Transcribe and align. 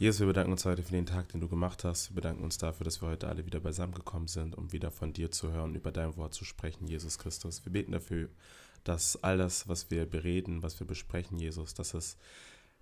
Jesus, 0.00 0.20
wir 0.20 0.28
bedanken 0.28 0.52
uns 0.52 0.64
heute 0.64 0.84
für 0.84 0.92
den 0.92 1.06
Tag, 1.06 1.30
den 1.30 1.40
du 1.40 1.48
gemacht 1.48 1.82
hast. 1.82 2.10
Wir 2.10 2.14
bedanken 2.14 2.44
uns 2.44 2.56
dafür, 2.56 2.84
dass 2.84 3.02
wir 3.02 3.08
heute 3.08 3.26
alle 3.26 3.44
wieder 3.46 3.58
beisammengekommen 3.58 4.28
sind, 4.28 4.56
um 4.56 4.72
wieder 4.72 4.92
von 4.92 5.12
dir 5.12 5.32
zu 5.32 5.50
hören, 5.50 5.74
über 5.74 5.90
dein 5.90 6.16
Wort 6.16 6.34
zu 6.34 6.44
sprechen, 6.44 6.86
Jesus 6.86 7.18
Christus. 7.18 7.64
Wir 7.64 7.72
beten 7.72 7.90
dafür, 7.90 8.28
dass 8.84 9.20
all 9.24 9.38
das, 9.38 9.66
was 9.66 9.90
wir 9.90 10.06
bereden, 10.06 10.62
was 10.62 10.78
wir 10.78 10.86
besprechen, 10.86 11.40
Jesus, 11.40 11.74
dass 11.74 11.94
es 11.94 12.16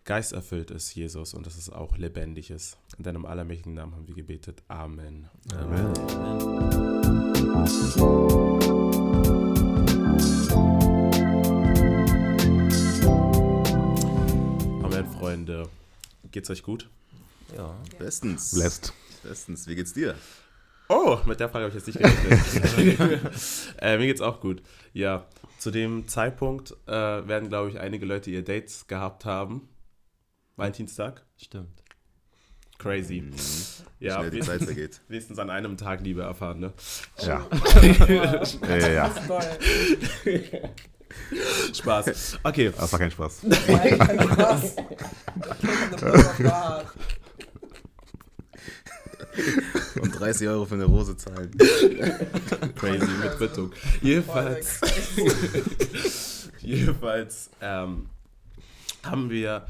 geisterfüllt 0.04 0.70
ist, 0.70 0.94
Jesus, 0.94 1.32
und 1.32 1.46
dass 1.46 1.56
es 1.56 1.70
auch 1.70 1.96
lebendig 1.96 2.50
ist. 2.50 2.76
In 2.98 3.04
deinem 3.04 3.24
allermächtigen 3.24 3.72
Namen 3.72 3.94
haben 3.94 4.06
wir 4.06 4.14
gebetet. 4.14 4.62
Amen. 4.68 5.30
Amen. 5.54 5.94
Amen, 14.84 15.06
Freunde. 15.18 15.70
Geht's 16.30 16.50
euch 16.50 16.62
gut? 16.62 16.90
Ja, 17.54 17.76
bestens. 17.98 18.52
Blessed. 18.52 18.92
Bestens. 19.22 19.66
Wie 19.66 19.74
geht's 19.74 19.92
dir? 19.92 20.14
Oh, 20.88 21.18
mit 21.26 21.40
der 21.40 21.48
Frage 21.48 21.64
habe 21.64 21.76
ich 21.76 21.84
jetzt 21.84 21.86
nicht 21.86 21.98
gerechnet. 21.98 23.20
äh, 23.80 23.98
mir 23.98 24.06
geht's 24.06 24.20
auch 24.20 24.40
gut. 24.40 24.62
Ja, 24.92 25.26
zu 25.58 25.70
dem 25.70 26.06
Zeitpunkt 26.06 26.76
äh, 26.86 26.92
werden, 26.92 27.48
glaube 27.48 27.70
ich, 27.70 27.80
einige 27.80 28.06
Leute 28.06 28.30
ihr 28.30 28.44
Dates 28.44 28.86
gehabt 28.86 29.24
haben. 29.24 29.68
Valentinstag. 30.56 31.24
Stimmt. 31.36 31.82
Crazy. 32.78 33.22
Mhm. 33.22 33.34
Ja, 33.98 34.18
Schnell 34.18 34.30
die 34.30 34.40
Zeit 34.40 34.62
vergeht. 34.62 35.00
wenigstens 35.08 35.38
an 35.38 35.50
einem 35.50 35.76
Tag 35.76 36.02
Liebe 36.02 36.22
erfahren, 36.22 36.60
ne? 36.60 36.72
Ja. 37.18 37.46
Ja, 38.68 38.76
ja, 38.76 38.88
ja. 38.88 39.14
Spaß. 41.72 42.38
Okay, 42.42 42.72
Das 42.76 42.92
war 42.92 42.98
kein 42.98 43.10
Spaß. 43.10 43.42
Nein, 43.44 43.98
kein 43.98 44.20
Spaß. 44.20 44.76
Und 50.00 50.18
30 50.18 50.48
Euro 50.48 50.64
für 50.64 50.74
eine 50.74 50.84
Rose 50.84 51.16
zahlen. 51.16 51.50
crazy 52.74 53.06
mit 53.22 53.36
Quittung. 53.36 53.72
Jedenfalls, 54.02 54.80
jedenfalls 56.60 57.50
ähm, 57.60 58.08
haben 59.02 59.30
wir 59.30 59.66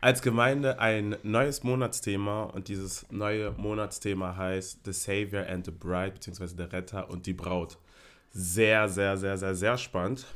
als 0.00 0.22
Gemeinde 0.22 0.78
ein 0.78 1.16
neues 1.22 1.62
Monatsthema 1.62 2.44
und 2.44 2.68
dieses 2.68 3.06
neue 3.10 3.52
Monatsthema 3.52 4.36
heißt 4.36 4.80
The 4.84 4.92
Savior 4.92 5.46
and 5.46 5.64
the 5.64 5.72
Bride, 5.72 6.12
beziehungsweise 6.12 6.56
der 6.56 6.72
Retter 6.72 7.10
und 7.10 7.26
die 7.26 7.32
Braut. 7.32 7.78
Sehr, 8.32 8.88
sehr, 8.88 9.16
sehr, 9.16 9.38
sehr, 9.38 9.54
sehr 9.54 9.78
spannend. 9.78 10.26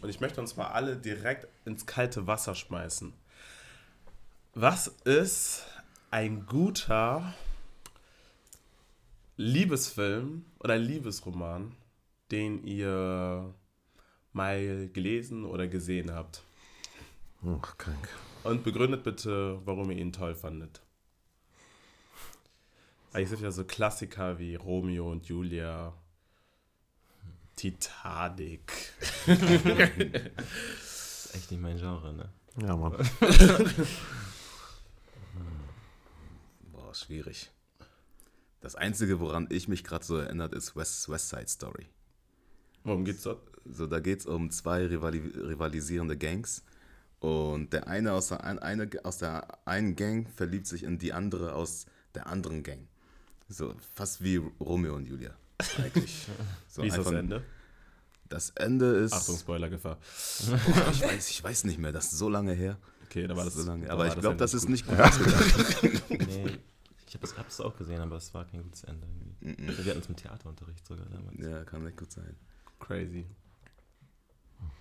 Und 0.00 0.08
ich 0.08 0.20
möchte 0.20 0.40
uns 0.40 0.56
mal 0.56 0.68
alle 0.68 0.96
direkt 0.96 1.48
ins 1.64 1.86
kalte 1.86 2.26
Wasser 2.26 2.54
schmeißen. 2.54 3.12
Was 4.54 4.88
ist 5.04 5.64
ein 6.10 6.46
guter 6.46 7.34
Liebesfilm 9.38 10.44
oder 10.58 10.74
ein 10.74 10.82
Liebesroman, 10.82 11.74
den 12.32 12.64
ihr 12.64 13.54
mal 14.32 14.88
gelesen 14.88 15.44
oder 15.44 15.68
gesehen 15.68 16.12
habt? 16.12 16.42
Ach, 17.46 17.78
krank. 17.78 18.08
Und 18.42 18.64
begründet 18.64 19.04
bitte, 19.04 19.60
warum 19.64 19.92
ihr 19.92 19.98
ihn 19.98 20.12
toll 20.12 20.34
fandet. 20.34 20.80
Eigentlich 23.12 23.28
sind 23.28 23.42
ja 23.42 23.52
so 23.52 23.62
Klassiker 23.62 24.40
wie 24.40 24.56
Romeo 24.56 25.08
und 25.08 25.26
Julia, 25.26 25.94
Titanic. 27.54 28.92
ist 29.28 31.32
echt 31.32 31.52
nicht 31.52 31.60
mein 31.60 31.78
Genre, 31.78 32.12
ne? 32.12 32.28
Ja, 32.60 32.76
Mann. 32.76 32.92
Boah, 36.72 36.92
schwierig. 36.92 37.52
Das 38.60 38.74
Einzige, 38.74 39.20
woran 39.20 39.46
ich 39.50 39.68
mich 39.68 39.84
gerade 39.84 40.04
so 40.04 40.16
erinnert, 40.16 40.52
ist 40.54 40.74
West, 40.76 41.08
West 41.08 41.28
Side 41.28 41.48
Story. 41.48 41.86
Worum 42.84 43.04
geht's 43.04 43.22
dort? 43.22 43.40
So, 43.70 43.86
da 43.86 44.00
geht 44.00 44.20
es 44.20 44.26
um 44.26 44.50
zwei 44.50 44.86
rivali 44.86 45.18
rivalisierende 45.18 46.16
Gangs. 46.16 46.62
Und 47.20 47.72
der 47.72 47.88
eine 47.88 48.12
aus 48.12 48.28
der, 48.28 48.44
ein- 48.44 48.58
eine 48.60 48.88
aus 49.04 49.18
der 49.18 49.46
einen 49.66 49.96
Gang 49.96 50.28
verliebt 50.30 50.66
sich 50.66 50.84
in 50.84 50.98
die 50.98 51.12
andere 51.12 51.52
aus 51.54 51.86
der 52.14 52.26
anderen 52.28 52.62
Gang. 52.62 52.86
So, 53.48 53.74
fast 53.94 54.22
wie 54.22 54.36
Romeo 54.60 54.94
und 54.94 55.06
Julia. 55.06 55.30
Eigentlich. 55.78 56.26
So 56.68 56.82
Wie 56.82 56.88
ist 56.88 56.96
das 56.98 57.06
Ende? 57.10 57.42
Das 58.28 58.50
Ende 58.50 58.86
ist. 58.96 59.12
Achtung, 59.14 59.38
Spoilergefahr. 59.38 59.96
Boah, 59.96 60.90
ich, 60.92 61.00
weiß, 61.02 61.30
ich 61.30 61.42
weiß 61.42 61.64
nicht 61.64 61.78
mehr, 61.78 61.92
das 61.92 62.12
ist 62.12 62.18
so 62.18 62.28
lange 62.28 62.52
her. 62.52 62.78
Okay, 63.06 63.26
da 63.26 63.34
war 63.34 63.44
das 63.46 63.54
so 63.54 63.62
lange. 63.64 63.88
Aber 63.90 64.06
ich 64.06 64.12
das 64.12 64.20
glaube, 64.20 64.36
das 64.36 64.52
ist 64.54 64.62
gut. 64.62 64.70
nicht 64.70 64.86
gut 64.86 65.00
ausgegangen. 65.00 66.00
Nee, 66.10 66.58
ich 67.08 67.14
habe 67.14 67.24
es 67.24 67.36
hab's 67.38 67.60
auch 67.60 67.74
gesehen, 67.76 68.00
aber 68.00 68.16
es 68.16 68.32
war 68.34 68.44
kein 68.44 68.62
gutes 68.62 68.84
Ende. 68.84 69.06
Irgendwie. 69.06 69.62
Mhm. 69.62 69.84
Wir 69.84 69.90
hatten 69.92 70.00
es 70.00 70.08
mit 70.08 70.18
Theaterunterricht 70.18 70.86
sogar 70.86 71.06
damals. 71.06 71.38
ja, 71.38 71.64
kann 71.64 71.84
nicht 71.84 71.96
gut 71.96 72.12
sein. 72.12 72.36
Crazy. 72.78 73.26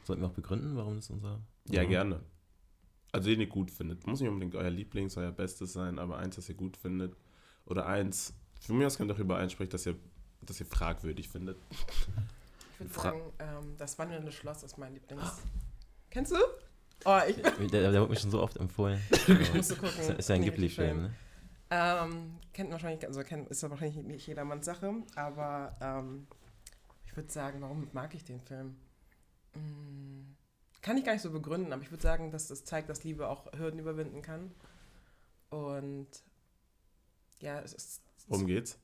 Sollten 0.04 0.22
wir 0.22 0.28
auch 0.28 0.34
begründen, 0.34 0.76
warum 0.76 0.96
das 0.96 1.10
unser... 1.10 1.40
Ja, 1.70 1.84
gerne. 1.84 2.22
Also 3.12 3.30
den 3.30 3.40
ihr 3.42 3.48
gut 3.48 3.72
findet. 3.72 4.06
Muss 4.08 4.20
nicht 4.20 4.30
unbedingt 4.30 4.56
euer 4.56 4.70
Lieblings, 4.70 5.16
euer 5.18 5.32
Bestes 5.32 5.74
sein, 5.74 6.00
aber 6.00 6.18
eins, 6.18 6.36
das 6.36 6.50
ihr 6.50 6.56
gut 6.56 6.78
findet. 6.78 7.16
Oder 7.66 7.86
eins, 7.86 8.34
für 8.60 8.74
mich 8.74 8.86
aus 8.86 8.98
könnt 8.98 9.12
ihr 9.12 9.16
auch 9.16 9.20
übereinsprechen, 9.20 9.72
dass 9.72 9.86
ihr, 9.86 9.96
dass 10.42 10.60
ihr 10.60 10.66
fragwürdig 10.66 11.30
findet. 11.30 11.58
Ich 11.72 12.80
würde 12.80 12.94
Fra- 12.94 13.02
sagen, 13.12 13.22
ähm, 13.40 13.76
das 13.78 13.98
wandelnde 13.98 14.32
Schloss 14.32 14.64
ist 14.64 14.78
mein 14.78 14.94
Lieblings. 14.94 15.42
Kennst 16.10 16.32
du? 16.32 16.38
Oh, 17.06 17.20
ich 17.28 17.36
Der, 17.72 17.92
der 17.92 18.02
wurde 18.02 18.12
mir 18.14 18.20
schon 18.20 18.32
so 18.32 18.42
oft 18.42 18.58
empfohlen. 18.58 19.00
musste 19.54 19.76
gucken. 19.76 20.18
Ist, 20.18 20.30
ja 20.30 20.36
ein 20.36 20.42
Ghibli-Film, 20.44 21.02
ne? 21.04 21.16
Ähm, 21.70 22.40
kennt 22.54 22.72
wahrscheinlich, 22.72 23.06
also 23.06 23.24
kennt, 23.24 23.50
ist 23.50 23.64
wahrscheinlich 23.70 23.98
nicht 23.98 24.28
jedermanns 24.28 24.66
Sache, 24.66 24.94
aber 25.16 25.76
ähm, 25.82 26.28
ich 27.06 27.16
würde 27.16 27.32
sagen, 27.32 27.62
warum 27.62 27.90
mag 27.92 28.14
ich 28.16 28.24
den 28.24 28.40
Film? 28.42 28.78
Hm, 29.54 30.36
kann 30.82 30.98
ich 30.98 31.04
gar 31.04 31.14
nicht 31.14 31.22
so 31.22 31.32
begründen, 31.32 31.74
aber 31.74 31.82
ich 31.82 31.92
würde 31.92 32.04
sagen, 32.04 32.32
dass 32.32 32.48
das 32.48 32.64
zeigt, 32.64 32.90
dass 32.90 33.04
Liebe 33.04 33.28
auch 33.28 33.52
Hürden 33.54 33.80
überwinden 33.80 34.22
kann. 34.22 34.52
Und 35.50 36.08
ja, 37.40 37.60
es, 37.60 37.74
ist, 37.74 38.02
Worum 38.28 38.48
geht's? 38.48 38.80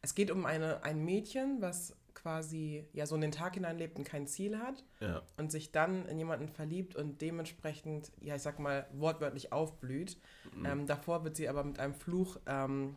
es 0.00 0.14
geht 0.14 0.30
um 0.30 0.46
eine, 0.46 0.82
ein 0.82 1.04
Mädchen, 1.04 1.60
was 1.60 1.94
quasi 2.24 2.86
ja 2.94 3.04
so 3.06 3.14
in 3.16 3.20
den 3.20 3.32
Tag 3.32 3.54
hineinlebt 3.54 3.98
und 3.98 4.04
kein 4.04 4.26
Ziel 4.26 4.58
hat 4.58 4.82
Ja. 5.00 5.22
und 5.36 5.52
sich 5.52 5.72
dann 5.72 6.06
in 6.06 6.16
jemanden 6.18 6.48
verliebt 6.48 6.96
und 6.96 7.20
dementsprechend, 7.20 8.10
ja, 8.20 8.34
ich 8.34 8.42
sag 8.42 8.58
mal, 8.58 8.86
wortwörtlich 8.94 9.52
aufblüht. 9.52 10.16
Ähm, 10.64 10.86
davor 10.86 11.22
wird 11.22 11.36
sie 11.36 11.48
aber 11.50 11.62
mit 11.64 11.78
einem 11.78 11.92
Fluch 11.94 12.38
ähm, 12.46 12.96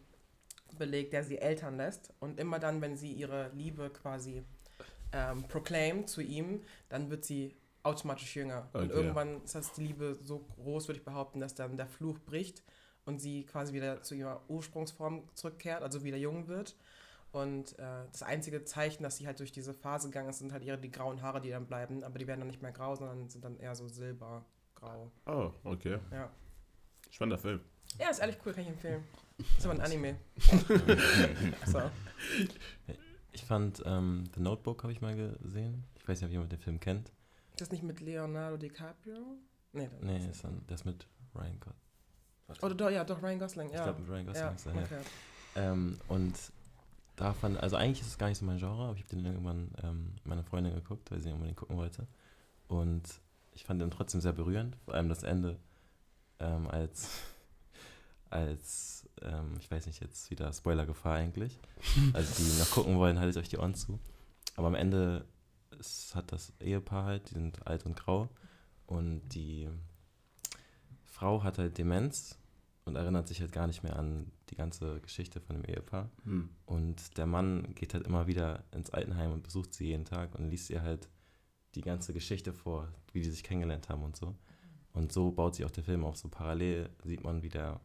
belegt, 0.78 1.12
der 1.12 1.26
sie 1.26 1.40
eltern 1.40 1.76
lässt. 1.76 2.14
Und 2.22 2.40
immer 2.40 2.58
dann, 2.60 2.82
wenn 2.82 2.96
sie 2.96 3.12
ihre 3.12 3.52
Liebe 3.54 3.90
quasi 3.90 4.44
ähm, 5.12 5.44
proclaimt 5.50 6.10
zu 6.10 6.22
ihm, 6.22 6.62
dann 6.88 7.10
wird 7.10 7.26
sie 7.26 7.54
automatisch 7.84 8.34
jünger. 8.36 8.70
Und 8.74 8.84
Okay. 8.86 8.94
irgendwann 8.94 9.44
ist 9.44 9.56
das 9.56 9.74
die 9.74 9.88
Liebe 9.88 10.18
so 10.24 10.40
groß, 10.40 10.88
würde 10.88 11.00
ich 11.00 11.06
behaupten, 11.06 11.42
dass 11.42 11.54
dann 11.54 11.76
der 11.76 11.88
Fluch 11.88 12.20
bricht 12.20 12.64
und 13.06 13.20
sie 13.20 13.46
quasi 13.46 13.74
wieder 13.74 14.04
zu 14.04 14.16
ihrer 14.16 14.42
Ursprungsform 14.50 15.24
zurückkehrt, 15.34 15.84
also 15.84 16.04
wieder 16.06 16.18
jung 16.18 16.48
wird. 16.48 16.76
Und 17.32 17.78
äh, 17.78 18.06
das 18.12 18.24
einzige 18.24 18.64
Zeichen, 18.64 19.04
dass 19.04 19.18
sie 19.18 19.28
halt 19.28 19.40
durch 19.40 19.52
diese 19.52 19.74
Phase 19.74 20.08
gegangen 20.08 20.30
ist, 20.30 20.40
sind 20.40 20.54
halt 20.54 20.64
ihre 20.64 20.78
die 20.78 20.92
grauen 20.92 21.22
Haare, 21.22 21.42
die 21.42 21.50
dann 21.50 21.68
bleiben. 21.68 22.04
Aber 22.04 22.18
die 22.18 22.26
werden 22.28 22.40
dann 22.40 22.48
nicht 22.48 22.62
mehr 22.62 22.72
grau, 22.72 22.96
sondern 22.96 23.30
sind 23.30 23.44
dann 23.44 23.58
eher 23.58 23.76
so 23.76 23.88
silbergrau. 23.88 25.12
Oh, 25.26 25.52
okay. 25.64 26.00
Ja. 26.12 26.32
Spannender 27.12 27.38
Film. 27.38 27.62
Ja, 28.00 28.10
ist 28.10 28.20
ehrlich 28.20 28.38
cool, 28.46 28.54
kann 28.54 28.64
ich 28.64 28.70
empfehlen. 28.70 29.04
Ist 29.58 29.66
aber 29.66 29.76
ein 29.76 29.82
Anime. 29.82 30.18
so. 31.66 31.82
Ich 33.32 33.46
fand 33.46 33.84
ähm, 33.86 34.24
The 34.34 34.42
Notebook 34.42 34.84
habe 34.84 34.92
ich 34.92 35.02
mal 35.02 35.16
gesehen. 35.16 35.84
Ich 36.00 36.08
weiß 36.08 36.20
nicht, 36.20 36.28
ob 36.28 36.32
jemand 36.32 36.52
den 36.52 36.60
Film 36.60 36.80
kennt. 36.80 37.12
Ist 37.52 37.62
das 37.62 37.72
nicht 37.72 37.84
mit 37.84 38.00
Leonardo 38.02 38.58
DiCaprio? 38.58 39.38
Nee, 39.74 39.90
das 39.92 40.02
Nee, 40.02 40.18
ist 40.18 40.28
ist 40.28 40.44
dann, 40.44 40.64
das 40.68 40.86
mit 40.86 41.08
Ryan 41.36 41.60
Gosling. 41.60 42.64
Oder 42.64 42.76
doch, 42.76 42.90
ja, 42.90 43.04
doch, 43.04 43.22
Ryan 43.22 43.40
Gosling, 43.40 43.68
Ich 43.68 43.74
ja. 43.74 43.84
glaube, 43.84 44.00
mit 44.02 44.10
Ryan 44.10 44.26
Gosling 44.26 44.44
ja, 44.44 44.52
ist 44.52 44.66
er, 44.66 44.76
ja. 44.76 44.82
okay. 44.82 45.02
Ähm, 45.56 45.98
und 46.08 46.36
da 47.18 47.34
fand, 47.34 47.58
also 47.58 47.76
eigentlich 47.76 48.02
ist 48.02 48.08
es 48.08 48.18
gar 48.18 48.30
nicht 48.30 48.38
so 48.38 48.46
mein 48.46 48.60
Genre, 48.60 48.86
aber 48.86 48.96
ich 48.96 49.04
habe 49.04 49.16
den 49.16 49.26
irgendwann 49.26 49.72
ähm, 49.84 50.14
meiner 50.24 50.44
Freundin 50.44 50.74
geguckt, 50.74 51.12
weil 51.12 51.20
sie 51.20 51.32
unbedingt 51.32 51.58
gucken 51.58 51.76
wollte. 51.76 52.08
Und 52.68 53.04
ich 53.54 53.66
fand 53.66 53.82
den 53.82 53.92
trotzdem 53.92 54.22
sehr 54.22 54.34
berührend, 54.34 54.76
vor 54.86 54.94
allem 54.94 55.10
das 55.10 55.24
Ende, 55.24 55.58
ähm, 56.40 56.68
als, 56.70 57.10
als 58.30 59.10
ähm, 59.24 59.56
ich 59.60 59.70
weiß 59.70 59.88
nicht, 59.88 60.00
jetzt 60.00 60.30
wieder 60.30 60.54
Spoilergefahr 60.54 61.16
eigentlich. 61.16 61.60
Also 62.14 62.42
die 62.42 62.60
noch 62.60 62.72
gucken 62.72 62.98
wollen, 62.98 63.20
haltet 63.20 63.38
euch 63.38 63.50
die 63.50 63.58
Ohren 63.58 63.76
zu. 63.76 64.00
Aber 64.56 64.68
am 64.68 64.76
Ende 64.76 65.26
es 65.80 66.16
hat 66.16 66.32
das 66.32 66.54
Ehepaar 66.60 67.06
halt, 67.06 67.30
die 67.30 67.34
sind 67.36 67.66
alt 67.68 67.86
und 67.86 67.96
grau 67.96 68.30
und 68.86 69.22
die 69.30 69.68
Frau 71.04 71.44
hat 71.44 71.58
halt 71.58 71.78
Demenz 71.78 72.38
und 72.88 72.96
erinnert 72.96 73.28
sich 73.28 73.42
halt 73.42 73.52
gar 73.52 73.68
nicht 73.68 73.84
mehr 73.84 73.98
an 73.98 74.32
die 74.50 74.56
ganze 74.56 75.00
Geschichte 75.02 75.42
von 75.42 75.56
dem 75.56 75.66
Ehepaar. 75.66 76.10
Hm. 76.24 76.50
Und 76.66 77.18
der 77.18 77.26
Mann 77.26 77.76
geht 77.76 77.94
halt 77.94 78.08
immer 78.08 78.28
wieder 78.28 78.64
ins 78.72 78.90
Altenheim 78.90 79.32
und 79.32 79.44
besucht 79.44 79.74
sie 79.74 79.88
jeden 79.88 80.06
Tag 80.06 80.36
und 80.36 80.50
liest 80.50 80.70
ihr 80.70 80.82
halt 80.82 81.10
die 81.76 81.82
ganze 81.82 82.14
Geschichte 82.14 82.54
vor, 82.54 82.88
wie 83.14 83.22
die 83.22 83.30
sich 83.30 83.44
kennengelernt 83.44 83.90
haben 83.90 84.04
und 84.04 84.16
so. 84.16 84.36
Und 84.94 85.12
so 85.12 85.32
baut 85.32 85.56
sich 85.56 85.66
auch 85.66 85.72
der 85.72 85.84
Film 85.84 86.06
auf. 86.06 86.18
So 86.18 86.30
parallel 86.30 86.90
sieht 87.04 87.24
man, 87.24 87.44
wie 87.44 87.50
der 87.50 87.80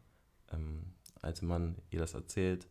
ähm, 0.51 0.93
alte 1.21 1.45
Mann 1.45 1.75
ihr 1.91 1.99
das 1.99 2.13
erzählt 2.13 2.67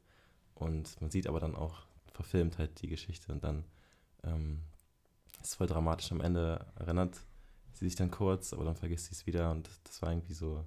und 0.54 1.00
man 1.00 1.10
sieht 1.10 1.26
aber 1.26 1.40
dann 1.40 1.54
auch 1.54 1.86
verfilmt 2.12 2.58
halt 2.58 2.82
die 2.82 2.88
Geschichte 2.88 3.32
und 3.32 3.42
dann 3.42 3.64
ähm, 4.24 4.60
ist 5.40 5.50
es 5.50 5.54
voll 5.54 5.66
dramatisch. 5.66 6.12
Am 6.12 6.20
Ende 6.20 6.66
erinnert 6.76 7.16
sie 7.72 7.86
sich 7.86 7.94
dann 7.94 8.10
kurz, 8.10 8.52
aber 8.52 8.64
dann 8.64 8.76
vergisst 8.76 9.06
sie 9.06 9.12
es 9.12 9.26
wieder 9.26 9.50
und 9.50 9.68
das 9.84 10.02
war 10.02 10.10
irgendwie 10.10 10.34
so, 10.34 10.64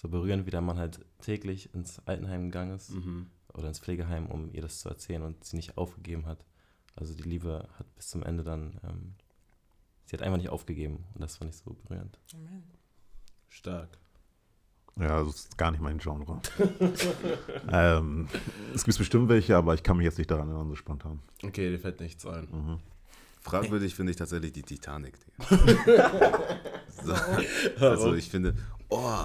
so 0.00 0.08
berührend, 0.08 0.46
wie 0.46 0.50
der 0.50 0.60
Mann 0.62 0.78
halt 0.78 1.04
täglich 1.20 1.74
ins 1.74 1.98
Altenheim 2.06 2.44
gegangen 2.44 2.76
ist 2.76 2.90
Mhm. 2.90 3.26
oder 3.52 3.68
ins 3.68 3.80
Pflegeheim, 3.80 4.26
um 4.26 4.50
ihr 4.54 4.62
das 4.62 4.80
zu 4.80 4.88
erzählen 4.88 5.22
und 5.22 5.44
sie 5.44 5.56
nicht 5.56 5.76
aufgegeben 5.76 6.24
hat. 6.26 6.44
Also 6.96 7.14
die 7.14 7.22
Liebe 7.22 7.68
hat 7.78 7.94
bis 7.96 8.08
zum 8.08 8.22
Ende 8.22 8.42
dann, 8.42 8.80
ähm, 8.82 9.14
sie 10.06 10.16
hat 10.16 10.22
einfach 10.22 10.38
nicht 10.38 10.48
aufgegeben 10.48 11.04
und 11.14 11.20
das 11.20 11.36
fand 11.36 11.50
ich 11.50 11.56
so 11.60 11.74
berührend. 11.74 12.18
Amen. 12.34 12.62
Stark. 13.48 13.98
Ja, 14.98 15.22
das 15.22 15.34
ist 15.34 15.58
gar 15.58 15.70
nicht 15.70 15.80
mein 15.80 15.98
Genre. 15.98 16.40
ähm, 17.70 18.28
es 18.74 18.84
gibt 18.84 18.98
bestimmt 18.98 19.28
welche, 19.28 19.56
aber 19.56 19.74
ich 19.74 19.82
kann 19.82 19.96
mich 19.96 20.04
jetzt 20.04 20.18
nicht 20.18 20.30
daran 20.30 20.48
erinnern, 20.48 20.68
so 20.68 20.74
spontan. 20.76 21.20
Okay, 21.42 21.70
dir 21.70 21.78
fällt 21.78 22.00
nichts 22.00 22.24
ein. 22.26 22.48
Mhm. 22.50 22.78
Fragwürdig 23.42 23.94
finde 23.94 24.10
ich 24.12 24.16
tatsächlich 24.16 24.52
die 24.52 24.62
Titanic. 24.62 25.18
So, 27.02 27.14
also 27.86 28.12
ich 28.14 28.28
finde, 28.28 28.54
oh, 28.90 29.24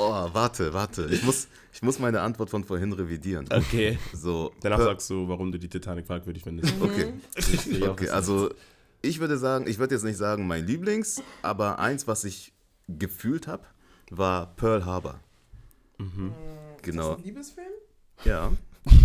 oh, 0.00 0.30
warte, 0.34 0.72
warte. 0.72 1.06
Ich 1.10 1.22
muss, 1.22 1.48
ich 1.72 1.82
muss 1.82 1.98
meine 1.98 2.20
Antwort 2.20 2.50
von 2.50 2.64
vorhin 2.64 2.92
revidieren. 2.92 3.46
Okay. 3.52 3.98
So, 4.12 4.52
Danach 4.60 4.78
per- 4.78 4.86
sagst 4.86 5.08
du, 5.10 5.28
warum 5.28 5.52
du 5.52 5.58
die 5.58 5.68
Titanic 5.68 6.06
fragwürdig 6.06 6.42
findest. 6.42 6.72
Okay, 6.80 7.12
will 7.66 7.84
auch 7.84 7.90
okay 7.92 8.02
wissen. 8.04 8.14
also 8.14 8.50
ich 9.02 9.18
würde 9.20 9.38
sagen, 9.38 9.66
ich 9.66 9.78
würde 9.78 9.94
jetzt 9.94 10.04
nicht 10.04 10.16
sagen 10.18 10.46
mein 10.46 10.66
Lieblings, 10.66 11.22
aber 11.42 11.78
eins, 11.78 12.06
was 12.06 12.24
ich 12.24 12.52
gefühlt 12.88 13.46
habe, 13.46 13.64
war 14.10 14.54
Pearl 14.56 14.84
Harbor. 14.84 15.20
Mhm. 15.98 16.32
Ist 16.76 16.82
Genau, 16.82 17.10
das 17.10 17.18
ein 17.18 17.24
Liebesfilm? 17.24 17.72
ja. 18.24 18.52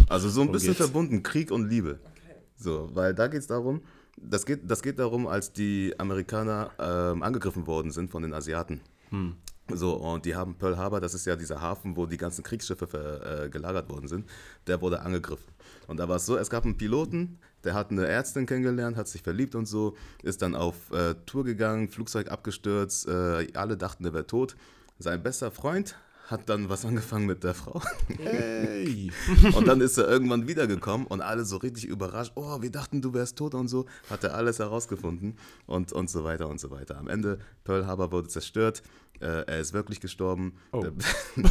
Also 0.07 0.29
so 0.29 0.41
ein 0.41 0.51
bisschen 0.51 0.69
geht's? 0.69 0.79
verbunden, 0.79 1.21
Krieg 1.23 1.51
und 1.51 1.67
Liebe. 1.69 1.99
Okay. 2.03 2.35
So, 2.57 2.89
weil 2.93 3.13
da 3.13 3.27
geht 3.27 3.41
es 3.41 3.47
darum, 3.47 3.81
das 4.17 4.45
geht, 4.45 4.61
das 4.69 4.81
geht 4.81 4.97
darum, 4.99 5.27
als 5.27 5.51
die 5.51 5.93
Amerikaner 5.97 6.71
ähm, 6.79 7.21
angegriffen 7.23 7.67
worden 7.67 7.91
sind 7.91 8.09
von 8.09 8.23
den 8.23 8.33
Asiaten. 8.33 8.79
Hm. 9.09 9.35
So, 9.73 9.95
und 9.95 10.25
die 10.25 10.35
haben 10.35 10.55
Pearl 10.55 10.77
Harbor, 10.77 11.01
das 11.01 11.15
ist 11.15 11.25
ja 11.25 11.35
dieser 11.35 11.59
Hafen, 11.59 11.95
wo 11.95 12.05
die 12.05 12.17
ganzen 12.17 12.43
Kriegsschiffe 12.43 12.85
ver, 12.85 13.45
äh, 13.45 13.49
gelagert 13.49 13.89
worden 13.89 14.07
sind, 14.07 14.29
der 14.67 14.79
wurde 14.81 15.01
angegriffen. 15.01 15.51
Und 15.87 15.97
da 15.97 16.07
war 16.07 16.17
es 16.17 16.25
so, 16.25 16.37
es 16.37 16.51
gab 16.51 16.65
einen 16.65 16.77
Piloten, 16.77 17.39
der 17.63 17.73
hat 17.73 17.89
eine 17.89 18.05
Ärztin 18.05 18.45
kennengelernt, 18.45 18.95
hat 18.95 19.07
sich 19.07 19.23
verliebt 19.23 19.55
und 19.55 19.65
so, 19.65 19.95
ist 20.21 20.43
dann 20.43 20.55
auf 20.55 20.91
äh, 20.91 21.15
Tour 21.25 21.43
gegangen, 21.43 21.89
Flugzeug 21.89 22.31
abgestürzt, 22.31 23.07
äh, 23.07 23.47
alle 23.55 23.75
dachten, 23.75 24.03
der 24.03 24.13
wäre 24.13 24.27
tot. 24.27 24.55
Sein 24.99 25.23
bester 25.23 25.49
Freund 25.49 25.95
hat 26.27 26.49
dann 26.49 26.69
was 26.69 26.85
angefangen 26.85 27.25
mit 27.25 27.43
der 27.43 27.53
Frau. 27.53 27.81
Hey. 28.17 29.11
Und 29.55 29.67
dann 29.67 29.81
ist 29.81 29.97
er 29.97 30.07
irgendwann 30.07 30.47
wiedergekommen 30.47 31.05
und 31.07 31.21
alle 31.21 31.45
so 31.45 31.57
richtig 31.57 31.85
überrascht. 31.85 32.31
Oh, 32.35 32.61
wir 32.61 32.71
dachten, 32.71 33.01
du 33.01 33.13
wärst 33.13 33.37
tot 33.37 33.53
und 33.53 33.67
so. 33.67 33.85
Hat 34.09 34.23
er 34.23 34.33
alles 34.33 34.59
herausgefunden 34.59 35.37
und, 35.67 35.91
und 35.91 36.09
so 36.09 36.23
weiter 36.23 36.49
und 36.49 36.59
so 36.59 36.71
weiter. 36.71 36.97
Am 36.97 37.07
Ende, 37.07 37.39
Pearl 37.63 37.85
Harbor 37.85 38.11
wurde 38.11 38.27
zerstört. 38.27 38.81
Äh, 39.19 39.43
er 39.45 39.59
ist 39.59 39.73
wirklich 39.73 39.99
gestorben. 39.99 40.53
Oh. 40.71 40.81
Der, 40.81 40.91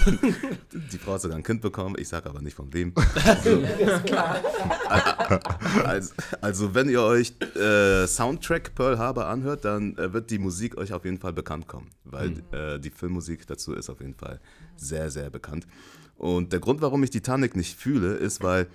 die 0.73 0.99
Frau 0.99 1.15
hat 1.15 1.23
sogar 1.23 1.37
ein 1.37 1.43
Kind 1.43 1.61
bekommen. 1.61 1.97
Ich 1.99 2.09
sage 2.09 2.29
aber 2.29 2.43
nicht 2.43 2.55
von 2.55 2.73
wem. 2.73 2.93
Also, 5.85 6.15
also 6.41 6.75
wenn 6.75 6.89
ihr 6.89 7.03
euch 7.03 7.35
äh, 7.57 8.07
Soundtrack 8.07 8.75
Pearl 8.75 8.99
Harbor 8.99 9.27
anhört, 9.27 9.65
dann 9.65 9.97
äh, 9.97 10.13
wird 10.13 10.31
die 10.31 10.39
Musik 10.39 10.77
euch 10.77 10.93
auf 10.93 11.05
jeden 11.05 11.19
Fall 11.19 11.33
bekannt 11.33 11.67
kommen, 11.67 11.91
weil 12.05 12.43
äh, 12.53 12.79
die 12.79 12.91
Filmmusik 12.91 13.47
dazu 13.47 13.75
ist 13.75 13.91
auf 13.91 14.01
jeden 14.01 14.15
Fall 14.15 14.41
sehr, 14.77 15.11
sehr 15.11 15.31
bekannt. 15.31 15.67
Und 16.17 16.53
der 16.53 16.61
Grund, 16.61 16.81
warum 16.81 17.03
ich 17.03 17.11
Titanic 17.11 17.57
nicht 17.57 17.79
fühle, 17.79 18.15
ist, 18.15 18.43
weil 18.43 18.69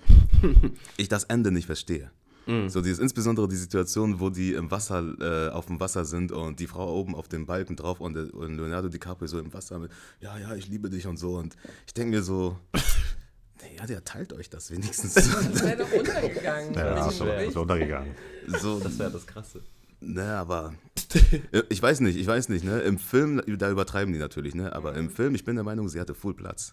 ich 0.96 1.08
das 1.08 1.24
Ende 1.24 1.50
nicht 1.50 1.66
verstehe. 1.66 2.10
So 2.46 2.80
dieses 2.80 2.98
insbesondere 2.98 3.46
die 3.46 3.56
Situation, 3.56 4.18
wo 4.18 4.28
die 4.30 4.54
im 4.54 4.70
Wasser 4.70 5.04
äh, 5.20 5.50
auf 5.50 5.66
dem 5.66 5.78
Wasser 5.78 6.04
sind 6.04 6.32
und 6.32 6.58
die 6.58 6.66
Frau 6.66 6.92
oben 6.98 7.14
auf 7.14 7.28
dem 7.28 7.46
Balken 7.46 7.76
drauf 7.76 8.00
und, 8.00 8.14
der- 8.14 8.34
und 8.34 8.56
Leonardo 8.56 8.88
DiCaprio 8.88 9.28
so 9.28 9.38
im 9.38 9.52
Wasser 9.52 9.78
mit, 9.78 9.92
ja, 10.20 10.36
ja, 10.38 10.54
ich 10.54 10.66
liebe 10.68 10.90
dich 10.90 11.06
und 11.06 11.16
so. 11.16 11.36
Und 11.36 11.56
ich 11.86 11.94
denke 11.94 12.16
mir 12.16 12.22
so, 12.22 12.56
ja, 13.78 13.86
der 13.86 14.04
teilt 14.04 14.32
euch 14.32 14.50
das 14.50 14.70
wenigstens. 14.70 15.14
Das 15.14 15.62
wäre 15.62 15.76
doch 15.76 15.92
untergegangen. 15.92 16.74
Ja, 16.74 16.94
das 16.94 17.18
so 17.18 17.24
ist 17.24 17.30
richtig. 17.30 17.56
untergegangen. 17.56 18.14
so, 18.60 18.80
Das 18.82 18.98
wäre 18.98 19.10
das 19.12 19.26
Krasse. 19.26 19.60
Ne, 20.02 20.24
aber 20.24 20.72
ich 21.68 21.82
weiß 21.82 22.00
nicht, 22.00 22.16
ich 22.18 22.26
weiß 22.26 22.48
nicht, 22.48 22.64
ne? 22.64 22.80
Im 22.80 22.98
Film, 22.98 23.42
da 23.58 23.70
übertreiben 23.70 24.14
die 24.14 24.18
natürlich, 24.18 24.54
ne? 24.54 24.72
Aber 24.74 24.94
im 24.94 25.10
Film, 25.10 25.34
ich 25.34 25.44
bin 25.44 25.56
der 25.56 25.64
Meinung, 25.64 25.90
sie 25.90 26.00
hatte 26.00 26.14
Full 26.14 26.34
Platz. 26.34 26.72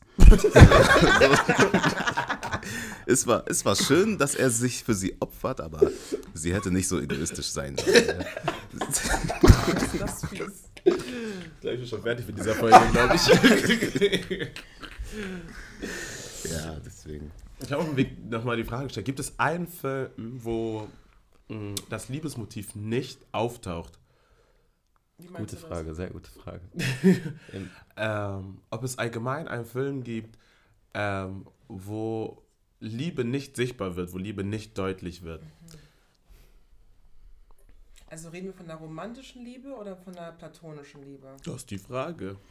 Es, 3.06 3.26
war, 3.28 3.44
es 3.48 3.64
war 3.66 3.76
schön, 3.76 4.18
dass 4.18 4.36
er 4.36 4.50
sich 4.50 4.84
für 4.84 4.94
sie 4.94 5.16
opfert, 5.20 5.62
aber 5.62 5.92
sie 6.34 6.54
hätte 6.54 6.72
nicht 6.72 6.88
so 6.88 7.00
egoistisch 7.00 7.48
sein 7.48 7.78
sollen. 7.78 8.08
Ne? 8.08 8.26
Das 10.00 10.24
ist 10.24 10.28
fies. 10.28 10.64
Gleich 11.62 11.76
bin 11.76 11.84
ich 11.84 11.90
schon 11.90 12.02
fertig 12.02 12.28
mit 12.28 12.38
dieser 12.38 12.56
Folge, 12.56 12.80
glaube 12.92 13.16
ich. 13.16 13.28
Ja, 16.52 16.78
deswegen. 16.86 17.32
Ich 17.60 17.72
habe 17.72 18.06
nochmal 18.30 18.58
die 18.58 18.64
Frage 18.64 18.86
gestellt: 18.86 19.06
Gibt 19.06 19.20
es 19.20 19.38
einen 19.40 19.68
Film, 19.68 20.12
wo 20.18 20.88
mh, 21.50 21.76
das 21.90 22.10
Liebesmotiv 22.10 22.76
nicht 22.76 23.20
auftaucht? 23.32 24.00
Gute 25.18 25.56
du 25.56 25.62
das? 25.62 25.62
Frage, 25.62 25.96
sehr 25.96 26.10
gute 26.10 26.30
Frage. 26.32 26.62
Ähm, 28.00 28.60
ob 28.70 28.84
es 28.84 29.00
allgemein 29.00 29.48
einen 29.48 29.66
Film 29.66 30.04
gibt, 30.04 30.38
ähm, 30.94 31.48
wo 31.68 32.44
Liebe 32.80 33.24
nicht 33.24 33.56
sichtbar 33.56 33.96
wird, 33.96 34.14
wo 34.14 34.18
Liebe 34.18 34.44
nicht 34.44 34.78
deutlich 34.78 35.24
wird. 35.24 35.42
Also 38.10 38.30
reden 38.30 38.48
wir 38.48 38.54
von 38.54 38.68
der 38.68 38.78
romantischen 38.78 39.44
Liebe 39.44 39.74
oder 39.74 39.98
von 39.98 40.14
der 40.14 40.32
platonischen 40.32 41.04
Liebe? 41.04 41.36
Das 41.44 41.56
ist 41.58 41.72
die 41.72 41.78
Frage. 41.78 42.38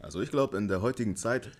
Also 0.00 0.20
ich 0.20 0.30
glaube, 0.30 0.56
in 0.56 0.68
der 0.68 0.80
heutigen 0.80 1.16
Zeit, 1.16 1.50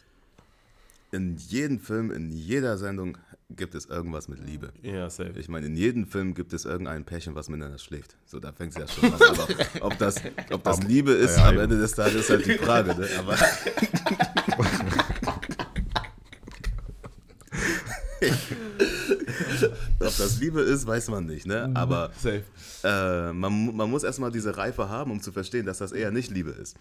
in 1.11 1.37
jedem 1.39 1.81
Film, 1.81 2.13
in 2.13 2.31
jeder 2.31 2.79
Sendung 2.79 3.19
gibt 3.51 3.75
es 3.75 3.87
irgendwas 3.87 4.29
mit 4.29 4.39
Liebe. 4.39 4.73
Ja, 4.81 5.11
safe. 5.11 5.41
Ich 5.41 5.49
meine, 5.49 5.67
in 5.67 5.75
jedem 5.75 6.07
Film 6.07 6.35
gibt 6.35 6.53
es 6.53 6.65
irgendein 6.65 7.05
Pärchen, 7.05 7.35
was 7.35 7.49
miteinander 7.49 7.79
schläft. 7.79 8.15
So, 8.27 8.39
da 8.39 8.53
fängt 8.53 8.77
es 8.77 8.79
ja 8.79 8.87
schon 8.87 9.13
an. 9.13 9.21
Aber 9.21 9.49
ob 9.87 9.99
das, 9.99 10.23
ob 10.53 10.63
das 10.63 10.81
Liebe 10.85 11.11
ist, 11.11 11.37
Ja, 11.37 11.49
am. 11.49 11.59
Ende 11.59 11.81
des 11.81 11.97
Tages 11.97 12.15
ist 12.15 12.31
halt 12.31 12.47
die 12.47 12.59
Frage. 12.59 12.95
Ne? 12.95 13.09
Aber 13.19 13.37
ob 20.01 20.08
das 20.19 20.41
Liebe 20.41 20.61
ist, 20.61 20.87
weiß 20.87 21.09
man 21.09 21.27
nicht. 21.27 21.47
Ne? 21.47 21.71
Aber 21.75 22.11
Safe. 22.19 22.45
äh, 22.85 23.33
man, 23.33 23.75
man 23.77 23.91
muss 23.91 24.03
erstmal 24.03 24.31
diese 24.31 24.57
Reife 24.57 24.89
haben, 24.89 25.11
um 25.11 25.21
zu 25.21 25.33
verstehen, 25.33 25.67
dass 25.67 25.79
das 25.79 25.93
eher 25.93 26.11
nicht 26.11 26.31
Liebe 26.31 26.51
ist. 26.51 26.77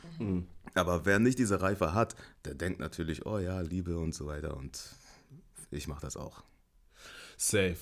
Aber 0.74 1.06
wer 1.06 1.20
nicht 1.20 1.40
diese 1.40 1.62
Reife 1.62 1.94
hat, 1.94 2.16
der 2.46 2.56
denkt 2.56 2.80
natürlich, 2.80 3.26
oh 3.26 3.40
ja, 3.40 3.62
Liebe 3.62 3.98
und 3.98 4.14
so 4.14 4.28
weiter. 4.28 4.58
Und 4.58 4.82
ich 5.72 5.88
mache 5.88 6.02
das 6.02 6.18
auch. 6.18 6.44
Safe. 7.38 7.78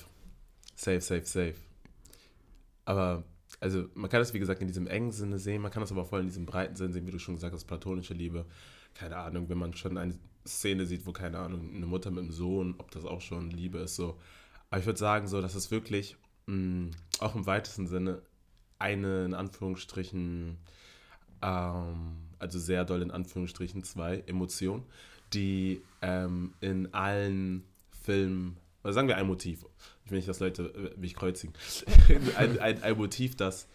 Safe, 0.74 1.00
safe, 1.00 1.24
safe. 1.24 1.54
Aber, 2.84 3.24
also, 3.60 3.86
man 3.94 4.10
kann 4.10 4.20
das, 4.20 4.34
wie 4.34 4.38
gesagt, 4.38 4.60
in 4.60 4.68
diesem 4.68 4.86
engen 4.86 5.12
Sinne 5.12 5.38
sehen, 5.38 5.62
man 5.62 5.70
kann 5.70 5.80
das 5.80 5.90
aber 5.90 6.04
voll 6.04 6.20
in 6.20 6.26
diesem 6.26 6.46
breiten 6.46 6.76
Sinne 6.76 6.92
sehen, 6.92 7.06
wie 7.06 7.10
du 7.10 7.18
schon 7.18 7.34
gesagt 7.34 7.54
hast, 7.54 7.64
platonische 7.64 8.14
Liebe. 8.14 8.44
Keine 8.94 9.16
Ahnung, 9.16 9.48
wenn 9.48 9.58
man 9.58 9.74
schon 9.74 9.98
eine 9.98 10.14
Szene 10.46 10.86
sieht, 10.86 11.06
wo, 11.06 11.12
keine 11.12 11.38
Ahnung, 11.38 11.70
eine 11.74 11.86
Mutter 11.86 12.10
mit 12.10 12.20
einem 12.20 12.32
Sohn, 12.32 12.74
ob 12.78 12.90
das 12.90 13.04
auch 13.04 13.20
schon 13.20 13.50
Liebe 13.50 13.78
ist, 13.78 13.96
so. 13.96 14.18
Aber 14.70 14.80
ich 14.80 14.86
würde 14.86 14.98
sagen, 14.98 15.28
so, 15.28 15.40
dass 15.40 15.54
es 15.54 15.70
wirklich, 15.70 16.16
mh, 16.46 16.90
auch 17.20 17.34
im 17.34 17.46
weitesten 17.46 17.86
Sinne, 17.86 18.22
eine, 18.78 19.24
in 19.24 19.34
Anführungsstrichen, 19.34 20.58
ähm, 21.42 22.16
also 22.38 22.58
sehr 22.58 22.84
doll 22.84 23.02
in 23.02 23.10
Anführungsstrichen, 23.10 23.84
zwei 23.84 24.18
Emotionen, 24.26 24.84
die 25.32 25.80
ähm, 26.02 26.52
in 26.60 26.92
allen 26.92 27.64
Filmen, 28.02 28.56
oder 28.84 28.92
sagen 28.92 29.08
wir 29.08 29.16
ein 29.16 29.26
Motiv, 29.26 29.64
ich 30.04 30.10
will 30.10 30.18
nicht, 30.18 30.28
dass 30.28 30.40
Leute 30.40 30.64
äh, 30.96 31.00
mich 31.00 31.14
kreuzigen, 31.14 31.54
ein, 32.36 32.58
ein, 32.58 32.82
ein 32.82 32.96
Motiv, 32.96 33.36
das, 33.36 33.68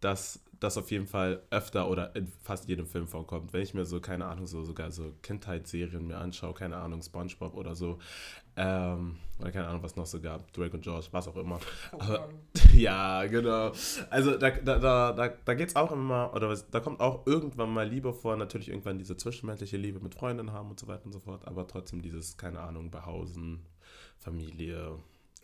das, 0.00 0.40
das 0.60 0.78
auf 0.78 0.90
jeden 0.90 1.06
Fall 1.06 1.42
öfter 1.50 1.88
oder 1.88 2.14
in 2.16 2.30
fast 2.42 2.68
jedem 2.68 2.86
Film 2.86 3.06
vorkommt. 3.06 3.52
Wenn 3.52 3.62
ich 3.62 3.74
mir 3.74 3.84
so, 3.84 4.00
keine 4.00 4.26
Ahnung, 4.26 4.46
so 4.46 4.64
sogar 4.64 4.90
so 4.90 5.12
Kindheitsserien 5.22 6.06
mir 6.06 6.18
anschaue, 6.18 6.54
keine 6.54 6.76
Ahnung, 6.76 7.02
Spongebob 7.02 7.54
oder 7.54 7.74
so, 7.74 7.98
ähm, 8.56 9.16
oder 9.38 9.52
keine 9.52 9.68
Ahnung, 9.68 9.82
was 9.82 9.96
noch 9.96 10.06
so 10.06 10.20
gab, 10.20 10.50
Drake 10.52 10.74
und 10.74 10.82
George, 10.82 11.08
was 11.10 11.28
auch 11.28 11.36
immer. 11.36 11.60
Aber, 11.92 12.28
ja, 12.72 13.26
genau. 13.26 13.72
Also 14.08 14.36
da, 14.38 14.50
da, 14.50 14.78
da, 14.78 15.12
da, 15.12 15.28
da 15.28 15.54
geht 15.54 15.68
es 15.68 15.76
auch 15.76 15.92
immer, 15.92 16.32
oder 16.34 16.48
was, 16.48 16.68
da 16.70 16.80
kommt 16.80 17.00
auch 17.00 17.26
irgendwann 17.26 17.70
mal 17.70 17.86
Liebe 17.86 18.14
vor, 18.14 18.36
natürlich 18.36 18.68
irgendwann 18.70 18.98
diese 18.98 19.16
zwischenmenschliche 19.16 19.76
Liebe 19.76 20.00
mit 20.00 20.14
Freundinnen 20.14 20.52
haben 20.52 20.70
und 20.70 20.80
so 20.80 20.86
weiter 20.86 21.04
und 21.04 21.12
so 21.12 21.20
fort, 21.20 21.46
aber 21.46 21.66
trotzdem 21.66 22.00
dieses, 22.00 22.38
keine 22.38 22.60
Ahnung, 22.60 22.90
Behausen, 22.90 23.60
Familie 24.18 24.98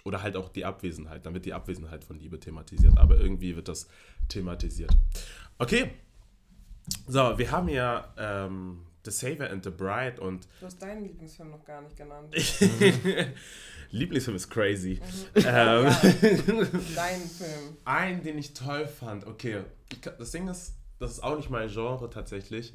oder 0.04 0.22
halt 0.22 0.36
auch 0.36 0.48
die 0.48 0.64
Abwesenheit. 0.64 1.26
Dann 1.26 1.34
wird 1.34 1.44
die 1.44 1.52
Abwesenheit 1.52 2.04
von 2.04 2.18
Liebe 2.18 2.40
thematisiert, 2.40 2.98
aber 2.98 3.18
irgendwie 3.18 3.56
wird 3.56 3.68
das 3.68 3.88
thematisiert. 4.28 4.90
Okay. 5.58 5.92
So, 7.06 7.38
wir 7.38 7.50
haben 7.52 7.68
ja 7.68 8.12
ähm, 8.16 8.80
The 9.04 9.10
Savior 9.10 9.50
and 9.50 9.64
the 9.64 9.70
Bride 9.70 10.20
und 10.20 10.46
Du 10.60 10.66
hast 10.66 10.80
deinen 10.80 11.02
Lieblingsfilm 11.04 11.50
noch 11.50 11.64
gar 11.64 11.82
nicht 11.82 11.96
genannt. 11.96 12.34
Lieblingsfilm 13.90 14.36
ist 14.36 14.48
crazy. 14.48 15.00
Mhm. 15.34 15.36
Ähm, 15.36 15.44
Ja, 15.44 15.82
dein 16.94 17.20
Film. 17.20 17.76
Einen, 17.84 18.22
den 18.22 18.38
ich 18.38 18.54
toll 18.54 18.86
fand, 18.86 19.26
okay. 19.26 19.64
Das 20.18 20.30
Ding 20.30 20.48
ist, 20.48 20.74
das 20.98 21.12
ist 21.12 21.22
auch 21.22 21.36
nicht 21.36 21.50
mein 21.50 21.68
Genre 21.68 22.08
tatsächlich. 22.08 22.72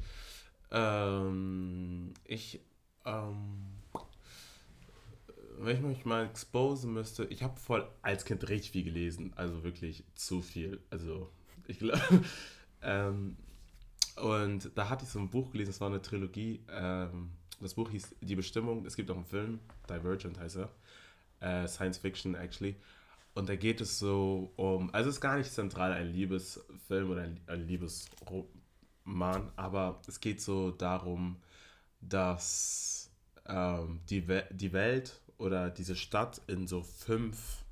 Ähm, 0.70 2.12
ich, 2.24 2.60
ähm, 3.04 3.64
wenn 5.58 5.76
ich 5.76 5.82
mich 5.82 6.04
mal 6.04 6.26
exposen 6.26 6.92
müsste, 6.92 7.24
ich 7.24 7.42
habe 7.42 7.58
voll 7.58 7.88
als 8.02 8.24
Kind 8.24 8.48
richtig 8.48 8.72
viel 8.72 8.84
gelesen, 8.84 9.32
also 9.34 9.64
wirklich 9.64 10.04
zu 10.14 10.40
viel. 10.42 10.80
Also, 10.90 11.30
ich 11.66 11.78
glaube, 11.78 12.00
ähm, 12.82 13.36
und 14.22 14.70
da 14.74 14.88
hatte 14.88 15.04
ich 15.04 15.10
so 15.10 15.18
ein 15.18 15.30
Buch 15.30 15.50
gelesen, 15.50 15.70
es 15.70 15.80
war 15.80 15.88
eine 15.88 16.02
Trilogie. 16.02 16.60
Ähm, 16.70 17.30
das 17.60 17.74
Buch 17.74 17.90
hieß 17.90 18.16
Die 18.20 18.36
Bestimmung, 18.36 18.86
es 18.86 18.96
gibt 18.96 19.10
auch 19.10 19.16
einen 19.16 19.24
Film, 19.24 19.60
Divergent 19.88 20.38
heißt 20.38 20.56
er. 20.58 20.70
Äh, 21.40 21.68
Science 21.68 21.98
Fiction, 21.98 22.34
actually. 22.34 22.76
Und 23.34 23.48
da 23.48 23.56
geht 23.56 23.80
es 23.80 23.98
so 23.98 24.52
um, 24.56 24.92
also 24.92 25.10
es 25.10 25.16
ist 25.16 25.20
gar 25.20 25.36
nicht 25.36 25.52
zentral 25.52 25.92
ein 25.92 26.12
Liebesfilm 26.12 27.10
oder 27.10 27.22
ein, 27.22 27.66
Liebesroman, 27.66 29.52
aber 29.54 30.00
es 30.08 30.18
geht 30.18 30.40
so 30.40 30.72
darum, 30.72 31.36
dass 32.00 33.10
ähm, 33.46 34.00
die, 34.10 34.26
die 34.50 34.72
Welt 34.72 35.20
oder 35.36 35.70
diese 35.70 35.94
Stadt 35.94 36.40
in 36.48 36.66
so 36.66 36.82
fünf, 36.82 37.64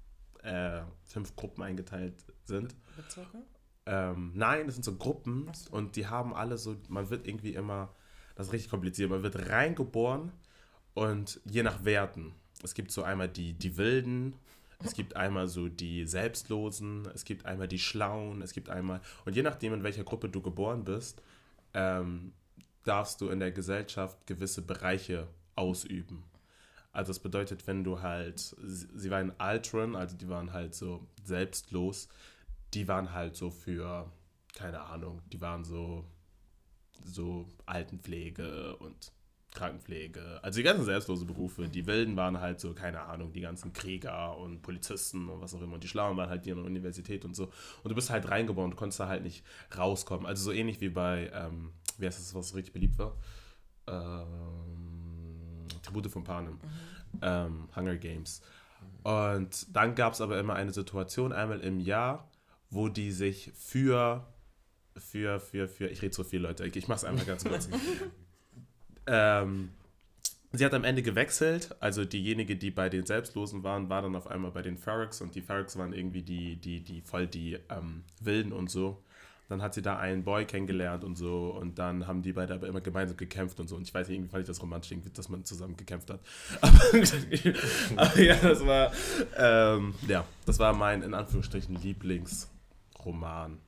äh, 0.43 0.83
fünf 1.03 1.35
Gruppen 1.35 1.63
eingeteilt 1.65 2.15
sind. 2.45 2.75
Bezirke? 2.97 3.43
Ähm, 3.87 4.33
nein, 4.35 4.67
das 4.67 4.75
sind 4.75 4.85
so 4.85 4.97
Gruppen 4.97 5.49
so. 5.55 5.71
und 5.73 5.97
die 5.97 6.07
haben 6.07 6.35
alle 6.35 6.59
so, 6.59 6.77
man 6.89 7.09
wird 7.09 7.27
irgendwie 7.27 7.55
immer, 7.55 7.95
das 8.35 8.49
ist 8.49 8.53
richtig 8.53 8.71
kompliziert, 8.71 9.11
man 9.11 9.23
wird 9.23 9.49
reingeboren 9.49 10.33
und 10.95 11.41
je 11.45 11.63
nach 11.63 11.85
Werten. 11.85 12.35
Es 12.63 12.75
gibt 12.75 12.91
so 12.91 13.03
einmal 13.03 13.29
die, 13.29 13.53
die 13.53 13.77
Wilden, 13.77 14.35
es 14.85 14.93
gibt 14.95 15.17
einmal 15.17 15.47
so 15.47 15.69
die 15.69 16.05
Selbstlosen, 16.05 17.09
es 17.15 17.25
gibt 17.25 17.47
einmal 17.47 17.69
die 17.69 17.79
Schlauen, 17.79 18.43
es 18.43 18.53
gibt 18.53 18.69
einmal, 18.69 19.01
und 19.25 19.37
je 19.37 19.43
nachdem, 19.43 19.73
in 19.73 19.83
welcher 19.83 20.05
Gruppe 20.05 20.29
du 20.29 20.43
geboren 20.43 20.85
bist, 20.85 21.23
ähm, 21.73 22.33
darfst 22.85 23.21
du 23.21 23.29
in 23.29 23.41
der 23.41 23.53
Gesellschaft 23.53 24.27
gewisse 24.27 24.63
Bereiche 24.63 25.29
ausüben. 25.55 26.25
Also 26.93 27.11
das 27.11 27.19
bedeutet, 27.19 27.67
wenn 27.67 27.85
du 27.85 28.01
halt, 28.01 28.39
sie 28.39 28.89
sie 28.95 29.11
waren 29.11 29.33
Altron, 29.39 29.95
also 29.95 30.17
die 30.17 30.29
waren 30.29 30.53
halt 30.53 30.75
so 30.75 31.07
selbstlos, 31.25 32.09
die 32.75 32.89
waren 32.89 33.13
halt 33.13 33.37
so 33.37 33.51
für, 33.51 34.11
keine 34.55 34.81
Ahnung, 34.83 35.23
die 35.33 35.41
waren 35.41 35.65
so, 35.65 36.05
so 37.05 37.49
Altenpflege 37.67 38.77
und 38.77 39.13
Krankenpflege. 39.57 40.41
Also 40.43 40.59
die 40.59 40.63
ganzen 40.63 40.85
selbstlose 40.85 41.25
Berufe. 41.25 41.69
Die 41.69 41.87
Wilden 41.87 42.17
waren 42.17 42.41
halt 42.41 42.61
so, 42.61 42.75
keine 42.75 43.01
Ahnung, 43.03 43.33
die 43.33 43.41
ganzen 43.41 43.73
Krieger 43.73 44.37
und 44.37 44.63
Polizisten 44.63 45.29
und 45.29 45.41
was 45.41 45.55
auch 45.55 45.63
immer. 45.63 45.75
Und 45.75 45.83
die 45.83 45.89
Schlauen 45.89 46.17
waren 46.17 46.29
halt 46.29 46.45
die 46.45 46.53
an 46.53 46.59
der 46.59 46.67
Universität 46.67 47.25
und 47.25 47.35
so. 47.35 47.45
Und 47.83 47.91
du 47.91 47.95
bist 47.95 48.11
halt 48.11 48.29
reingeboren, 48.31 48.71
du 48.71 48.77
konntest 48.77 49.01
da 49.01 49.09
halt 49.09 49.23
nicht 49.23 49.45
rauskommen. 49.77 50.27
Also 50.27 50.45
so 50.45 50.53
ähnlich 50.53 50.81
wie 50.81 50.91
bei, 50.91 51.31
ähm, 51.33 51.73
wie 51.99 52.07
heißt 52.07 52.21
das, 52.21 52.35
was 52.35 52.55
richtig 52.55 52.75
beliebt 52.75 52.99
war? 52.99 53.17
Ähm, 53.89 55.67
Tribute 55.83 56.09
von 56.09 56.23
Panem. 56.23 56.61
Ähm, 57.23 57.69
Hunger 57.75 57.97
Games. 57.97 58.43
Und 59.03 59.75
dann 59.75 59.95
gab 59.95 60.13
es 60.13 60.21
aber 60.21 60.39
immer 60.39 60.55
eine 60.55 60.73
Situation, 60.73 61.33
einmal 61.33 61.61
im 61.61 61.81
Jahr, 61.81 62.29
wo 62.77 62.89
die 62.89 63.11
sich 63.11 63.51
für, 63.57 64.27
für, 64.97 65.41
für, 65.41 65.67
für, 65.67 65.89
ich 65.89 66.03
rede 66.03 66.15
so 66.15 66.25
viel, 66.25 66.41
Leute, 66.41 66.67
ich, 66.67 66.77
ich 66.77 66.89
mache 66.89 66.99
es 66.99 67.05
einmal 67.05 67.25
ganz 67.25 67.43
kurz. 67.43 67.71
ähm, 69.07 69.71
sie 70.53 70.65
hat 70.65 70.75
am 70.75 70.85
Ende 70.85 71.03
gewechselt, 71.03 71.75
also 71.81 72.05
diejenige, 72.05 72.55
die 72.55 72.71
bei 72.71 72.91
den 72.91 73.07
Selbstlosen 73.07 73.65
waren, 73.65 73.89
war 73.89 74.03
dann 74.03 74.15
auf 74.15 74.27
einmal 74.27 74.51
bei 74.51 74.61
den 74.61 74.77
Ferrix 74.77 75.23
und 75.23 75.35
die 75.35 75.41
Ferrix 75.41 75.79
waren 75.79 75.95
irgendwie 75.95 76.23
die, 76.23 76.57
die, 76.57 76.81
die 76.81 77.01
voll 77.01 77.27
die 77.27 77.59
ähm, 77.71 78.05
Wilden 78.21 78.53
und 78.53 78.71
so. 78.71 79.03
Dann 79.49 79.63
hat 79.63 79.75
sie 79.75 79.81
da 79.81 79.97
einen 79.97 80.25
Boy 80.25 80.45
kennengelernt 80.45 81.05
und 81.05 81.17
so 81.17 81.57
und 81.59 81.79
dann 81.79 82.07
haben 82.07 82.21
die 82.21 82.33
beide 82.33 82.53
aber 82.53 82.67
immer 82.67 82.81
gemeinsam 82.83 83.17
gekämpft 83.17 83.59
und 83.59 83.69
so. 83.69 83.77
Und 83.77 83.83
ich 83.83 83.95
weiß 83.95 84.09
nicht, 84.09 84.17
irgendwie 84.17 84.31
fand 84.33 84.43
ich 84.43 84.49
das 84.49 84.61
romantisch, 84.61 84.99
dass 85.15 85.29
man 85.29 85.45
zusammen 85.45 85.77
gekämpft 85.77 86.11
hat. 86.11 86.21
Aber, 86.61 86.81
aber 87.97 88.21
ja, 88.21 88.35
das 88.35 88.67
war, 88.67 88.93
ähm, 89.39 89.95
ja, 90.09 90.27
das 90.45 90.59
war 90.59 90.75
mein, 90.75 91.03
in 91.03 91.15
Anführungsstrichen, 91.15 91.77
Lieblingsroman. 93.07 93.61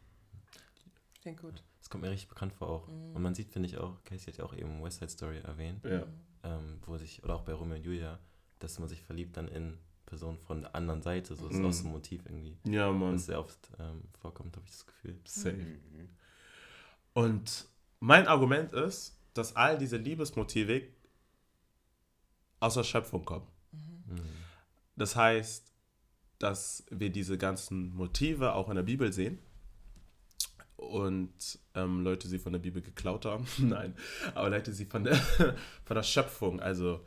Klingt 1.23 1.41
gut. 1.41 1.63
Das 1.81 1.91
kommt 1.91 2.03
mir 2.05 2.11
richtig 2.11 2.29
bekannt 2.29 2.53
vor 2.53 2.69
auch. 2.69 2.89
Und 2.89 3.21
man 3.23 3.35
sieht, 3.35 3.51
finde 3.51 3.69
ich 3.69 3.79
auch, 3.79 4.03
Casey 4.05 4.33
hat 4.33 4.39
ja 4.39 4.45
auch 4.45 4.55
eben 4.55 4.83
West 4.83 4.99
Side 4.99 5.11
Story 5.11 5.39
erwähnt, 5.39 5.85
Ja. 5.85 6.07
ähm, 6.45 6.81
wo 6.85 6.97
sich, 6.99 7.23
oder 7.25 7.35
auch 7.35 7.43
bei 7.43 7.53
Romeo 7.53 7.77
und 7.77 7.85
Julia, 7.85 8.19
dass 8.59 8.79
man 8.79 8.89
sich 8.89 9.03
verliebt 9.03 9.37
dann 9.37 9.49
in 9.49 9.79
Personen 10.07 10.39
von 10.39 10.63
der 10.63 10.75
anderen 10.75 11.03
Seite. 11.03 11.35
So 11.37 11.49
ist 11.49 11.57
Mhm. 11.57 11.67
auch 11.67 11.73
so 11.73 11.87
ein 11.87 11.93
Motiv 11.93 12.25
irgendwie. 12.27 12.57
Ja, 12.65 12.91
Mann. 12.93 13.13
Das 13.15 13.27
sehr 13.27 13.39
oft 13.41 13.59
ähm, 13.79 14.03
vorkommt, 14.21 14.57
habe 14.57 14.67
ich 14.67 14.73
das 14.73 14.87
Gefühl. 14.87 15.19
Safe. 15.25 15.57
Mhm. 15.57 16.09
Und 17.15 17.69
mein 18.01 18.27
Argument 18.27 18.73
ist, 18.73 19.19
dass 19.35 19.55
all 19.57 19.79
diese 19.79 19.97
Liebesmotive 19.97 20.83
aus 22.61 22.75
der 22.75 22.85
Schöpfung 22.85 23.25
kommen. 23.25 23.47
Mhm. 23.73 24.21
Das 24.97 25.15
heißt, 25.15 25.73
dass 26.39 26.85
wir 26.91 27.11
diese 27.11 27.39
ganzen 27.39 27.95
Motive 27.95 28.55
auch 28.55 28.69
in 28.69 28.77
der 28.77 28.83
Bibel 28.83 29.13
sehen 29.13 29.39
und 30.77 31.59
ähm, 31.75 32.03
Leute 32.03 32.29
sie 32.29 32.39
von 32.39 32.53
der 32.53 32.61
Bibel 32.61 32.81
geklaut 32.81 33.25
haben. 33.25 33.47
Nein, 33.59 33.95
aber 34.35 34.51
Leute 34.51 34.73
sie 34.73 34.87
von 34.87 35.05
der, 35.05 35.17
von 35.85 35.95
der 35.97 36.03
Schöpfung, 36.03 36.61
also, 36.61 37.01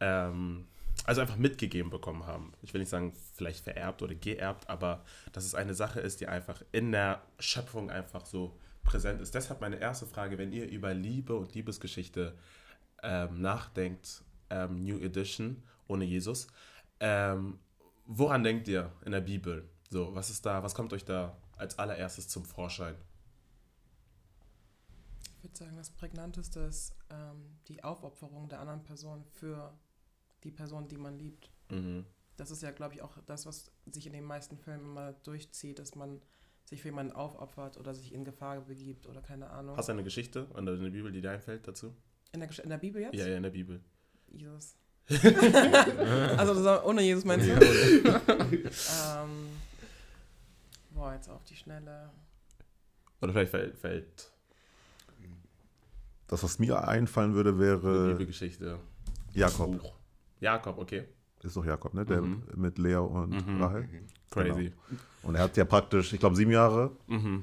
ähm, 0.00 0.66
also 1.04 1.20
einfach 1.20 1.36
mitgegeben 1.36 1.90
bekommen 1.90 2.26
haben. 2.26 2.52
Ich 2.62 2.72
will 2.72 2.80
nicht 2.80 2.88
sagen, 2.88 3.12
vielleicht 3.34 3.62
vererbt 3.62 4.02
oder 4.02 4.14
geerbt, 4.14 4.68
aber 4.68 5.04
dass 5.32 5.44
es 5.44 5.54
eine 5.54 5.74
Sache 5.74 6.00
ist, 6.00 6.20
die 6.20 6.28
einfach 6.28 6.62
in 6.72 6.92
der 6.92 7.22
Schöpfung 7.38 7.90
einfach 7.90 8.24
so 8.24 8.58
präsent 8.82 9.20
ist. 9.20 9.34
Deshalb 9.34 9.60
meine 9.60 9.78
erste 9.78 10.06
Frage, 10.06 10.38
wenn 10.38 10.52
ihr 10.52 10.68
über 10.68 10.94
Liebe 10.94 11.36
und 11.36 11.54
Liebesgeschichte 11.54 12.34
ähm, 13.02 13.40
nachdenkt, 13.40 14.22
ähm, 14.48 14.82
New 14.82 14.98
Edition 14.98 15.62
ohne 15.86 16.04
Jesus, 16.04 16.48
ähm, 17.00 17.58
woran 18.06 18.42
denkt 18.42 18.68
ihr 18.68 18.92
in 19.04 19.12
der 19.12 19.20
Bibel? 19.20 19.68
So, 19.90 20.14
was 20.14 20.30
ist 20.30 20.46
da, 20.46 20.62
was 20.62 20.74
kommt 20.74 20.92
euch 20.92 21.04
da 21.04 21.36
als 21.56 21.78
allererstes 21.78 22.28
zum 22.28 22.44
Vorschein? 22.44 22.94
Ich 25.38 25.44
würde 25.44 25.56
sagen, 25.56 25.76
das 25.76 25.90
Prägnanteste 25.90 26.60
ist 26.60 26.94
ähm, 27.10 27.58
die 27.68 27.82
Aufopferung 27.82 28.48
der 28.48 28.60
anderen 28.60 28.82
Person 28.82 29.24
für 29.24 29.72
die 30.44 30.50
Person, 30.50 30.86
die 30.88 30.98
man 30.98 31.18
liebt. 31.18 31.50
Mhm. 31.70 32.04
Das 32.36 32.50
ist 32.50 32.62
ja, 32.62 32.70
glaube 32.70 32.94
ich, 32.94 33.02
auch 33.02 33.18
das, 33.26 33.46
was 33.46 33.70
sich 33.90 34.06
in 34.06 34.12
den 34.12 34.24
meisten 34.24 34.56
Filmen 34.56 34.84
immer 34.84 35.12
durchzieht, 35.12 35.78
dass 35.78 35.94
man 35.94 36.20
sich 36.64 36.82
für 36.82 36.88
jemanden 36.88 37.12
aufopfert 37.12 37.76
oder 37.76 37.94
sich 37.94 38.12
in 38.12 38.24
Gefahr 38.24 38.60
begibt 38.60 39.06
oder 39.06 39.20
keine 39.20 39.50
Ahnung. 39.50 39.76
Hast 39.76 39.88
du 39.88 39.92
eine 39.92 40.04
Geschichte 40.04 40.46
in 40.56 40.66
der, 40.66 40.74
Bibel, 40.74 41.10
die 41.10 41.20
dir 41.20 41.32
einfällt 41.32 41.66
dazu? 41.66 41.94
In 42.32 42.40
der, 42.40 42.58
in 42.62 42.70
der 42.70 42.78
Bibel 42.78 43.02
jetzt? 43.02 43.14
Ja, 43.14 43.26
ja, 43.26 43.36
in 43.36 43.42
der 43.42 43.50
Bibel. 43.50 43.82
Jesus. 44.28 44.76
also 46.38 46.82
ohne 46.84 47.02
Jesus 47.02 47.24
meinst 47.24 47.46
du? 47.48 47.52
ähm, 47.52 49.30
boah, 50.90 51.14
jetzt 51.14 51.28
auf 51.28 51.42
die 51.44 51.56
Schnelle. 51.56 52.10
Oder 53.20 53.32
vielleicht 53.32 53.50
fällt, 53.50 53.76
fällt 53.78 54.30
Das, 56.28 56.42
was 56.42 56.58
mir 56.58 56.86
einfallen 56.86 57.34
würde, 57.34 57.50
eine 57.50 57.58
wäre 57.58 58.08
Bibelgeschichte. 58.12 58.78
Jakob. 59.32 59.78
Buch. 59.78 59.94
Jakob, 60.40 60.78
okay. 60.78 61.04
Ist 61.42 61.56
doch 61.56 61.64
Jakob, 61.64 61.94
ne? 61.94 62.04
Der 62.04 62.20
Mhm. 62.22 62.42
mit 62.54 62.78
Lea 62.78 62.96
und 62.96 63.30
Mhm. 63.46 63.62
Rahel. 63.62 63.88
Crazy. 64.30 64.72
Und 65.22 65.34
er 65.34 65.42
hat 65.44 65.56
ja 65.56 65.64
praktisch, 65.64 66.12
ich 66.12 66.20
glaube, 66.20 66.36
sieben 66.36 66.50
Jahre 66.52 66.92
Mhm. 67.08 67.42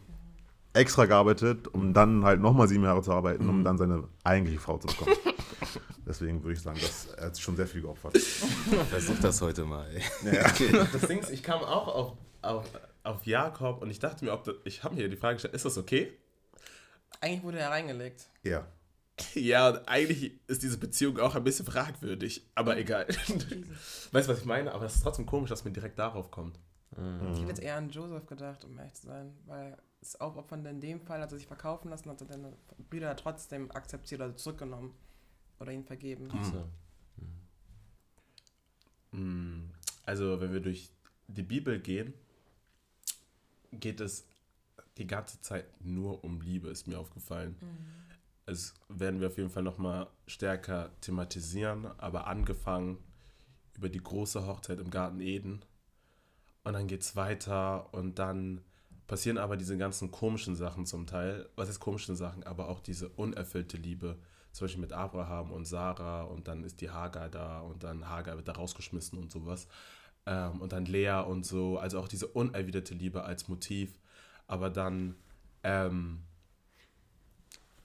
Extra 0.78 1.06
gearbeitet, 1.06 1.68
um 1.68 1.94
dann 1.94 2.24
halt 2.24 2.40
nochmal 2.42 2.68
sieben 2.68 2.84
Jahre 2.84 3.02
zu 3.02 3.12
arbeiten, 3.12 3.48
um 3.50 3.60
Mhm. 3.60 3.64
dann 3.64 3.78
seine 3.78 4.04
eigentliche 4.24 4.60
Frau 4.60 4.78
zu 4.78 4.88
bekommen. 4.88 5.16
Deswegen 6.08 6.42
würde 6.42 6.54
ich 6.54 6.62
sagen, 6.62 6.80
dass 6.80 7.08
er 7.18 7.26
hat 7.28 7.38
schon 7.40 7.56
sehr 7.58 7.68
viel 7.68 7.82
geopfert. 7.82 8.18
Versuch 8.90 9.20
das 9.22 9.42
heute 9.42 9.66
mal. 9.66 9.86
Ey. 9.90 10.02
Das 10.94 11.02
Ding 11.08 11.20
ist, 11.20 11.30
ich 11.32 11.44
kam 11.44 11.62
auch 11.62 11.88
auf, 11.90 12.14
auf, 12.42 12.66
auf 13.04 13.26
Jakob 13.26 13.82
und 13.82 13.90
ich 13.90 14.00
dachte 14.00 14.24
mir, 14.24 14.32
ob 14.32 14.44
das, 14.46 14.56
ich 14.64 14.84
habe 14.84 14.96
mir 14.96 15.10
die 15.10 15.18
Frage 15.18 15.36
gestellt, 15.36 15.54
ist 15.54 15.66
das 15.66 15.78
okay? 15.78 16.14
Eigentlich 17.20 17.44
wurde 17.44 17.60
er 17.60 17.72
reingelegt. 17.72 18.28
Ja. 18.44 18.66
Ja, 19.34 19.70
und 19.70 19.88
eigentlich 19.90 20.40
ist 20.48 20.62
diese 20.62 20.78
Beziehung 20.78 21.20
auch 21.20 21.34
ein 21.36 21.44
bisschen 21.44 21.66
fragwürdig, 21.66 22.48
aber 22.54 22.78
egal. 22.78 23.08
Weißt 24.12 24.28
du, 24.30 24.32
was 24.32 24.40
ich 24.40 24.46
meine? 24.46 24.72
Aber 24.74 24.86
es 24.86 24.96
ist 24.96 25.02
trotzdem 25.02 25.26
komisch, 25.26 25.50
dass 25.50 25.64
man 25.66 25.74
direkt 25.74 25.98
darauf 25.98 26.30
kommt. 26.30 26.60
Ich 27.32 27.40
hätte 27.40 27.48
jetzt 27.50 27.60
eher 27.62 27.76
an 27.78 27.90
Joseph 27.90 28.28
gedacht, 28.28 28.64
um 28.64 28.78
ehrlich 28.78 28.94
zu 28.94 29.08
sein, 29.08 29.34
weil 29.48 29.76
das 30.00 30.20
Aufopfernde 30.20 30.70
in 30.70 30.80
dem 30.80 31.02
Fall 31.02 31.22
hat 31.22 31.32
er 31.32 31.38
sich 31.38 31.48
verkaufen 31.48 31.90
lassen, 31.90 32.10
hat 32.10 32.22
er 32.22 32.28
seine 32.28 32.54
Brüder 32.90 33.16
trotzdem 33.16 33.72
akzeptiert 33.72 34.22
oder 34.22 34.36
zurückgenommen 34.36 34.94
oder 35.60 35.72
ihn 35.72 35.84
vergeben. 35.84 36.30
So. 36.44 36.68
Mm, 39.18 39.72
Also, 40.06 40.40
wenn 40.40 40.54
wir 40.54 40.62
durch 40.62 40.90
die 41.28 41.44
Bibel 41.44 41.80
gehen, 41.80 42.14
geht 43.72 44.00
es 44.00 44.26
die 44.98 45.08
ganze 45.08 45.42
Zeit 45.42 45.66
nur 45.84 46.24
um 46.24 46.42
Liebe, 46.42 46.70
ist 46.70 46.88
mir 46.88 47.00
aufgefallen. 47.00 47.56
es 48.46 48.74
werden 48.88 49.20
wir 49.20 49.28
auf 49.28 49.38
jeden 49.38 49.50
Fall 49.50 49.64
nochmal 49.64 50.08
stärker 50.26 50.92
thematisieren, 51.02 51.86
aber 52.00 52.28
angefangen 52.28 52.98
über 53.76 53.90
die 53.90 54.02
große 54.02 54.48
Hochzeit 54.48 54.80
im 54.80 54.90
Garten 54.90 55.20
Eden. 55.20 55.66
Und 56.64 56.74
dann 56.74 56.88
geht 56.88 57.02
es 57.02 57.16
weiter 57.16 57.94
und 57.94 58.20
dann 58.20 58.62
passieren 59.08 59.38
aber 59.38 59.58
diese 59.58 59.78
ganzen 59.78 60.12
komischen 60.12 60.56
Sachen 60.56 60.86
zum 60.86 61.08
Teil. 61.08 61.50
Was 61.56 61.70
ist 61.70 61.80
komischen 61.80 62.16
Sachen? 62.16 62.44
Aber 62.44 62.70
auch 62.70 62.80
diese 62.80 63.10
unerfüllte 63.10 63.78
Liebe. 63.78 64.18
Zum 64.52 64.66
Beispiel 64.66 64.82
mit 64.82 64.94
Abraham 64.94 65.52
und 65.52 65.66
Sarah 65.66 66.24
und 66.24 66.48
dann 66.48 66.64
ist 66.64 66.82
die 66.82 66.90
Hagar 66.90 67.30
da 67.30 67.60
und 67.62 67.84
dann 67.84 68.10
Hagar 68.10 68.38
wird 68.38 68.48
da 68.48 68.54
rausgeschmissen 68.54 69.18
und 69.18 69.32
sowas. 69.32 69.68
Ähm, 70.26 70.62
und 70.62 70.74
dann 70.74 70.86
Lea 70.86 71.24
und 71.26 71.46
so. 71.46 71.78
Also 71.78 72.00
auch 72.00 72.08
diese 72.08 72.28
unerwiderte 72.28 72.94
Liebe 72.94 73.24
als 73.24 73.48
Motiv. 73.48 73.98
Aber 74.48 74.70
dann 74.70 75.16
ähm, 75.64 76.24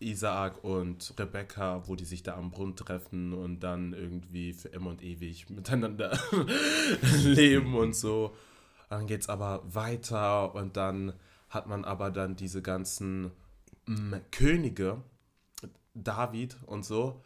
Isaak 0.00 0.64
und 0.64 1.14
Rebecca, 1.18 1.86
wo 1.86 1.94
die 1.94 2.04
sich 2.04 2.22
da 2.22 2.36
am 2.36 2.50
Brunnen 2.50 2.76
treffen 2.76 3.32
und 3.32 3.60
dann 3.60 3.92
irgendwie 3.92 4.52
für 4.52 4.68
immer 4.68 4.90
und 4.90 5.02
ewig 5.02 5.48
miteinander 5.50 6.18
leben 7.22 7.76
und 7.76 7.94
so. 7.94 8.34
Dann 8.92 9.06
geht 9.06 9.22
es 9.22 9.30
aber 9.30 9.62
weiter 9.64 10.54
und 10.54 10.76
dann 10.76 11.14
hat 11.48 11.66
man 11.66 11.86
aber 11.86 12.10
dann 12.10 12.36
diese 12.36 12.60
ganzen 12.60 13.32
mm, 13.86 14.16
Könige, 14.30 15.02
David 15.94 16.58
und 16.66 16.84
so, 16.84 17.22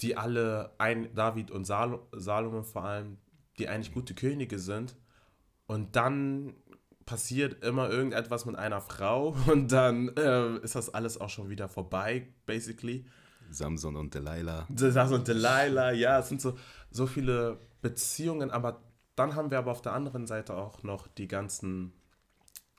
die 0.00 0.16
alle, 0.16 0.72
ein, 0.78 1.14
David 1.14 1.50
und 1.50 1.66
Sal 1.66 2.00
Salomon 2.12 2.64
vor 2.64 2.84
allem, 2.84 3.18
die 3.58 3.68
eigentlich 3.68 3.92
gute 3.92 4.14
Könige 4.14 4.58
sind. 4.58 4.96
Und 5.66 5.94
dann 5.94 6.54
passiert 7.04 7.62
immer 7.62 7.90
irgendetwas 7.90 8.46
mit 8.46 8.56
einer 8.56 8.80
Frau 8.80 9.36
und 9.46 9.72
dann 9.72 10.08
äh, 10.16 10.56
ist 10.60 10.74
das 10.74 10.94
alles 10.94 11.20
auch 11.20 11.28
schon 11.28 11.50
wieder 11.50 11.68
vorbei, 11.68 12.28
basically. 12.46 13.04
Samson 13.50 13.96
und 13.96 14.14
Delilah. 14.14 14.66
Samson 14.74 15.18
und 15.18 15.28
Delilah, 15.28 15.92
ja, 15.92 16.20
es 16.20 16.30
sind 16.30 16.40
so, 16.40 16.56
so 16.90 17.06
viele 17.06 17.58
Beziehungen, 17.82 18.50
aber 18.50 18.80
dann 19.16 19.34
haben 19.34 19.50
wir 19.50 19.58
aber 19.58 19.70
auf 19.70 19.82
der 19.82 19.92
anderen 19.92 20.26
Seite 20.26 20.56
auch 20.56 20.82
noch 20.82 21.06
die 21.06 21.28
ganzen, 21.28 21.92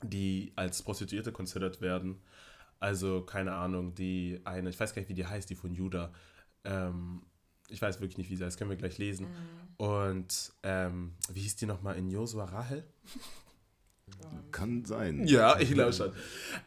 die 0.01 0.53
als 0.55 0.83
Prostituierte 0.83 1.31
considered 1.31 1.81
werden. 1.81 2.21
Also, 2.79 3.21
keine 3.21 3.53
Ahnung, 3.53 3.95
die 3.95 4.41
eine, 4.43 4.69
ich 4.69 4.79
weiß 4.79 4.93
gar 4.93 5.01
nicht, 5.01 5.09
wie 5.09 5.13
die 5.13 5.25
heißt, 5.25 5.49
die 5.49 5.55
von 5.55 5.73
Judah. 5.73 6.11
Ähm, 6.63 7.23
ich 7.69 7.81
weiß 7.81 7.99
wirklich 7.99 8.17
nicht, 8.17 8.29
wie 8.29 8.35
sie 8.35 8.43
heißt, 8.43 8.57
können 8.57 8.69
wir 8.69 8.77
gleich 8.77 8.97
lesen. 8.97 9.27
Mhm. 9.27 9.85
Und 9.85 10.53
ähm, 10.63 11.13
wie 11.31 11.41
hieß 11.41 11.55
die 11.55 11.65
nochmal 11.65 11.97
in 11.97 12.09
Josua 12.09 12.45
Rahel? 12.45 12.85
Kann 14.51 14.85
sein. 14.85 15.25
Ja, 15.25 15.59
ich 15.59 15.71
glaube 15.71 15.93
schon. 15.93 16.11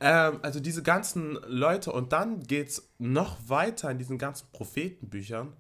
Ähm, 0.01 0.41
also 0.43 0.61
diese 0.61 0.83
ganzen 0.83 1.39
Leute 1.47 1.93
und 1.93 2.13
dann 2.13 2.43
geht 2.43 2.69
es 2.69 2.91
noch 2.99 3.37
weiter 3.49 3.91
in 3.91 3.99
diesen 3.99 4.19
ganzen 4.19 4.49
Prophetenbüchern, 4.53 5.57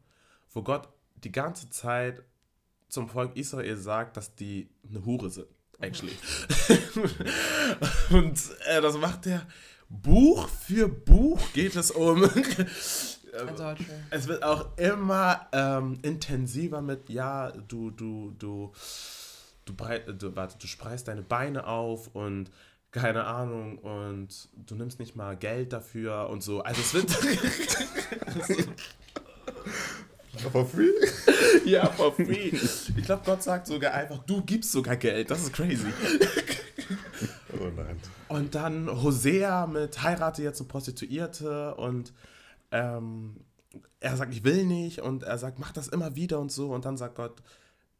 wo 0.50 0.62
Gott 0.62 0.88
die 1.22 1.32
ganze 1.32 1.70
Zeit 1.70 2.22
zum 2.88 3.08
Volk 3.08 3.36
Israel 3.36 3.76
sagt, 3.76 4.16
dass 4.16 4.34
die 4.34 4.68
eine 4.88 5.04
Hure 5.04 5.30
sind, 5.30 5.46
actually. 5.80 6.16
und 8.10 8.40
äh, 8.66 8.80
das 8.80 8.96
macht 8.96 9.26
er 9.26 9.46
Buch 9.88 10.48
für 10.48 10.88
Buch 10.88 11.40
geht 11.54 11.76
es 11.76 11.90
um. 11.90 12.24
Adultery. 13.32 13.84
es 14.10 14.26
wird 14.26 14.42
auch 14.42 14.76
immer 14.76 15.46
ähm, 15.52 15.98
intensiver 16.02 16.80
mit, 16.80 17.08
ja, 17.08 17.52
du, 17.52 17.90
du, 17.90 18.32
du, 18.38 18.72
du, 19.64 19.74
brei 19.74 19.98
du, 20.00 20.34
warte, 20.34 20.58
du 20.58 20.66
spreist 20.66 21.08
deine 21.08 21.22
Beine 21.22 21.66
auf 21.66 22.14
und 22.14 22.50
keine 22.90 23.24
Ahnung 23.24 23.78
und 23.78 24.48
du 24.54 24.74
nimmst 24.74 24.98
nicht 24.98 25.14
mal 25.14 25.36
Geld 25.36 25.72
dafür 25.72 26.28
und 26.30 26.42
so. 26.42 26.62
Also 26.62 26.80
es 26.80 26.94
wird. 26.94 28.68
For 30.38 30.64
free? 30.64 30.90
ja, 31.64 31.86
for 31.86 32.12
free. 32.12 32.52
Ich 32.52 33.04
glaube, 33.04 33.22
Gott 33.24 33.42
sagt 33.42 33.66
sogar 33.66 33.92
einfach, 33.92 34.18
du 34.24 34.42
gibst 34.42 34.72
sogar 34.72 34.96
Geld. 34.96 35.30
Das 35.30 35.42
ist 35.42 35.52
crazy. 35.52 35.86
Oh 37.60 37.70
nein. 37.74 37.98
Und 38.28 38.54
dann 38.54 39.02
Hosea 39.02 39.66
mit 39.66 40.02
heirate 40.02 40.42
jetzt 40.42 40.60
eine 40.60 40.68
Prostituierte 40.68 41.74
und 41.74 42.12
ähm, 42.70 43.40
er 44.00 44.16
sagt, 44.16 44.32
ich 44.32 44.44
will 44.44 44.64
nicht 44.64 45.00
und 45.00 45.22
er 45.22 45.38
sagt, 45.38 45.58
mach 45.58 45.72
das 45.72 45.88
immer 45.88 46.14
wieder 46.14 46.38
und 46.38 46.52
so 46.52 46.70
und 46.72 46.84
dann 46.84 46.96
sagt 46.96 47.16
Gott, 47.16 47.42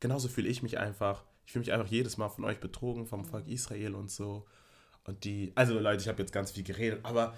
genauso 0.01 0.29
fühle 0.29 0.49
ich 0.49 0.63
mich 0.63 0.79
einfach. 0.79 1.25
Ich 1.45 1.53
fühle 1.53 1.63
mich 1.63 1.73
einfach 1.73 1.89
jedes 1.89 2.19
Mal 2.19 2.29
von 2.29 2.45
euch 2.45 2.61
betrogen, 2.61 3.07
vom 3.07 3.25
Volk 3.25 3.49
Israel 3.49 3.95
und 3.95 4.11
so. 4.11 4.47
Und 5.05 5.25
die, 5.25 5.53
also 5.55 5.79
Leute, 5.79 6.03
ich 6.03 6.09
habe 6.09 6.21
jetzt 6.21 6.33
ganz 6.33 6.51
viel 6.51 6.65
geredet, 6.65 7.01
aber 7.03 7.35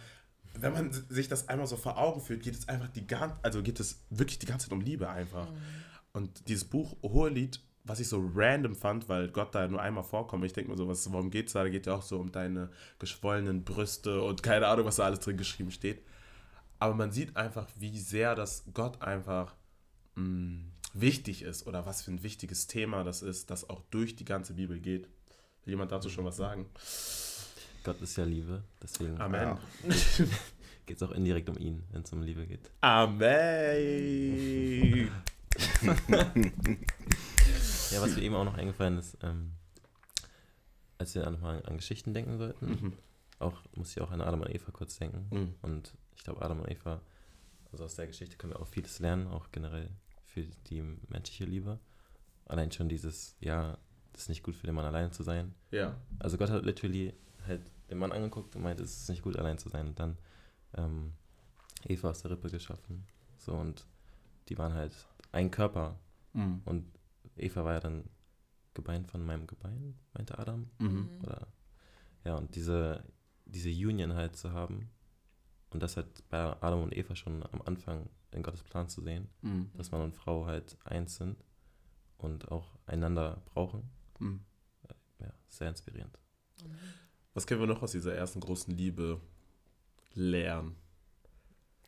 wenn 0.55 0.73
man 0.73 0.93
sich 0.93 1.29
das 1.29 1.49
einmal 1.49 1.67
so 1.67 1.77
vor 1.77 1.99
Augen 1.99 2.21
führt, 2.21 2.43
geht 2.43 2.55
es 2.55 2.69
einfach 2.69 2.89
die 2.89 3.07
ganze, 3.07 3.37
also 3.43 3.63
geht 3.63 3.81
es 3.81 4.01
wirklich 4.11 4.39
die 4.39 4.47
ganze 4.47 4.67
Zeit 4.69 4.73
um 4.73 4.81
Liebe 4.81 5.09
einfach. 5.09 5.49
Und 6.13 6.49
dieses 6.49 6.65
Buch 6.65 6.97
Hohelied, 7.03 7.61
was 7.85 8.01
ich 8.01 8.09
so 8.09 8.31
random 8.35 8.75
fand, 8.75 9.09
weil 9.09 9.29
Gott 9.29 9.55
da 9.55 9.67
nur 9.67 9.81
einmal 9.81 10.05
vorkommt, 10.05 10.45
ich 10.45 10.53
denke 10.53 10.71
mir 10.71 10.77
so, 10.77 10.89
was, 10.89 11.11
worum 11.13 11.31
geht's 11.31 11.53
da? 11.53 11.63
Da 11.63 11.69
geht 11.69 11.87
ja 11.87 11.95
auch 11.95 12.03
so 12.03 12.19
um 12.19 12.33
deine 12.33 12.71
geschwollenen 12.99 13.65
Brüste 13.65 14.23
und 14.23 14.43
keine 14.43 14.67
Ahnung, 14.67 14.87
was 14.87 14.97
da 14.97 15.05
alles 15.05 15.21
drin 15.21 15.37
geschrieben 15.37 15.71
steht. 15.71 16.03
Aber 16.79 16.95
man 16.95 17.13
sieht 17.13 17.37
einfach, 17.37 17.69
wie 17.77 17.99
sehr 17.99 18.35
das 18.35 18.65
Gott 18.75 19.03
einfach 19.03 19.55
mh, 20.17 20.65
wichtig 20.95 21.43
ist 21.43 21.67
oder 21.67 21.87
was 21.87 22.03
für 22.03 22.11
ein 22.11 22.23
wichtiges 22.23 22.67
Thema 22.67 23.05
das 23.05 23.23
ist, 23.23 23.51
das 23.51 23.69
auch 23.69 23.83
durch 23.91 24.17
die 24.17 24.25
ganze 24.25 24.55
Bibel 24.55 24.81
geht. 24.81 25.09
Will 25.65 25.73
jemand 25.73 25.93
dazu 25.93 26.09
schon 26.09 26.25
was 26.25 26.37
sagen? 26.37 26.67
Gott 27.85 28.01
ist 28.03 28.17
ja 28.17 28.25
Liebe, 28.25 28.63
deswegen 28.83 29.19
Amen. 29.21 29.57
Geht 30.87 30.97
es 30.97 31.03
auch 31.03 31.13
indirekt 31.13 31.49
um 31.49 31.57
ihn, 31.59 31.83
wenn 31.93 32.03
es 32.03 32.13
um 32.13 32.23
Liebe 32.23 32.47
geht. 32.47 32.71
Amen. 32.81 33.31
Ja, 37.91 38.01
was 38.03 38.15
mir 38.17 38.23
eben 38.23 38.35
auch 38.35 38.45
noch 38.45 38.55
eingefallen 38.55 38.99
ist, 38.99 39.17
ähm, 39.23 39.53
als 40.99 41.15
wir 41.15 41.29
nochmal 41.31 41.63
an 41.67 41.77
Geschichten 41.77 42.13
denken 42.15 42.39
sollten, 42.39 42.67
Mhm. 42.67 42.93
auch 43.39 43.63
muss 43.75 43.91
ich 43.93 44.01
auch 44.01 44.11
an 44.11 44.21
Adam 44.21 44.43
und 44.43 44.55
Eva 44.55 44.71
kurz 44.73 44.99
denken. 44.99 45.27
Mhm. 45.31 45.55
Und 45.63 45.95
ich 46.17 46.25
glaube, 46.25 46.43
Adam 46.43 46.61
und 46.61 46.71
Eva, 46.71 47.01
also 47.73 47.85
aus 47.85 47.95
der 47.97 48.07
Geschichte 48.07 48.37
können 48.37 48.53
wir 48.53 48.61
auch 48.61 48.67
vieles 48.67 48.99
lernen, 48.99 49.27
auch 49.29 49.51
generell 49.53 49.89
für 50.27 50.43
die 50.69 50.83
menschliche 51.09 51.45
Liebe. 51.45 51.79
Allein 52.47 52.71
schon 52.73 52.89
dieses, 52.89 53.37
ja, 53.41 53.79
das 54.13 54.23
ist 54.23 54.29
nicht 54.29 54.43
gut 54.43 54.55
für 54.57 54.67
den 54.67 54.75
Mann 54.75 54.85
allein 54.85 55.13
zu 55.13 55.23
sein. 55.23 55.55
Ja. 55.71 55.97
Also 56.19 56.37
Gott 56.37 56.51
hat 56.51 56.65
literally 56.65 57.15
halt 57.47 57.63
den 57.91 57.99
Mann 57.99 58.13
angeguckt 58.13 58.55
und 58.57 58.63
meint, 58.63 58.81
es 58.81 59.03
ist 59.03 59.09
nicht 59.09 59.23
gut 59.23 59.37
allein 59.37 59.59
zu 59.59 59.69
sein. 59.69 59.89
Und 59.89 59.99
dann 59.99 60.17
ähm, 60.75 61.13
Eva 61.85 62.11
aus 62.11 62.23
der 62.23 62.33
Rippe 62.33 62.51
geschaffen. 62.51 63.07
So 63.39 63.55
und 63.55 63.87
die 64.49 64.59
waren 64.59 64.75
halt 64.75 64.93
ein 65.33 65.51
Körper. 65.51 65.99
Mhm. 66.33 66.63
Und 66.65 66.87
Eva 67.37 67.65
war 67.65 67.75
ja 67.75 67.81
dann 67.81 68.05
Gebein 68.75 69.05
von 69.07 69.25
meinem 69.25 69.47
Gebein, 69.47 69.99
meinte 70.15 70.39
Adam. 70.39 70.71
Mhm. 70.79 71.09
Oder 71.23 71.47
ja, 72.25 72.37
und 72.37 72.55
diese, 72.55 73.03
diese 73.47 73.71
Union 73.71 74.15
halt 74.15 74.37
zu 74.37 74.53
haben 74.53 74.91
und 75.71 75.83
das 75.83 75.97
halt 75.97 76.29
bei 76.29 76.39
Adam 76.63 76.83
und 76.83 76.97
Eva 76.97 77.17
schon 77.17 77.43
am 77.53 77.63
Anfang 77.63 78.09
in 78.33 78.43
Gottes 78.43 78.63
Plan 78.63 78.89
zu 78.89 79.01
sehen, 79.03 79.29
Mhm. 79.43 79.71
dass 79.75 79.91
Mann 79.91 80.03
und 80.03 80.15
Frau 80.15 80.47
halt 80.47 80.77
eins 80.85 81.17
sind 81.17 81.43
und 82.19 82.51
auch 82.53 82.79
einander 82.87 83.43
brauchen. 83.47 83.91
Mhm. 84.19 84.41
Ja, 85.19 85.33
sehr 85.49 85.69
inspirierend. 85.69 86.19
Was 87.35 87.47
können 87.47 87.61
wir 87.61 87.67
noch 87.67 87.83
aus 87.83 87.93
dieser 87.93 88.15
ersten 88.15 88.41
großen 88.41 88.77
Liebe 88.77 89.21
lernen? 90.15 90.77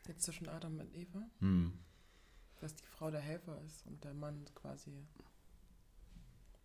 Jetzt 0.07 0.23
zwischen 0.23 0.49
Adam 0.49 0.79
und 0.79 0.95
Eva, 0.95 1.23
Mhm. 1.41 1.73
dass 2.61 2.75
die 2.75 2.87
Frau 2.87 3.11
der 3.11 3.21
Helfer 3.21 3.61
ist 3.67 3.87
und 3.87 4.03
der 4.05 4.15
Mann 4.15 4.45
quasi 4.55 4.93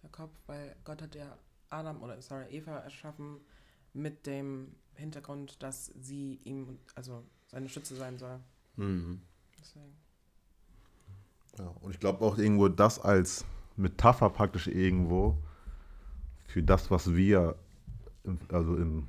der 0.04 0.10
Kopf, 0.12 0.36
weil 0.48 0.76
Gott 0.84 1.02
hat 1.02 1.16
ja 1.16 1.38
Adam 1.70 2.02
oder 2.02 2.22
sorry, 2.22 2.46
Eva 2.50 2.78
erschaffen 2.80 3.40
mit 3.94 4.26
dem 4.26 4.76
Hintergrund, 4.96 5.62
dass 5.62 5.88
sie 6.00 6.40
ihm, 6.44 6.80
also 6.96 7.24
seine 7.48 7.70
Schütze 7.70 7.96
sein 7.96 8.18
soll. 8.18 8.40
Mhm. 8.76 9.22
Deswegen. 9.60 9.96
Ja, 11.58 11.68
und 11.82 11.92
ich 11.92 12.00
glaube 12.00 12.24
auch 12.24 12.38
irgendwo 12.38 12.68
das 12.68 13.00
als 13.00 13.44
Metapher 13.76 14.30
praktisch 14.30 14.68
irgendwo 14.68 15.38
für 16.48 16.62
das, 16.64 16.90
was 16.92 17.14
wir 17.16 17.58
im, 18.28 18.40
also 18.52 18.76
im, 18.76 19.08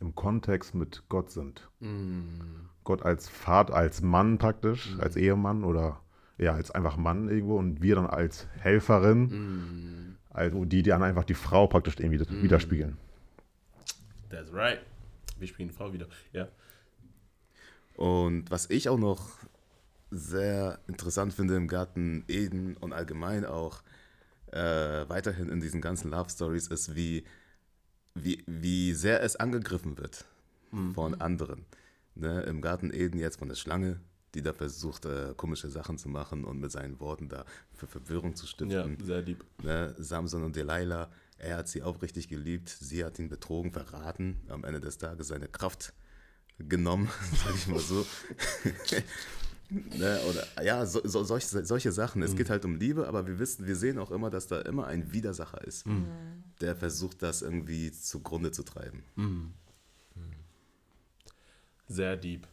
im 0.00 0.14
Kontext 0.14 0.74
mit 0.74 1.02
Gott 1.08 1.30
sind. 1.30 1.68
Mhm. 1.80 2.68
Gott 2.84 3.02
als 3.02 3.28
Vater, 3.28 3.74
als 3.74 4.02
Mann 4.02 4.38
praktisch, 4.38 4.94
als 4.98 5.16
Ehemann 5.16 5.64
oder 5.64 6.00
ja, 6.36 6.52
als 6.52 6.70
einfach 6.72 6.96
Mann 6.96 7.28
irgendwo 7.28 7.56
und 7.56 7.80
wir 7.80 7.94
dann 7.94 8.06
als 8.06 8.46
Helferin, 8.58 9.28
Mhm. 9.28 10.16
also 10.30 10.64
die 10.64 10.82
dann 10.82 11.02
einfach 11.02 11.24
die 11.24 11.34
Frau 11.34 11.66
praktisch 11.66 11.94
irgendwie 11.98 12.20
widerspiegeln. 12.42 12.96
That's 14.30 14.52
right. 14.52 14.80
Wir 15.38 15.46
spielen 15.48 15.68
die 15.68 15.74
Frau 15.74 15.92
wieder. 15.92 16.06
Ja. 16.32 16.48
Und 17.96 18.50
was 18.50 18.68
ich 18.70 18.88
auch 18.88 18.98
noch 18.98 19.38
sehr 20.10 20.80
interessant 20.88 21.32
finde 21.32 21.56
im 21.56 21.68
Garten 21.68 22.24
Eden 22.28 22.76
und 22.76 22.92
allgemein 22.92 23.44
auch 23.44 23.82
äh, 24.52 25.08
weiterhin 25.08 25.48
in 25.48 25.60
diesen 25.60 25.80
ganzen 25.80 26.10
Love 26.10 26.30
Stories 26.30 26.68
ist, 26.68 26.94
wie, 26.94 27.24
wie, 28.14 28.42
wie 28.46 28.94
sehr 28.94 29.22
es 29.22 29.36
angegriffen 29.36 29.98
wird 29.98 30.24
von 30.94 31.20
anderen. 31.20 31.66
Ne, 32.14 32.42
Im 32.42 32.60
Garten 32.60 32.92
Eden 32.92 33.18
jetzt 33.18 33.38
von 33.38 33.48
der 33.48 33.56
Schlange, 33.56 34.00
die 34.34 34.42
da 34.42 34.52
versucht, 34.52 35.04
äh, 35.04 35.34
komische 35.36 35.68
Sachen 35.68 35.98
zu 35.98 36.08
machen 36.08 36.44
und 36.44 36.60
mit 36.60 36.70
seinen 36.70 37.00
Worten 37.00 37.28
da 37.28 37.44
für 37.72 37.86
Verwirrung 37.86 38.36
zu 38.36 38.46
stiften. 38.46 38.98
Ja, 38.98 39.04
sehr 39.04 39.22
lieb. 39.22 39.44
Ne, 39.62 39.94
Samson 39.98 40.44
und 40.44 40.56
Delilah, 40.56 41.10
er 41.38 41.56
hat 41.56 41.68
sie 41.68 41.82
aufrichtig 41.82 42.28
geliebt, 42.28 42.68
sie 42.68 43.04
hat 43.04 43.18
ihn 43.18 43.28
betrogen, 43.28 43.72
verraten, 43.72 44.40
am 44.48 44.64
Ende 44.64 44.80
des 44.80 44.98
Tages 44.98 45.28
seine 45.28 45.48
Kraft 45.48 45.92
genommen, 46.58 47.10
sag 47.44 47.54
ich 47.54 47.66
mal 47.66 47.80
so. 47.80 48.06
ne, 49.70 50.20
oder 50.28 50.64
ja, 50.64 50.86
so, 50.86 51.00
so, 51.04 51.24
solche, 51.24 51.64
solche 51.64 51.92
Sachen. 51.92 52.22
Es 52.22 52.36
geht 52.36 52.50
halt 52.50 52.64
um 52.64 52.76
Liebe, 52.76 53.06
aber 53.06 53.26
wir 53.26 53.38
wissen, 53.38 53.66
wir 53.66 53.76
sehen 53.76 53.98
auch 53.98 54.10
immer, 54.10 54.30
dass 54.30 54.46
da 54.46 54.60
immer 54.60 54.86
ein 54.86 55.12
Widersacher 55.12 55.62
ist, 55.64 55.84
der 56.60 56.76
versucht, 56.76 57.22
das 57.22 57.42
irgendwie 57.42 57.92
zugrunde 57.92 58.52
zu 58.52 58.62
treiben. 58.62 59.02
Sehr 61.88 62.16
deep. 62.16 62.46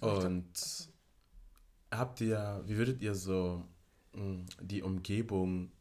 Und 0.00 0.46
habt 1.90 2.20
ihr, 2.20 2.62
wie 2.66 2.76
würdet 2.76 3.00
ihr 3.00 3.14
so 3.14 3.64
mh, 4.12 4.44
die 4.60 4.82
Umgebung, 4.82 5.72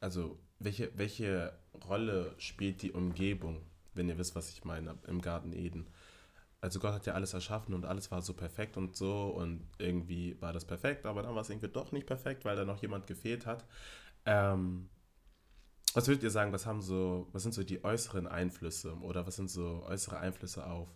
also 0.00 0.38
welche, 0.58 0.90
welche 0.96 1.52
Rolle 1.86 2.34
spielt 2.38 2.82
die 2.82 2.92
Umgebung, 2.92 3.62
wenn 3.94 4.08
ihr 4.08 4.18
wisst, 4.18 4.34
was 4.34 4.50
ich 4.50 4.64
meine, 4.64 4.96
im 5.06 5.20
Garten 5.20 5.52
Eden? 5.52 5.86
Also 6.60 6.78
Gott 6.78 6.92
hat 6.92 7.06
ja 7.06 7.14
alles 7.14 7.32
erschaffen 7.32 7.74
und 7.74 7.86
alles 7.86 8.10
war 8.10 8.20
so 8.20 8.34
perfekt 8.34 8.76
und 8.76 8.94
so 8.94 9.28
und 9.28 9.66
irgendwie 9.78 10.36
war 10.40 10.52
das 10.52 10.66
perfekt, 10.66 11.06
aber 11.06 11.22
dann 11.22 11.34
war 11.34 11.40
es 11.40 11.48
irgendwie 11.48 11.68
doch 11.68 11.90
nicht 11.92 12.06
perfekt, 12.06 12.44
weil 12.44 12.56
da 12.56 12.64
noch 12.64 12.82
jemand 12.82 13.06
gefehlt 13.06 13.46
hat. 13.46 13.64
Ähm, 14.26 14.90
was 15.94 16.06
würdet 16.06 16.22
ihr 16.22 16.30
sagen, 16.30 16.52
was 16.52 16.66
haben 16.66 16.82
so, 16.82 17.28
was 17.32 17.42
sind 17.42 17.52
so 17.52 17.64
die 17.64 17.82
äußeren 17.82 18.26
Einflüsse 18.26 18.94
oder 18.98 19.26
was 19.26 19.36
sind 19.36 19.50
so 19.50 19.82
äußere 19.86 20.18
Einflüsse 20.18 20.66
auf 20.66 20.88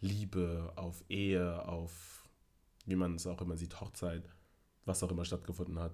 Liebe, 0.00 0.72
auf 0.76 1.04
Ehe, 1.08 1.66
auf 1.66 2.28
wie 2.84 2.96
man 2.96 3.14
es 3.14 3.26
auch 3.26 3.40
immer 3.40 3.56
sieht, 3.56 3.80
Hochzeit, 3.80 4.28
was 4.84 5.02
auch 5.02 5.10
immer 5.10 5.24
stattgefunden 5.24 5.78
hat? 5.78 5.92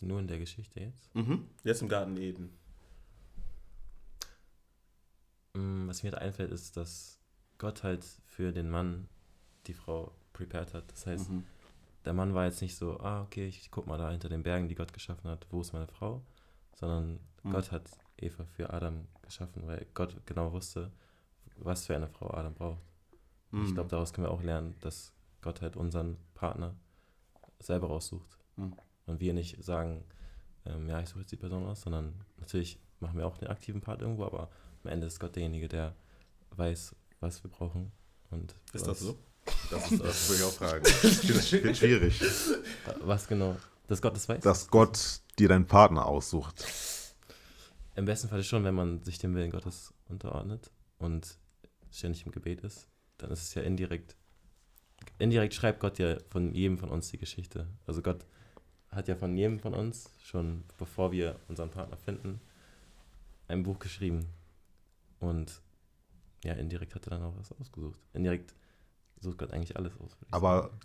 Nur 0.00 0.20
in 0.20 0.26
der 0.26 0.38
Geschichte 0.38 0.80
jetzt. 0.80 1.14
Mhm. 1.14 1.48
Jetzt 1.62 1.82
im 1.82 1.88
Garten 1.88 2.16
Eden. 2.16 2.58
Mm, 5.54 5.88
Was 5.88 6.02
mir 6.02 6.10
da 6.10 6.18
einfällt, 6.18 6.50
ist, 6.52 6.76
dass 6.76 7.18
Gott 7.58 7.82
halt 7.82 8.04
für 8.26 8.52
den 8.52 8.68
Mann 8.70 9.08
die 9.66 9.74
Frau 9.74 10.12
prepared 10.32 10.74
hat. 10.74 10.90
Das 10.92 11.06
heißt, 11.06 11.30
Mhm. 11.30 11.44
der 12.04 12.12
Mann 12.12 12.34
war 12.34 12.44
jetzt 12.44 12.60
nicht 12.60 12.76
so, 12.76 12.98
ah, 13.00 13.22
okay, 13.22 13.46
ich 13.46 13.70
guck 13.70 13.86
mal 13.86 13.96
da 13.98 14.10
hinter 14.10 14.28
den 14.28 14.42
Bergen, 14.42 14.68
die 14.68 14.74
Gott 14.74 14.92
geschaffen 14.92 15.30
hat, 15.30 15.46
wo 15.50 15.60
ist 15.60 15.72
meine 15.72 15.86
Frau? 15.86 16.22
Sondern 16.74 17.20
Mhm. 17.44 17.50
Gott 17.50 17.70
hat 17.70 17.88
Eva 18.16 18.44
für 18.44 18.70
Adam 18.72 19.06
geschaffen, 19.22 19.66
weil 19.66 19.86
Gott 19.94 20.20
genau 20.26 20.52
wusste, 20.52 20.90
was 21.56 21.86
für 21.86 21.94
eine 21.94 22.08
Frau 22.08 22.30
Adam 22.34 22.54
braucht. 22.54 22.82
Und 23.52 23.62
Ich 23.62 23.70
Mhm. 23.70 23.74
glaube, 23.74 23.90
daraus 23.90 24.12
können 24.12 24.26
wir 24.26 24.32
auch 24.32 24.42
lernen, 24.42 24.74
dass 24.80 25.12
Gott 25.40 25.62
halt 25.62 25.76
unseren 25.76 26.16
Partner 26.34 26.74
selber 27.60 27.86
raussucht. 27.86 28.38
Mhm. 28.56 28.74
Und 29.06 29.20
wir 29.20 29.32
nicht 29.34 29.62
sagen, 29.62 30.04
ähm, 30.66 30.88
ja, 30.88 31.00
ich 31.00 31.08
suche 31.08 31.20
jetzt 31.20 31.30
die 31.32 31.36
Person 31.36 31.64
aus, 31.64 31.82
sondern 31.82 32.24
natürlich 32.38 32.80
machen 33.00 33.18
wir 33.18 33.26
auch 33.26 33.36
den 33.38 33.48
aktiven 33.48 33.80
Part 33.80 34.00
irgendwo, 34.02 34.24
aber 34.24 34.50
am 34.84 34.90
Ende 34.92 35.06
ist 35.06 35.18
Gott 35.18 35.34
derjenige, 35.36 35.68
der 35.68 35.94
weiß, 36.50 36.94
was 37.20 37.42
wir 37.42 37.50
brauchen. 37.50 37.92
Und 38.30 38.54
Ist 38.72 38.86
was, 38.86 38.98
das 38.98 39.00
so? 39.00 39.18
Das, 39.70 39.90
ist, 39.90 40.02
das 40.02 40.28
würde 40.28 40.42
ich 40.42 40.48
auch 40.48 40.52
fragen. 40.52 40.84
Wird 40.84 41.52
wird 41.64 41.76
schwierig, 41.76 42.20
Was 43.00 43.26
genau? 43.26 43.56
Dass 43.86 44.00
Gott 44.00 44.16
das 44.16 44.28
weiß? 44.28 44.42
dass 44.42 44.68
Gott 44.68 45.20
dir 45.38 45.48
deinen 45.48 45.66
Partner 45.66 46.06
aussucht. 46.06 46.64
Im 47.96 48.06
besten 48.06 48.28
Fall 48.28 48.42
schon, 48.42 48.64
wenn 48.64 48.74
man 48.74 49.02
sich 49.02 49.18
dem 49.18 49.34
Willen 49.34 49.50
Gottes 49.50 49.92
unterordnet 50.08 50.70
und 50.98 51.36
ständig 51.92 52.26
im 52.26 52.32
Gebet 52.32 52.62
ist, 52.62 52.88
dann 53.18 53.30
ist 53.30 53.42
es 53.42 53.54
ja 53.54 53.62
indirekt. 53.62 54.16
Indirekt 55.18 55.54
schreibt 55.54 55.80
Gott 55.80 55.98
ja 55.98 56.16
von 56.30 56.54
jedem 56.54 56.78
von 56.78 56.88
uns 56.88 57.10
die 57.10 57.18
Geschichte. 57.18 57.68
Also 57.86 58.02
Gott 58.02 58.24
hat 58.90 59.08
ja 59.08 59.16
von 59.16 59.36
jedem 59.36 59.58
von 59.60 59.74
uns, 59.74 60.10
schon 60.18 60.64
bevor 60.78 61.12
wir 61.12 61.38
unseren 61.48 61.70
Partner 61.70 61.96
finden, 61.96 62.40
ein 63.48 63.62
Buch 63.62 63.78
geschrieben. 63.78 64.26
Und 65.24 65.62
ja, 66.44 66.52
indirekt 66.52 66.94
hat 66.94 67.06
er 67.06 67.10
dann 67.10 67.22
auch 67.22 67.36
was 67.36 67.52
ausgesucht. 67.52 67.98
Indirekt 68.12 68.54
sucht 69.20 69.38
Gott 69.38 69.52
eigentlich 69.52 69.76
alles 69.76 69.98
aus. 69.98 70.16
Aber 70.30 70.62
sagen. 70.62 70.78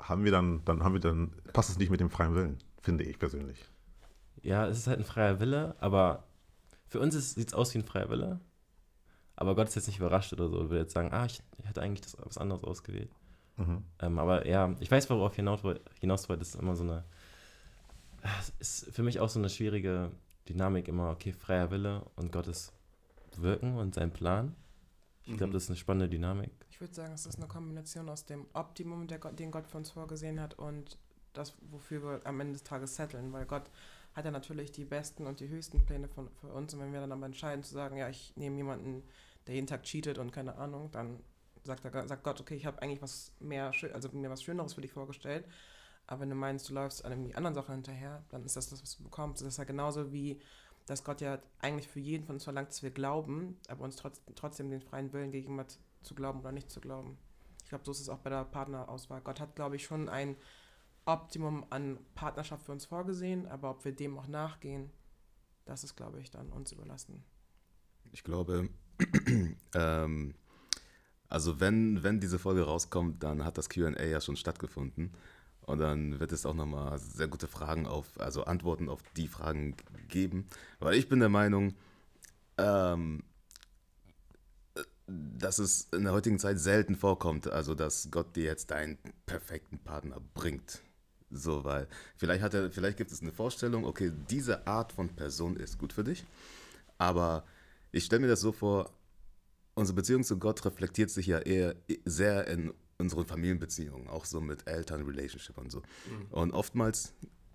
haben 0.00 0.24
wir 0.24 0.32
dann, 0.32 0.64
dann 0.64 0.82
haben 0.82 0.94
wir 0.94 1.00
dann, 1.00 1.32
passt 1.52 1.70
es 1.70 1.78
nicht 1.78 1.90
mit 1.90 2.00
dem 2.00 2.10
freien 2.10 2.34
Willen, 2.34 2.58
finde 2.80 3.04
ich 3.04 3.18
persönlich. 3.18 3.62
Ja, 4.42 4.66
es 4.66 4.78
ist 4.78 4.86
halt 4.86 4.98
ein 4.98 5.04
freier 5.04 5.40
Wille, 5.40 5.76
aber 5.80 6.24
für 6.86 7.00
uns 7.00 7.34
sieht 7.34 7.48
es 7.48 7.54
aus 7.54 7.74
wie 7.74 7.78
ein 7.78 7.84
freier 7.84 8.08
Wille. 8.08 8.40
Aber 9.36 9.54
Gott 9.54 9.68
ist 9.68 9.74
jetzt 9.74 9.88
nicht 9.88 9.98
überrascht 9.98 10.32
oder 10.32 10.48
so. 10.48 10.70
Will 10.70 10.78
jetzt 10.78 10.94
sagen, 10.94 11.12
ah, 11.12 11.26
ich, 11.26 11.42
ich 11.58 11.66
hätte 11.66 11.82
eigentlich 11.82 12.02
das, 12.02 12.16
was 12.18 12.38
anderes 12.38 12.64
ausgewählt. 12.64 13.10
Mhm. 13.56 13.84
Ähm, 14.00 14.18
aber 14.18 14.46
ja, 14.46 14.74
ich 14.80 14.90
weiß, 14.90 15.10
worauf 15.10 15.34
hinaus, 15.34 15.60
hinaus 16.00 16.28
wollte. 16.28 16.40
Das 16.40 16.54
ist 16.54 16.60
immer 16.60 16.76
so 16.76 16.84
eine. 16.84 17.04
Ist 18.58 18.90
für 18.92 19.02
mich 19.02 19.20
auch 19.20 19.28
so 19.28 19.38
eine 19.38 19.50
schwierige 19.50 20.10
Dynamik 20.48 20.88
immer, 20.88 21.10
okay, 21.10 21.32
freier 21.32 21.70
Wille 21.70 22.02
und 22.16 22.32
Gottes 22.32 22.73
Wirken 23.42 23.76
und 23.76 23.94
sein 23.94 24.12
Plan. 24.12 24.54
Ich 25.26 25.36
glaube, 25.36 25.50
Mhm. 25.50 25.54
das 25.54 25.62
ist 25.64 25.70
eine 25.70 25.76
spannende 25.76 26.08
Dynamik. 26.08 26.50
Ich 26.68 26.80
würde 26.80 26.92
sagen, 26.94 27.14
es 27.14 27.24
ist 27.24 27.36
eine 27.38 27.46
Kombination 27.48 28.08
aus 28.08 28.26
dem 28.26 28.46
Optimum, 28.52 29.06
der 29.06 29.18
Gott, 29.18 29.38
den 29.38 29.50
Gott 29.50 29.66
für 29.66 29.78
uns 29.78 29.90
vorgesehen 29.90 30.38
hat, 30.40 30.54
und 30.54 30.98
das, 31.32 31.54
wofür 31.70 32.02
wir 32.02 32.20
am 32.26 32.38
Ende 32.40 32.52
des 32.52 32.62
Tages 32.62 32.94
setteln. 32.96 33.32
Weil 33.32 33.46
Gott 33.46 33.70
hat 34.12 34.24
ja 34.24 34.30
natürlich 34.30 34.70
die 34.70 34.84
besten 34.84 35.26
und 35.26 35.40
die 35.40 35.48
höchsten 35.48 35.84
Pläne 35.84 36.08
von, 36.08 36.28
für 36.40 36.48
uns. 36.48 36.74
Und 36.74 36.80
wenn 36.80 36.92
wir 36.92 37.00
dann 37.00 37.12
aber 37.12 37.26
entscheiden 37.26 37.64
zu 37.64 37.72
sagen, 37.74 37.96
ja, 37.96 38.08
ich 38.08 38.36
nehme 38.36 38.56
jemanden, 38.56 39.02
der 39.46 39.54
jeden 39.54 39.66
Tag 39.66 39.82
cheatet 39.84 40.18
und 40.18 40.30
keine 40.30 40.56
Ahnung, 40.56 40.90
dann 40.92 41.20
sagt, 41.64 41.84
er, 41.86 42.06
sagt 42.06 42.22
Gott, 42.22 42.40
okay, 42.40 42.54
ich 42.54 42.66
habe 42.66 42.80
eigentlich 42.82 43.02
was 43.02 43.32
mehr, 43.40 43.72
also 43.94 44.10
mir 44.12 44.30
was 44.30 44.42
Schöneres 44.42 44.74
für 44.74 44.82
dich 44.82 44.92
vorgestellt. 44.92 45.46
Aber 46.06 46.20
wenn 46.20 46.28
du 46.30 46.36
meinst, 46.36 46.68
du 46.68 46.74
läufst 46.74 47.02
an 47.04 47.12
irgendwie 47.12 47.34
anderen 47.34 47.54
Sachen 47.54 47.74
hinterher, 47.76 48.22
dann 48.28 48.44
ist 48.44 48.56
das 48.56 48.68
das, 48.68 48.82
was 48.82 48.98
du 48.98 49.02
bekommst. 49.04 49.40
Das 49.40 49.48
ist 49.48 49.56
ja 49.56 49.64
genauso 49.64 50.12
wie, 50.12 50.38
dass 50.86 51.04
Gott 51.04 51.20
ja 51.20 51.38
eigentlich 51.60 51.88
für 51.88 52.00
jeden 52.00 52.24
von 52.24 52.36
uns 52.36 52.44
verlangt, 52.44 52.68
dass 52.68 52.82
wir 52.82 52.90
glauben, 52.90 53.56
aber 53.68 53.84
uns 53.84 53.96
trotz, 53.96 54.20
trotzdem 54.34 54.70
den 54.70 54.82
freien 54.82 55.12
Willen 55.12 55.32
gegeben 55.32 55.58
hat, 55.58 55.78
zu 56.02 56.14
glauben 56.14 56.40
oder 56.40 56.52
nicht 56.52 56.70
zu 56.70 56.80
glauben. 56.80 57.16
Ich 57.62 57.70
glaube, 57.70 57.84
so 57.84 57.92
ist 57.92 58.00
es 58.00 58.08
auch 58.08 58.18
bei 58.18 58.30
der 58.30 58.44
Partnerauswahl. 58.44 59.22
Gott 59.22 59.40
hat, 59.40 59.56
glaube 59.56 59.76
ich, 59.76 59.84
schon 59.84 60.08
ein 60.08 60.36
Optimum 61.06 61.66
an 61.70 61.98
Partnerschaft 62.14 62.66
für 62.66 62.72
uns 62.72 62.84
vorgesehen, 62.84 63.46
aber 63.46 63.70
ob 63.70 63.84
wir 63.84 63.92
dem 63.92 64.18
auch 64.18 64.26
nachgehen, 64.26 64.90
das 65.64 65.84
ist, 65.84 65.96
glaube 65.96 66.20
ich, 66.20 66.30
dann 66.30 66.50
uns 66.50 66.72
überlassen. 66.72 67.24
Ich 68.12 68.22
glaube, 68.22 68.68
ähm, 69.74 70.34
also 71.28 71.58
wenn, 71.60 72.02
wenn 72.02 72.20
diese 72.20 72.38
Folge 72.38 72.62
rauskommt, 72.62 73.22
dann 73.22 73.44
hat 73.44 73.58
das 73.58 73.68
QA 73.68 74.02
ja 74.02 74.20
schon 74.20 74.36
stattgefunden. 74.36 75.12
Und 75.66 75.78
dann 75.78 76.20
wird 76.20 76.32
es 76.32 76.46
auch 76.46 76.54
nochmal 76.54 76.98
sehr 76.98 77.28
gute 77.28 77.46
Fragen 77.46 77.86
auf, 77.86 78.20
also 78.20 78.44
Antworten 78.44 78.88
auf 78.88 79.00
die 79.16 79.28
Fragen 79.28 79.76
geben. 80.08 80.46
Weil 80.78 80.94
ich 80.94 81.08
bin 81.08 81.20
der 81.20 81.28
Meinung, 81.30 81.74
ähm, 82.58 83.22
dass 85.06 85.58
es 85.58 85.88
in 85.92 86.04
der 86.04 86.12
heutigen 86.12 86.38
Zeit 86.38 86.58
selten 86.58 86.96
vorkommt, 86.96 87.48
also 87.48 87.74
dass 87.74 88.10
Gott 88.10 88.36
dir 88.36 88.44
jetzt 88.44 88.70
deinen 88.70 88.98
perfekten 89.26 89.78
Partner 89.78 90.20
bringt. 90.34 90.82
So, 91.30 91.64
weil 91.64 91.88
vielleicht 92.16 92.42
hat 92.42 92.54
er, 92.54 92.70
vielleicht 92.70 92.96
gibt 92.96 93.10
es 93.10 93.20
eine 93.20 93.32
Vorstellung, 93.32 93.84
okay, 93.84 94.12
diese 94.30 94.66
Art 94.66 94.92
von 94.92 95.08
Person 95.08 95.56
ist 95.56 95.78
gut 95.78 95.92
für 95.92 96.04
dich, 96.04 96.24
aber 96.96 97.44
ich 97.90 98.04
stelle 98.04 98.20
mir 98.20 98.28
das 98.28 98.40
so 98.40 98.52
vor, 98.52 98.90
unsere 99.74 99.96
Beziehung 99.96 100.22
zu 100.22 100.38
Gott 100.38 100.64
reflektiert 100.64 101.10
sich 101.10 101.26
ja 101.26 101.38
eher 101.38 101.74
sehr 102.04 102.46
in 102.46 102.72
unseren 102.98 103.26
Familienbeziehungen, 103.26 104.08
auch 104.08 104.24
so 104.24 104.40
mit 104.40 104.66
Eltern-Relationship 104.66 105.58
und 105.58 105.70
so. 105.70 105.82
Und 106.30 106.52
oftmals 106.52 107.12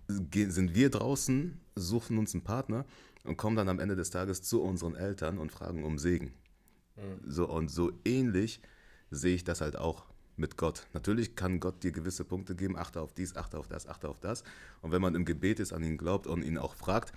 sind 0.08 0.74
wir 0.74 0.90
draußen, 0.90 1.60
suchen 1.76 2.18
uns 2.18 2.34
einen 2.34 2.44
Partner 2.44 2.84
und 3.24 3.36
kommen 3.36 3.56
dann 3.56 3.68
am 3.68 3.78
Ende 3.78 3.96
des 3.96 4.10
Tages 4.10 4.42
zu 4.42 4.62
unseren 4.62 4.96
Eltern 4.96 5.38
und 5.38 5.52
fragen 5.52 5.84
um 5.84 5.98
Segen. 5.98 6.32
So, 7.26 7.48
und 7.48 7.70
so 7.70 7.92
ähnlich 8.04 8.60
sehe 9.10 9.34
ich 9.34 9.44
das 9.44 9.60
halt 9.60 9.76
auch 9.76 10.04
mit 10.36 10.56
Gott. 10.56 10.86
Natürlich 10.92 11.36
kann 11.36 11.60
Gott 11.60 11.82
dir 11.82 11.92
gewisse 11.92 12.24
Punkte 12.24 12.54
geben, 12.54 12.76
achte 12.76 13.00
auf 13.00 13.12
dies, 13.12 13.36
achte 13.36 13.58
auf 13.58 13.68
das, 13.68 13.86
achte 13.86 14.08
auf 14.08 14.20
das. 14.20 14.42
Und 14.80 14.92
wenn 14.92 15.02
man 15.02 15.14
im 15.14 15.24
Gebet 15.24 15.60
ist, 15.60 15.72
an 15.72 15.82
ihn 15.82 15.98
glaubt 15.98 16.26
und 16.26 16.42
ihn 16.42 16.58
auch 16.58 16.74
fragt, 16.74 17.12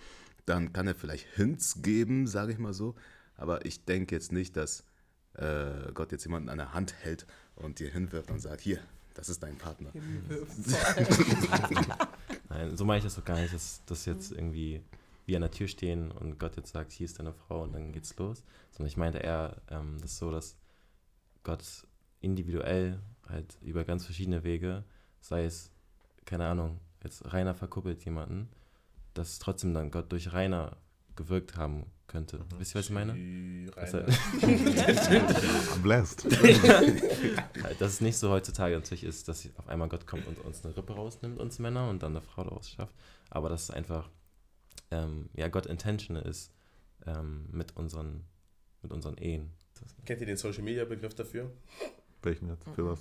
dann 0.46 0.74
kann 0.74 0.88
er 0.88 0.96
vielleicht 0.96 1.26
Hints 1.36 1.82
geben, 1.82 2.28
sage 2.28 2.52
ich 2.52 2.60
mal 2.60 2.74
so. 2.74 2.96
Aber 3.36 3.66
ich 3.66 3.86
denke 3.86 4.14
jetzt 4.14 4.32
nicht, 4.32 4.58
dass 4.58 4.84
äh, 5.34 5.92
Gott 5.94 6.12
jetzt 6.12 6.26
jemanden 6.26 6.50
an 6.50 6.58
der 6.58 6.74
Hand 6.74 6.94
hält 7.02 7.26
und 7.56 7.80
dir 7.80 7.89
hinwirft 7.89 8.32
und 8.32 8.39
sagt, 8.39 8.62
hier, 8.62 8.80
das 9.13 9.30
ist 9.30 9.44
dein 9.44 9.58
Partner. 9.58 9.92
Nein, 12.50 12.76
so 12.76 12.86
meine 12.86 13.00
ich 13.00 13.04
das 13.04 13.16
doch 13.16 13.26
gar 13.26 13.39
nicht, 13.39 13.54
dass 13.54 13.82
das 13.86 14.06
jetzt 14.06 14.32
irgendwie 14.32 14.82
wir 15.26 15.38
an 15.38 15.42
der 15.42 15.52
Tür 15.52 15.68
stehen 15.68 16.12
und 16.12 16.39
Gott 16.39 16.58
jetzt 16.58 16.72
sagt, 16.74 16.92
hier 16.92 17.06
ist 17.06 17.20
deine 17.20 17.34
Frau 17.34 17.63
und 17.63 17.74
dann 17.74 17.92
geht's 17.92 18.16
los. 18.18 18.44
Sondern 18.72 18.88
ich 18.88 18.98
meinte 18.98 19.20
eher, 19.20 19.62
ähm, 19.70 19.98
das 20.02 20.12
ist 20.12 20.18
so, 20.18 20.32
dass 20.32 20.58
Gott 21.44 21.63
individuell 22.22 23.00
halt 23.28 23.58
über 23.62 23.84
ganz 23.84 24.06
verschiedene 24.06 24.44
Wege, 24.44 24.84
sei 25.22 25.46
es, 25.46 25.72
keine 26.26 26.48
Ahnung, 26.48 26.80
jetzt 27.04 27.34
Rainer 27.34 27.54
verkuppelt 27.54 28.04
jemanden, 28.06 28.50
dass 29.13 29.39
trotzdem 29.39 29.74
dann 29.74 29.92
Gott 29.92 30.12
durch 30.12 30.34
Rainer 30.34 30.78
gewirkt 31.15 31.58
haben 31.58 31.86
könnte. 32.08 32.45
Wisst 32.58 32.76
ihr, 32.76 32.80
was 32.80 32.86
ich 32.86 32.91
meine? 32.91 33.13
I'm 33.13 33.69
blessed. 35.82 36.26
dass 37.80 37.93
es 37.93 38.02
nicht 38.02 38.17
so 38.17 38.30
heutzutage 38.30 38.76
natürlich 38.76 39.04
ist, 39.04 39.28
dass 39.28 39.49
auf 39.58 39.67
einmal 39.67 39.89
Gott 39.89 40.06
kommt 40.06 40.28
und 40.28 40.38
uns 40.39 40.63
eine 40.63 40.78
Rippe 40.78 40.93
rausnimmt, 40.93 41.39
uns 41.39 41.60
Männer, 41.60 41.89
und 41.89 42.04
dann 42.04 42.12
eine 42.12 42.21
Frau 42.21 42.43
daraus 42.43 42.69
schafft. 42.69 42.93
Aber 43.30 43.49
dass 43.49 43.63
es 43.63 43.71
einfach, 43.71 44.10
ähm, 44.91 45.30
ja, 45.34 45.47
Gott 45.47 45.65
intentional 45.65 46.23
ist 46.23 46.52
ähm, 47.06 47.47
mit, 47.52 47.76
unseren, 47.76 48.23
mit 48.82 48.91
unseren 48.91 49.17
Ehen. 49.17 49.49
Das, 49.80 49.95
Kennt 50.06 50.21
ihr 50.21 50.28
den 50.28 50.38
Social 50.38 50.63
Media 50.63 50.86
Begriff 50.86 51.15
dafür? 51.15 51.52
Welchen 52.21 52.49
jetzt? 52.49 52.67
Für 52.76 52.91
was? 52.91 52.99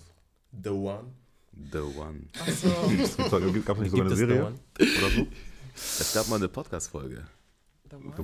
The 0.62 0.70
One. 0.70 1.12
The 1.70 1.78
One. 1.78 2.28
Achso. 2.40 2.68
Gab 3.64 3.76
es 3.76 3.82
nicht 3.82 3.90
sogar 3.90 4.06
eine 4.06 4.16
Serie? 4.16 4.42
Oder 4.42 5.10
so? 5.10 5.26
Es 5.74 6.12
gab 6.14 6.28
mal 6.28 6.36
eine 6.36 6.48
Podcast-Folge. 6.48 7.26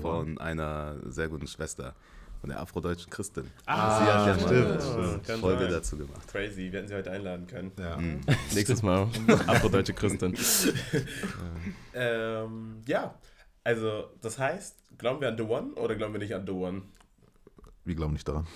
Von 0.00 0.38
einer 0.38 0.96
sehr 1.10 1.28
guten 1.28 1.46
Schwester, 1.46 1.94
von 2.40 2.50
der 2.50 2.60
afrodeutschen 2.60 3.10
Christin. 3.10 3.50
Ah, 3.66 3.98
sie 3.98 4.04
hat 4.04 4.26
ja 4.26 4.46
stimmt, 4.46 4.68
mal 4.68 5.20
stimmt. 5.22 5.40
Folge 5.40 5.64
sein. 5.64 5.72
dazu 5.72 5.96
gemacht. 5.98 6.28
Crazy, 6.28 6.72
wir 6.72 6.78
hätten 6.78 6.88
sie 6.88 6.94
heute 6.94 7.10
einladen 7.10 7.46
können. 7.46 7.72
Ja. 7.78 7.96
Mhm. 7.96 8.20
Nächstes 8.54 8.82
Mal. 8.82 9.08
Afrodeutsche 9.46 9.92
Christin. 9.92 10.36
ähm, 11.94 12.82
ja, 12.86 13.14
also 13.64 14.10
das 14.20 14.38
heißt, 14.38 14.76
glauben 14.98 15.20
wir 15.20 15.28
an 15.28 15.36
The 15.36 15.44
One 15.44 15.72
oder 15.74 15.94
glauben 15.96 16.14
wir 16.14 16.20
nicht 16.20 16.34
an 16.34 16.46
The 16.46 16.52
One? 16.52 16.82
Wir 17.84 17.94
glauben 17.94 18.12
nicht 18.12 18.28
daran. 18.28 18.46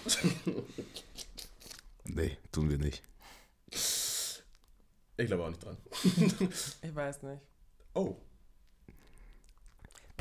Nee, 2.05 2.37
tun 2.51 2.69
wir 2.69 2.79
nicht. 2.79 3.03
Ich 5.17 5.27
glaube 5.27 5.45
auch 5.45 5.49
nicht 5.49 5.65
dran. 5.65 5.77
Ich 6.83 6.95
weiß 6.95 7.23
nicht. 7.23 7.41
Oh. 7.95 8.17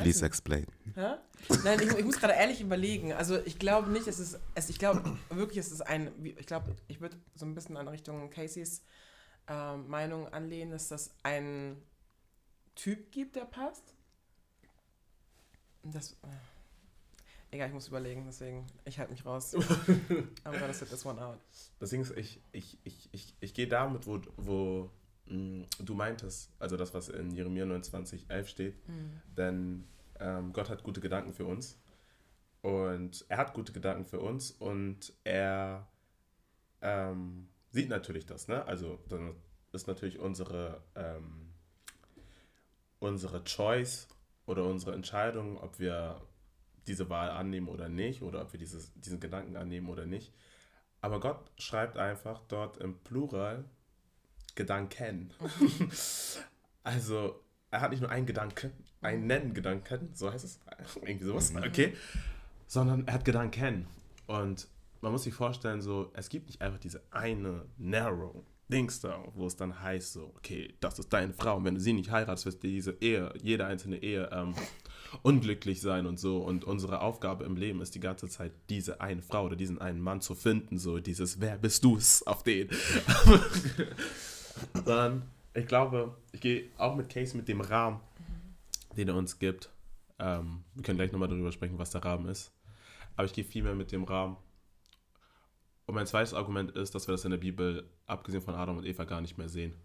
Please 0.01 0.25
explain. 0.25 0.65
Hä? 0.95 1.15
Nein, 1.63 1.79
ich, 1.81 1.91
ich 1.97 2.05
muss 2.05 2.19
gerade 2.19 2.33
ehrlich 2.33 2.61
überlegen. 2.61 3.13
Also 3.13 3.39
ich 3.39 3.57
glaube 3.59 3.89
nicht, 3.89 4.07
es 4.07 4.19
ist, 4.19 4.39
es, 4.55 4.69
ich 4.69 4.79
glaube 4.79 5.17
wirklich, 5.29 5.57
es 5.57 5.71
ist 5.71 5.81
ein, 5.81 6.11
ich 6.23 6.45
glaube, 6.45 6.75
ich 6.87 7.01
würde 7.01 7.17
so 7.35 7.45
ein 7.45 7.55
bisschen 7.55 7.77
an 7.77 7.87
Richtung 7.87 8.29
Caseys 8.29 8.83
ähm, 9.47 9.87
Meinung 9.87 10.27
anlehnen, 10.29 10.71
dass 10.71 10.87
das 10.87 11.11
ein 11.23 11.81
Typ 12.75 13.11
gibt, 13.11 13.35
der 13.35 13.45
passt. 13.45 13.93
Das, 15.83 16.13
äh, 16.13 16.27
egal, 17.51 17.67
ich 17.67 17.73
muss 17.73 17.87
überlegen, 17.87 18.25
deswegen, 18.25 18.67
ich 18.85 18.99
halte 18.99 19.11
mich 19.11 19.25
raus. 19.25 19.53
I'm 20.45 20.59
gonna 20.59 20.73
sit 20.73 20.89
this 20.89 21.05
one 21.05 21.19
out. 21.23 21.39
Das 21.79 21.89
Ding 21.89 22.01
ist, 22.01 22.15
ich, 22.17 22.39
ich, 22.51 22.77
ich, 22.83 23.09
ich, 23.11 23.35
ich 23.39 23.53
gehe 23.53 23.67
damit, 23.67 24.05
wo, 24.05 24.21
wo 24.37 24.91
mh, 25.31 25.65
du 25.79 25.93
meintest, 25.95 26.51
also 26.59 26.77
das, 26.77 26.93
was 26.93 27.09
in 27.09 27.31
Jeremia 27.31 27.65
29, 27.65 28.25
11 28.29 28.47
steht, 28.49 28.75
denn 29.37 29.85
ähm, 30.19 30.53
Gott 30.53 30.69
hat 30.69 30.83
gute 30.83 31.01
Gedanken 31.01 31.33
für 31.33 31.45
uns 31.45 31.79
und 32.61 33.25
er 33.29 33.37
hat 33.37 33.53
gute 33.53 33.71
Gedanken 33.71 34.05
für 34.05 34.19
uns 34.19 34.51
und 34.51 35.13
er 35.23 35.87
ähm, 36.81 37.47
sieht 37.71 37.89
natürlich 37.89 38.25
das, 38.25 38.47
ne? 38.47 38.65
Also 38.65 38.99
dann 39.09 39.35
ist 39.71 39.87
natürlich 39.87 40.19
unsere, 40.19 40.83
ähm, 40.95 41.53
unsere 42.99 43.43
Choice 43.43 44.07
oder 44.45 44.65
unsere 44.65 44.93
Entscheidung, 44.93 45.57
ob 45.57 45.79
wir 45.79 46.21
diese 46.87 47.09
Wahl 47.09 47.29
annehmen 47.29 47.67
oder 47.67 47.89
nicht 47.89 48.21
oder 48.21 48.41
ob 48.41 48.53
wir 48.53 48.59
dieses, 48.59 48.91
diesen 48.93 49.19
Gedanken 49.19 49.55
annehmen 49.55 49.89
oder 49.89 50.05
nicht. 50.05 50.33
Aber 50.99 51.19
Gott 51.19 51.51
schreibt 51.57 51.97
einfach 51.97 52.41
dort 52.47 52.77
im 52.77 52.99
Plural 52.99 53.65
Gedanken. 54.55 55.31
also, 56.83 57.41
er 57.69 57.81
hat 57.81 57.91
nicht 57.91 58.01
nur 58.01 58.09
einen 58.09 58.25
Gedanken, 58.25 58.71
einen 59.01 59.53
Gedanken, 59.53 60.09
so 60.13 60.31
heißt 60.31 60.45
es, 60.45 60.59
irgendwie 60.95 61.25
sowas, 61.25 61.53
okay, 61.55 61.93
sondern 62.67 63.07
er 63.07 63.15
hat 63.15 63.25
Gedanken. 63.25 63.87
Und 64.27 64.67
man 65.01 65.11
muss 65.11 65.23
sich 65.23 65.33
vorstellen, 65.33 65.81
so, 65.81 66.11
es 66.13 66.29
gibt 66.29 66.47
nicht 66.47 66.61
einfach 66.61 66.79
diese 66.79 67.01
eine 67.11 67.65
narrow 67.77 68.43
Dings 68.71 69.01
da, 69.01 69.23
wo 69.35 69.47
es 69.47 69.55
dann 69.55 69.81
heißt, 69.81 70.13
so, 70.13 70.33
okay, 70.37 70.73
das 70.79 70.97
ist 70.99 71.11
deine 71.11 71.33
Frau 71.33 71.57
und 71.57 71.65
wenn 71.65 71.75
du 71.75 71.81
sie 71.81 71.93
nicht 71.93 72.09
heiratest, 72.09 72.45
wird 72.45 72.63
diese 72.63 72.95
Ehe, 73.01 73.33
jede 73.41 73.65
einzelne 73.65 74.01
Ehe 74.01 74.29
ähm, 74.31 74.55
unglücklich 75.23 75.81
sein 75.81 76.05
und 76.05 76.19
so. 76.19 76.37
Und 76.37 76.63
unsere 76.63 77.01
Aufgabe 77.01 77.43
im 77.43 77.57
Leben 77.57 77.81
ist 77.81 77.95
die 77.95 77.99
ganze 77.99 78.29
Zeit, 78.29 78.53
diese 78.69 79.01
eine 79.01 79.21
Frau 79.21 79.45
oder 79.45 79.57
diesen 79.57 79.81
einen 79.81 79.99
Mann 79.99 80.21
zu 80.21 80.35
finden, 80.35 80.77
so 80.77 80.99
dieses, 80.99 81.41
wer 81.41 81.57
bist 81.57 81.83
du's 81.83 82.25
auf 82.25 82.43
den? 82.43 82.69
Sondern 84.73 85.23
ich 85.53 85.67
glaube, 85.67 86.15
ich 86.31 86.41
gehe 86.41 86.69
auch 86.77 86.95
mit 86.95 87.09
Case 87.09 87.35
mit 87.35 87.47
dem 87.47 87.61
Rahmen, 87.61 87.99
den 88.95 89.07
er 89.09 89.15
uns 89.15 89.39
gibt. 89.39 89.69
Ähm, 90.19 90.63
wir 90.75 90.83
können 90.83 90.97
gleich 90.97 91.11
nochmal 91.11 91.29
darüber 91.29 91.51
sprechen, 91.51 91.77
was 91.77 91.91
der 91.91 92.03
Rahmen 92.03 92.27
ist. 92.27 92.51
Aber 93.15 93.25
ich 93.25 93.33
gehe 93.33 93.43
viel 93.43 93.63
mehr 93.63 93.75
mit 93.75 93.91
dem 93.91 94.03
Rahmen. 94.03 94.37
Und 95.85 95.95
mein 95.95 96.07
zweites 96.07 96.33
Argument 96.33 96.71
ist, 96.71 96.95
dass 96.95 97.07
wir 97.07 97.13
das 97.13 97.25
in 97.25 97.31
der 97.31 97.37
Bibel, 97.37 97.89
abgesehen 98.05 98.41
von 98.41 98.55
Adam 98.55 98.77
und 98.77 98.85
Eva, 98.85 99.03
gar 99.03 99.21
nicht 99.21 99.37
mehr 99.37 99.49
sehen. 99.49 99.75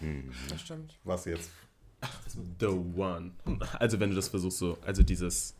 Mhm. 0.00 0.30
Das 0.48 0.60
stimmt. 0.60 0.98
Was 1.04 1.24
jetzt? 1.24 1.50
The 2.58 2.66
One. 2.66 3.32
Also 3.78 4.00
wenn 4.00 4.10
du 4.10 4.16
das 4.16 4.28
versuchst 4.28 4.58
so, 4.58 4.76
also 4.84 5.02
dieses 5.02 5.54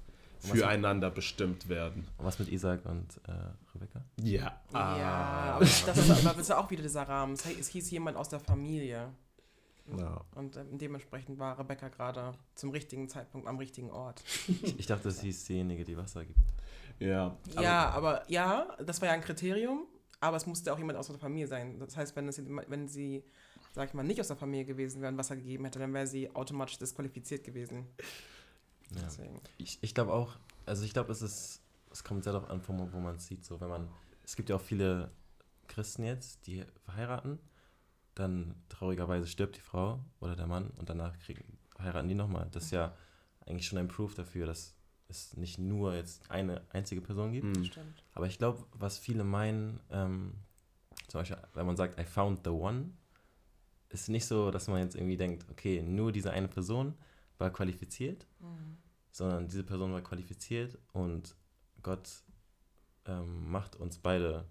Füreinander 0.50 1.10
bestimmt 1.10 1.68
werden. 1.68 2.06
Und 2.18 2.24
was 2.24 2.38
mit 2.38 2.48
Isaac 2.50 2.84
und 2.86 3.20
äh, 3.28 3.32
Rebecca? 3.74 4.02
Ja. 4.20 4.60
Ja, 4.72 4.78
aber 5.54 5.60
das 5.60 5.86
ist, 5.86 6.10
aber 6.10 6.30
das 6.30 6.38
ist 6.38 6.50
auch 6.52 6.70
wieder 6.70 6.82
dieser 6.82 7.02
Rahmen. 7.02 7.34
Es, 7.34 7.46
es 7.46 7.68
hieß 7.68 7.90
jemand 7.90 8.16
aus 8.16 8.28
der 8.28 8.40
Familie. 8.40 9.08
Ja. 9.98 10.20
Und 10.36 10.56
ähm, 10.56 10.78
dementsprechend 10.78 11.38
war 11.38 11.58
Rebecca 11.58 11.88
gerade 11.88 12.34
zum 12.54 12.70
richtigen 12.70 13.08
Zeitpunkt 13.08 13.46
am 13.48 13.58
richtigen 13.58 13.90
Ort. 13.90 14.22
Ich, 14.48 14.78
ich 14.80 14.86
dachte, 14.86 15.04
das 15.04 15.20
hieß 15.20 15.44
diejenige, 15.44 15.84
die 15.84 15.96
Wasser 15.96 16.24
gibt. 16.24 16.38
Ja. 16.98 17.36
aber- 17.54 17.62
ja, 17.62 17.90
aber 17.90 18.30
ja, 18.30 18.76
das 18.84 19.00
war 19.00 19.08
ja 19.08 19.14
ein 19.14 19.22
Kriterium, 19.22 19.86
aber 20.20 20.36
es 20.36 20.46
musste 20.46 20.72
auch 20.72 20.78
jemand 20.78 20.98
aus 20.98 21.08
der 21.08 21.18
Familie 21.18 21.48
sein. 21.48 21.78
Das 21.80 21.96
heißt, 21.96 22.14
wenn, 22.14 22.28
es, 22.28 22.40
wenn 22.68 22.86
sie, 22.86 23.24
sag 23.74 23.88
ich 23.88 23.94
mal, 23.94 24.04
nicht 24.04 24.20
aus 24.20 24.28
der 24.28 24.36
Familie 24.36 24.64
gewesen 24.66 25.02
wäre 25.02 25.10
und 25.12 25.18
Wasser 25.18 25.34
gegeben 25.34 25.64
hätte, 25.64 25.80
dann 25.80 25.92
wäre 25.92 26.06
sie 26.06 26.32
automatisch 26.34 26.78
disqualifiziert 26.78 27.42
gewesen. 27.42 27.86
Ja. 28.96 29.08
Ich, 29.58 29.78
ich 29.82 29.94
glaube 29.94 30.12
auch, 30.12 30.36
also 30.66 30.84
ich 30.84 30.92
glaube, 30.92 31.12
es 31.12 31.22
ist, 31.22 31.62
es 31.90 32.04
kommt 32.04 32.24
sehr 32.24 32.32
darauf 32.32 32.50
an, 32.50 32.60
von 32.60 32.92
wo 32.92 32.98
man 32.98 33.16
es 33.16 33.26
sieht. 33.26 33.44
So, 33.44 33.60
wenn 33.60 33.68
man, 33.68 33.88
es 34.24 34.36
gibt 34.36 34.48
ja 34.48 34.56
auch 34.56 34.60
viele 34.60 35.10
Christen 35.68 36.04
jetzt, 36.04 36.46
die 36.46 36.64
verheiraten, 36.84 37.38
dann 38.14 38.54
traurigerweise 38.68 39.26
stirbt 39.26 39.56
die 39.56 39.60
Frau 39.60 40.00
oder 40.20 40.36
der 40.36 40.46
Mann 40.46 40.70
und 40.78 40.88
danach 40.88 41.18
kriegen, 41.18 41.58
heiraten 41.78 42.08
die 42.08 42.14
nochmal. 42.14 42.48
Das 42.52 42.64
ist 42.64 42.70
ja 42.72 42.94
eigentlich 43.46 43.66
schon 43.66 43.78
ein 43.78 43.88
Proof 43.88 44.14
dafür, 44.14 44.46
dass 44.46 44.74
es 45.08 45.36
nicht 45.36 45.58
nur 45.58 45.94
jetzt 45.94 46.30
eine 46.30 46.62
einzige 46.70 47.00
Person 47.00 47.32
gibt. 47.32 47.56
Hm. 47.56 47.64
Stimmt. 47.64 48.02
Aber 48.14 48.26
ich 48.26 48.38
glaube, 48.38 48.64
was 48.72 48.98
viele 48.98 49.24
meinen, 49.24 49.80
ähm, 49.90 50.34
zum 51.08 51.20
Beispiel, 51.20 51.38
wenn 51.54 51.66
man 51.66 51.76
sagt, 51.76 51.98
I 51.98 52.04
found 52.04 52.40
the 52.44 52.50
one, 52.50 52.90
ist 53.90 54.08
nicht 54.08 54.24
so, 54.24 54.50
dass 54.50 54.68
man 54.68 54.80
jetzt 54.80 54.94
irgendwie 54.94 55.16
denkt, 55.16 55.44
okay, 55.50 55.82
nur 55.82 56.12
diese 56.12 56.30
eine 56.30 56.48
Person 56.48 56.94
war 57.38 57.50
qualifiziert, 57.50 58.26
Mhm. 58.40 58.78
Sondern 59.12 59.46
diese 59.48 59.62
Person 59.62 59.92
war 59.92 60.00
qualifiziert 60.02 60.78
und 60.92 61.36
Gott 61.82 62.08
ähm, 63.06 63.50
macht 63.50 63.76
uns 63.76 63.98
beide, 63.98 64.46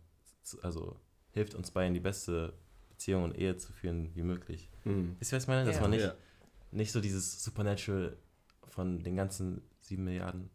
also 0.62 0.98
hilft 1.32 1.56
uns 1.56 1.72
beiden, 1.72 1.94
die 1.94 2.00
beste 2.00 2.54
Beziehung 2.90 3.24
und 3.24 3.38
Ehe 3.38 3.58
zu 3.58 3.72
führen 3.74 4.14
wie 4.16 4.22
möglich. 4.24 4.70
Hm. 4.84 5.16
Wisst 5.20 5.34
ihr, 5.34 5.38
was 5.38 5.44
ich 5.44 5.48
meine? 5.50 5.66
Dass 5.66 5.76
Ja. 5.76 5.82
man 5.82 5.92
nicht, 5.92 6.04
Ja. 6.04 6.14
nicht 6.72 6.92
so 6.92 7.02
dieses 7.02 7.44
Supernatural 7.44 8.16
von 8.70 9.02
den 9.04 9.16
ganzen 9.16 9.62
sieben 9.80 10.04
Milliarden 10.04 10.50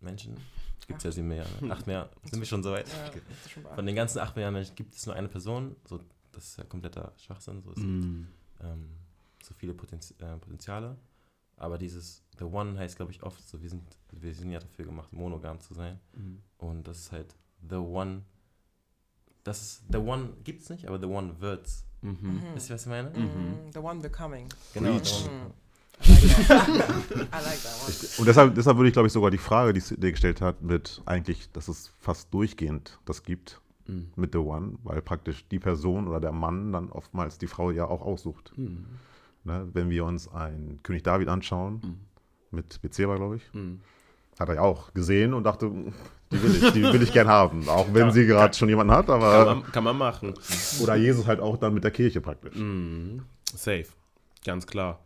Menschen, 0.00 0.36
gibt 0.86 0.98
es 0.98 1.04
ja 1.04 1.12
sieben 1.12 1.28
Milliarden, 1.28 1.70
acht 1.72 1.86
Milliarden, 1.86 2.12
sind 2.30 2.38
wir 2.40 2.46
schon 2.46 2.62
so 2.62 2.70
weit? 2.72 2.88
Ja, 2.88 3.74
Von 3.74 3.86
den 3.86 3.94
ganzen 3.96 4.18
acht 4.18 4.36
Milliarden 4.36 4.54
Menschen 4.54 4.74
gibt 4.76 4.94
es 4.94 5.06
nur 5.06 5.14
eine 5.16 5.28
Person, 5.28 5.74
so, 5.88 6.00
das 6.32 6.44
ist 6.48 6.58
ja 6.58 6.64
kompletter 6.64 7.12
Schwachsinn, 7.16 7.62
so 7.62 7.70
es 7.70 7.76
gibt 7.76 7.86
Hm. 8.04 8.26
ähm, 8.60 8.90
so 9.42 9.54
viele 9.54 9.74
Potenz 9.74 10.12
äh, 10.18 10.36
Potenziale. 10.36 10.96
Aber 11.62 11.78
dieses 11.78 12.22
The 12.38 12.44
One 12.44 12.78
heißt, 12.78 12.96
glaube 12.96 13.12
ich, 13.12 13.22
oft 13.22 13.46
so, 13.46 13.62
wir 13.62 13.70
sind, 13.70 13.82
wir 14.10 14.34
sind 14.34 14.50
ja 14.50 14.58
dafür 14.58 14.84
gemacht, 14.84 15.12
monogam 15.12 15.60
zu 15.60 15.74
sein. 15.74 16.00
Hm. 16.14 16.42
Und 16.58 16.88
das 16.88 16.98
ist 16.98 17.12
halt 17.12 17.36
The 17.68 17.76
One. 17.76 18.22
Das 19.44 19.62
ist, 19.62 19.82
The 19.90 19.98
One 19.98 20.30
gibt's 20.44 20.70
nicht, 20.70 20.88
aber 20.88 20.98
The 20.98 21.06
One 21.06 21.40
wird's. 21.40 21.84
Mhm. 22.00 22.42
Wisst 22.54 22.70
ihr, 22.70 22.74
was 22.74 22.82
ich 22.82 22.88
meine? 22.88 23.10
Mhm. 23.10 23.72
The 23.72 23.78
one 23.78 24.00
becoming. 24.00 24.48
Genau. 24.74 24.90
Preach. 24.90 25.24
The 25.24 25.28
One. 25.28 25.38
Mhm. 25.38 25.52
I 26.04 26.26
like 26.26 26.48
that. 26.48 27.10
I 27.10 27.44
like 27.44 27.62
that 27.62 27.80
one. 27.86 28.08
Und 28.18 28.26
deshalb, 28.26 28.54
deshalb 28.56 28.76
würde 28.76 28.88
ich, 28.88 28.92
glaube 28.92 29.06
ich, 29.06 29.12
sogar 29.12 29.30
die 29.30 29.38
Frage, 29.38 29.72
die 29.72 29.80
sie 29.80 29.96
dir 29.96 30.10
gestellt 30.10 30.40
hat, 30.40 30.62
mit 30.62 31.00
eigentlich, 31.06 31.48
dass 31.52 31.68
es 31.68 31.92
fast 32.00 32.34
durchgehend 32.34 32.98
das 33.04 33.22
gibt 33.22 33.60
Hm. 33.86 34.12
mit 34.16 34.32
The 34.32 34.38
One, 34.38 34.78
weil 34.84 35.02
praktisch 35.02 35.46
die 35.48 35.58
Person 35.58 36.06
oder 36.06 36.20
der 36.20 36.32
Mann 36.32 36.72
dann 36.72 36.90
oftmals 36.90 37.38
die 37.38 37.46
Frau 37.46 37.70
ja 37.70 37.86
auch 37.86 38.02
aussucht. 38.02 38.52
Hm. 38.54 38.86
Ne? 39.44 39.68
Wenn 39.72 39.90
wir 39.90 40.04
uns 40.04 40.28
einen 40.28 40.82
König 40.82 41.02
David 41.02 41.28
anschauen, 41.28 41.80
Mhm. 41.82 42.00
mit 42.50 42.80
Bezeba, 42.82 43.16
glaube 43.16 43.36
ich, 43.36 43.42
Hm. 43.52 43.80
hat 44.38 44.48
er 44.48 44.56
ja 44.56 44.60
auch 44.62 44.92
gesehen 44.94 45.34
und 45.34 45.44
dachte, 45.44 45.70
die 46.30 46.42
will 46.42 46.54
ich, 46.56 46.72
die 46.72 46.82
will 46.82 47.02
ich 47.02 47.12
gern 47.12 47.28
haben. 47.28 47.68
Auch 47.68 47.92
wenn 47.92 48.06
Ja, 48.06 48.10
sie 48.12 48.26
gerade 48.26 48.54
schon 48.54 48.68
jemanden 48.68 48.92
hat, 48.92 49.06
Kann, 49.06 49.22
aber. 49.22 49.54
man, 49.56 49.64
kann 49.72 49.84
man 49.84 49.96
machen. 49.98 50.34
Oder 50.82 50.96
Jesus 50.96 51.26
halt 51.26 51.40
auch 51.40 51.56
dann 51.56 51.74
mit 51.74 51.84
der 51.84 51.90
Kirche 51.90 52.20
praktisch. 52.20 52.54
Mhm. 52.56 53.22
Safe. 53.54 53.86
Ganz 54.44 54.66
klar. 54.66 55.04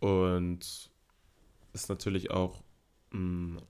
Und 0.00 0.90
ist 1.72 1.88
natürlich 1.88 2.30
auch 2.30 2.62
mh, 3.10 3.60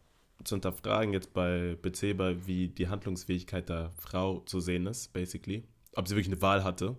zu 0.44 0.55
hinterfragen 0.57 1.12
jetzt 1.12 1.33
bei 1.33 1.77
Bezeba, 1.81 2.33
wie 2.46 2.68
die 2.68 2.88
Handlungsfähigkeit 2.88 3.68
der 3.68 3.90
Frau 3.98 4.40
zu 4.40 4.61
sehen 4.61 4.87
ist, 4.87 5.12
basically. 5.12 5.64
Ob 5.94 6.09
sie 6.09 6.16
wirklich 6.16 6.33
eine 6.33 6.42
Wahl 6.42 6.64
hatte. 6.64 6.96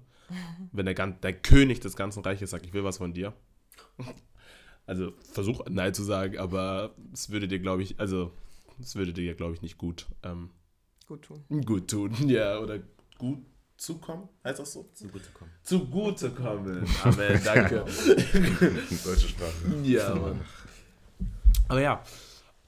Wenn 0.71 0.85
der, 0.85 0.93
der 0.95 1.33
König 1.33 1.79
des 1.79 1.95
ganzen 1.95 2.23
Reiches 2.23 2.49
sagt, 2.51 2.65
ich 2.65 2.73
will 2.73 2.83
was 2.83 2.97
von 2.97 3.13
dir. 3.13 3.33
Also 4.85 5.13
versuch 5.31 5.61
Nein 5.69 5.93
zu 5.93 6.03
sagen, 6.03 6.37
aber 6.37 6.95
es 7.13 7.29
würde 7.29 7.47
dir, 7.47 7.59
glaube 7.59 7.83
ich, 7.83 7.99
also 7.99 8.31
es 8.79 8.95
würde 8.95 9.13
dir, 9.13 9.33
glaube 9.35 9.53
ich, 9.53 9.61
nicht 9.61 9.77
gut, 9.77 10.07
ähm, 10.23 10.49
Gut 11.07 11.21
tun. 11.23 11.43
gut 11.65 11.89
tun. 11.89 12.13
Ja, 12.27 12.59
oder 12.59 12.79
gut 13.17 13.39
zukommen, 13.77 14.27
heißt 14.43 14.59
das 14.59 14.73
so? 14.73 14.89
Zugutekommen. 14.93 15.53
Zugute 15.63 16.31
kommen. 16.31 16.85
Amen, 17.03 17.41
danke. 17.43 17.79
Deutsche 19.03 19.27
Sprache. 19.27 19.53
Ja, 19.83 20.15
Mann. 20.15 20.41
Aber 21.67 21.81
ja, 21.81 22.03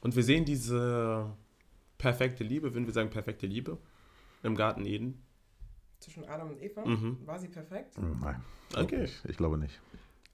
und 0.02 0.16
wir 0.16 0.24
sehen 0.24 0.46
diese 0.46 1.32
perfekte 1.98 2.44
Liebe, 2.44 2.74
würden 2.74 2.86
wir 2.86 2.94
sagen 2.94 3.10
perfekte 3.10 3.48
Liebe 3.48 3.78
im 4.44 4.56
Garten 4.56 4.86
Eden. 4.86 5.22
Zwischen 6.00 6.26
Adam 6.26 6.50
und 6.52 6.62
Eva 6.62 6.86
Mhm. 6.86 7.18
war 7.26 7.40
sie 7.40 7.48
perfekt. 7.48 7.96
Nein. 8.00 8.42
Okay. 8.76 9.06
Ich, 9.06 9.26
ich 9.26 9.38
glaube 9.38 9.58
nicht. 9.58 9.80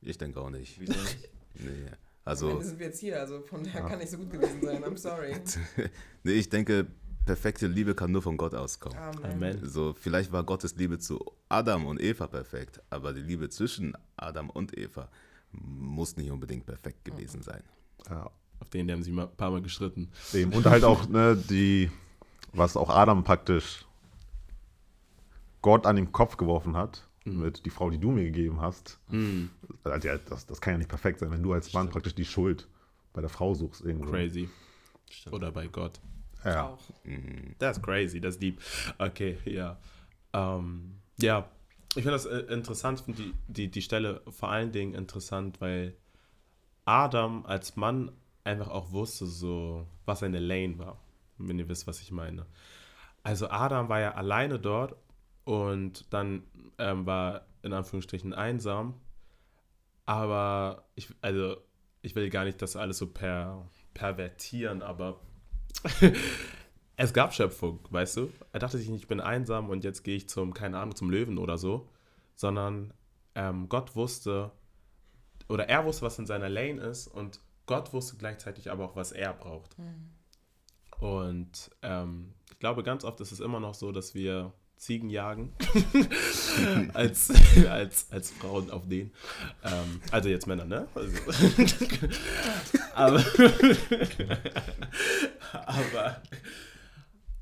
Ich 0.02 0.17
denke 0.17 0.39
auch 0.41 0.49
nicht. 0.49 0.80
Wieso 0.80 0.93
nicht? 0.93 1.30
Nee. 1.56 1.86
Am 1.86 1.97
Also, 2.26 2.49
Ende 2.49 2.65
sind 2.65 2.80
wir 2.80 2.88
jetzt 2.88 2.99
hier, 2.99 3.19
also 3.19 3.41
von 3.41 3.63
daher 3.63 3.84
kann 3.84 3.99
nicht 3.99 4.10
so 4.10 4.17
gut 4.17 4.32
gewesen 4.32 4.60
sein. 4.63 4.84
I'm 4.84 4.97
sorry. 4.97 5.36
nee, 6.23 6.32
ich 6.32 6.49
denke, 6.49 6.88
perfekte 7.28 7.67
Liebe 7.67 7.93
kann 7.93 8.12
nur 8.12 8.23
von 8.23 8.38
Gott 8.38 8.56
auskommen. 8.56 8.97
Amen. 8.97 9.23
Amen. 9.34 9.60
So, 9.69 9.93
vielleicht 9.93 10.32
war 10.32 10.43
Gottes 10.43 10.76
Liebe 10.78 10.97
zu 10.97 11.23
Adam 11.49 11.86
und 11.86 12.02
Eva 12.02 12.26
perfekt, 12.26 12.82
aber 12.89 13.13
die 13.13 13.21
Liebe 13.21 13.49
zwischen 13.49 13.95
Adam 14.17 14.49
und 14.49 14.76
Eva 14.76 15.10
muss 15.52 16.17
nicht 16.17 16.32
unbedingt 16.32 16.65
perfekt 16.65 17.06
gewesen 17.06 17.43
sein. 17.43 17.62
Ja, 18.10 18.32
Auf 18.60 18.69
den 18.69 18.88
die 18.88 18.93
haben 18.93 19.04
sie 19.04 19.12
mal 19.12 19.28
ein 19.28 19.36
paar 19.38 19.52
Mal 19.52 19.62
gestritten. 19.62 20.10
Eben. 20.34 20.54
Und 20.54 20.65
halt 20.65 20.84
auch, 20.84 21.08
ne, 21.08 21.36
die, 21.38 21.91
was 22.52 22.76
auch 22.76 22.89
Adam 22.89 23.23
praktisch 23.23 23.86
Gott 25.63 25.88
an 25.88 25.95
den 25.95 26.12
Kopf 26.12 26.38
geworfen 26.38 26.78
hat, 26.78 27.08
mit 27.26 27.65
die 27.65 27.71
Frau, 27.71 27.89
die 27.89 27.97
du 27.97 28.12
mir 28.12 28.26
gegeben 28.26 28.62
hast. 28.62 28.99
Hm, 29.10 29.49
Also, 29.84 30.08
ja, 30.08 30.17
das, 30.17 30.45
das 30.45 30.62
kann 30.62 30.73
ja 30.73 30.78
nicht 30.78 30.89
perfekt 30.89 31.19
sein, 31.19 31.32
wenn 31.32 31.41
du 31.41 31.54
als 31.54 31.73
Mann 31.73 31.89
praktisch 31.89 32.13
die 32.13 32.26
Schuld 32.26 32.67
bei 33.13 33.21
der 33.21 33.30
Frau 33.30 33.56
suchst 33.56 33.82
irgendwo. 33.82 34.12
crazy. 34.12 34.49
Stimmt. 35.10 35.36
Oder 35.36 35.52
bei 35.52 35.67
Gott. 35.67 35.99
Ja. 36.43 36.67
Auch. 36.69 36.80
Das 37.60 37.78
ist 37.78 37.84
crazy, 37.84 38.19
das 38.19 38.36
ist 38.36 38.41
deep. 38.43 38.62
Okay, 38.99 39.38
ja. 39.45 39.78
Ähm, 40.34 40.95
ja, 41.17 41.47
ich 41.89 42.04
finde 42.04 42.12
das 42.12 42.26
äh, 42.26 42.39
interessant, 42.54 42.99
finde 43.02 43.21
die, 43.23 43.34
die, 43.47 43.71
die 43.71 43.82
Stelle 43.82 44.21
vor 44.30 44.49
allen 44.49 44.71
Dingen 44.71 44.93
interessant, 44.93 45.62
weil 45.62 45.95
Adam 46.86 47.45
als 47.45 47.76
Mann 47.78 48.12
einfach 48.43 48.67
auch 48.67 48.91
wusste, 48.91 49.26
so, 49.26 49.88
was 50.06 50.19
seine 50.19 50.39
Lane 50.39 50.78
war. 50.80 50.99
Wenn 51.38 51.58
ihr 51.60 51.69
wisst, 51.69 51.88
was 51.88 52.02
ich 52.02 52.12
meine. 52.12 52.45
Also 53.23 53.49
Adam 53.49 53.88
war 53.88 53.99
ja 54.02 54.13
alleine 54.15 54.60
dort 54.60 54.95
und 55.46 56.14
dann 56.14 56.44
ähm, 56.78 57.06
war 57.06 57.46
in 57.62 57.74
Anführungsstrichen 57.74 58.34
einsam. 58.34 59.00
Aber 60.06 60.86
ich, 60.96 61.10
also, 61.22 61.58
ich 62.02 62.16
will 62.16 62.30
gar 62.30 62.46
nicht 62.46 62.62
das 62.62 62.76
alles 62.76 62.98
so 62.98 63.08
per, 63.08 63.70
pervertieren, 63.94 64.82
aber 64.82 65.20
es 66.98 67.14
gab 67.14 67.34
Schöpfung, 67.34 67.80
weißt 67.90 68.18
du? 68.18 68.32
Er 68.52 68.60
dachte 68.60 68.78
sich 68.78 68.90
nicht, 68.90 69.02
ich 69.02 69.08
bin 69.08 69.22
einsam 69.22 69.70
und 69.70 69.84
jetzt 69.84 70.04
gehe 70.04 70.18
ich 70.18 70.30
zum, 70.30 70.54
keine 70.54 70.80
Ahnung, 70.80 70.96
zum 70.96 71.10
Löwen 71.10 71.38
oder 71.38 71.58
so, 71.58 71.90
sondern 72.36 72.94
ähm, 73.36 73.70
Gott 73.70 73.96
wusste, 73.96 74.52
oder 75.48 75.70
er 75.70 75.86
wusste, 75.86 76.06
was 76.06 76.20
in 76.20 76.26
seiner 76.26 76.50
Lane 76.50 76.82
ist 76.82 77.08
und 77.08 77.40
Gott 77.66 77.94
wusste 77.94 78.18
gleichzeitig 78.18 78.72
aber 78.72 78.86
auch, 78.86 78.96
was 78.96 79.14
er 79.14 79.34
braucht. 79.34 79.76
Und 81.00 81.72
ähm, 81.82 82.34
ich 82.52 82.60
glaube, 82.60 82.84
ganz 82.84 83.04
oft 83.04 83.20
ist 83.22 83.32
es 83.32 83.40
immer 83.40 83.60
noch 83.60 83.74
so, 83.74 83.92
dass 83.92 84.14
wir 84.14 84.54
Ziegen 84.84 85.10
jagen 85.10 85.54
als, 86.93 87.32
als, 87.69 88.12
als 88.12 88.32
Frauen 88.32 88.69
auf 88.69 88.88
den. 88.88 89.12
Ähm, 89.63 90.02
also 90.12 90.28
jetzt 90.28 90.46
Männer, 90.46 90.65
ne? 90.65 90.88
Also, 90.93 91.17
aber 92.93 93.24
aber, 95.54 96.22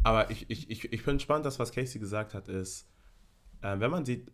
aber 0.04 0.30
ich, 0.30 0.50
ich, 0.50 0.70
ich, 0.70 0.94
ich 0.94 1.02
finde 1.02 1.20
spannend, 1.20 1.48
dass 1.48 1.58
was 1.58 1.72
Casey 1.72 2.00
gesagt 2.00 2.36
hat, 2.36 2.48
ist, 2.48 2.88
äh, 3.62 3.80
wenn 3.80 3.90
man 3.90 4.06
sieht, 4.06 4.32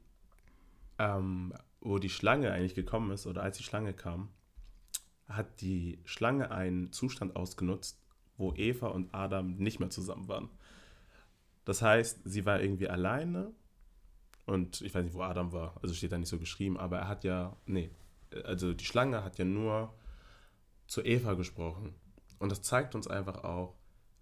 ähm, 0.99 1.53
wo 1.79 1.99
die 1.99 2.09
Schlange 2.09 2.51
eigentlich 2.51 2.75
gekommen 2.75 3.11
ist 3.11 3.25
oder 3.25 3.41
als 3.41 3.57
die 3.57 3.63
Schlange 3.63 3.93
kam, 3.93 4.29
hat 5.29 5.61
die 5.61 6.01
Schlange 6.03 6.51
einen 6.51 6.91
Zustand 6.91 7.37
ausgenutzt, 7.37 8.01
wo 8.35 8.53
Eva 8.53 8.87
und 8.87 9.13
Adam 9.13 9.55
nicht 9.55 9.79
mehr 9.79 9.89
zusammen 9.89 10.27
waren. 10.27 10.49
Das 11.67 11.81
heißt, 11.81 12.21
sie 12.23 12.45
war 12.45 12.61
irgendwie 12.61 12.87
alleine 12.87 13.51
und 14.45 14.79
ich 14.79 14.95
weiß 14.95 15.03
nicht, 15.03 15.13
wo 15.13 15.21
Adam 15.21 15.51
war, 15.51 15.75
also 15.81 15.93
steht 15.93 16.13
da 16.13 16.17
nicht 16.17 16.29
so 16.29 16.39
geschrieben, 16.39 16.77
aber 16.77 16.99
er 16.99 17.07
hat 17.09 17.25
ja, 17.25 17.57
nee, 17.65 17.91
also 18.45 18.73
die 18.73 18.85
Schlange 18.85 19.21
hat 19.21 19.37
ja 19.37 19.43
nur 19.43 19.93
zu 20.87 21.03
Eva 21.03 21.33
gesprochen. 21.33 21.93
Und 22.39 22.53
das 22.53 22.61
zeigt 22.61 22.95
uns 22.95 23.09
einfach 23.09 23.43
auch, 23.43 23.75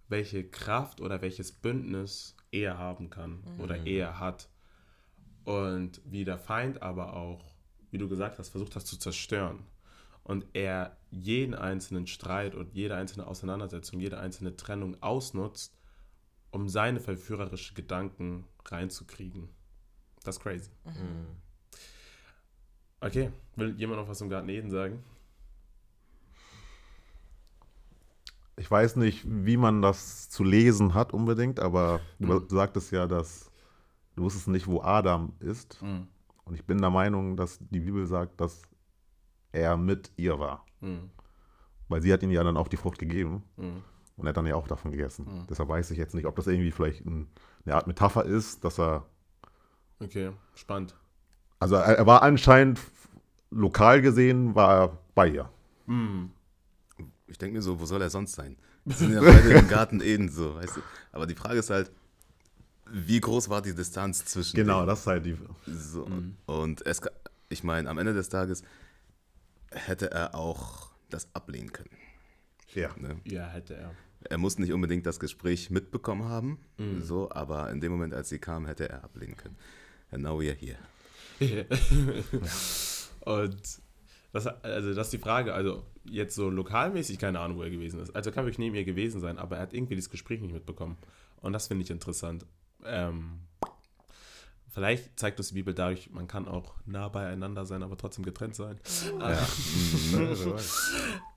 welche 0.08 0.42
Kraft 0.50 1.00
oder 1.00 1.22
welches 1.22 1.52
Bündnis 1.52 2.36
er 2.50 2.78
haben 2.78 3.10
kann 3.10 3.44
oder 3.58 3.86
er 3.86 4.18
hat. 4.18 4.48
Und 5.44 6.00
wie 6.04 6.24
der 6.24 6.38
Feind 6.38 6.82
aber 6.82 7.14
auch, 7.14 7.54
wie 7.92 7.98
du 7.98 8.08
gesagt 8.08 8.40
hast, 8.40 8.48
versucht 8.48 8.74
das 8.74 8.86
zu 8.86 8.98
zerstören. 8.98 9.64
Und 10.24 10.46
er 10.52 10.96
jeden 11.12 11.54
einzelnen 11.54 12.08
Streit 12.08 12.56
und 12.56 12.74
jede 12.74 12.96
einzelne 12.96 13.28
Auseinandersetzung, 13.28 14.00
jede 14.00 14.18
einzelne 14.18 14.56
Trennung 14.56 15.00
ausnutzt, 15.00 15.75
um 16.56 16.68
seine 16.70 17.00
verführerischen 17.00 17.74
Gedanken 17.74 18.44
reinzukriegen. 18.64 19.48
Das 20.24 20.36
ist 20.36 20.42
crazy. 20.42 20.70
Mhm. 20.86 21.26
Okay, 23.00 23.30
will 23.56 23.74
jemand 23.76 24.00
noch 24.00 24.08
was 24.08 24.18
zum 24.18 24.30
Garten 24.30 24.48
Eden 24.48 24.70
sagen? 24.70 25.04
Ich 28.56 28.70
weiß 28.70 28.96
nicht, 28.96 29.22
wie 29.26 29.58
man 29.58 29.82
das 29.82 30.30
zu 30.30 30.42
lesen 30.42 30.94
hat 30.94 31.12
unbedingt, 31.12 31.60
aber 31.60 32.00
du 32.18 32.40
Mhm. 32.40 32.48
sagtest 32.48 32.90
ja, 32.90 33.06
dass 33.06 33.50
du 34.16 34.22
wusstest 34.22 34.48
nicht, 34.48 34.66
wo 34.66 34.80
Adam 34.80 35.34
ist. 35.40 35.78
Und 35.82 36.54
ich 36.54 36.64
bin 36.64 36.78
der 36.78 36.88
Meinung, 36.90 37.36
dass 37.36 37.58
die 37.68 37.80
Bibel 37.80 38.06
sagt, 38.06 38.40
dass 38.40 38.62
er 39.52 39.76
mit 39.76 40.10
ihr 40.16 40.38
war. 40.38 40.64
Mhm. 40.80 41.10
Weil 41.88 42.00
sie 42.00 42.12
hat 42.12 42.22
ihm 42.22 42.30
ja 42.30 42.42
dann 42.42 42.56
auch 42.56 42.68
die 42.68 42.78
Frucht 42.78 42.98
gegeben 42.98 43.42
Mhm. 43.58 43.82
Und 44.16 44.26
er 44.26 44.30
hat 44.30 44.36
dann 44.36 44.46
ja 44.46 44.54
auch 44.54 44.68
davon 44.68 44.90
gegessen. 44.92 45.26
Mhm. 45.26 45.46
Deshalb 45.48 45.68
weiß 45.68 45.90
ich 45.90 45.98
jetzt 45.98 46.14
nicht, 46.14 46.26
ob 46.26 46.36
das 46.36 46.46
irgendwie 46.46 46.70
vielleicht 46.70 47.04
ein, 47.04 47.28
eine 47.64 47.74
Art 47.74 47.86
Metapher 47.86 48.24
ist, 48.24 48.64
dass 48.64 48.78
er, 48.78 49.04
Okay, 50.00 50.30
spannend. 50.54 50.94
also 51.60 51.76
er, 51.76 51.96
er 51.98 52.06
war 52.06 52.22
anscheinend 52.22 52.80
lokal 53.50 54.02
gesehen, 54.02 54.54
war 54.54 54.80
er 54.80 54.98
bei 55.14 55.28
ihr. 55.28 55.48
Mhm. 55.86 56.30
Ich 57.28 57.38
denke 57.38 57.54
mir 57.56 57.62
so, 57.62 57.80
wo 57.80 57.86
soll 57.86 58.02
er 58.02 58.10
sonst 58.10 58.34
sein? 58.34 58.56
Wir 58.84 58.94
sind 58.96 59.12
ja 59.14 59.20
beide 59.20 59.50
im 59.52 59.68
Garten 59.68 60.00
Eden 60.00 60.28
so, 60.28 60.54
weißt 60.54 60.76
du. 60.76 60.80
Aber 61.12 61.26
die 61.26 61.34
Frage 61.34 61.58
ist 61.58 61.70
halt, 61.70 61.90
wie 62.88 63.20
groß 63.20 63.48
war 63.48 63.62
die 63.62 63.74
Distanz 63.74 64.24
zwischen 64.26 64.56
Genau, 64.56 64.78
denen? 64.80 64.86
das 64.88 65.00
ist 65.00 65.06
halt 65.06 65.26
die. 65.26 65.36
So, 65.66 66.06
Mhm. 66.06 66.36
Und 66.46 66.86
es, 66.86 67.00
ich 67.48 67.64
meine, 67.64 67.88
am 67.90 67.98
Ende 67.98 68.14
des 68.14 68.28
Tages 68.28 68.62
hätte 69.72 70.10
er 70.10 70.34
auch 70.34 70.90
das 71.10 71.28
ablehnen 71.34 71.72
können. 71.72 71.90
Ja. 72.74 72.90
Ne? 72.96 73.20
Ja, 73.24 73.46
hätte 73.48 73.74
er. 73.76 73.90
Er 74.30 74.38
muss 74.38 74.58
nicht 74.58 74.72
unbedingt 74.72 75.06
das 75.06 75.20
Gespräch 75.20 75.70
mitbekommen 75.70 76.28
haben, 76.28 76.58
Mhm. 76.78 77.02
so, 77.02 77.30
aber 77.30 77.70
in 77.70 77.80
dem 77.80 77.92
Moment, 77.92 78.14
als 78.14 78.28
sie 78.28 78.38
kam, 78.38 78.66
hätte 78.66 78.88
er 78.88 79.04
ablehnen 79.04 79.36
können. 79.36 79.56
And 80.10 80.22
now 80.22 80.38
we 80.40 80.48
are 80.50 80.56
here. 80.56 80.78
Und 83.20 83.56
das, 84.32 84.46
also 84.46 84.94
das 84.94 85.06
ist 85.08 85.12
die 85.12 85.18
Frage, 85.18 85.54
also 85.54 85.84
jetzt 86.04 86.34
so 86.34 86.48
lokalmäßig 86.50 87.18
keine 87.18 87.40
Ahnung, 87.40 87.58
wo 87.58 87.62
er 87.62 87.70
gewesen 87.70 88.00
ist. 88.00 88.14
Also 88.14 88.30
er 88.30 88.34
kann 88.34 88.44
wirklich 88.44 88.58
neben 88.58 88.74
ihr 88.76 88.84
gewesen 88.84 89.20
sein, 89.20 89.38
aber 89.38 89.56
er 89.56 89.62
hat 89.62 89.72
irgendwie 89.74 89.96
das 89.96 90.10
Gespräch 90.10 90.40
nicht 90.40 90.52
mitbekommen. 90.54 90.96
Und 91.40 91.52
das 91.52 91.68
finde 91.68 91.84
ich 91.84 91.90
interessant. 91.90 92.46
Ähm, 92.84 93.40
vielleicht 94.72 95.18
zeigt 95.18 95.38
uns 95.38 95.48
die 95.48 95.54
Bibel 95.54 95.74
dadurch, 95.74 96.10
man 96.10 96.28
kann 96.28 96.46
auch 96.48 96.74
nah 96.86 97.08
beieinander 97.08 97.66
sein, 97.66 97.82
aber 97.82 97.96
trotzdem 97.96 98.24
getrennt 98.24 98.54
sein. 98.54 98.78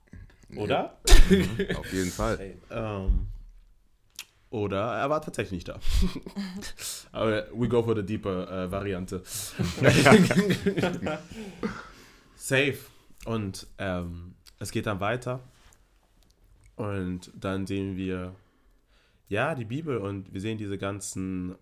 Oder? 0.56 0.98
Auf 1.76 1.92
jeden 1.92 2.10
Fall. 2.10 2.54
Ähm, 2.70 3.26
oder 4.50 4.94
er 4.96 5.08
war 5.08 5.22
tatsächlich 5.22 5.52
nicht 5.52 5.68
da. 5.68 5.78
Aber 7.12 7.46
we 7.54 7.68
go 7.68 7.82
for 7.82 7.94
the 7.94 8.02
deeper 8.02 8.50
äh, 8.50 8.70
Variante. 8.70 9.22
Safe. 12.36 12.78
Und 13.26 13.68
ähm, 13.78 14.34
es 14.58 14.72
geht 14.72 14.86
dann 14.86 14.98
weiter. 14.98 15.40
Und 16.74 17.30
dann 17.38 17.66
sehen 17.66 17.96
wir, 17.96 18.34
ja, 19.28 19.54
die 19.54 19.64
Bibel 19.64 19.98
und 19.98 20.32
wir 20.32 20.40
sehen 20.40 20.58
diese 20.58 20.78
ganzen 20.78 21.54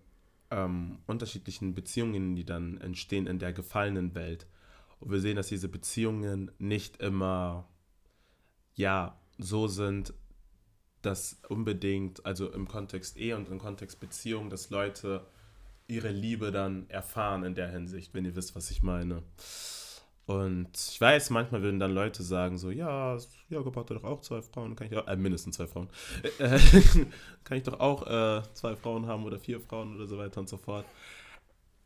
ähm, 0.49 0.97
unterschiedlichen 1.05 1.75
Beziehungen, 1.75 2.35
die 2.35 2.45
dann 2.45 2.81
entstehen 2.81 3.27
in 3.27 3.37
der 3.37 3.53
gefallenen 3.53 4.15
Welt. 4.15 4.47
Und 4.99 5.11
wir 5.11 5.19
sehen, 5.19 5.35
dass 5.35 5.47
diese 5.47 5.69
Beziehungen 5.69 6.51
nicht 6.57 6.97
immer 6.97 7.67
ja 8.79 9.19
so 9.37 9.67
sind, 9.67 10.13
dass 11.01 11.39
unbedingt, 11.49 12.25
also 12.25 12.51
im 12.51 12.67
Kontext 12.67 13.17
Ehe 13.17 13.35
und 13.35 13.49
im 13.49 13.59
Kontext 13.59 13.99
Beziehung, 13.99 14.49
dass 14.49 14.69
Leute 14.69 15.25
ihre 15.87 16.09
Liebe 16.09 16.51
dann 16.51 16.89
erfahren 16.89 17.43
in 17.43 17.55
der 17.55 17.69
Hinsicht, 17.69 18.13
wenn 18.13 18.25
ihr 18.25 18.35
wisst, 18.35 18.55
was 18.55 18.71
ich 18.71 18.81
meine. 18.81 19.23
Und 20.25 20.69
ich 20.75 21.01
weiß, 21.01 21.31
manchmal 21.31 21.61
würden 21.61 21.79
dann 21.79 21.91
Leute 21.91 22.23
sagen 22.23 22.57
so, 22.57 22.69
ja, 22.69 23.17
Jakob 23.49 23.75
hatte 23.75 23.95
doch 23.95 24.03
auch 24.03 24.21
zwei 24.21 24.41
Frauen, 24.41 24.75
kann 24.75 24.87
ich 24.87 24.95
auch, 24.95 25.07
äh, 25.07 25.15
mindestens 25.15 25.55
zwei 25.57 25.67
Frauen, 25.67 25.89
äh, 26.37 26.59
kann 27.43 27.57
ich 27.57 27.63
doch 27.63 27.79
auch 27.79 28.05
äh, 28.05 28.43
zwei 28.53 28.75
Frauen 28.75 29.07
haben 29.07 29.25
oder 29.25 29.39
vier 29.39 29.59
Frauen 29.59 29.95
oder 29.95 30.07
so 30.07 30.17
weiter 30.17 30.39
und 30.39 30.47
so 30.47 30.57
fort. 30.57 30.85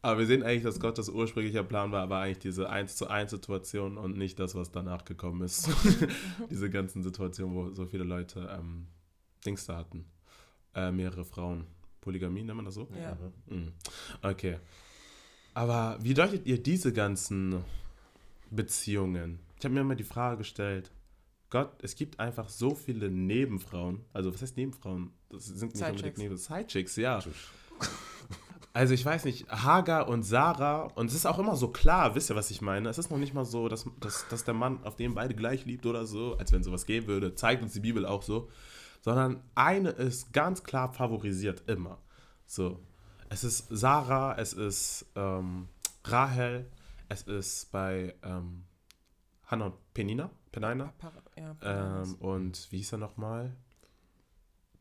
Aber 0.04 0.20
wir 0.20 0.26
sehen 0.26 0.44
eigentlich, 0.44 0.64
dass 0.64 0.82
Gottes 0.82 1.08
ursprünglicher 1.08 1.64
Plan 1.64 1.94
war, 1.94 2.04
aber 2.04 2.20
eigentlich 2.20 2.40
diese 2.40 2.70
1 2.70 2.98
zu 2.98 3.08
1 3.08 3.32
Situation 3.32 3.98
und 3.98 4.18
nicht 4.18 4.38
das, 4.38 4.54
was 4.54 4.70
danach 4.70 5.06
gekommen 5.06 5.42
ist. 5.44 5.70
diese 6.50 6.70
ganzen 6.70 7.04
Situationen, 7.04 7.56
wo 7.56 7.74
so 7.74 7.86
viele 7.86 8.04
Leute 8.04 8.50
ähm, 8.52 8.88
Dings 9.46 9.66
da 9.66 9.78
hatten. 9.78 10.06
Äh, 10.76 10.92
mehrere 10.92 11.24
Frauen. 11.24 11.68
Polygamie, 12.02 12.44
nennt 12.44 12.58
man 12.58 12.66
das 12.66 12.74
so? 12.74 12.90
Ja. 13.02 13.18
Mhm. 13.46 13.72
Okay. 14.22 14.60
Aber 15.54 15.98
wie 16.02 16.14
deutet 16.14 16.46
ihr 16.48 16.62
diese 16.62 16.92
ganzen 16.92 17.64
Beziehungen? 18.52 19.40
Ich 19.58 19.64
habe 19.64 19.74
mir 19.74 19.82
immer 19.82 19.96
die 19.96 20.04
Frage 20.04 20.40
gestellt, 20.40 20.92
Gott, 21.50 21.82
es 21.82 21.96
gibt 21.96 22.20
einfach 22.20 22.50
so 22.50 22.76
viele 22.76 23.10
Nebenfrauen. 23.10 24.02
Also 24.12 24.34
was 24.34 24.42
heißt 24.42 24.58
Nebenfrauen? 24.58 25.14
Das 25.30 25.46
sind 25.46 25.74
nicht 25.74 25.82
unbedingt 25.82 25.98
Sidechicks. 25.98 26.18
Neben 26.18 26.38
Sidechicks, 26.38 26.96
ja. 26.98 27.24
Also 28.76 28.96
ich 28.96 29.06
weiß 29.06 29.26
nicht, 29.26 29.48
Hagar 29.50 30.08
und 30.08 30.24
Sarah, 30.24 30.86
und 30.96 31.06
es 31.06 31.14
ist 31.14 31.28
auch 31.28 31.38
immer 31.38 31.56
so 31.56 31.68
klar, 31.68 32.16
wisst 32.16 32.32
ihr, 32.32 32.36
was 32.36 32.50
ich 32.50 32.60
meine? 32.60 32.90
Es 32.90 32.98
ist 32.98 33.12
noch 33.12 33.20
nicht 33.20 33.36
mal 33.36 33.46
so, 33.46 33.70
dass, 33.70 33.86
dass, 34.00 34.28
dass 34.30 34.46
der 34.46 34.56
Mann 34.56 34.84
auf 34.84 34.96
den 34.96 35.14
beide 35.14 35.36
gleich 35.36 35.66
liebt 35.66 35.86
oder 35.86 36.08
so, 36.08 36.36
als 36.38 36.52
wenn 36.52 36.64
sowas 36.64 36.88
geben 36.88 37.06
würde, 37.06 37.36
zeigt 37.36 37.62
uns 37.62 37.74
die 37.74 37.82
Bibel 37.82 38.04
auch 38.04 38.24
so, 38.24 38.50
sondern 39.02 39.44
eine 39.54 39.90
ist 39.90 40.34
ganz 40.34 40.64
klar 40.64 40.92
favorisiert, 40.92 41.64
immer. 41.68 42.00
So, 42.48 42.80
es 43.30 43.44
ist 43.44 43.68
Sarah, 43.70 44.36
es 44.40 44.54
ist 44.54 45.06
ähm, 45.16 45.70
Rahel, 46.04 46.68
es 47.10 47.22
ist 47.24 47.72
bei 47.72 48.16
ähm, 48.24 48.64
Hannah 49.46 49.66
und 49.66 49.94
Penina, 49.94 50.32
Penina, 50.52 50.94
ja, 51.38 51.56
ähm, 51.62 52.16
und 52.16 52.72
wie 52.72 52.78
hieß 52.78 52.94
er 52.94 52.98
nochmal? 52.98 53.56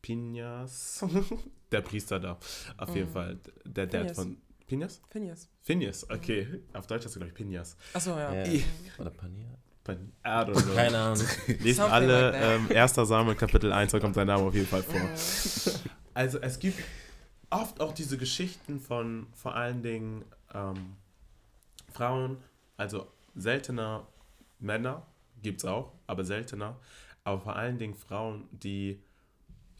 Pinas. 0.03 1.03
der 1.71 1.81
Priester 1.81 2.19
da. 2.19 2.37
Auf 2.77 2.93
jeden 2.95 3.09
Mhm. 3.09 3.13
Fall. 3.13 3.39
Der 3.65 3.87
Dad 3.87 4.01
Phineas. 4.01 4.15
von. 4.17 4.37
Pinas? 4.67 5.01
Phineas. 5.09 5.49
Phineas, 5.61 6.09
okay. 6.09 6.61
Auf 6.73 6.85
Deutsch 6.87 7.05
hast 7.05 7.15
du, 7.15 7.19
glaube 7.19 7.29
ich, 7.29 7.35
Pinas. 7.35 7.75
Achso, 7.93 8.11
ja. 8.11 8.33
Ja. 8.33 8.43
Ich- 8.45 8.65
Oder 8.99 9.09
Panier? 9.09 9.57
Pan- 9.83 10.13
I 10.25 10.27
don't 10.29 10.53
know. 10.63 10.75
Keine 10.75 10.97
Ahnung. 10.97 11.25
Lest 11.59 11.79
alle 11.81 12.31
like 12.31 12.71
ähm, 12.71 12.77
1. 12.77 12.93
Samuel 12.95 13.35
Kapitel 13.35 13.71
1, 13.73 13.91
da 13.91 13.99
kommt 13.99 14.15
sein 14.15 14.27
Name 14.27 14.43
auf 14.43 14.53
jeden 14.53 14.67
Fall 14.67 14.83
vor. 14.83 14.99
Also 16.15 16.37
es 16.41 16.59
gibt 16.59 16.77
oft 17.49 17.81
auch 17.81 17.91
diese 17.91 18.19
Geschichten 18.19 18.79
von 18.79 19.25
vor 19.33 19.55
allen 19.55 19.81
Dingen 19.81 20.23
ähm, 20.53 20.95
Frauen, 21.91 22.37
also 22.77 23.07
seltener 23.35 24.05
Männer 24.59 25.07
gibt 25.41 25.61
es 25.61 25.65
auch, 25.65 25.91
aber 26.05 26.23
seltener, 26.23 26.79
aber 27.23 27.41
vor 27.41 27.55
allen 27.55 27.79
Dingen 27.79 27.95
Frauen, 27.95 28.47
die 28.51 29.01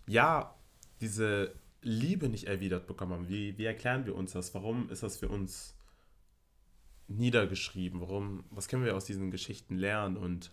ja 0.08 0.56
diese 1.01 1.56
Liebe 1.82 2.30
nicht 2.30 2.45
erwidert 2.45 2.88
bekommen 2.88 3.14
haben. 3.14 3.30
Wie, 3.30 3.58
wie 3.58 3.66
erklären 3.66 4.06
wir 4.06 4.16
uns 4.16 4.32
das? 4.34 4.54
Warum 4.54 4.89
ist 4.89 5.04
das 5.04 5.18
für 5.18 5.28
uns 5.30 5.76
niedergeschrieben? 7.08 7.99
Warum, 8.01 8.43
was 8.49 8.68
können 8.68 8.86
wir 8.86 8.95
aus 8.95 9.06
diesen 9.06 9.32
Geschichten 9.32 9.76
lernen 9.76 10.18
und 10.18 10.51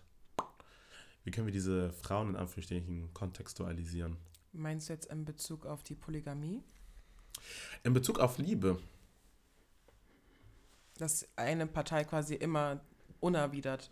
wie 1.23 1.31
können 1.31 1.47
wir 1.47 1.53
diese 1.53 1.91
Frauen 1.93 2.29
in 2.29 2.35
Anführungsstrichen 2.35 3.13
kontextualisieren? 3.13 4.17
Meinst 4.53 4.89
du 4.89 4.93
jetzt 4.93 5.05
in 5.05 5.23
Bezug 5.23 5.65
auf 5.65 5.83
die 5.83 5.95
Polygamie? 5.95 6.61
In 7.83 7.93
Bezug 7.93 8.19
auf 8.19 8.37
Liebe, 8.37 8.77
Dass 10.97 11.27
eine 11.37 11.65
Partei 11.67 12.03
quasi 12.03 12.35
immer 12.35 12.81
unerwidert. 13.19 13.91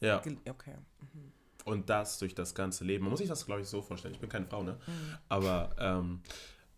ja, 0.00 0.18
Okay. 0.48 0.76
Mhm. 1.00 1.32
Und 1.64 1.90
das 1.90 2.18
durch 2.18 2.34
das 2.34 2.54
ganze 2.54 2.84
Leben. 2.84 3.04
Man 3.04 3.10
muss 3.10 3.20
sich 3.20 3.28
das, 3.28 3.46
glaube 3.46 3.60
ich, 3.60 3.68
so 3.68 3.82
vorstellen. 3.82 4.14
Ich 4.14 4.20
bin 4.20 4.28
keine 4.28 4.46
Frau, 4.46 4.62
ne? 4.62 4.78
Mhm. 4.86 4.92
Aber 5.28 5.74
ähm, 5.78 6.20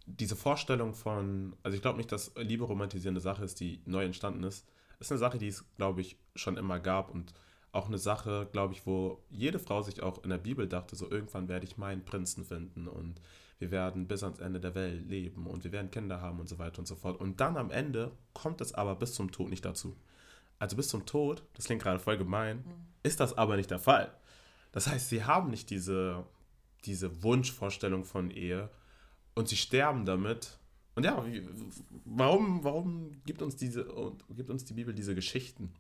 diese 0.06 0.36
Vorstellung 0.36 0.94
von, 0.94 1.56
also 1.62 1.74
ich 1.74 1.82
glaube 1.82 1.98
nicht, 1.98 2.12
dass 2.12 2.32
Liebe 2.36 2.64
romantisierende 2.64 3.20
Sache 3.20 3.44
ist, 3.44 3.60
die 3.60 3.80
neu 3.86 4.04
entstanden 4.04 4.42
ist. 4.44 4.66
Ist 5.00 5.10
eine 5.10 5.18
Sache, 5.18 5.38
die 5.38 5.48
es, 5.48 5.64
glaube 5.76 6.00
ich, 6.00 6.18
schon 6.34 6.56
immer 6.56 6.78
gab 6.78 7.10
und 7.10 7.32
auch 7.72 7.88
eine 7.88 7.98
Sache, 7.98 8.48
glaube 8.52 8.72
ich, 8.74 8.86
wo 8.86 9.24
jede 9.30 9.58
Frau 9.58 9.82
sich 9.82 10.02
auch 10.02 10.22
in 10.22 10.30
der 10.30 10.38
Bibel 10.38 10.68
dachte, 10.68 10.94
so 10.94 11.10
irgendwann 11.10 11.48
werde 11.48 11.66
ich 11.66 11.76
meinen 11.76 12.04
Prinzen 12.04 12.44
finden 12.44 12.86
und 12.86 13.20
wir 13.58 13.70
werden 13.70 14.06
bis 14.06 14.22
ans 14.22 14.38
Ende 14.38 14.60
der 14.60 14.74
Welt 14.74 15.08
leben 15.08 15.46
und 15.46 15.64
wir 15.64 15.72
werden 15.72 15.90
Kinder 15.90 16.20
haben 16.20 16.38
und 16.38 16.48
so 16.48 16.58
weiter 16.58 16.78
und 16.78 16.86
so 16.86 16.94
fort. 16.94 17.20
Und 17.20 17.40
dann 17.40 17.56
am 17.56 17.70
Ende 17.70 18.12
kommt 18.32 18.60
es 18.60 18.74
aber 18.74 18.94
bis 18.94 19.14
zum 19.14 19.32
Tod 19.32 19.50
nicht 19.50 19.64
dazu. 19.64 19.96
Also 20.58 20.76
bis 20.76 20.88
zum 20.88 21.04
Tod, 21.04 21.42
das 21.54 21.66
klingt 21.66 21.82
gerade 21.82 21.98
voll 21.98 22.16
gemein, 22.16 22.64
ist 23.02 23.20
das 23.20 23.36
aber 23.36 23.56
nicht 23.56 23.70
der 23.70 23.80
Fall. 23.80 24.12
Das 24.74 24.88
heißt, 24.88 25.08
sie 25.08 25.22
haben 25.22 25.50
nicht 25.50 25.70
diese, 25.70 26.26
diese 26.84 27.22
Wunschvorstellung 27.22 28.04
von 28.04 28.32
Ehe 28.32 28.70
und 29.36 29.48
sie 29.48 29.56
sterben 29.56 30.04
damit. 30.04 30.58
Und 30.96 31.04
ja, 31.04 31.24
warum, 32.04 32.64
warum 32.64 33.12
gibt 33.24 33.40
uns 33.40 33.54
diese 33.54 33.84
gibt 34.30 34.50
uns 34.50 34.64
die 34.64 34.74
Bibel 34.74 34.92
diese 34.92 35.14
Geschichten? 35.14 35.72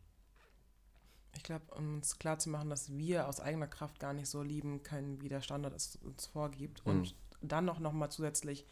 Ich 1.36 1.42
glaube, 1.42 1.64
um 1.74 1.94
uns 1.96 2.20
klar 2.20 2.38
zu 2.38 2.50
machen, 2.50 2.70
dass 2.70 2.96
wir 2.96 3.26
aus 3.26 3.40
eigener 3.40 3.66
Kraft 3.66 3.98
gar 3.98 4.12
nicht 4.12 4.28
so 4.28 4.42
lieben 4.44 4.84
können, 4.84 5.20
wie 5.20 5.28
der 5.28 5.40
Standard 5.40 5.74
es 5.74 5.96
uns 5.96 6.26
vorgibt. 6.26 6.86
Mhm. 6.86 6.92
Und 6.92 7.14
dann 7.42 7.64
noch, 7.64 7.80
noch 7.80 7.92
mal 7.92 8.10
zusätzlich, 8.10 8.64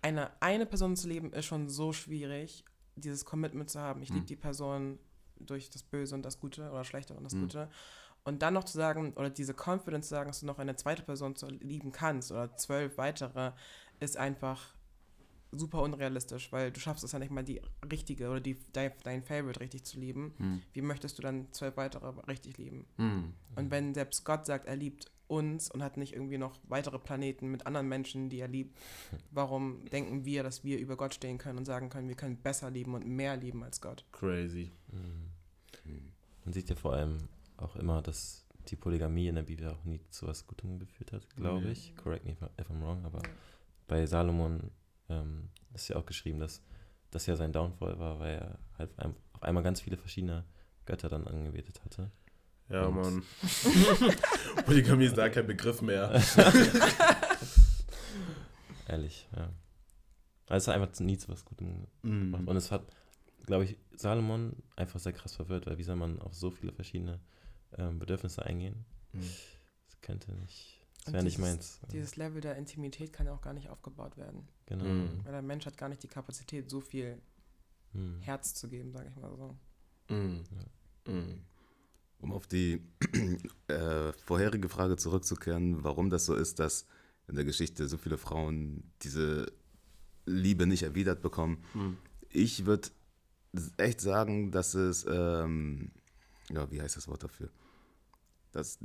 eine, 0.00 0.30
eine 0.40 0.64
Person 0.64 0.94
zu 0.94 1.08
leben, 1.08 1.32
ist 1.32 1.46
schon 1.46 1.68
so 1.68 1.92
schwierig, 1.92 2.64
dieses 2.94 3.24
Commitment 3.24 3.68
zu 3.68 3.80
haben. 3.80 4.00
Ich 4.02 4.10
Mhm. 4.10 4.14
liebe 4.16 4.26
die 4.28 4.36
Person 4.36 5.00
durch 5.40 5.70
das 5.70 5.82
Böse 5.82 6.14
und 6.14 6.22
das 6.22 6.38
Gute 6.38 6.70
oder 6.70 6.84
Schlechte 6.84 7.14
und 7.14 7.24
das 7.24 7.34
Mhm. 7.34 7.40
Gute. 7.42 7.68
Und 8.28 8.42
dann 8.42 8.52
noch 8.52 8.64
zu 8.64 8.76
sagen, 8.76 9.14
oder 9.14 9.30
diese 9.30 9.54
Confidence 9.54 10.08
zu 10.08 10.14
sagen, 10.14 10.28
dass 10.28 10.40
du 10.40 10.46
noch 10.46 10.58
eine 10.58 10.76
zweite 10.76 11.02
Person 11.02 11.34
zu 11.34 11.48
lieben 11.48 11.92
kannst 11.92 12.30
oder 12.30 12.54
zwölf 12.56 12.98
weitere, 12.98 13.52
ist 14.00 14.18
einfach 14.18 14.74
super 15.50 15.80
unrealistisch, 15.80 16.52
weil 16.52 16.70
du 16.70 16.78
schaffst 16.78 17.02
es 17.04 17.12
ja 17.12 17.18
nicht 17.18 17.30
mal 17.30 17.42
die 17.42 17.62
richtige 17.90 18.28
oder 18.28 18.40
die, 18.40 18.58
dein, 18.74 18.92
dein 19.02 19.22
Favorite 19.22 19.60
richtig 19.60 19.84
zu 19.84 19.98
lieben. 19.98 20.34
Hm. 20.36 20.60
Wie 20.74 20.82
möchtest 20.82 21.16
du 21.16 21.22
dann 21.22 21.50
zwölf 21.52 21.78
weitere 21.78 22.06
richtig 22.28 22.58
lieben? 22.58 22.84
Hm. 22.96 23.32
Und 23.56 23.70
wenn 23.70 23.94
selbst 23.94 24.26
Gott 24.26 24.44
sagt, 24.44 24.66
er 24.66 24.76
liebt 24.76 25.10
uns 25.26 25.70
und 25.70 25.82
hat 25.82 25.96
nicht 25.96 26.12
irgendwie 26.12 26.36
noch 26.36 26.58
weitere 26.64 26.98
Planeten 26.98 27.50
mit 27.50 27.66
anderen 27.66 27.88
Menschen, 27.88 28.28
die 28.28 28.40
er 28.40 28.48
liebt, 28.48 28.78
warum 29.30 29.86
denken 29.86 30.26
wir, 30.26 30.42
dass 30.42 30.64
wir 30.64 30.78
über 30.78 30.98
Gott 30.98 31.14
stehen 31.14 31.38
können 31.38 31.56
und 31.56 31.64
sagen 31.64 31.88
können, 31.88 32.08
wir 32.08 32.16
können 32.16 32.36
besser 32.36 32.70
lieben 32.70 32.92
und 32.92 33.06
mehr 33.06 33.38
lieben 33.38 33.64
als 33.64 33.80
Gott? 33.80 34.04
Crazy. 34.12 34.70
Mhm. 34.92 36.12
Man 36.44 36.52
sieht 36.52 36.68
ja 36.68 36.76
vor 36.76 36.92
allem 36.92 37.16
auch 37.58 37.76
immer, 37.76 38.02
dass 38.02 38.46
die 38.68 38.76
Polygamie 38.76 39.28
in 39.28 39.34
der 39.36 39.42
Bibel 39.42 39.68
auch 39.68 39.84
nie 39.84 40.00
zu 40.10 40.26
was 40.26 40.46
Gutem 40.46 40.78
geführt 40.78 41.12
hat, 41.12 41.28
glaube 41.36 41.64
Nee. 41.66 41.72
ich. 41.72 41.94
Correct 41.96 42.24
me 42.24 42.32
if 42.60 42.70
I'm 42.70 42.80
wrong, 42.82 43.04
aber 43.04 43.20
bei 43.86 44.04
Salomon 44.06 44.70
ähm, 45.08 45.48
ist 45.74 45.88
ja 45.88 45.96
auch 45.96 46.04
geschrieben, 46.06 46.38
dass 46.40 46.62
das 47.10 47.24
ja 47.26 47.36
sein 47.36 47.52
Downfall 47.52 47.98
war, 47.98 48.18
weil 48.18 48.34
er 48.36 48.58
halt 48.76 48.90
auf 48.92 48.98
ein- 48.98 49.14
auf 49.32 49.42
einmal 49.42 49.62
ganz 49.62 49.80
viele 49.80 49.96
verschiedene 49.96 50.44
Götter 50.84 51.08
dann 51.08 51.26
angebetet 51.26 51.80
hatte. 51.84 52.10
Ja, 52.68 52.84
Und- 52.86 52.96
Mann. 52.96 53.22
Polygamie 54.66 55.06
ist 55.06 55.16
da 55.16 55.28
kein 55.30 55.46
Begriff 55.46 55.80
mehr. 55.80 56.10
Ehrlich, 58.88 59.26
ja. 59.36 59.50
Also 60.48 60.64
es 60.64 60.68
hat 60.68 60.74
einfach 60.82 61.00
nie 61.00 61.18
zu 61.18 61.28
was 61.28 61.44
Gutem 61.44 61.68
gemacht. 61.68 61.92
Mhm. 62.42 62.48
Und 62.48 62.56
es 62.56 62.70
hat, 62.70 62.82
glaube 63.46 63.64
ich, 63.64 63.76
Salomon 63.96 64.54
einfach 64.76 64.98
sehr 64.98 65.12
krass 65.12 65.34
verwirrt, 65.34 65.66
weil 65.66 65.76
wie 65.78 65.82
soll 65.82 65.96
man 65.96 66.20
auf 66.20 66.34
so 66.34 66.50
viele 66.50 66.72
verschiedene 66.72 67.20
ähm, 67.76 67.98
Bedürfnisse 67.98 68.44
eingehen? 68.44 68.84
Mhm. 69.12 69.20
Das 69.86 70.00
könnte 70.00 70.32
nicht, 70.32 70.80
das 71.04 71.12
wäre 71.14 71.24
nicht 71.24 71.36
dieses- 71.38 71.50
meins. 71.50 71.80
Dieses 71.92 72.16
Level 72.16 72.40
der 72.40 72.56
Intimität 72.56 73.12
kann 73.12 73.26
ja 73.26 73.32
auch 73.34 73.40
gar 73.42 73.52
nicht 73.54 73.68
aufgebaut 73.68 74.16
werden. 74.16 74.46
Genau. 74.66 74.84
Mhm. 74.84 75.24
Weil 75.24 75.32
der 75.32 75.42
Mensch 75.42 75.66
hat 75.66 75.76
gar 75.76 75.88
nicht 75.88 76.02
die 76.02 76.08
Kapazität, 76.08 76.70
so 76.70 76.80
viel 76.80 77.20
Mhm. 77.94 78.20
Herz 78.20 78.54
zu 78.54 78.68
geben, 78.68 78.92
sage 78.92 79.08
ich 79.08 79.16
mal 79.16 79.34
so. 79.36 79.56
Mhm. 80.14 80.44
Mhm. 81.06 81.40
Um 82.20 82.32
auf 82.32 82.46
die 82.46 82.82
äh, 83.68 84.12
vorherige 84.12 84.68
Frage 84.68 84.96
zurückzukehren, 84.96 85.84
warum 85.84 86.10
das 86.10 86.26
so 86.26 86.34
ist, 86.34 86.58
dass 86.58 86.86
in 87.28 87.34
der 87.36 87.44
Geschichte 87.44 87.86
so 87.88 87.96
viele 87.96 88.18
Frauen 88.18 88.90
diese 89.02 89.46
Liebe 90.26 90.66
nicht 90.66 90.82
erwidert 90.82 91.22
bekommen. 91.22 91.64
Mhm. 91.74 91.96
Ich 92.30 92.66
würde 92.66 92.88
echt 93.78 94.00
sagen, 94.00 94.50
dass 94.50 94.74
es, 94.74 95.06
ähm, 95.08 95.92
ja, 96.50 96.70
wie 96.70 96.80
heißt 96.80 96.96
das 96.96 97.08
Wort 97.08 97.22
dafür? 97.22 97.48
Dass, 98.52 98.78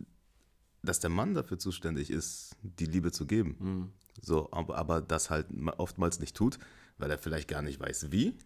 dass 0.82 1.00
der 1.00 1.10
Mann 1.10 1.34
dafür 1.34 1.58
zuständig 1.60 2.10
ist, 2.10 2.56
die 2.62 2.86
Liebe 2.86 3.12
zu 3.12 3.26
geben. 3.26 3.56
Mhm. 3.60 3.90
So, 4.22 4.50
aber, 4.52 4.78
aber 4.78 5.02
das 5.02 5.30
halt 5.30 5.52
ma- 5.52 5.74
oftmals 5.78 6.20
nicht 6.20 6.36
tut, 6.36 6.60
weil 6.98 7.10
er 7.12 7.18
vielleicht 7.18 7.48
gar 7.48 7.62
nicht 7.62 7.80
weiß, 7.80 8.12
wie. 8.12 8.38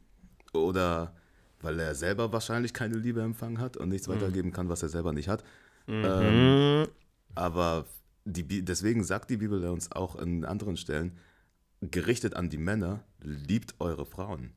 Oder 0.54 1.16
weil 1.62 1.80
er 1.80 1.96
selber 1.96 2.32
wahrscheinlich 2.32 2.74
keine 2.74 2.98
Liebe 2.98 3.22
empfangen 3.22 3.60
hat 3.60 3.78
und 3.78 3.90
nichts 3.90 4.08
weitergeben 4.08 4.52
kann, 4.54 4.70
was 4.70 4.84
er 4.84 4.90
selber 4.90 5.12
nicht 5.12 5.28
hat. 5.28 5.44
Ähm, 5.88 6.88
Aber 7.36 7.86
die, 8.26 8.64
deswegen 8.64 9.04
sagt 9.04 9.30
die 9.30 9.38
Bibel 9.38 9.64
uns 9.66 9.92
auch 9.92 10.16
in 10.16 10.46
anderen 10.46 10.78
Stellen, 10.78 11.18
gerichtet 11.82 12.36
an 12.36 12.50
die 12.50 12.58
Männer, 12.58 13.04
liebt 13.22 13.76
eure 13.80 14.06
Frauen, 14.06 14.52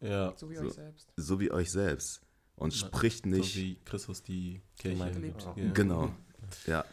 Ja, 0.00 0.32
So 0.36 0.50
wie 0.50 0.56
So. 0.56 0.66
euch 0.66 0.72
selbst. 0.74 1.12
so 1.16 1.40
wie 1.40 1.50
euch 1.50 1.70
selbst. 1.70 2.20
Und 2.56 2.72
spricht 2.72 3.24
so 3.24 3.30
nicht. 3.30 3.56
wie 3.56 3.76
Christus 3.84 4.22
die 4.22 4.60
Kirche 4.78 5.10
liebt. 5.18 5.42
Ja. 5.56 5.72
Genau. 5.72 6.14
Ja. 6.66 6.84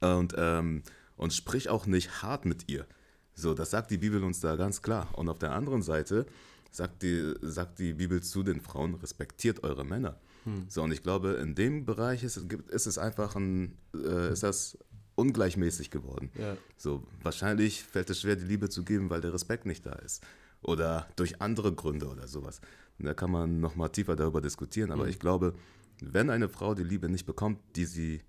Und, 0.00 0.34
ähm, 0.36 0.82
und 1.16 1.32
sprich 1.32 1.68
auch 1.68 1.86
nicht 1.86 2.22
hart 2.22 2.44
mit 2.44 2.68
ihr. 2.68 2.86
So, 3.34 3.54
das 3.54 3.70
sagt 3.70 3.90
die 3.90 3.98
Bibel 3.98 4.22
uns 4.22 4.40
da 4.40 4.56
ganz 4.56 4.82
klar. 4.82 5.08
Und 5.18 5.28
auf 5.28 5.38
der 5.38 5.52
anderen 5.52 5.82
Seite 5.82 6.26
sagt 6.70 7.02
die, 7.02 7.34
sagt 7.40 7.78
die 7.78 7.94
Bibel 7.94 8.22
zu 8.22 8.42
den 8.42 8.60
Frauen, 8.60 8.94
respektiert 8.94 9.64
eure 9.64 9.84
Männer. 9.84 10.20
So, 10.68 10.82
und 10.82 10.92
ich 10.92 11.02
glaube, 11.02 11.32
in 11.32 11.54
dem 11.54 11.84
Bereich 11.84 12.24
ist, 12.24 12.38
ist 12.68 12.86
es 12.86 12.96
einfach 12.96 13.36
ein, 13.36 13.76
äh, 13.94 14.32
ist 14.32 14.42
das 14.42 14.78
ungleichmäßig 15.14 15.90
geworden. 15.90 16.30
Ja. 16.38 16.56
So, 16.76 17.06
wahrscheinlich 17.22 17.82
fällt 17.82 18.08
es 18.08 18.22
schwer, 18.22 18.36
die 18.36 18.46
Liebe 18.46 18.70
zu 18.70 18.84
geben, 18.84 19.10
weil 19.10 19.20
der 19.20 19.34
Respekt 19.34 19.66
nicht 19.66 19.84
da 19.84 19.92
ist. 19.92 20.24
Oder 20.62 21.08
durch 21.16 21.40
andere 21.40 21.72
Gründe 21.74 22.08
oder 22.08 22.28
sowas. 22.28 22.60
Und 22.98 23.06
da 23.06 23.14
kann 23.14 23.30
man 23.30 23.60
nochmal 23.60 23.90
tiefer 23.90 24.14
darüber 24.16 24.40
diskutieren. 24.40 24.90
Aber 24.92 25.08
ich 25.08 25.18
glaube, 25.18 25.54
wenn 26.02 26.28
eine 26.30 26.48
Frau 26.48 26.74
die 26.74 26.84
Liebe 26.84 27.08
nicht 27.08 27.24
bekommt, 27.26 27.58
die 27.76 27.86
sie 27.86 28.22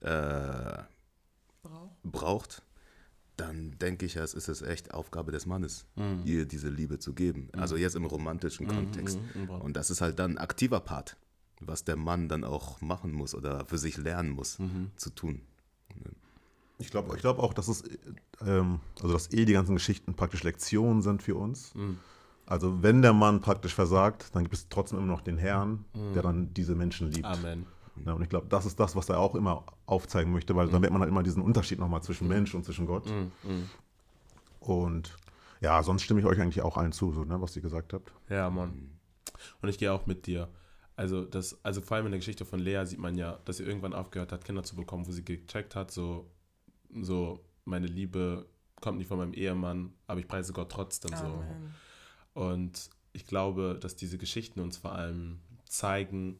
äh, 0.00 0.78
Brauch. 1.62 1.90
braucht, 2.04 2.62
dann 3.36 3.76
denke 3.78 4.06
ich, 4.06 4.16
es 4.16 4.32
ist 4.32 4.48
es 4.48 4.62
echt 4.62 4.94
Aufgabe 4.94 5.30
des 5.32 5.44
Mannes, 5.44 5.86
ihr 6.24 6.46
diese 6.46 6.68
Liebe 6.70 6.98
zu 6.98 7.12
geben. 7.14 7.48
Also 7.52 7.76
jetzt 7.76 7.96
im 7.96 8.06
romantischen 8.06 8.66
Kontext. 8.66 9.18
mhm, 9.34 9.50
Und 9.50 9.76
das 9.76 9.90
ist 9.90 10.00
halt 10.00 10.18
dann 10.18 10.32
ein 10.32 10.38
aktiver 10.38 10.80
Part, 10.80 11.16
was 11.60 11.84
der 11.84 11.96
Mann 11.96 12.28
dann 12.28 12.44
auch 12.44 12.80
machen 12.80 13.12
muss 13.12 13.34
oder 13.34 13.66
für 13.66 13.76
sich 13.78 13.96
lernen 13.98 14.30
muss 14.30 14.58
zu 14.96 15.10
tun. 15.10 15.42
Ich 16.78 16.90
glaube 16.90 17.14
ich 17.14 17.22
glaub 17.22 17.38
auch, 17.38 17.54
dass 17.54 17.68
es, 17.68 17.84
ähm, 18.46 18.80
also 19.00 19.12
dass 19.12 19.32
eh 19.32 19.44
die 19.44 19.54
ganzen 19.54 19.74
Geschichten 19.74 20.14
praktisch 20.14 20.42
Lektionen 20.42 21.02
sind 21.02 21.22
für 21.22 21.34
uns. 21.36 21.74
Mhm. 21.74 21.98
Also 22.44 22.82
wenn 22.82 23.02
der 23.02 23.12
Mann 23.12 23.40
praktisch 23.40 23.74
versagt, 23.74 24.34
dann 24.34 24.44
gibt 24.44 24.54
es 24.54 24.68
trotzdem 24.68 24.98
immer 24.98 25.08
noch 25.08 25.22
den 25.22 25.36
Herrn, 25.36 25.84
der 26.14 26.22
dann 26.22 26.54
diese 26.54 26.76
Menschen 26.76 27.10
liebt. 27.10 27.26
Amen. 27.26 27.66
Ja, 28.04 28.12
und 28.12 28.22
ich 28.22 28.28
glaube, 28.28 28.46
das 28.48 28.66
ist 28.66 28.78
das, 28.78 28.94
was 28.94 29.08
er 29.08 29.18
auch 29.18 29.34
immer 29.34 29.64
aufzeigen 29.86 30.32
möchte, 30.32 30.54
weil 30.54 30.68
dann 30.68 30.82
wird 30.82 30.92
man 30.92 31.00
halt 31.00 31.10
immer 31.10 31.24
diesen 31.24 31.42
Unterschied 31.42 31.80
nochmal 31.80 32.02
zwischen 32.02 32.28
Mensch 32.28 32.54
und 32.54 32.64
zwischen 32.64 32.86
Gott. 32.86 33.04
Und 34.60 35.16
ja, 35.60 35.82
sonst 35.82 36.02
stimme 36.02 36.20
ich 36.20 36.26
euch 36.26 36.40
eigentlich 36.40 36.62
auch 36.62 36.76
allen 36.76 36.92
zu, 36.92 37.12
so, 37.12 37.24
ne, 37.24 37.40
was 37.40 37.56
ihr 37.56 37.62
gesagt 37.62 37.92
habt. 37.92 38.12
Ja, 38.28 38.50
Mann. 38.50 38.90
Und 39.62 39.68
ich 39.68 39.78
gehe 39.78 39.92
auch 39.92 40.06
mit 40.06 40.26
dir. 40.26 40.48
Also, 40.94 41.24
das, 41.24 41.58
also 41.64 41.80
vor 41.80 41.96
allem 41.96 42.06
in 42.06 42.12
der 42.12 42.20
Geschichte 42.20 42.44
von 42.44 42.58
Lea 42.58 42.84
sieht 42.84 42.98
man 42.98 43.16
ja, 43.16 43.38
dass 43.44 43.58
sie 43.58 43.64
irgendwann 43.64 43.92
aufgehört 43.92 44.32
hat, 44.32 44.44
Kinder 44.44 44.62
zu 44.62 44.76
bekommen, 44.76 45.06
wo 45.06 45.12
sie 45.12 45.24
gecheckt 45.24 45.74
hat, 45.74 45.90
so, 45.90 46.30
so 47.00 47.44
meine 47.64 47.86
Liebe 47.86 48.46
kommt 48.80 48.98
nicht 48.98 49.08
von 49.08 49.18
meinem 49.18 49.34
Ehemann, 49.34 49.92
aber 50.06 50.20
ich 50.20 50.28
preise 50.28 50.52
Gott 50.52 50.70
trotzdem 50.70 51.16
so. 51.16 51.24
Amen. 51.24 51.74
Und 52.34 52.90
ich 53.12 53.26
glaube, 53.26 53.78
dass 53.80 53.96
diese 53.96 54.18
Geschichten 54.18 54.60
uns 54.60 54.76
vor 54.76 54.92
allem 54.92 55.40
zeigen, 55.64 56.38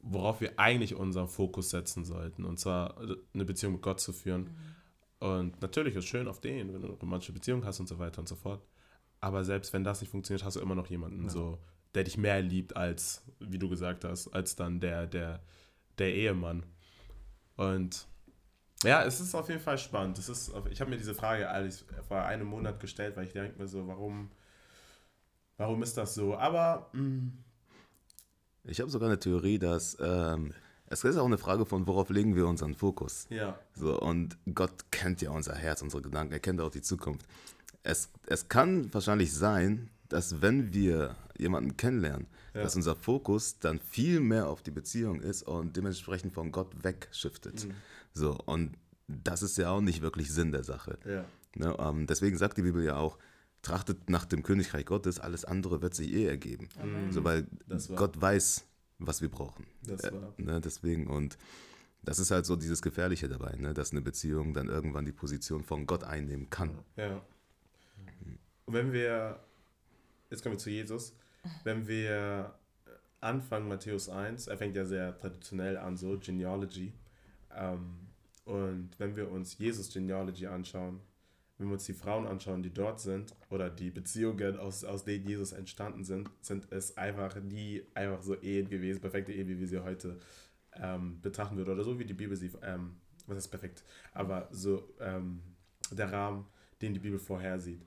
worauf 0.00 0.40
wir 0.40 0.58
eigentlich 0.58 0.94
unseren 0.94 1.28
Fokus 1.28 1.70
setzen 1.70 2.04
sollten. 2.04 2.44
Und 2.44 2.58
zwar 2.58 2.96
eine 3.34 3.44
Beziehung 3.44 3.74
mit 3.74 3.82
Gott 3.82 4.00
zu 4.00 4.12
führen. 4.12 4.50
Und 5.18 5.60
natürlich 5.60 5.94
ist 5.94 6.04
es 6.04 6.10
schön 6.10 6.26
auf 6.26 6.40
den, 6.40 6.72
wenn 6.72 6.80
du 6.80 6.88
eine 6.88 6.96
romantische 6.96 7.32
Beziehung 7.32 7.64
hast 7.64 7.80
und 7.80 7.86
so 7.86 7.98
weiter 7.98 8.20
und 8.20 8.28
so 8.28 8.36
fort. 8.36 8.64
Aber 9.20 9.44
selbst 9.44 9.72
wenn 9.74 9.84
das 9.84 10.00
nicht 10.00 10.10
funktioniert, 10.10 10.44
hast 10.44 10.56
du 10.56 10.60
immer 10.60 10.74
noch 10.74 10.88
jemanden, 10.88 11.28
so, 11.28 11.58
der 11.94 12.04
dich 12.04 12.16
mehr 12.16 12.40
liebt 12.40 12.76
als, 12.76 13.22
wie 13.38 13.58
du 13.58 13.68
gesagt 13.68 14.04
hast, 14.04 14.28
als 14.28 14.56
dann 14.56 14.80
der, 14.80 15.06
der, 15.06 15.42
der 15.98 16.14
Ehemann. 16.14 16.64
Und 17.56 18.08
ja, 18.84 19.04
es 19.04 19.20
ist 19.20 19.34
auf 19.34 19.48
jeden 19.48 19.60
Fall 19.60 19.78
spannend. 19.78 20.18
Es 20.18 20.28
ist, 20.28 20.52
ich 20.70 20.80
habe 20.80 20.90
mir 20.90 20.96
diese 20.96 21.14
Frage 21.14 21.48
alles 21.50 21.84
vor 22.08 22.22
einem 22.22 22.46
Monat 22.46 22.80
gestellt, 22.80 23.16
weil 23.16 23.26
ich 23.26 23.32
denke 23.32 23.58
mir 23.60 23.68
so, 23.68 23.86
warum, 23.86 24.30
warum 25.56 25.82
ist 25.82 25.96
das 25.96 26.14
so? 26.14 26.36
Aber 26.36 26.88
mh, 26.92 27.30
Ich 28.64 28.80
habe 28.80 28.90
sogar 28.90 29.08
eine 29.08 29.18
Theorie, 29.18 29.58
dass 29.58 29.96
ähm, 30.00 30.52
es 30.86 31.04
ist 31.04 31.16
auch 31.16 31.26
eine 31.26 31.38
Frage 31.38 31.66
von, 31.66 31.86
worauf 31.86 32.10
legen 32.10 32.34
wir 32.36 32.46
unseren 32.46 32.74
Fokus. 32.74 33.26
ja, 33.30 33.58
So, 33.74 34.00
und 34.00 34.36
Gott 34.54 34.90
kennt 34.90 35.22
ja 35.22 35.30
unser 35.30 35.54
Herz, 35.54 35.82
unsere 35.82 36.02
Gedanken, 36.02 36.32
er 36.32 36.40
kennt 36.40 36.60
auch 36.60 36.70
die 36.70 36.82
Zukunft. 36.82 37.26
Es, 37.82 38.10
es 38.26 38.48
kann 38.48 38.92
wahrscheinlich 38.92 39.32
sein, 39.32 39.90
dass 40.08 40.42
wenn 40.42 40.72
wir 40.74 41.14
jemanden 41.38 41.76
kennenlernen, 41.76 42.26
Ja. 42.52 42.64
dass 42.64 42.74
unser 42.74 42.96
Fokus 42.96 43.60
dann 43.60 43.78
viel 43.78 44.18
mehr 44.18 44.48
auf 44.48 44.62
die 44.62 44.72
Beziehung 44.72 45.20
ist 45.20 45.44
und 45.44 45.76
dementsprechend 45.76 46.32
von 46.34 46.50
Gott 46.50 46.82
wegschiftet. 46.82 47.68
So, 48.12 48.36
und 48.46 48.76
das 49.06 49.42
ist 49.42 49.58
ja 49.58 49.70
auch 49.70 49.80
nicht 49.80 50.02
wirklich 50.02 50.32
Sinn 50.32 50.52
der 50.52 50.64
Sache. 50.64 50.98
ja. 51.04 51.24
Ne, 51.56 51.76
ähm, 51.80 52.06
deswegen 52.06 52.38
sagt 52.38 52.58
die 52.58 52.62
Bibel 52.62 52.84
ja 52.84 52.96
auch, 52.96 53.18
trachtet 53.62 54.08
nach 54.08 54.24
dem 54.24 54.42
Königreich 54.42 54.86
Gottes, 54.86 55.18
alles 55.18 55.44
andere 55.44 55.82
wird 55.82 55.94
sich 55.94 56.12
eh 56.12 56.26
ergeben. 56.26 56.68
So, 57.10 57.24
weil 57.24 57.46
Gott 57.96 58.20
weiß, 58.20 58.64
was 58.98 59.20
wir 59.20 59.30
brauchen. 59.30 59.66
Das 59.82 60.02
Äh, 60.02 60.12
ne, 60.38 60.60
deswegen, 60.60 61.08
und 61.08 61.36
das 62.02 62.18
ist 62.18 62.30
halt 62.30 62.46
so 62.46 62.56
dieses 62.56 62.82
Gefährliche 62.82 63.28
dabei, 63.28 63.56
ne, 63.56 63.74
dass 63.74 63.90
eine 63.90 64.00
Beziehung 64.00 64.54
dann 64.54 64.68
irgendwann 64.68 65.04
die 65.04 65.12
Position 65.12 65.64
von 65.64 65.86
Gott 65.86 66.04
einnehmen 66.04 66.48
kann. 66.50 66.78
Ja. 66.96 67.20
Und 68.66 68.74
wenn 68.74 68.92
wir, 68.92 69.40
jetzt 70.30 70.42
kommen 70.42 70.54
wir 70.54 70.58
zu 70.58 70.70
Jesus, 70.70 71.14
wenn 71.64 71.86
wir 71.86 72.54
anfangen, 73.20 73.68
Matthäus 73.68 74.08
1, 74.08 74.46
er 74.46 74.56
fängt 74.56 74.76
ja 74.76 74.84
sehr 74.84 75.18
traditionell 75.18 75.76
an, 75.76 75.96
so 75.96 76.18
Genealogy. 76.18 76.92
Ähm, 77.54 78.08
und 78.44 78.90
wenn 78.98 79.16
wir 79.16 79.30
uns 79.30 79.58
Jesus 79.58 79.92
Genealogy 79.92 80.46
anschauen, 80.46 81.00
wenn 81.58 81.68
wir 81.68 81.74
uns 81.74 81.84
die 81.84 81.92
Frauen 81.92 82.26
anschauen, 82.26 82.62
die 82.62 82.72
dort 82.72 83.00
sind, 83.00 83.34
oder 83.50 83.68
die 83.68 83.90
Beziehungen, 83.90 84.58
aus, 84.58 84.82
aus 84.82 85.04
denen 85.04 85.26
Jesus 85.26 85.52
entstanden 85.52 86.04
sind, 86.04 86.30
sind 86.40 86.66
es 86.72 86.96
einfach 86.96 87.36
nie 87.36 87.82
einfach 87.94 88.22
so 88.22 88.34
Ehen 88.40 88.70
gewesen, 88.70 89.00
perfekte 89.00 89.32
Ehen, 89.32 89.46
wie 89.48 89.60
wir 89.60 89.68
sie 89.68 89.84
heute 89.84 90.18
ähm, 90.74 91.20
betrachten 91.20 91.56
würden. 91.56 91.74
Oder 91.74 91.84
so 91.84 91.98
wie 91.98 92.06
die 92.06 92.14
Bibel 92.14 92.34
sie, 92.36 92.50
ähm, 92.62 92.96
was 93.26 93.38
ist 93.38 93.48
perfekt, 93.48 93.84
aber 94.14 94.48
so 94.50 94.94
ähm, 95.00 95.42
der 95.90 96.10
Rahmen, 96.10 96.46
den 96.80 96.94
die 96.94 97.00
Bibel 97.00 97.18
vorhersieht. 97.18 97.82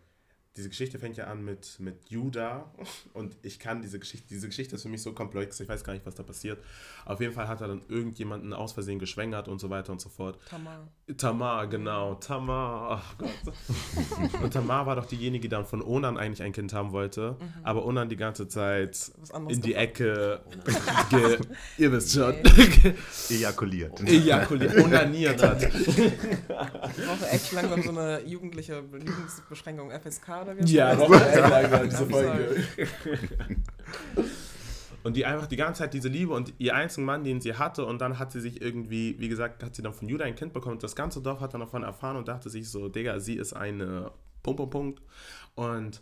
Diese 0.56 0.70
Geschichte 0.70 1.00
fängt 1.00 1.18
ja 1.18 1.26
an 1.26 1.44
mit, 1.44 1.80
mit 1.80 2.10
Judah 2.10 2.72
und 3.14 3.36
ich 3.42 3.58
kann 3.58 3.82
diese 3.82 3.98
Geschichte, 3.98 4.28
diese 4.30 4.46
Geschichte 4.48 4.76
ist 4.76 4.84
für 4.84 4.90
mich 4.90 5.02
so 5.02 5.12
komplex, 5.14 5.60
ich 5.60 5.68
weiß 5.68 5.84
gar 5.84 5.94
nicht, 5.94 6.06
was 6.06 6.14
da 6.14 6.22
passiert. 6.22 6.64
Auf 7.06 7.20
jeden 7.22 7.34
Fall 7.34 7.48
hat 7.48 7.62
er 7.62 7.70
dann 7.70 7.82
irgendjemanden 7.88 8.54
aus 8.54 8.72
Versehen 8.74 9.00
geschwängert 9.00 9.48
und 9.48 9.58
so 9.60 9.72
weiter 9.72 9.92
und 9.92 10.00
so 10.00 10.10
fort. 10.10 10.38
Tamar. 10.48 10.88
Tamar, 11.18 11.66
genau, 11.68 12.16
Tamar, 12.16 13.02
ach 13.02 13.18
Gott. 13.18 13.32
Und 14.44 14.54
Tamar 14.54 14.86
war 14.86 14.96
doch 14.96 15.08
diejenige, 15.08 15.42
die 15.42 15.50
dann 15.50 15.66
von 15.66 15.82
Onan 15.82 16.18
eigentlich 16.18 16.44
ein 16.44 16.54
Kind 16.54 16.72
haben 16.72 16.92
wollte, 16.92 17.36
aber 17.64 17.84
Onan 17.84 18.10
die 18.10 18.16
ganze 18.16 18.48
Zeit 18.48 19.12
in 19.50 19.60
die 19.60 19.70
gemacht. 19.70 19.84
Ecke, 19.84 20.42
ge, 21.10 21.38
ihr 21.80 21.92
wisst 21.92 22.14
schon, 22.14 22.36
Ejakuliert. 23.30 24.02
ejakuliert, 24.08 24.78
onaniert 24.78 25.42
hat. 25.42 25.64
Ich 25.64 25.86
brauche 25.88 27.28
echt 27.32 27.52
langsam 27.54 27.82
so 27.82 27.90
eine 27.90 28.22
jugendliche 28.26 28.76
Jugendbeschränkung 28.76 29.90
FSK 29.92 30.43
oder 30.44 30.58
wie? 30.58 30.72
Ja, 30.72 30.94
langsam 30.94 31.90
diese 31.90 32.06
Folge. 32.06 32.64
Und 35.04 35.18
die 35.18 35.26
einfach 35.26 35.48
die 35.48 35.58
ganze 35.58 35.80
Zeit 35.80 35.94
diese 35.94 36.08
Liebe 36.08 36.34
und 36.34 36.54
ihr 36.60 36.76
einzigen 36.76 37.06
Mann, 37.06 37.26
den 37.26 37.42
sie 37.42 37.56
hatte, 37.56 37.86
und 37.86 38.00
dann 38.00 38.20
hat 38.20 38.32
sie 38.32 38.40
sich 38.40 38.62
irgendwie, 38.62 39.20
wie 39.20 39.28
gesagt, 39.28 39.62
hat 39.62 39.76
sie 39.76 39.82
dann 39.82 39.94
von 39.94 40.08
Judah 40.08 40.26
ein 40.26 40.36
Kind 40.36 40.54
bekommen. 40.54 40.76
Und 40.76 40.84
das 40.84 40.96
ganze 40.96 41.22
Dorf 41.22 41.42
hat 41.42 41.54
dann 41.54 41.60
davon 41.60 41.84
erfahren 41.84 42.16
und 42.16 42.30
dachte 42.30 42.50
sich 42.50 42.70
so, 42.70 42.88
Digga, 42.88 43.20
sie 43.20 43.36
ist 43.36 43.54
eine 43.54 44.12
Punkt, 44.42 44.58
Punkt, 44.58 44.72
Punkt. 44.72 45.02
Und, 45.56 46.02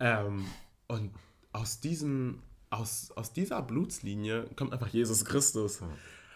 ähm, 0.00 0.44
und 0.86 1.12
aus 1.52 1.80
diesem, 1.80 2.42
aus, 2.68 3.10
aus 3.12 3.32
dieser 3.32 3.62
Blutslinie 3.62 4.44
kommt 4.54 4.74
einfach 4.74 4.88
Jesus 4.88 5.24
Christus. 5.24 5.82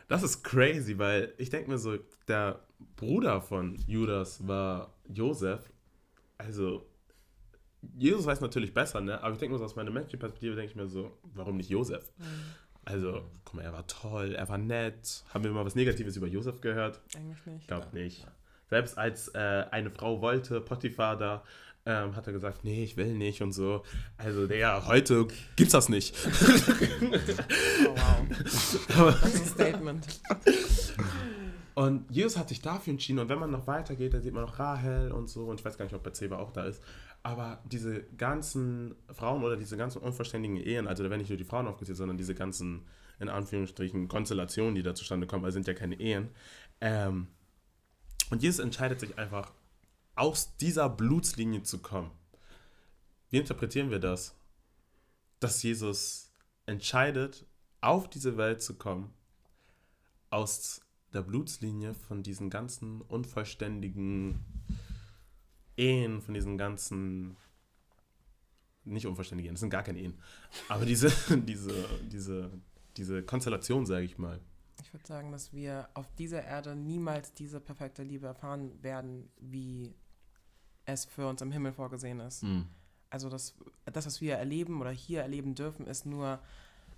Das 0.08 0.22
ist 0.22 0.42
crazy, 0.42 0.98
weil 0.98 1.34
ich 1.36 1.50
denke 1.50 1.70
mir 1.70 1.78
so, 1.78 1.98
der 2.28 2.60
Bruder 2.96 3.42
von 3.42 3.76
Judas 3.86 4.46
war 4.46 4.94
Josef. 5.08 5.70
Also, 6.38 6.86
Jesus 7.96 8.26
weiß 8.26 8.40
natürlich 8.40 8.74
besser, 8.74 9.00
ne? 9.00 9.22
Aber 9.22 9.32
ich 9.32 9.38
denke 9.38 9.52
mir 9.52 9.58
so, 9.58 9.64
aus 9.64 9.76
meiner 9.76 9.90
menschlichen 9.90 10.20
Perspektive 10.20 10.56
denke 10.56 10.70
ich 10.70 10.76
mir 10.76 10.88
so, 10.88 11.16
warum 11.34 11.56
nicht 11.56 11.70
Josef? 11.70 12.10
Also, 12.84 13.22
guck 13.44 13.54
mal, 13.54 13.62
er 13.62 13.72
war 13.72 13.86
toll, 13.86 14.34
er 14.34 14.48
war 14.48 14.58
nett. 14.58 15.24
Haben 15.34 15.44
wir 15.44 15.50
mal 15.50 15.64
was 15.64 15.74
Negatives 15.74 16.16
über 16.16 16.26
Josef 16.26 16.60
gehört? 16.60 17.00
Eigentlich 17.16 17.44
nicht. 17.46 17.62
Ich 17.62 17.66
glaube 17.66 17.88
nicht. 17.92 18.26
Selbst 18.70 18.96
als 18.98 19.28
äh, 19.34 19.64
eine 19.70 19.90
Frau 19.90 20.20
wollte, 20.20 20.60
Potiphar 20.60 21.16
da, 21.16 21.42
ähm, 21.84 22.16
hat 22.16 22.26
er 22.26 22.32
gesagt, 22.32 22.64
nee, 22.64 22.82
ich 22.82 22.96
will 22.96 23.14
nicht 23.14 23.42
und 23.42 23.52
so. 23.52 23.82
Also, 24.18 24.46
der, 24.46 24.86
heute 24.86 25.26
gibt's 25.56 25.72
das 25.72 25.88
nicht. 25.88 26.14
Oh, 27.88 27.94
wow. 27.94 29.16
Das 29.22 29.34
ist 29.34 29.40
ein 29.40 29.46
Statement. 29.46 30.06
Und 31.76 32.10
Jesus 32.10 32.38
hat 32.38 32.48
sich 32.48 32.62
dafür 32.62 32.92
entschieden. 32.92 33.18
Und 33.18 33.28
wenn 33.28 33.38
man 33.38 33.50
noch 33.50 33.66
weitergeht, 33.66 34.14
dann 34.14 34.22
sieht 34.22 34.32
man 34.32 34.44
noch 34.44 34.58
Rahel 34.58 35.12
und 35.12 35.28
so. 35.28 35.44
Und 35.44 35.60
ich 35.60 35.66
weiß 35.66 35.76
gar 35.76 35.84
nicht, 35.84 35.94
ob 35.94 36.02
Bathseba 36.02 36.38
auch 36.38 36.50
da 36.50 36.64
ist. 36.64 36.82
Aber 37.22 37.62
diese 37.66 38.02
ganzen 38.16 38.94
Frauen 39.12 39.44
oder 39.44 39.58
diese 39.58 39.76
ganzen 39.76 40.00
unvollständigen 40.00 40.56
Ehen, 40.56 40.86
also 40.86 41.02
da 41.02 41.10
werden 41.10 41.20
nicht 41.20 41.28
nur 41.28 41.36
die 41.36 41.44
Frauen 41.44 41.66
aufgezählt, 41.66 41.98
sondern 41.98 42.16
diese 42.16 42.34
ganzen, 42.34 42.86
in 43.20 43.28
Anführungsstrichen, 43.28 44.08
Konstellationen, 44.08 44.74
die 44.74 44.82
da 44.82 44.94
zustande 44.94 45.26
kommen, 45.26 45.44
also 45.44 45.56
sind 45.56 45.66
ja 45.66 45.74
keine 45.74 46.00
Ehen, 46.00 46.30
ähm, 46.80 47.28
Und 48.30 48.42
Jesus 48.42 48.60
entscheidet 48.60 49.00
sich 49.00 49.18
einfach, 49.18 49.52
aus 50.14 50.56
dieser 50.56 50.88
Blutslinie 50.88 51.62
zu 51.62 51.78
kommen. 51.78 52.10
Wie 53.30 53.38
interpretieren 53.38 53.90
wir 53.90 53.98
das? 53.98 54.34
Dass 55.40 55.62
Jesus 55.62 56.32
entscheidet, 56.64 57.44
auf 57.80 58.08
diese 58.08 58.36
Welt 58.36 58.62
zu 58.62 58.76
kommen, 58.78 59.12
aus 60.30 60.80
der 61.16 61.22
Blutslinie 61.22 61.94
von 61.94 62.22
diesen 62.22 62.50
ganzen 62.50 63.00
unvollständigen 63.00 64.44
Ehen, 65.76 66.20
von 66.20 66.34
diesen 66.34 66.56
ganzen, 66.58 67.36
nicht 68.84 69.06
unvollständigen 69.06 69.48
Ehen, 69.48 69.54
das 69.54 69.60
sind 69.60 69.70
gar 69.70 69.82
keine 69.82 69.98
Ehen, 69.98 70.14
aber 70.68 70.84
diese, 70.84 71.10
diese, 71.40 71.72
diese, 72.12 72.50
diese 72.96 73.22
Konstellation, 73.22 73.86
sage 73.86 74.04
ich 74.04 74.18
mal. 74.18 74.40
Ich 74.82 74.92
würde 74.92 75.06
sagen, 75.06 75.32
dass 75.32 75.52
wir 75.52 75.88
auf 75.94 76.06
dieser 76.16 76.44
Erde 76.44 76.76
niemals 76.76 77.32
diese 77.32 77.60
perfekte 77.60 78.02
Liebe 78.02 78.26
erfahren 78.26 78.82
werden, 78.82 79.30
wie 79.40 79.94
es 80.84 81.06
für 81.06 81.26
uns 81.26 81.40
im 81.40 81.50
Himmel 81.50 81.72
vorgesehen 81.72 82.20
ist. 82.20 82.42
Mhm. 82.42 82.66
Also 83.08 83.30
das, 83.30 83.56
das, 83.86 84.04
was 84.04 84.20
wir 84.20 84.36
erleben 84.36 84.80
oder 84.80 84.90
hier 84.90 85.22
erleben 85.22 85.54
dürfen, 85.54 85.86
ist 85.86 86.04
nur 86.04 86.40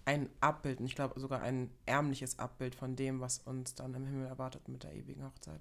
ein 0.08 0.30
Abbild 0.40 0.80
und 0.80 0.86
ich 0.86 0.94
glaube 0.94 1.20
sogar 1.20 1.42
ein 1.42 1.70
ärmliches 1.84 2.38
Abbild 2.38 2.74
von 2.74 2.96
dem, 2.96 3.20
was 3.20 3.40
uns 3.40 3.74
dann 3.74 3.92
im 3.92 4.06
Himmel 4.06 4.26
erwartet 4.26 4.66
mit 4.66 4.82
der 4.82 4.94
ewigen 4.94 5.22
Hochzeit. 5.22 5.60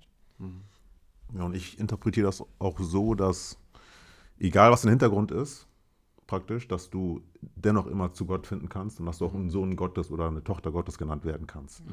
Ja, 1.33 1.43
und 1.43 1.53
ich 1.53 1.77
interpretiere 1.77 2.27
das 2.27 2.41
auch 2.57 2.79
so, 2.79 3.13
dass 3.13 3.57
egal 4.39 4.71
was 4.71 4.83
der 4.83 4.91
Hintergrund 4.91 5.31
ist, 5.31 5.67
praktisch, 6.27 6.65
dass 6.69 6.89
du 6.89 7.21
dennoch 7.41 7.87
immer 7.87 8.13
zu 8.13 8.25
Gott 8.25 8.47
finden 8.47 8.69
kannst 8.69 9.01
und 9.01 9.05
dass 9.05 9.17
du 9.17 9.25
auch 9.25 9.33
ein 9.33 9.49
Sohn 9.49 9.75
Gottes 9.75 10.11
oder 10.11 10.27
eine 10.29 10.43
Tochter 10.43 10.71
Gottes 10.71 10.97
genannt 10.97 11.25
werden 11.25 11.45
kannst. 11.45 11.83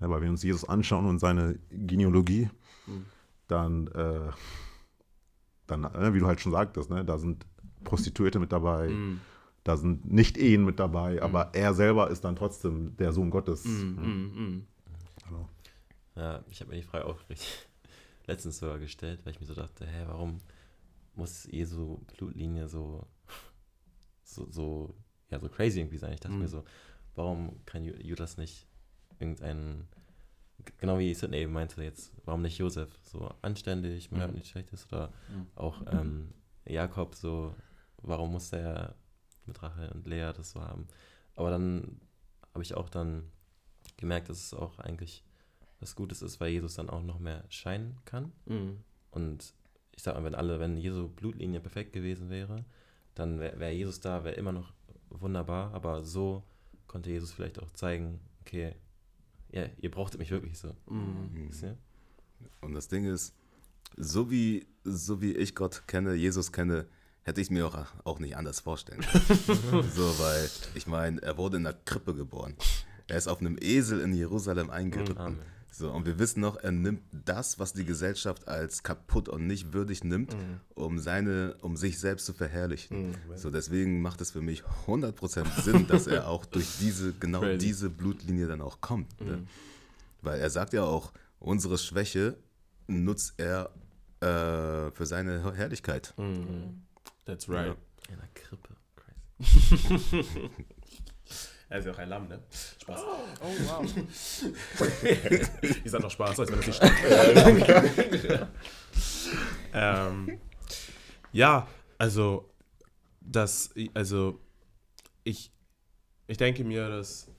Ja, 0.00 0.10
weil 0.10 0.16
wenn 0.16 0.22
wir 0.24 0.30
uns 0.30 0.42
Jesus 0.42 0.64
anschauen 0.68 1.06
und 1.06 1.20
seine 1.20 1.60
Genealogie, 1.70 2.50
dann, 3.46 3.86
äh, 3.88 4.30
dann 5.68 5.84
äh, 5.84 6.12
wie 6.12 6.18
du 6.18 6.26
halt 6.26 6.40
schon 6.40 6.52
sagtest, 6.52 6.90
ne, 6.90 7.04
da 7.04 7.18
sind 7.18 7.46
Prostituierte 7.84 8.40
mit 8.40 8.50
dabei, 8.50 8.88
Mhm. 8.88 9.20
Da 9.64 9.76
sind 9.76 10.10
Nicht-Ehen 10.10 10.64
mit 10.64 10.78
dabei, 10.80 11.20
aber 11.22 11.54
er 11.54 11.74
selber 11.74 12.10
ist 12.10 12.24
dann 12.24 12.36
trotzdem 12.36 12.96
der 12.96 13.12
Sohn 13.12 13.30
Gottes. 13.30 13.64
Mhm. 13.64 14.32
Mhm. 14.34 14.66
Genau. 15.28 15.48
Ja, 16.16 16.44
ich 16.50 16.60
habe 16.60 16.70
mir 16.70 16.76
die 16.76 16.82
Frage 16.86 17.04
auch 17.06 17.18
richtig 17.28 17.68
letztens 18.26 18.58
sogar 18.58 18.78
gestellt, 18.78 19.20
weil 19.24 19.32
ich 19.32 19.40
mir 19.40 19.46
so 19.46 19.54
dachte, 19.54 19.86
hä, 19.86 20.04
warum 20.06 20.40
muss 21.14 21.46
Jesu 21.50 21.98
Blutlinie 22.16 22.68
so, 22.68 23.06
so, 24.24 24.46
so, 24.50 24.94
ja, 25.30 25.38
so 25.38 25.48
crazy 25.48 25.80
irgendwie 25.80 25.98
sein? 25.98 26.12
Ich 26.14 26.20
dachte 26.20 26.34
Mhm. 26.34 26.40
mir 26.42 26.48
so, 26.48 26.64
warum 27.14 27.64
kann 27.66 27.84
Ju- 27.84 28.00
Judas 28.02 28.36
nicht 28.38 28.66
irgendeinen, 29.18 29.86
genau 30.78 30.98
wie 30.98 31.12
Sidney 31.14 31.38
eben 31.38 31.52
meinte 31.52 31.82
jetzt, 31.82 32.12
warum 32.24 32.42
nicht 32.42 32.58
Josef 32.58 32.88
so 33.02 33.30
anständig, 33.42 34.10
man 34.10 34.20
hört 34.20 34.30
Mhm. 34.30 34.36
nichts 34.36 34.50
Schlechtes 34.50 34.86
oder 34.90 35.08
Mhm. 35.28 35.46
auch 35.56 35.82
ähm, 35.92 36.28
Jakob 36.64 37.14
so, 37.14 37.54
warum 38.02 38.32
muss 38.32 38.50
der 38.50 38.94
mit 39.50 39.62
Rachel 39.62 39.90
und 39.90 40.06
Lea 40.06 40.32
das 40.34 40.52
so 40.52 40.60
haben? 40.60 40.86
Aber 41.36 41.50
dann 41.50 42.00
habe 42.52 42.62
ich 42.62 42.74
auch 42.74 42.88
dann 42.88 43.24
gemerkt, 43.96 44.28
dass 44.28 44.38
es 44.38 44.54
auch 44.54 44.78
eigentlich 44.78 45.24
was 45.80 45.94
Gutes 45.94 46.22
ist, 46.22 46.40
weil 46.40 46.50
Jesus 46.50 46.74
dann 46.74 46.90
auch 46.90 47.02
noch 47.02 47.18
mehr 47.18 47.44
scheinen 47.48 47.96
kann. 48.04 48.32
Mhm. 48.46 48.78
Und 49.10 49.54
ich 49.92 50.02
sag 50.02 50.14
mal, 50.14 50.24
wenn 50.24 50.34
alle, 50.34 50.60
wenn 50.60 50.76
Jesu 50.76 51.08
Blutlinie 51.08 51.60
perfekt 51.60 51.92
gewesen 51.92 52.30
wäre, 52.30 52.64
dann 53.14 53.40
wäre 53.40 53.58
wär 53.58 53.74
Jesus 53.74 54.00
da, 54.00 54.24
wäre 54.24 54.36
immer 54.36 54.52
noch 54.52 54.72
wunderbar, 55.10 55.74
aber 55.74 56.04
so 56.04 56.42
konnte 56.86 57.10
Jesus 57.10 57.32
vielleicht 57.32 57.60
auch 57.60 57.70
zeigen, 57.72 58.20
okay, 58.40 58.74
ja, 59.52 59.66
ihr 59.78 59.90
brauchtet 59.90 60.20
mich 60.20 60.30
wirklich 60.30 60.58
so. 60.58 60.74
Mhm. 60.86 61.48
Und 62.60 62.74
das 62.74 62.88
Ding 62.88 63.04
ist, 63.04 63.34
so 63.96 64.30
wie, 64.30 64.66
so 64.84 65.20
wie 65.20 65.32
ich 65.32 65.54
Gott 65.54 65.86
kenne, 65.86 66.14
Jesus 66.14 66.52
kenne, 66.52 66.86
hätte 67.22 67.40
ich 67.40 67.50
mir 67.50 67.66
auch, 67.66 67.76
auch 68.04 68.18
nicht 68.18 68.36
anders 68.36 68.60
vorstellen 68.60 69.00
können. 69.00 69.90
so, 69.94 70.18
weil, 70.18 70.50
ich 70.74 70.86
meine, 70.86 71.22
er 71.22 71.36
wurde 71.36 71.58
in 71.58 71.66
einer 71.66 71.76
Krippe 71.84 72.14
geboren. 72.14 72.54
Er 73.06 73.18
ist 73.18 73.28
auf 73.28 73.40
einem 73.40 73.58
Esel 73.60 74.00
in 74.00 74.14
Jerusalem 74.14 74.70
eingeritten. 74.70 75.38
So, 75.72 75.90
und 75.90 76.04
wir 76.04 76.18
wissen 76.18 76.40
noch, 76.40 76.56
er 76.56 76.72
nimmt 76.72 77.02
das, 77.12 77.58
was 77.58 77.72
die 77.72 77.84
Gesellschaft 77.84 78.48
als 78.48 78.82
kaputt 78.82 79.28
und 79.28 79.46
nicht 79.46 79.72
würdig 79.72 80.02
nimmt, 80.04 80.36
um, 80.74 80.98
seine, 80.98 81.56
um 81.62 81.76
sich 81.76 81.98
selbst 81.98 82.26
zu 82.26 82.32
verherrlichen. 82.32 83.14
So, 83.36 83.50
deswegen 83.50 84.02
macht 84.02 84.20
es 84.20 84.32
für 84.32 84.40
mich 84.42 84.62
100% 84.86 85.62
Sinn, 85.62 85.86
dass 85.86 86.06
er 86.06 86.28
auch 86.28 86.44
durch 86.44 86.66
diese, 86.80 87.12
genau 87.14 87.40
Crazy. 87.40 87.58
diese 87.58 87.88
Blutlinie 87.88 88.46
dann 88.46 88.60
auch 88.60 88.80
kommt. 88.80 89.20
Ne? 89.20 89.44
Weil 90.22 90.40
er 90.40 90.50
sagt 90.50 90.72
ja 90.72 90.82
auch, 90.82 91.12
unsere 91.38 91.78
Schwäche 91.78 92.36
nutzt 92.88 93.34
er 93.38 93.70
äh, 94.20 94.90
für 94.90 95.06
seine 95.06 95.54
Herrlichkeit. 95.54 96.14
Mhm. 96.18 96.82
That's 97.24 97.48
right. 97.48 97.76
In 98.08 98.14
einer 98.14 98.28
Krippe. 98.34 98.76
Crazy. 98.96 100.24
Er 101.70 101.78
ist 101.78 101.84
ja 101.84 101.92
auch 101.92 101.98
ein 101.98 102.08
Lamm, 102.08 102.26
ne? 102.26 102.42
Spaß. 102.82 103.00
Oh, 103.00 103.46
wow. 103.60 103.86
Ich 105.84 105.90
sag 105.90 106.02
doch 106.02 106.10
Spaß, 106.10 106.40
als 106.40 106.50
wenn 106.50 106.56
das 106.58 106.66
nicht 106.66 106.76
stimmt. 106.76 108.48
ähm, 109.72 110.40
ja, 111.30 111.68
also, 111.96 112.50
das, 113.20 113.72
also, 113.94 114.40
ich, 115.22 115.52
ich 116.26 116.38
denke 116.38 116.64
mir, 116.64 116.88
dass 116.88 117.30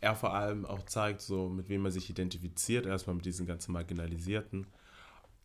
er 0.00 0.16
vor 0.16 0.34
allem 0.34 0.66
auch 0.66 0.84
zeigt, 0.86 1.20
so 1.20 1.48
mit 1.48 1.68
wem 1.68 1.84
er 1.84 1.92
sich 1.92 2.10
identifiziert, 2.10 2.84
erstmal 2.84 3.14
mit 3.14 3.26
diesen 3.26 3.46
ganzen 3.46 3.70
Marginalisierten. 3.72 4.66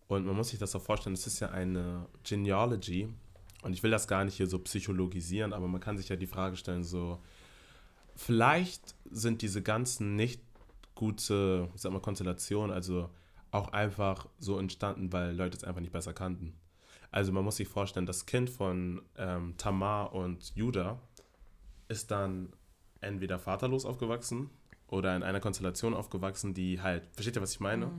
Und 0.08 0.26
man 0.26 0.36
muss 0.36 0.50
sich 0.50 0.60
das 0.60 0.72
so 0.72 0.80
vorstellen, 0.80 1.14
es 1.14 1.28
ist 1.28 1.40
ja 1.40 1.50
eine 1.50 2.08
Genealogy. 2.24 3.10
Und 3.64 3.74
ich 3.74 3.82
will 3.82 3.92
das 3.92 4.08
gar 4.08 4.26
nicht 4.26 4.36
hier 4.36 4.48
so 4.48 4.60
psychologisieren, 4.60 5.54
aber 5.54 5.68
man 5.68 5.82
kann 5.82 5.98
sich 5.98 6.10
ja 6.10 6.16
die 6.16 6.28
Frage 6.28 6.58
stellen, 6.58 6.84
so, 6.84 7.20
vielleicht 8.16 8.96
sind 9.10 9.42
diese 9.42 9.62
ganzen 9.62 10.16
nicht 10.16 10.42
gute, 10.96 11.70
ich 11.74 11.82
sag 11.82 11.92
mal, 11.92 12.02
Konstellationen, 12.02 12.72
also 12.72 13.10
auch 13.52 13.70
einfach 13.70 14.28
so 14.40 14.60
entstanden, 14.60 15.14
weil 15.14 15.36
Leute 15.36 15.58
es 15.58 15.64
einfach 15.64 15.82
nicht 15.82 15.94
besser 15.94 16.14
kannten. 16.14 16.54
Also 17.12 17.32
man 17.32 17.44
muss 17.44 17.58
sich 17.58 17.68
vorstellen, 17.68 18.06
das 18.06 18.26
Kind 18.26 18.50
von 18.50 19.02
ähm, 19.18 19.56
Tamar 19.58 20.14
und 20.14 20.56
Judah 20.56 21.00
ist 21.88 22.12
dann 22.12 22.52
entweder 23.02 23.40
vaterlos 23.40 23.86
aufgewachsen 23.86 24.50
oder 24.88 25.16
in 25.16 25.24
einer 25.24 25.40
Konstellation 25.40 25.94
aufgewachsen, 25.94 26.54
die 26.54 26.82
halt, 26.82 27.04
versteht 27.14 27.38
ihr, 27.38 27.42
was 27.42 27.54
ich 27.54 27.60
meine? 27.60 27.92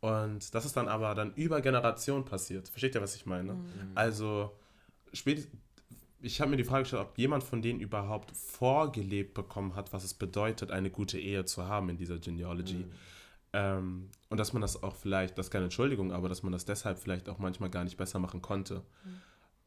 Und 0.00 0.54
das 0.54 0.64
ist 0.64 0.76
dann 0.76 0.88
aber 0.88 1.14
dann 1.14 1.34
über 1.34 1.60
Generationen 1.60 2.24
passiert. 2.24 2.68
Versteht 2.68 2.94
ihr, 2.94 3.02
was 3.02 3.14
ich 3.14 3.26
meine? 3.26 3.52
Also, 3.94 4.50
spät, 5.12 5.46
ich 6.22 6.40
habe 6.40 6.50
mir 6.50 6.56
die 6.56 6.64
Frage 6.64 6.82
gestellt, 6.82 7.02
ob 7.02 7.18
jemand 7.18 7.44
von 7.44 7.62
denen 7.62 7.80
überhaupt 7.80 8.30
vorgelebt 8.34 9.34
bekommen 9.34 9.74
hat, 9.74 9.92
was 9.92 10.04
es 10.04 10.14
bedeutet, 10.14 10.70
eine 10.70 10.90
gute 10.90 11.18
Ehe 11.18 11.44
zu 11.44 11.66
haben 11.66 11.88
in 11.90 11.96
dieser 11.96 12.18
Genealogy. 12.18 12.84
Ähm, 13.52 14.08
und 14.28 14.38
dass 14.38 14.52
man 14.52 14.62
das 14.62 14.82
auch 14.82 14.94
vielleicht, 14.94 15.36
das 15.36 15.46
ist 15.46 15.50
keine 15.50 15.64
Entschuldigung, 15.64 16.12
aber 16.12 16.28
dass 16.28 16.42
man 16.42 16.52
das 16.52 16.64
deshalb 16.64 16.98
vielleicht 16.98 17.28
auch 17.28 17.38
manchmal 17.38 17.70
gar 17.70 17.84
nicht 17.84 17.96
besser 17.96 18.18
machen 18.18 18.42
konnte. 18.42 18.82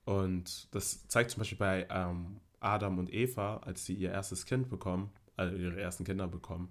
Und 0.06 0.74
das 0.74 1.08
zeigt 1.08 1.32
zum 1.32 1.40
Beispiel 1.40 1.58
bei 1.58 1.88
ähm, 1.90 2.40
Adam 2.60 2.98
und 2.98 3.14
Eva, 3.14 3.58
als 3.58 3.86
sie 3.86 3.94
ihr 3.94 4.12
erstes 4.12 4.46
Kind 4.46 4.70
bekommen, 4.70 5.12
also 5.36 5.56
ihre 5.56 5.80
ersten 5.80 6.06
Kinder 6.06 6.28
bekommen, 6.28 6.70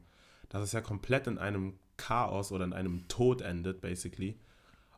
dass 0.48 0.62
es 0.62 0.72
ja 0.72 0.80
komplett 0.80 1.26
in 1.26 1.38
einem 1.38 1.74
Chaos 1.96 2.52
oder 2.52 2.64
in 2.64 2.72
einem 2.72 3.06
Tod 3.08 3.40
endet, 3.40 3.80
basically. 3.80 4.38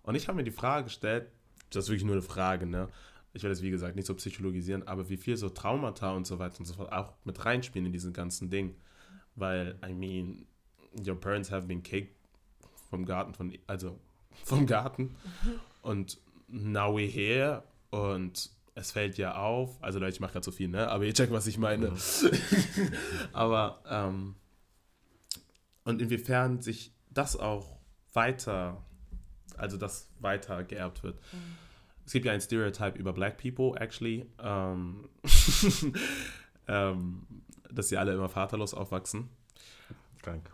Und 0.02 0.14
ich 0.14 0.28
habe 0.28 0.36
mir 0.36 0.44
die 0.44 0.50
Frage 0.50 0.84
gestellt, 0.84 1.30
das 1.70 1.84
ist 1.84 1.90
wirklich 1.90 2.04
nur 2.04 2.14
eine 2.14 2.22
Frage, 2.22 2.66
ne? 2.66 2.88
Ich 3.32 3.42
will 3.42 3.50
das, 3.50 3.62
wie 3.62 3.70
gesagt, 3.70 3.96
nicht 3.96 4.06
so 4.06 4.14
psychologisieren, 4.14 4.86
aber 4.86 5.08
wie 5.08 5.16
viel 5.16 5.36
so 5.36 5.48
Traumata 5.48 6.12
und 6.12 6.24
so 6.24 6.38
weiter 6.38 6.60
und 6.60 6.66
so 6.66 6.74
fort 6.74 6.92
auch 6.92 7.14
mit 7.24 7.44
reinspielen 7.44 7.86
in 7.86 7.92
diesen 7.92 8.12
ganzen 8.12 8.48
Ding. 8.48 8.76
Weil, 9.34 9.76
I 9.84 9.92
mean, 9.92 10.46
your 11.04 11.18
parents 11.18 11.50
have 11.50 11.66
been 11.66 11.82
kicked 11.82 12.14
vom 12.90 13.04
Garten, 13.04 13.34
von, 13.34 13.52
also 13.66 13.98
vom 14.44 14.66
Garten. 14.66 15.16
Und 15.82 16.18
now 16.46 16.96
we're 16.96 17.10
here 17.10 17.64
und 17.90 18.50
es 18.76 18.92
fällt 18.92 19.18
ja 19.18 19.36
auf, 19.36 19.82
also 19.82 19.98
Leute, 19.98 20.14
ich 20.14 20.20
mache 20.20 20.32
gerade 20.32 20.44
so 20.44 20.52
viel, 20.52 20.68
ne? 20.68 20.88
Aber 20.88 21.04
ihr 21.04 21.14
checkt, 21.14 21.32
was 21.32 21.46
ich 21.46 21.58
meine. 21.58 21.92
aber, 23.32 23.82
ähm, 23.88 24.34
und 25.84 26.02
inwiefern 26.02 26.60
sich 26.60 26.92
das 27.10 27.36
auch 27.36 27.78
weiter, 28.12 28.82
also 29.56 29.76
das 29.76 30.08
weiter 30.20 30.64
geerbt 30.64 31.02
wird. 31.02 31.18
Es 32.06 32.12
gibt 32.12 32.26
ja 32.26 32.32
ein 32.32 32.40
Stereotype 32.40 32.98
über 32.98 33.12
Black 33.12 33.38
People, 33.38 33.78
actually, 33.80 34.26
ähm, 34.42 35.08
ähm, 36.68 37.26
dass 37.70 37.88
sie 37.88 37.96
alle 37.96 38.12
immer 38.12 38.28
vaterlos 38.28 38.74
aufwachsen. 38.74 39.30
Krank. 40.22 40.50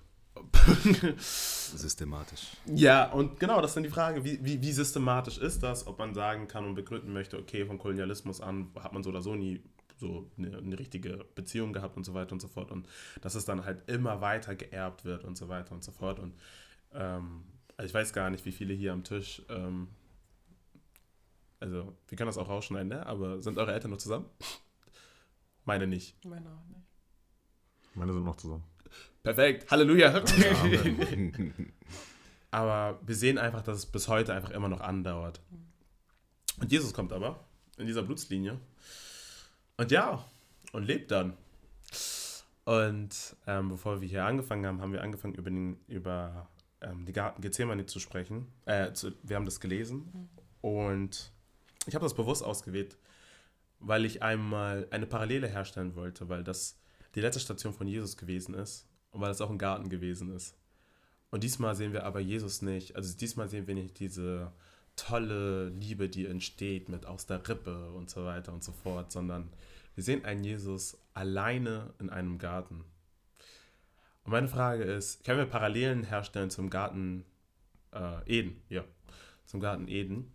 Systematisch. 1.19 2.57
Ja, 2.67 3.11
und 3.11 3.41
genau, 3.41 3.61
das 3.61 3.73
ist 3.73 3.75
dann 3.77 3.83
die 3.83 3.91
Frage, 3.91 4.25
wie, 4.25 4.43
wie, 4.45 4.61
wie 4.63 4.73
systematisch 4.73 5.39
ist 5.39 5.63
das, 5.63 5.87
ob 5.87 5.99
man 5.99 6.15
sagen 6.15 6.49
kann 6.49 6.65
und 6.65 6.75
begründen 6.75 7.13
möchte, 7.13 7.39
okay, 7.39 7.67
vom 7.67 7.79
Kolonialismus 7.79 8.41
an 8.41 8.71
hat 8.79 8.93
man 8.93 9.03
so 9.03 9.11
oder 9.11 9.23
so 9.23 9.35
nie 9.35 9.63
so 10.01 10.31
eine, 10.37 10.57
eine 10.59 10.79
richtige 10.79 11.25
Beziehung 11.35 11.73
gehabt 11.73 11.97
und 11.97 12.05
so 12.05 12.15
weiter 12.15 12.33
und 12.33 12.41
so 12.41 12.49
fort 12.49 12.71
und 12.71 12.89
dass 13.21 13.35
es 13.35 13.45
dann 13.45 13.65
halt 13.65 13.89
immer 13.89 14.21
weiter 14.21 14.55
geerbt 14.55 15.05
wird 15.05 15.25
und 15.25 15.37
so 15.37 15.49
weiter 15.49 15.73
und 15.73 15.85
so 15.85 15.93
fort 15.93 16.19
und 16.19 16.35
ähm, 16.93 17.45
Also 17.77 17.89
ich 17.89 17.95
weiß 17.95 18.13
gar 18.13 18.31
nicht, 18.31 18.45
wie 18.45 18.53
viele 18.53 18.75
hier 18.75 18.93
am 18.93 19.05
Tisch, 19.05 19.43
ähm, 19.49 19.89
also 21.61 21.97
wir 22.09 22.17
können 22.17 22.29
das 22.29 22.39
auch 22.39 22.49
rausschneiden, 22.49 22.89
ne? 22.89 23.07
aber 23.07 23.41
sind 23.41 23.59
eure 23.59 23.73
Eltern 23.73 23.91
noch 23.91 23.99
zusammen? 23.99 24.27
Meine 25.65 25.87
nicht. 25.87 26.25
Meine 26.25 26.49
auch 26.49 26.67
nicht. 26.69 26.87
Meine 27.95 28.13
sind 28.13 28.25
noch 28.25 28.37
zusammen. 28.37 28.65
Perfekt, 29.23 29.71
Halleluja. 29.71 30.25
Aber 32.51 32.99
wir 33.07 33.15
sehen 33.15 33.39
einfach, 33.39 33.63
dass 33.63 33.77
es 33.79 33.87
bis 33.87 34.09
heute 34.09 34.35
einfach 34.35 34.51
immer 34.51 34.69
noch 34.69 34.81
andauert. 34.81 35.41
Und 36.59 36.73
Jesus 36.73 36.93
kommt 36.93 37.13
aber 37.13 37.45
in 37.77 37.87
dieser 37.87 38.03
Blutslinie 38.03 38.59
und 39.81 39.91
ja, 39.91 40.23
und 40.73 40.85
lebt 40.85 41.11
dann. 41.11 41.39
Und 42.65 43.37
ähm, 43.47 43.71
bevor 43.71 44.03
wir 44.03 44.09
hier 44.09 44.27
angefangen 44.27 44.67
haben, 44.67 44.83
haben 44.83 44.93
wir 44.93 45.03
angefangen 45.03 45.35
über, 45.35 45.49
den, 45.49 45.81
über 45.89 46.51
ähm, 46.83 47.07
die 47.07 47.15
Garten 47.15 47.41
Gethsemane 47.41 47.87
zu 47.87 47.99
sprechen. 47.99 48.47
Äh, 48.67 48.93
zu, 48.93 49.13
wir 49.23 49.37
haben 49.37 49.47
das 49.47 49.59
gelesen 49.59 50.29
und 50.61 51.33
ich 51.87 51.95
habe 51.95 52.05
das 52.05 52.13
bewusst 52.13 52.45
ausgewählt, 52.45 52.99
weil 53.79 54.05
ich 54.05 54.23
einmal 54.23 54.87
eine 54.91 55.07
Parallele 55.07 55.49
herstellen 55.49 55.97
wollte, 55.97 56.29
weil 56.29 56.45
das 56.45 56.79
die 57.15 57.23
letzte 57.23 57.41
Station 57.41 57.73
von 57.73 57.87
Jesus 57.87 58.19
gewesen 58.19 58.55
ist 58.55 58.87
und 59.13 59.23
weil 59.23 59.31
es 59.31 59.41
auch 59.41 59.49
ein 59.49 59.57
Garten 59.57 59.89
gewesen 59.89 60.37
ist. 60.37 60.59
Und 61.31 61.43
diesmal 61.43 61.75
sehen 61.75 61.95
wir 61.95 62.05
aber 62.05 62.21
Jesus 62.21 62.61
nicht, 62.61 62.97
also 62.97 63.17
diesmal 63.17 63.49
sehen 63.49 63.67
wir 63.67 63.75
nicht 63.75 63.99
diese 63.99 64.53
tolle 64.97 65.71
Liebe, 65.71 66.09
die 66.09 66.27
entsteht 66.27 66.89
mit 66.89 67.07
aus 67.07 67.27
der 67.27 67.47
Rippe 67.49 67.91
und 67.93 68.11
so 68.11 68.25
weiter 68.25 68.53
und 68.53 68.63
so 68.63 68.73
fort, 68.73 69.11
sondern 69.11 69.51
wir 69.95 70.05
sehen 70.05 70.25
einen 70.25 70.45
Jesus 70.45 70.97
alleine 71.15 71.93
in 71.99 72.11
einem 72.11 72.39
Garten. 72.39 72.85
Und 74.25 74.33
meine 74.33 74.49
Frage 74.49 74.85
ist, 74.85 75.25
können 75.25 75.39
wir 75.39 75.47
Parallelen 75.47 76.05
herstellen 76.05 76.51
zum 76.51 76.71
Garten 76.71 77.25
äh, 77.93 78.23
Eden? 78.27 78.63
Ja, 78.69 78.85
zum 79.47 79.61
Garten 79.61 79.89
Eden. 79.89 80.33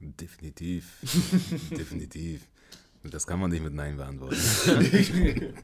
Definitiv. 0.00 0.98
Definitiv. 1.70 2.48
Das 3.04 3.26
kann 3.26 3.40
man 3.40 3.50
nicht 3.50 3.62
mit 3.62 3.74
Nein 3.74 3.96
beantworten. 3.96 4.36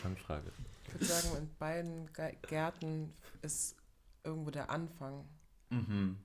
Schon 0.00 0.16
Frage. 0.16 0.52
Ich 0.86 0.94
würde 0.94 1.04
sagen, 1.04 1.36
in 1.36 1.50
beiden 1.58 2.10
Gärten 2.48 3.12
ist 3.42 3.76
irgendwo 4.24 4.50
der 4.50 4.70
Anfang. 4.70 5.24
Mhm. 5.70 6.16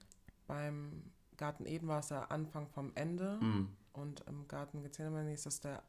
Beim 0.47 1.11
Garten 1.37 1.65
Eden 1.65 1.87
war 1.87 1.99
es 1.99 2.07
der 2.07 2.31
Anfang 2.31 2.67
vom 2.67 2.91
Ende 2.95 3.37
Mhm. 3.41 3.69
Und 3.97 4.21
im 4.27 4.47
Garten 4.47 4.81
Gethsemane 4.81 5.33
ist 5.33 5.45
das 5.45 5.59
der, 5.61 5.83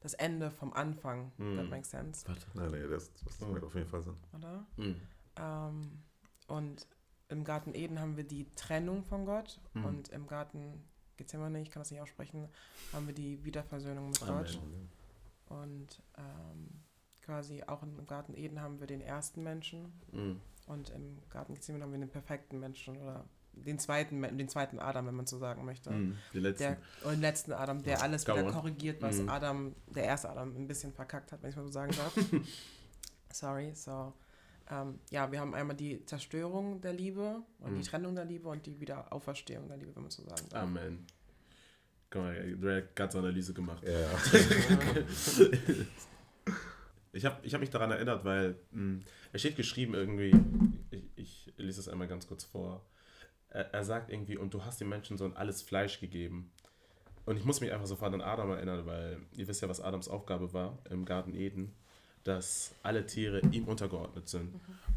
das 0.00 0.14
Ende 0.14 0.50
vom 0.50 0.72
Anfang. 0.72 1.32
Mhm. 1.38 1.56
That 1.56 1.70
makes 1.70 1.90
sense, 1.90 2.26
Warte. 2.28 2.46
Nee, 2.54 2.68
nee, 2.82 2.88
das, 2.88 3.12
das 3.24 3.40
macht 3.40 3.62
auf 3.64 3.74
jeden 3.74 3.88
Fall 3.88 4.02
Sinn. 4.02 4.16
oder? 4.34 4.66
Mhm. 4.76 5.00
Ähm, 5.36 6.02
und 6.48 6.86
im 7.28 7.44
Garten 7.44 7.74
Eden 7.74 7.98
haben 8.00 8.16
wir 8.16 8.24
die 8.24 8.46
Trennung 8.56 9.04
von 9.04 9.24
Gott 9.24 9.60
Mhm. 9.74 9.84
und 9.84 10.08
im 10.10 10.26
Garten 10.26 10.84
Gethsemane, 11.16 11.60
ich 11.62 11.70
kann 11.70 11.80
das 11.82 11.90
nicht 11.90 12.00
aussprechen, 12.00 12.48
haben 12.92 13.06
wir 13.06 13.14
die 13.14 13.44
Wiederversöhnung 13.44 14.08
mit 14.10 14.22
Amen. 14.22 14.38
Gott. 14.44 14.60
Und 15.46 16.02
ähm, 16.18 16.82
quasi 17.20 17.62
auch 17.64 17.82
im 17.82 18.04
Garten 18.06 18.34
Eden 18.34 18.60
haben 18.60 18.80
wir 18.80 18.86
den 18.86 19.00
ersten 19.00 19.42
Menschen 19.42 19.92
und 20.66 20.90
im 20.90 21.18
Garten 21.28 21.54
Gethsemane 21.54 21.84
haben 21.84 21.92
wir 21.92 21.98
den 22.00 22.08
perfekten 22.10 22.58
Menschen 22.58 22.96
oder 22.96 23.24
den 23.54 23.78
zweiten, 23.78 24.22
den 24.36 24.48
zweiten 24.48 24.78
Adam, 24.78 25.06
wenn 25.06 25.14
man 25.14 25.26
so 25.26 25.38
sagen 25.38 25.64
möchte. 25.64 25.90
Mhm. 25.90 26.16
Die 26.32 26.38
letzten. 26.40 26.62
Der 27.04 27.10
den 27.12 27.20
letzten 27.20 27.52
Adam, 27.52 27.82
der 27.82 28.02
alles 28.02 28.24
Go 28.24 28.32
wieder 28.32 28.50
korrigiert, 28.50 29.00
was 29.02 29.18
Mhm. 29.18 29.28
Adam, 29.28 29.74
der 29.88 30.04
erste 30.04 30.30
Adam, 30.30 30.54
ein 30.56 30.66
bisschen 30.66 30.92
verkackt 30.92 31.32
hat, 31.32 31.42
wenn 31.42 31.50
ich 31.50 31.56
mal 31.56 31.64
so 31.64 31.70
sagen 31.72 31.92
darf. 31.96 32.14
Sorry, 33.32 33.72
so. 33.74 34.12
Ähm, 34.70 34.98
ja, 35.10 35.30
wir 35.30 35.40
haben 35.40 35.54
einmal 35.54 35.76
die 35.76 36.04
Zerstörung 36.06 36.80
der 36.80 36.92
Liebe 36.92 37.42
und 37.60 37.72
Mhm. 37.72 37.76
die 37.80 37.82
Trennung 37.88 38.14
der 38.14 38.24
Liebe 38.24 38.48
und 38.48 38.64
die 38.64 38.78
Wiederauferstehung 38.80 39.68
der 39.68 39.76
Liebe, 39.76 39.94
wenn 39.94 40.02
man 40.02 40.10
so 40.10 40.22
sagen 40.22 40.48
darf. 40.50 40.62
Amen. 40.62 41.06
Guck 42.10 42.22
mal, 42.22 42.56
du 42.56 42.68
hast 42.76 42.94
ganz 42.94 43.14
Analyse 43.16 43.52
gemacht. 43.54 43.82
Ja. 43.86 44.08
Ich 47.14 47.26
habe 47.26 47.36
ich 47.46 47.52
hab 47.52 47.60
mich 47.60 47.68
daran 47.68 47.90
erinnert, 47.90 48.24
weil 48.24 48.56
mh, 48.70 49.00
es 49.34 49.42
steht 49.42 49.56
geschrieben 49.56 49.92
irgendwie, 49.94 50.34
ich, 50.90 51.02
ich 51.16 51.52
lese 51.58 51.80
es 51.80 51.88
einmal 51.88 52.08
ganz 52.08 52.26
kurz 52.26 52.44
vor. 52.44 52.82
Er, 53.52 53.72
er 53.72 53.84
sagt 53.84 54.10
irgendwie, 54.10 54.36
und 54.36 54.54
du 54.54 54.64
hast 54.64 54.80
den 54.80 54.88
Menschen 54.88 55.18
so 55.18 55.24
ein 55.24 55.36
alles 55.36 55.62
Fleisch 55.62 56.00
gegeben. 56.00 56.50
Und 57.24 57.36
ich 57.36 57.44
muss 57.44 57.60
mich 57.60 57.72
einfach 57.72 57.86
sofort 57.86 58.12
an 58.14 58.20
Adam 58.20 58.50
erinnern, 58.50 58.86
weil 58.86 59.18
ihr 59.36 59.46
wisst 59.46 59.62
ja, 59.62 59.68
was 59.68 59.80
Adams 59.80 60.08
Aufgabe 60.08 60.52
war 60.52 60.78
im 60.90 61.04
Garten 61.04 61.34
Eden, 61.34 61.72
dass 62.24 62.74
alle 62.82 63.06
Tiere 63.06 63.40
ihm 63.52 63.68
untergeordnet 63.68 64.28
sind 64.28 64.54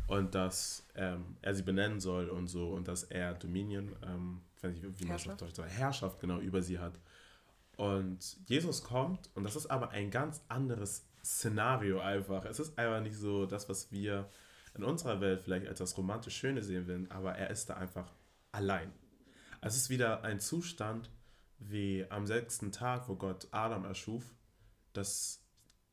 und 0.08 0.36
dass 0.36 0.86
ähm, 0.95 1.38
er 1.41 1.53
sie 1.56 1.64
benennen 1.64 1.99
soll 1.99 2.30
und 2.30 2.47
so 2.47 2.70
und 2.70 2.88
dass 2.88 3.03
er 3.03 3.34
Dominion, 3.34 3.95
ähm, 4.03 4.41
ich 4.58 4.64
weiß 4.64 4.72
nicht, 4.74 4.99
wie 4.99 5.03
man 5.03 5.12
Herrschaft. 5.12 5.41
Deutsch 5.41 5.56
sagt, 5.56 5.72
Herrschaft 5.72 6.20
genau 6.20 6.39
über 6.39 6.62
sie 6.62 6.80
hat. 6.80 6.99
Und 7.78 8.38
Jesus 8.47 8.84
kommt 8.84 9.30
und 9.36 9.43
das 9.43 9.56
ist 9.56 9.68
aber 9.68 9.89
ein 9.89 10.10
ganz 10.10 10.41
anderes 10.47 11.06
Szenario 11.24 11.99
einfach. 11.99 12.45
Es 12.45 12.60
ist 12.60 12.78
einfach 12.78 13.01
nicht 13.01 13.18
so 13.18 13.45
das, 13.45 13.68
was 13.70 13.91
wir 13.91 14.30
in 14.76 14.84
unserer 14.84 15.20
Welt 15.22 15.41
vielleicht 15.41 15.68
als 15.68 15.80
das 15.80 15.97
romantisch 15.97 16.38
Schöne 16.38 16.64
sehen 16.64 16.88
würden, 16.88 17.10
aber 17.12 17.36
er 17.36 17.49
ist 17.49 17.70
da 17.70 17.76
einfach 17.76 18.12
allein. 18.56 18.91
Es 19.62 19.76
ist 19.76 19.89
wieder 19.89 20.24
ein 20.24 20.39
Zustand 20.39 21.10
wie 21.60 22.06
am 22.10 22.26
sechsten 22.26 22.72
Tag, 22.72 23.08
wo 23.10 23.16
Gott 23.16 23.47
Adam 23.51 23.86
erschuf, 23.86 24.24
dass 24.93 25.43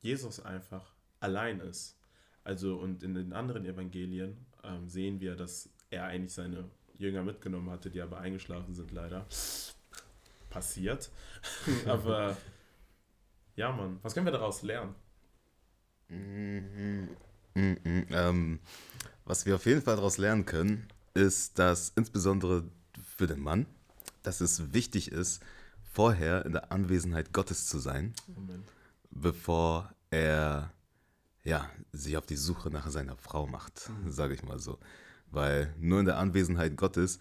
Jesus 0.01 0.41
einfach 0.41 0.95
allein 1.21 1.61
ist. 1.61 1.99
Also 2.45 2.77
und 2.79 3.03
in 3.03 3.15
den 3.15 3.33
anderen 3.33 3.65
Evangelien 3.65 4.47
ähm, 4.65 4.89
sehen 4.89 5.21
wir, 5.21 5.37
dass 5.37 5.71
er 5.91 6.05
eigentlich 6.05 6.35
seine 6.35 6.71
Jünger 6.99 7.23
mitgenommen 7.23 7.71
hatte, 7.71 7.91
die 7.91 8.01
aber 8.01 8.19
eingeschlafen 8.19 8.75
sind 8.75 8.93
leider. 8.93 9.27
Passiert. 10.51 11.11
aber 11.87 12.37
ja, 13.57 13.73
Mann, 13.73 13.99
was 14.03 14.15
können 14.15 14.27
wir 14.27 14.33
daraus 14.33 14.63
lernen? 14.63 14.95
Mhm. 16.09 17.09
Mhm. 17.55 18.07
Ähm, 18.11 18.61
was 19.25 19.47
wir 19.47 19.55
auf 19.55 19.67
jeden 19.67 19.83
Fall 19.83 19.97
daraus 19.97 20.19
lernen 20.19 20.45
können, 20.45 20.89
ist, 21.15 21.59
dass 21.59 21.93
insbesondere 21.95 22.65
für 23.17 23.27
den 23.27 23.41
Mann, 23.41 23.67
dass 24.23 24.41
es 24.41 24.73
wichtig 24.73 25.11
ist, 25.11 25.43
vorher 25.93 26.47
in 26.47 26.53
der 26.53 26.73
Anwesenheit 26.73 27.33
Gottes 27.33 27.67
zu 27.67 27.79
sein, 27.79 28.15
Moment. 28.27 28.65
bevor 29.11 29.93
er 30.11 30.73
ja, 31.45 31.69
sich 31.93 32.17
auf 32.17 32.27
die 32.27 32.37
Suche 32.37 32.71
nach 32.71 32.89
seiner 32.89 33.17
Frau 33.17 33.47
macht, 33.47 33.91
sage 34.09 34.35
ich 34.35 34.43
mal 34.43 34.59
so. 34.59 34.79
Weil 35.31 35.75
nur 35.79 36.01
in 36.01 36.07
der 36.07 36.19
Anwesenheit 36.19 36.77
Gottes 36.77 37.19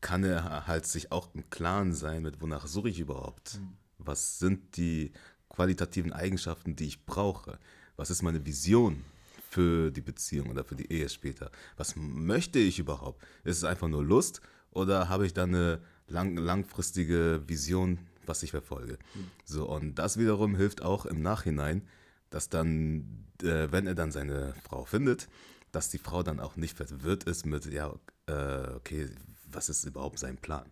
kann 0.00 0.24
er 0.24 0.66
halt 0.66 0.86
sich 0.86 1.12
auch 1.12 1.34
im 1.34 1.48
Klaren 1.50 1.92
sein, 1.92 2.22
mit 2.22 2.40
wonach 2.40 2.66
suche 2.66 2.88
ich 2.88 2.98
überhaupt. 2.98 3.60
Was 3.98 4.38
sind 4.38 4.76
die 4.76 5.12
qualitativen 5.50 6.12
Eigenschaften, 6.12 6.74
die 6.74 6.86
ich 6.86 7.04
brauche? 7.04 7.58
Was 7.96 8.10
ist 8.10 8.22
meine 8.22 8.46
Vision 8.46 9.04
für 9.50 9.90
die 9.90 10.00
Beziehung 10.00 10.48
oder 10.48 10.64
für 10.64 10.76
die 10.76 10.90
Ehe 10.90 11.08
später? 11.08 11.50
Was 11.76 11.96
möchte 11.96 12.58
ich 12.58 12.78
überhaupt? 12.78 13.22
Ist 13.44 13.58
es 13.58 13.64
einfach 13.64 13.88
nur 13.88 14.04
Lust 14.04 14.40
oder 14.70 15.08
habe 15.08 15.26
ich 15.26 15.34
da 15.34 15.42
eine 15.42 15.80
lang, 16.06 16.36
langfristige 16.36 17.42
Vision, 17.46 17.98
was 18.26 18.42
ich 18.44 18.52
verfolge? 18.52 18.98
So, 19.44 19.68
und 19.68 19.96
das 19.96 20.18
wiederum 20.18 20.54
hilft 20.54 20.82
auch 20.82 21.04
im 21.04 21.20
Nachhinein, 21.20 21.82
dass 22.30 22.48
dann, 22.48 23.26
äh, 23.42 23.68
wenn 23.72 23.88
er 23.88 23.96
dann 23.96 24.12
seine 24.12 24.54
Frau 24.62 24.84
findet, 24.84 25.28
dass 25.72 25.90
die 25.90 25.98
Frau 25.98 26.22
dann 26.22 26.38
auch 26.38 26.54
nicht 26.56 26.76
verwirrt 26.76 27.24
ist 27.24 27.44
mit, 27.44 27.66
ja, 27.66 27.92
äh, 28.26 28.74
okay, 28.76 29.08
was 29.50 29.68
ist 29.68 29.84
überhaupt 29.84 30.20
sein 30.20 30.36
Plan? 30.36 30.70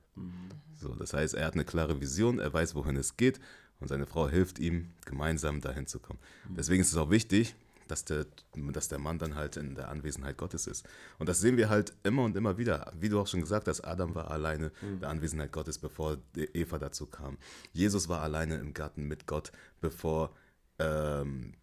So, 0.76 0.95
das 0.95 1.12
heißt, 1.12 1.35
er 1.35 1.47
hat 1.47 1.55
eine 1.55 1.64
klare 1.64 2.01
Vision, 2.01 2.39
er 2.39 2.53
weiß, 2.53 2.76
wohin 2.76 2.95
es 2.97 3.16
geht 3.16 3.41
und 3.81 3.89
seine 3.89 4.07
Frau 4.07 4.29
hilft 4.29 4.61
ihm, 4.61 4.91
gemeinsam 5.05 5.61
dahin 5.61 5.89
zu 5.89 5.99
kommen. 5.99 6.20
Deswegen 6.57 6.81
ist 6.81 6.93
es 6.93 6.97
auch 6.97 7.11
wichtig, 7.11 7.57
dass 7.91 8.05
der, 8.05 8.26
dass 8.72 8.89
der 8.89 8.99
Mann 8.99 9.18
dann 9.18 9.34
halt 9.34 9.57
in 9.57 9.74
der 9.74 9.89
Anwesenheit 9.89 10.36
Gottes 10.36 10.66
ist. 10.66 10.89
Und 11.18 11.28
das 11.28 11.41
sehen 11.41 11.57
wir 11.57 11.68
halt 11.68 11.95
immer 12.03 12.24
und 12.24 12.36
immer 12.36 12.59
wieder. 12.59 12.93
Wie 12.99 13.09
du 13.09 13.20
auch 13.20 13.26
schon 13.26 13.41
gesagt 13.41 13.68
hast, 13.68 13.80
Adam 13.80 14.14
war 14.14 14.30
alleine 14.30 14.70
in 14.82 15.01
der 15.01 15.09
Anwesenheit 15.09 15.53
Gottes, 15.53 15.78
bevor 15.78 16.18
Eva 16.34 16.78
dazu 16.78 17.07
kam. 17.07 17.39
Jesus 17.72 18.09
war 18.09 18.22
alleine 18.22 18.57
im 18.57 18.74
Garten 18.74 19.05
mit 19.05 19.26
Gott, 19.26 19.53
bevor, 19.80 20.34
ähm, 20.78 21.55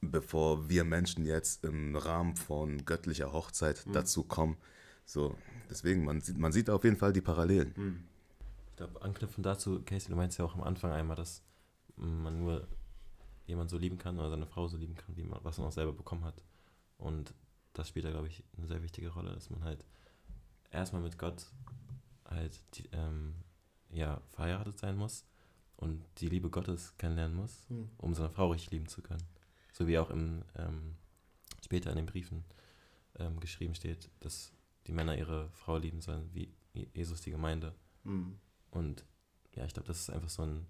bevor 0.00 0.68
wir 0.68 0.84
Menschen 0.84 1.24
jetzt 1.24 1.64
im 1.64 1.96
Rahmen 1.96 2.36
von 2.36 2.84
göttlicher 2.84 3.32
Hochzeit 3.32 3.84
dazu 3.92 4.24
kommen. 4.24 4.56
So, 5.06 5.36
deswegen, 5.70 6.04
man 6.04 6.20
sieht, 6.20 6.38
man 6.38 6.52
sieht 6.52 6.70
auf 6.70 6.84
jeden 6.84 6.96
Fall 6.96 7.12
die 7.12 7.20
Parallelen. 7.20 8.06
Ich 8.70 8.76
glaube, 8.76 9.02
anknüpfend 9.02 9.46
dazu, 9.46 9.82
Casey, 9.84 10.10
du 10.10 10.16
meinst 10.16 10.38
ja 10.38 10.44
auch 10.44 10.54
am 10.54 10.62
Anfang 10.62 10.90
einmal, 10.90 11.16
dass 11.16 11.42
man 11.96 12.40
nur 12.40 12.66
jemand 13.46 13.70
so 13.70 13.78
lieben 13.78 13.98
kann 13.98 14.18
oder 14.18 14.30
seine 14.30 14.46
Frau 14.46 14.68
so 14.68 14.76
lieben 14.76 14.94
kann, 14.94 15.16
wie 15.16 15.22
man, 15.22 15.40
was 15.42 15.58
man 15.58 15.68
auch 15.68 15.72
selber 15.72 15.92
bekommen 15.92 16.24
hat. 16.24 16.42
Und 16.98 17.34
das 17.72 17.88
spielt 17.88 18.04
da, 18.04 18.10
glaube 18.10 18.28
ich, 18.28 18.44
eine 18.56 18.66
sehr 18.66 18.82
wichtige 18.82 19.10
Rolle, 19.10 19.32
dass 19.32 19.50
man 19.50 19.64
halt 19.64 19.84
erstmal 20.70 21.02
mit 21.02 21.18
Gott 21.18 21.46
halt 22.24 22.60
die, 22.74 22.88
ähm, 22.92 23.34
ja, 23.90 24.20
verheiratet 24.30 24.78
sein 24.78 24.96
muss 24.96 25.26
und 25.76 26.04
die 26.18 26.28
Liebe 26.28 26.50
Gottes 26.50 26.96
kennenlernen 26.96 27.36
muss, 27.36 27.66
Hm. 27.68 27.90
um 27.98 28.14
seine 28.14 28.30
Frau 28.30 28.50
richtig 28.50 28.70
lieben 28.70 28.88
zu 28.88 29.02
können. 29.02 29.22
So 29.72 29.86
wie 29.86 29.98
auch 29.98 30.10
im, 30.10 30.42
ähm, 30.56 30.96
später 31.64 31.90
in 31.90 31.96
den 31.96 32.06
Briefen 32.06 32.44
ähm, 33.18 33.40
geschrieben 33.40 33.74
steht, 33.74 34.08
dass 34.20 34.52
die 34.86 34.92
Männer 34.92 35.16
ihre 35.16 35.50
Frau 35.50 35.76
lieben 35.78 36.00
sollen, 36.00 36.30
wie 36.32 36.54
Jesus 36.94 37.20
die 37.20 37.30
Gemeinde. 37.30 37.74
Mhm. 38.04 38.38
Und 38.70 39.04
ja, 39.54 39.64
ich 39.64 39.72
glaube, 39.72 39.86
dass 39.86 40.00
es 40.00 40.10
einfach 40.10 40.28
so 40.28 40.42
ein, 40.42 40.66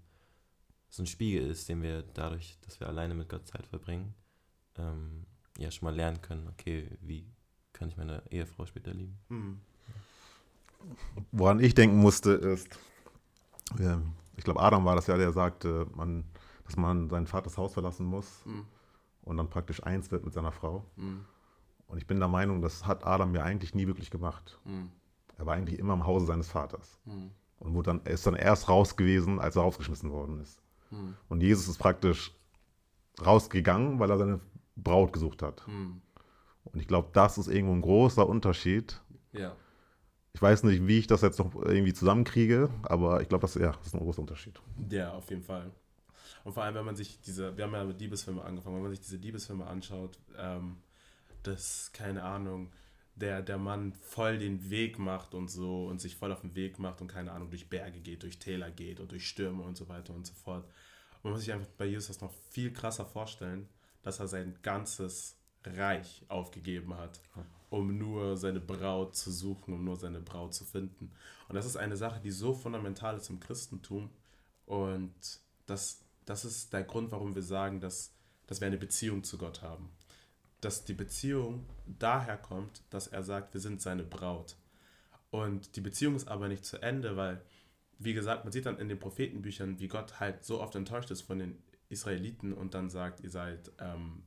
so 0.95 1.03
ein 1.03 1.07
Spiegel 1.07 1.49
ist, 1.49 1.67
den 1.67 1.81
wir 1.81 2.03
dadurch, 2.13 2.57
dass 2.61 2.79
wir 2.79 2.87
alleine 2.87 3.15
mit 3.15 3.27
Gott 3.27 3.45
Zeit 3.47 3.67
verbringen, 3.67 4.13
ähm, 4.77 5.25
ja 5.57 5.69
schon 5.69 5.87
mal 5.87 5.95
lernen 5.95 6.21
können, 6.21 6.47
okay, 6.47 6.89
wie 7.01 7.25
kann 7.73 7.89
ich 7.89 7.97
meine 7.97 8.23
Ehefrau 8.31 8.65
später 8.65 8.93
lieben. 8.93 9.17
Mhm. 9.27 9.59
Woran 11.31 11.59
ich 11.59 11.73
denken 11.75 11.97
musste, 11.97 12.31
ist, 12.31 12.79
äh, 13.79 13.97
ich 14.37 14.43
glaube, 14.43 14.61
Adam 14.61 14.85
war 14.85 14.95
das 14.95 15.07
ja, 15.07 15.17
der 15.17 15.33
sagte, 15.33 15.87
man, 15.95 16.23
dass 16.65 16.77
man 16.77 17.09
sein 17.09 17.27
Vaters 17.27 17.57
Haus 17.57 17.73
verlassen 17.73 18.05
muss 18.05 18.45
Mhm. 18.45 18.65
und 19.23 19.37
dann 19.37 19.49
praktisch 19.49 19.83
eins 19.83 20.11
wird 20.11 20.23
mit 20.23 20.33
seiner 20.33 20.51
Frau. 20.51 20.85
Mhm. 20.95 21.25
Und 21.87 21.97
ich 21.97 22.07
bin 22.07 22.19
der 22.19 22.27
Meinung, 22.29 22.61
das 22.61 22.85
hat 22.85 23.05
Adam 23.05 23.35
ja 23.35 23.43
eigentlich 23.43 23.75
nie 23.75 23.87
wirklich 23.87 24.11
gemacht. 24.11 24.59
Mhm. 24.63 24.91
Er 25.37 25.45
war 25.45 25.55
eigentlich 25.55 25.77
immer 25.77 25.93
im 25.93 26.05
Hause 26.05 26.25
seines 26.27 26.47
Vaters. 26.49 26.97
Mhm. 27.03 27.31
Und 27.59 27.73
wurde 27.73 27.87
dann, 27.87 28.01
er 28.05 28.13
ist 28.13 28.25
dann 28.25 28.35
erst 28.35 28.69
raus 28.69 28.95
gewesen, 28.95 29.39
als 29.39 29.55
er 29.55 29.63
rausgeschmissen 29.63 30.09
worden 30.11 30.39
ist. 30.39 30.61
Mhm. 30.91 31.15
Und 31.29 31.41
Jesus 31.41 31.67
ist 31.67 31.77
praktisch 31.77 32.31
rausgegangen, 33.25 33.99
weil 33.99 34.09
er 34.09 34.17
seine 34.17 34.39
Braut 34.75 35.13
gesucht 35.13 35.41
hat. 35.41 35.67
Mhm. 35.67 36.01
Und 36.65 36.79
ich 36.79 36.87
glaube, 36.87 37.09
das 37.13 37.37
ist 37.37 37.47
irgendwo 37.47 37.73
ein 37.73 37.81
großer 37.81 38.27
Unterschied. 38.27 39.01
Ja. 39.31 39.55
Ich 40.33 40.41
weiß 40.41 40.63
nicht, 40.63 40.85
wie 40.85 40.99
ich 40.99 41.07
das 41.07 41.21
jetzt 41.21 41.39
noch 41.39 41.55
irgendwie 41.55 41.93
zusammenkriege, 41.93 42.69
aber 42.83 43.21
ich 43.21 43.29
glaube, 43.29 43.43
das, 43.43 43.55
ja, 43.55 43.71
das 43.71 43.87
ist 43.87 43.93
ein 43.93 44.01
großer 44.01 44.19
Unterschied. 44.19 44.59
Ja, 44.89 45.13
auf 45.13 45.29
jeden 45.29 45.43
Fall. 45.43 45.71
Und 46.43 46.53
vor 46.53 46.63
allem, 46.63 46.75
wenn 46.75 46.85
man 46.85 46.95
sich 46.95 47.21
diese, 47.21 47.55
wir 47.55 47.63
haben 47.63 47.73
ja 47.73 47.83
mit 47.85 47.99
Liebesfilme 47.99 48.43
angefangen, 48.43 48.75
wenn 48.75 48.83
man 48.83 48.91
sich 48.91 48.99
diese 48.99 49.17
Liebesfilme 49.17 49.65
anschaut, 49.65 50.19
ähm, 50.37 50.77
dass, 51.43 51.91
keine 51.93 52.23
Ahnung, 52.23 52.71
der, 53.15 53.41
der 53.41 53.57
Mann 53.57 53.93
voll 53.93 54.37
den 54.37 54.69
Weg 54.69 54.99
macht 54.99 55.33
und 55.33 55.49
so 55.49 55.87
und 55.87 55.99
sich 55.99 56.17
voll 56.17 56.31
auf 56.31 56.41
den 56.41 56.55
Weg 56.55 56.79
macht 56.79 57.01
und 57.01 57.07
keine 57.07 57.31
Ahnung, 57.31 57.49
durch 57.49 57.69
Berge 57.69 57.99
geht, 57.99 58.23
durch 58.23 58.39
Täler 58.39 58.71
geht 58.71 58.99
und 58.99 59.11
durch 59.11 59.27
Stürme 59.27 59.63
und 59.63 59.77
so 59.77 59.87
weiter 59.87 60.13
und 60.13 60.27
so 60.27 60.33
fort. 60.33 60.65
Und 60.65 61.23
man 61.23 61.33
muss 61.33 61.41
sich 61.41 61.53
einfach 61.53 61.69
bei 61.77 61.85
Jesus 61.85 62.07
das 62.07 62.21
noch 62.21 62.33
viel 62.51 62.73
krasser 62.73 63.05
vorstellen, 63.05 63.69
dass 64.03 64.19
er 64.19 64.27
sein 64.27 64.57
ganzes 64.61 65.37
Reich 65.63 66.23
aufgegeben 66.27 66.95
hat, 66.95 67.19
um 67.69 67.97
nur 67.97 68.37
seine 68.37 68.59
Braut 68.59 69.15
zu 69.15 69.31
suchen, 69.31 69.73
um 69.73 69.83
nur 69.83 69.95
seine 69.95 70.19
Braut 70.19 70.53
zu 70.53 70.65
finden. 70.65 71.11
Und 71.47 71.55
das 71.55 71.65
ist 71.65 71.77
eine 71.77 71.97
Sache, 71.97 72.19
die 72.19 72.31
so 72.31 72.53
fundamental 72.53 73.17
ist 73.17 73.29
im 73.29 73.39
Christentum. 73.39 74.09
Und 74.65 75.13
das, 75.65 76.01
das 76.25 76.45
ist 76.45 76.73
der 76.73 76.83
Grund, 76.83 77.11
warum 77.11 77.33
wir 77.33 77.41
sagen, 77.41 77.79
dass, 77.79 78.13
dass 78.45 78.61
wir 78.61 78.67
eine 78.67 78.77
Beziehung 78.77 79.23
zu 79.23 79.37
Gott 79.37 79.61
haben. 79.61 79.89
Dass 80.65 80.83
die 80.83 80.95
Beziehung 80.95 81.63
daher 81.85 82.37
kommt, 82.37 82.81
dass 82.89 83.05
er 83.05 83.21
sagt, 83.21 83.53
wir 83.53 83.61
sind 83.61 83.83
seine 83.83 84.01
Braut. 84.01 84.55
Und 85.29 85.75
die 85.75 85.81
Beziehung 85.81 86.15
ist 86.15 86.27
aber 86.27 86.47
nicht 86.47 86.65
zu 86.65 86.81
Ende, 86.81 87.15
weil, 87.15 87.39
wie 87.99 88.15
gesagt, 88.15 88.45
man 88.45 88.51
sieht 88.51 88.65
dann 88.65 88.79
in 88.79 88.89
den 88.89 88.97
Prophetenbüchern, 88.97 89.77
wie 89.77 89.87
Gott 89.87 90.19
halt 90.19 90.43
so 90.43 90.59
oft 90.59 90.73
enttäuscht 90.73 91.11
ist 91.11 91.21
von 91.21 91.37
den 91.37 91.61
Israeliten 91.89 92.51
und 92.51 92.73
dann 92.73 92.89
sagt, 92.89 93.19
ihr 93.19 93.29
seid 93.29 93.71
ähm, 93.77 94.23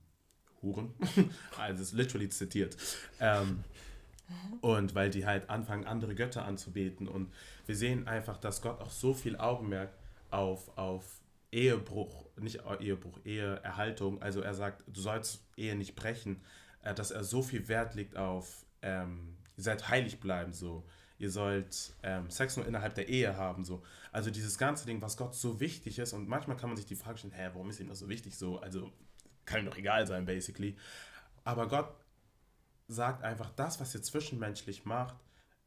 Huren. 0.62 0.94
also 1.58 1.82
es 1.82 1.88
ist 1.88 1.94
literally 1.94 2.28
zitiert. 2.28 2.76
Ähm, 3.18 3.64
und 4.60 4.94
weil 4.94 5.10
die 5.10 5.26
halt 5.26 5.50
anfangen, 5.50 5.86
andere 5.86 6.14
Götter 6.14 6.44
anzubeten. 6.44 7.08
Und 7.08 7.32
wir 7.66 7.74
sehen 7.74 8.06
einfach, 8.06 8.36
dass 8.36 8.62
Gott 8.62 8.80
auch 8.80 8.90
so 8.90 9.12
viel 9.12 9.36
Augenmerk 9.36 9.90
auf, 10.30 10.78
auf 10.78 11.04
Ehebruch, 11.50 12.26
nicht 12.36 12.60
Ehebruch, 12.80 13.18
Eheerhaltung, 13.24 14.20
also 14.22 14.40
er 14.40 14.54
sagt, 14.54 14.84
du 14.86 15.00
sollst 15.00 15.42
Ehe 15.56 15.74
nicht 15.76 15.94
brechen, 15.94 16.42
äh, 16.82 16.94
dass 16.94 17.10
er 17.10 17.24
so 17.24 17.42
viel 17.42 17.68
Wert 17.68 17.94
legt 17.94 18.16
auf, 18.16 18.66
ähm, 18.82 19.36
ihr 19.56 19.62
seid 19.62 19.88
heilig 19.88 20.20
bleiben, 20.20 20.52
so. 20.52 20.84
Ihr 21.20 21.30
sollt 21.32 21.94
ähm, 22.04 22.30
Sex 22.30 22.56
nur 22.56 22.66
innerhalb 22.66 22.94
der 22.94 23.08
Ehe 23.08 23.36
haben, 23.36 23.64
so. 23.64 23.82
Also 24.12 24.30
dieses 24.30 24.56
ganze 24.56 24.86
Ding, 24.86 25.02
was 25.02 25.16
Gott 25.16 25.34
so 25.34 25.58
wichtig 25.58 25.98
ist. 25.98 26.12
Und 26.12 26.28
manchmal 26.28 26.56
kann 26.56 26.70
man 26.70 26.76
sich 26.76 26.86
die 26.86 26.94
Frage 26.94 27.18
stellen, 27.18 27.32
hä, 27.34 27.50
warum 27.54 27.68
ist 27.70 27.80
ihm 27.80 27.88
das 27.88 27.98
so 27.98 28.08
wichtig, 28.08 28.36
so? 28.36 28.60
Also 28.60 28.92
kann 29.44 29.60
ihm 29.60 29.66
doch 29.66 29.76
egal 29.76 30.06
sein, 30.06 30.26
basically. 30.26 30.76
Aber 31.42 31.66
Gott 31.66 31.92
sagt 32.86 33.24
einfach, 33.24 33.50
das, 33.50 33.80
was 33.80 33.94
ihr 33.94 34.02
zwischenmenschlich 34.02 34.84
macht, 34.84 35.16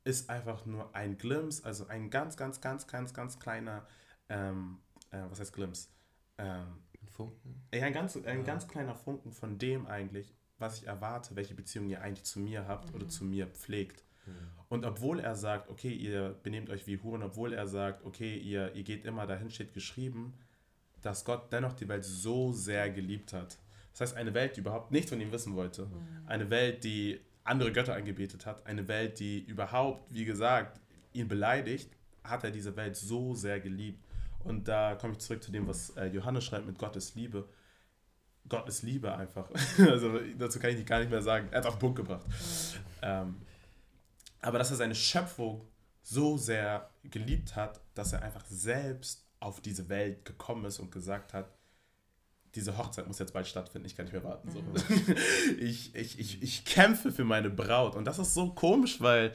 ist 0.03 0.29
einfach 0.29 0.65
nur 0.65 0.95
ein 0.95 1.17
Glimpse, 1.17 1.65
also 1.65 1.85
ein 1.87 2.09
ganz, 2.09 2.37
ganz, 2.37 2.61
ganz, 2.61 2.87
ganz, 2.87 3.13
ganz 3.13 3.39
kleiner, 3.39 3.85
ähm, 4.29 4.79
äh, 5.11 5.21
was 5.29 5.39
heißt 5.39 5.53
Glimpse? 5.53 5.89
Ähm, 6.37 6.65
Funken? 7.07 7.61
ja, 7.73 7.85
ein 7.85 7.93
ganz, 7.93 8.15
ein 8.17 8.43
ganz 8.43 8.67
kleiner 8.67 8.95
Funken 8.95 9.31
von 9.31 9.57
dem 9.57 9.85
eigentlich, 9.85 10.33
was 10.57 10.81
ich 10.81 10.87
erwarte, 10.87 11.35
welche 11.35 11.53
Beziehung 11.53 11.89
ihr 11.89 12.01
eigentlich 12.01 12.23
zu 12.23 12.39
mir 12.39 12.67
habt 12.67 12.93
oder 12.93 13.07
zu 13.07 13.25
mir 13.25 13.47
pflegt. 13.47 14.03
Und 14.69 14.85
obwohl 14.85 15.19
er 15.19 15.35
sagt, 15.35 15.69
okay, 15.69 15.91
ihr 15.91 16.39
benehmt 16.43 16.69
euch 16.69 16.87
wie 16.87 16.97
Huren, 16.99 17.23
obwohl 17.23 17.53
er 17.53 17.67
sagt, 17.67 18.05
okay, 18.05 18.37
ihr, 18.37 18.73
ihr 18.75 18.83
geht 18.83 19.03
immer 19.03 19.27
dahin, 19.27 19.49
steht 19.49 19.73
geschrieben, 19.73 20.33
dass 21.01 21.25
Gott 21.25 21.51
dennoch 21.51 21.73
die 21.73 21.89
Welt 21.89 22.05
so 22.05 22.53
sehr 22.53 22.89
geliebt 22.89 23.33
hat. 23.33 23.57
Das 23.91 24.01
heißt, 24.01 24.15
eine 24.15 24.33
Welt, 24.33 24.55
die 24.55 24.61
überhaupt 24.61 24.91
nichts 24.91 25.09
von 25.09 25.19
ihm 25.19 25.31
wissen 25.31 25.55
wollte. 25.55 25.87
Eine 26.25 26.49
Welt, 26.49 26.83
die 26.83 27.19
andere 27.43 27.73
Götter 27.73 27.95
angebetet 27.95 28.45
hat. 28.45 28.65
Eine 28.65 28.87
Welt, 28.87 29.19
die 29.19 29.39
überhaupt, 29.39 30.13
wie 30.13 30.23
gesagt, 30.23 30.79
ihn 31.11 31.27
beleidigt, 31.27 31.89
hat 32.23 32.43
er 32.43 32.51
diese 32.51 32.75
Welt 32.77 32.95
so 32.95 33.33
sehr 33.33 33.59
geliebt. 33.59 34.05
Und 34.43 34.67
da 34.67 34.95
komme 34.95 35.13
ich 35.13 35.19
zurück 35.19 35.43
zu 35.43 35.51
dem, 35.51 35.67
was 35.67 35.91
äh, 35.91 36.05
Johannes 36.07 36.43
schreibt 36.43 36.65
mit 36.65 36.77
Gottes 36.77 37.15
Liebe. 37.15 37.47
Gott 38.49 38.67
ist 38.67 38.83
Liebe 38.83 39.13
einfach. 39.15 39.49
also 39.77 40.19
dazu 40.37 40.59
kann 40.59 40.71
ich 40.71 40.85
gar 40.85 40.99
nicht 40.99 41.11
mehr 41.11 41.21
sagen. 41.21 41.47
Er 41.51 41.59
hat 41.59 41.65
auf 41.65 41.75
den 41.75 41.79
Punkt 41.79 41.97
gebracht. 41.97 42.25
Ähm, 43.01 43.37
aber 44.41 44.57
dass 44.57 44.71
er 44.71 44.77
seine 44.77 44.95
Schöpfung 44.95 45.67
so 46.01 46.37
sehr 46.37 46.89
geliebt 47.03 47.55
hat, 47.55 47.79
dass 47.93 48.13
er 48.13 48.23
einfach 48.23 48.43
selbst 48.45 49.25
auf 49.39 49.61
diese 49.61 49.89
Welt 49.89 50.25
gekommen 50.25 50.65
ist 50.65 50.79
und 50.79 50.91
gesagt 50.91 51.33
hat, 51.33 51.49
diese 52.55 52.77
Hochzeit 52.77 53.07
muss 53.07 53.19
jetzt 53.19 53.33
bald 53.33 53.47
stattfinden, 53.47 53.87
ich 53.87 53.95
kann 53.95 54.05
nicht 54.05 54.13
mehr 54.13 54.23
warten. 54.23 54.51
So. 54.51 54.61
Ich, 55.59 55.95
ich, 55.95 56.19
ich, 56.19 56.43
ich 56.43 56.65
kämpfe 56.65 57.11
für 57.11 57.23
meine 57.23 57.49
Braut. 57.49 57.95
Und 57.95 58.05
das 58.05 58.19
ist 58.19 58.33
so 58.33 58.49
komisch, 58.49 58.99
weil 58.99 59.31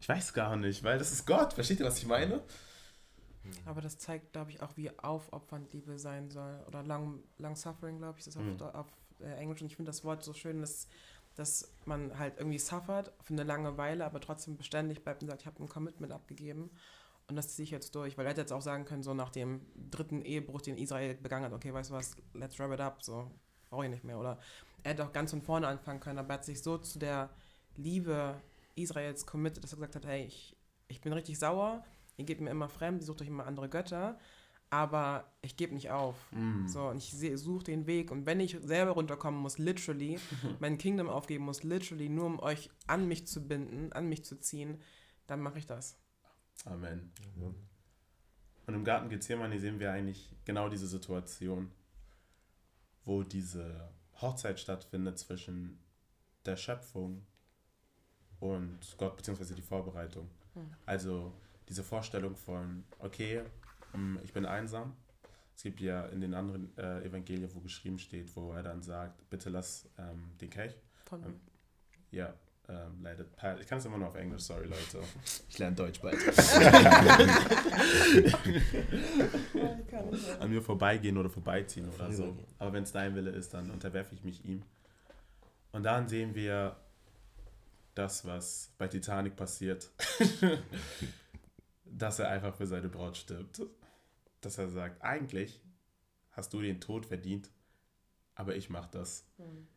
ich 0.00 0.08
weiß 0.08 0.32
gar 0.32 0.56
nicht, 0.56 0.82
weil 0.82 0.98
das 0.98 1.12
ist 1.12 1.26
Gott. 1.26 1.52
Versteht 1.52 1.80
ihr, 1.80 1.86
was 1.86 1.98
ich 1.98 2.06
meine? 2.06 2.42
Aber 3.66 3.80
das 3.80 3.98
zeigt, 3.98 4.32
glaube 4.32 4.50
ich, 4.50 4.62
auch, 4.62 4.76
wie 4.76 4.90
aufopfernd 4.98 5.72
Liebe 5.72 5.98
sein 5.98 6.30
soll. 6.30 6.62
Oder 6.66 6.82
long, 6.82 7.22
long 7.38 7.56
suffering, 7.56 7.98
glaube 7.98 8.18
ich, 8.18 8.26
ist 8.26 8.36
das 8.36 8.42
Mhm. 8.42 8.60
auf, 8.60 8.74
auf 8.74 8.86
äh, 9.20 9.34
Englisch. 9.34 9.60
Und 9.60 9.66
ich 9.68 9.76
finde 9.76 9.90
das 9.90 10.04
Wort 10.04 10.22
so 10.22 10.32
schön, 10.32 10.60
dass, 10.60 10.88
dass 11.36 11.72
man 11.84 12.18
halt 12.18 12.38
irgendwie 12.38 12.58
suffert 12.58 13.12
für 13.22 13.32
eine 13.34 13.44
lange 13.44 13.76
Weile, 13.76 14.04
aber 14.04 14.20
trotzdem 14.20 14.56
beständig 14.56 15.02
bleibt 15.04 15.22
und 15.22 15.28
sagt, 15.28 15.42
ich 15.42 15.46
habe 15.46 15.62
ein 15.62 15.68
Commitment 15.68 16.12
abgegeben. 16.12 16.70
Und 17.28 17.36
das 17.36 17.54
ziehe 17.54 17.64
ich 17.64 17.70
jetzt 17.70 17.94
durch. 17.94 18.16
Weil 18.16 18.24
er 18.26 18.30
hätte 18.30 18.40
jetzt 18.40 18.52
auch 18.52 18.62
sagen 18.62 18.84
können, 18.86 19.02
so 19.02 19.12
nach 19.14 19.30
dem 19.30 19.60
dritten 19.90 20.22
Ehebruch, 20.22 20.62
den 20.62 20.78
Israel 20.78 21.14
begangen 21.14 21.44
hat, 21.44 21.52
okay, 21.52 21.72
weißt 21.74 21.90
du 21.90 21.94
was, 21.94 22.16
let's 22.34 22.58
wrap 22.58 22.72
it 22.72 22.80
up, 22.80 23.02
so 23.02 23.30
brauche 23.68 23.84
ich 23.84 23.90
nicht 23.90 24.04
mehr. 24.04 24.18
Oder 24.18 24.38
er 24.82 24.92
hätte 24.92 25.04
auch 25.04 25.12
ganz 25.12 25.30
von 25.30 25.42
vorne 25.42 25.66
anfangen 25.68 26.00
können, 26.00 26.18
aber 26.18 26.30
er 26.30 26.34
hat 26.38 26.44
sich 26.44 26.62
so 26.62 26.78
zu 26.78 26.98
der 26.98 27.28
Liebe 27.76 28.40
Israels 28.76 29.26
committed, 29.26 29.62
dass 29.62 29.72
er 29.72 29.76
gesagt 29.76 29.96
hat, 29.96 30.06
hey, 30.06 30.24
ich, 30.24 30.56
ich 30.88 31.00
bin 31.00 31.12
richtig 31.12 31.38
sauer, 31.38 31.84
ihr 32.18 32.26
gebt 32.26 32.42
mir 32.42 32.50
immer 32.50 32.68
fremd, 32.68 33.00
ihr 33.00 33.06
sucht 33.06 33.22
euch 33.22 33.28
immer 33.28 33.46
andere 33.46 33.70
Götter, 33.70 34.18
aber 34.70 35.32
ich 35.40 35.56
gebe 35.56 35.72
nicht 35.72 35.90
auf. 35.90 36.16
So, 36.66 36.88
und 36.88 36.98
ich 36.98 37.14
suche 37.38 37.64
den 37.64 37.86
Weg. 37.86 38.10
Und 38.10 38.26
wenn 38.26 38.38
ich 38.38 38.58
selber 38.60 38.90
runterkommen 38.92 39.40
muss, 39.40 39.56
literally, 39.56 40.18
mein 40.60 40.76
Kingdom 40.76 41.08
aufgeben 41.08 41.44
muss, 41.44 41.62
literally, 41.62 42.10
nur 42.10 42.26
um 42.26 42.38
euch 42.40 42.68
an 42.86 43.08
mich 43.08 43.26
zu 43.26 43.48
binden, 43.48 43.92
an 43.92 44.08
mich 44.08 44.24
zu 44.24 44.38
ziehen, 44.38 44.78
dann 45.26 45.40
mache 45.40 45.58
ich 45.58 45.66
das. 45.66 45.98
Amen. 46.66 47.12
Und 48.66 48.74
im 48.74 48.84
Garten 48.84 49.08
Gethsemane 49.08 49.58
sehen 49.58 49.80
wir 49.80 49.92
eigentlich 49.92 50.36
genau 50.44 50.68
diese 50.68 50.86
Situation, 50.86 51.70
wo 53.04 53.22
diese 53.22 53.90
Hochzeit 54.20 54.60
stattfindet 54.60 55.18
zwischen 55.18 55.78
der 56.44 56.56
Schöpfung 56.56 57.24
und 58.40 58.78
Gott, 58.98 59.16
beziehungsweise 59.16 59.54
die 59.54 59.62
Vorbereitung. 59.62 60.28
Also 60.86 61.32
diese 61.68 61.82
Vorstellung 61.82 62.36
von, 62.36 62.84
okay, 62.98 63.42
hm, 63.92 64.18
ich 64.24 64.32
bin 64.32 64.46
einsam. 64.46 64.96
Es 65.54 65.62
gibt 65.64 65.80
ja 65.80 66.06
in 66.06 66.20
den 66.20 66.34
anderen 66.34 66.76
äh, 66.78 67.04
Evangelien, 67.04 67.52
wo 67.54 67.60
geschrieben 67.60 67.98
steht, 67.98 68.34
wo 68.36 68.52
er 68.52 68.62
dann 68.62 68.80
sagt, 68.80 69.28
bitte 69.28 69.50
lass 69.50 69.88
ähm, 69.98 70.30
den 70.40 70.50
Kelch. 70.50 70.76
Von 71.04 71.22
Ähm, 71.24 71.40
Ja, 72.12 72.32
ähm, 72.68 73.02
leider. 73.02 73.24
Ich 73.60 73.66
kann 73.66 73.78
es 73.78 73.84
immer 73.86 73.98
noch 73.98 74.08
auf 74.08 74.14
Englisch, 74.14 74.42
sorry 74.42 74.66
Leute. 74.66 75.00
Ich 75.48 75.58
lerne 75.58 75.74
Deutsch 75.74 76.00
bald. 76.00 76.16
An 80.38 80.50
mir 80.50 80.62
vorbeigehen 80.62 81.16
oder 81.16 81.30
vorbeiziehen 81.30 81.88
oder 81.88 82.12
so. 82.12 82.36
Aber 82.58 82.72
wenn 82.72 82.82
es 82.84 82.92
dein 82.92 83.14
Wille 83.14 83.30
ist, 83.30 83.54
dann 83.54 83.70
unterwerfe 83.70 84.14
ich 84.14 84.22
mich 84.22 84.44
ihm. 84.44 84.62
Und 85.72 85.82
dann 85.82 86.08
sehen 86.08 86.34
wir 86.34 86.76
das, 87.94 88.24
was 88.24 88.70
bei 88.78 88.86
Titanic 88.86 89.34
passiert. 89.34 89.90
Dass 91.90 92.18
er 92.18 92.28
einfach 92.28 92.54
für 92.54 92.66
seine 92.66 92.88
Braut 92.88 93.16
stirbt. 93.16 93.62
Dass 94.40 94.58
er 94.58 94.68
sagt, 94.68 95.02
eigentlich 95.02 95.60
hast 96.32 96.52
du 96.52 96.60
den 96.60 96.80
Tod 96.80 97.06
verdient, 97.06 97.50
aber 98.34 98.54
ich 98.56 98.70
mache 98.70 98.88
das. 98.92 99.26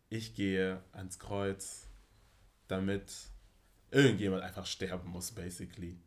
Ich 0.09 0.35
gehe 0.35 0.83
ans 0.91 1.17
Kreuz, 1.17 1.87
damit 2.67 3.11
irgendjemand 3.89 4.43
einfach 4.43 4.65
sterben 4.65 5.09
muss, 5.09 5.31
basically. 5.31 5.99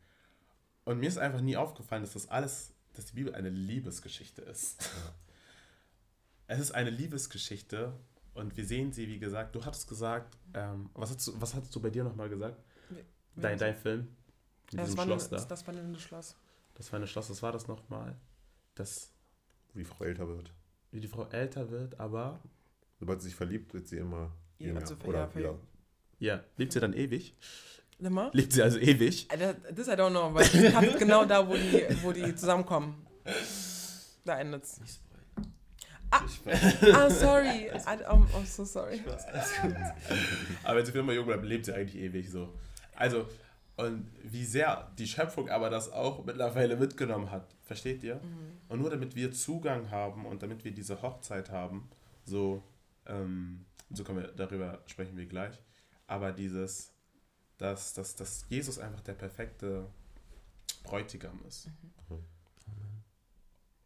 Und 0.85 1.01
mir 1.01 1.09
ist 1.09 1.19
einfach 1.19 1.41
nie 1.41 1.57
aufgefallen, 1.57 2.03
dass 2.03 2.13
das 2.13 2.29
alles, 2.29 2.73
dass 2.93 3.07
die 3.07 3.15
Bibel 3.15 3.35
eine 3.35 3.51
Liebesgeschichte 3.51 4.43
ist. 4.43 4.91
Es 6.47 6.59
ist 6.59 6.73
eine 6.73 6.91
Liebesgeschichte 6.91 7.99
und 8.35 8.55
wir 8.59 8.67
sehen 8.67 8.93
sie, 8.93 9.09
wie 9.09 9.19
gesagt, 9.19 9.55
du 9.55 9.65
hattest 9.65 9.89
gesagt, 9.89 10.37
ähm, 10.53 10.91
was, 10.93 11.09
hast 11.09 11.27
du, 11.27 11.41
was 11.41 11.55
hattest 11.55 11.75
du 11.75 11.81
bei 11.81 11.89
dir 11.89 12.05
nochmal 12.05 12.29
gesagt? 12.29 12.63
Dein, 13.35 13.57
dein 13.57 13.75
Film? 13.75 14.15
Mit 14.75 14.85
das, 14.85 14.97
war 14.97 15.05
Schloss 15.05 15.33
eine, 15.33 15.41
da. 15.41 15.47
das 15.47 15.67
wandelnde 15.67 15.99
Schloss. 16.01 16.37
Das 16.75 16.93
war 16.93 17.01
ein 17.01 17.07
Schloss, 17.07 17.31
was 17.31 17.43
war 17.43 17.53
das 17.53 17.69
nochmal? 17.69 18.17
Das, 18.75 19.11
Wie 19.73 19.81
die 19.81 19.85
Frau 19.85 20.05
älter 20.05 20.27
wird. 20.29 20.53
wie 20.91 21.01
die 21.01 21.09
Frau 21.09 21.25
älter 21.27 21.71
wird, 21.71 21.99
aber 22.01 22.41
Sobald 23.01 23.21
sie 23.21 23.29
sich 23.29 23.37
verliebt, 23.37 23.73
wird 23.75 23.87
sie 23.89 23.99
immer 23.99 24.33
Ja, 24.59 24.69
jünger. 24.69 24.81
also 24.81 24.97
Oder 25.05 25.19
ja, 25.21 25.35
wieder. 25.35 25.59
ja, 26.19 26.45
lebt 26.57 26.73
sie 26.73 26.81
dann 26.81 26.93
ewig? 26.93 27.35
Nimmer? 27.99 28.31
Lebt 28.33 28.53
sie 28.53 28.63
also 28.63 28.79
ewig? 28.79 29.29
Das 29.29 29.87
I 29.89 29.93
don't 29.93 30.11
know, 30.11 30.35
weil 30.35 30.45
ich 30.47 30.73
kann 30.73 30.85
genau 30.99 31.25
da, 31.25 31.47
wo 31.47 31.55
die, 31.55 31.85
wo 32.03 32.13
die 32.13 32.35
zusammenkommen. 32.35 33.07
Da 34.25 34.39
endet's. 34.41 34.81
Ah, 36.11 37.09
sorry. 37.11 37.67
I, 37.71 38.05
I'm, 38.05 38.25
I'm 38.33 38.45
so 38.47 38.65
sorry. 38.65 39.01
Aber 40.63 40.77
wenn 40.79 40.87
sie 40.87 40.93
für 40.93 40.99
immer 41.01 41.13
jung 41.13 41.27
bleibt, 41.27 41.45
lebt 41.45 41.65
sie 41.67 41.75
eigentlich 41.75 41.97
ewig 42.03 42.31
so. 42.31 42.53
Also, 42.95 43.27
und 43.77 44.11
wie 44.23 44.45
sehr 44.45 44.93
die 44.99 45.07
Schöpfung 45.07 45.49
aber 45.49 45.69
das 45.69 45.91
auch 45.91 46.25
mittlerweile 46.25 46.77
mitgenommen 46.77 47.31
hat, 47.31 47.55
versteht 47.63 48.05
ihr? 48.05 48.21
Und 48.69 48.81
nur 48.81 48.91
damit 48.91 49.17
wir 49.17 49.33
Zugang 49.33 49.91
haben 49.91 50.27
und 50.27 50.43
damit 50.43 50.65
wir 50.65 50.73
diese 50.73 51.03
Hochzeit 51.03 51.51
haben, 51.51 51.89
so, 52.25 52.63
ähm, 53.07 53.65
so 53.91 54.05
können 54.05 54.23
wir, 54.23 54.29
darüber 54.29 54.83
sprechen 54.87 55.17
wir 55.17 55.27
gleich, 55.27 55.61
aber 56.07 56.33
dieses, 56.33 56.95
dass, 57.59 57.95
dass, 57.95 58.15
dass 58.15 58.47
Jesus 58.49 58.79
einfach 58.79 59.01
der 59.01 59.15
perfekte 59.15 59.87
Bräutigam 60.85 61.41
ist. 61.47 61.69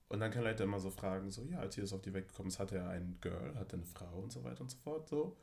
Und 0.08 0.20
dann 0.20 0.30
können 0.30 0.44
Leute 0.44 0.62
immer 0.62 0.80
so 0.80 0.90
fragen, 0.90 1.30
so, 1.30 1.42
ja, 1.44 1.58
als 1.58 1.76
Jesus 1.76 1.92
auf 1.92 2.00
die 2.00 2.12
Welt 2.14 2.28
gekommen 2.28 2.48
ist, 2.48 2.58
hatte 2.58 2.76
er 2.76 2.88
ein 2.88 3.18
Girl, 3.20 3.54
hatte 3.56 3.76
eine 3.76 3.84
Frau 3.84 4.18
und 4.18 4.32
so 4.32 4.42
weiter 4.42 4.62
und 4.62 4.70
so 4.70 4.78
fort, 4.78 5.06
so. 5.08 5.36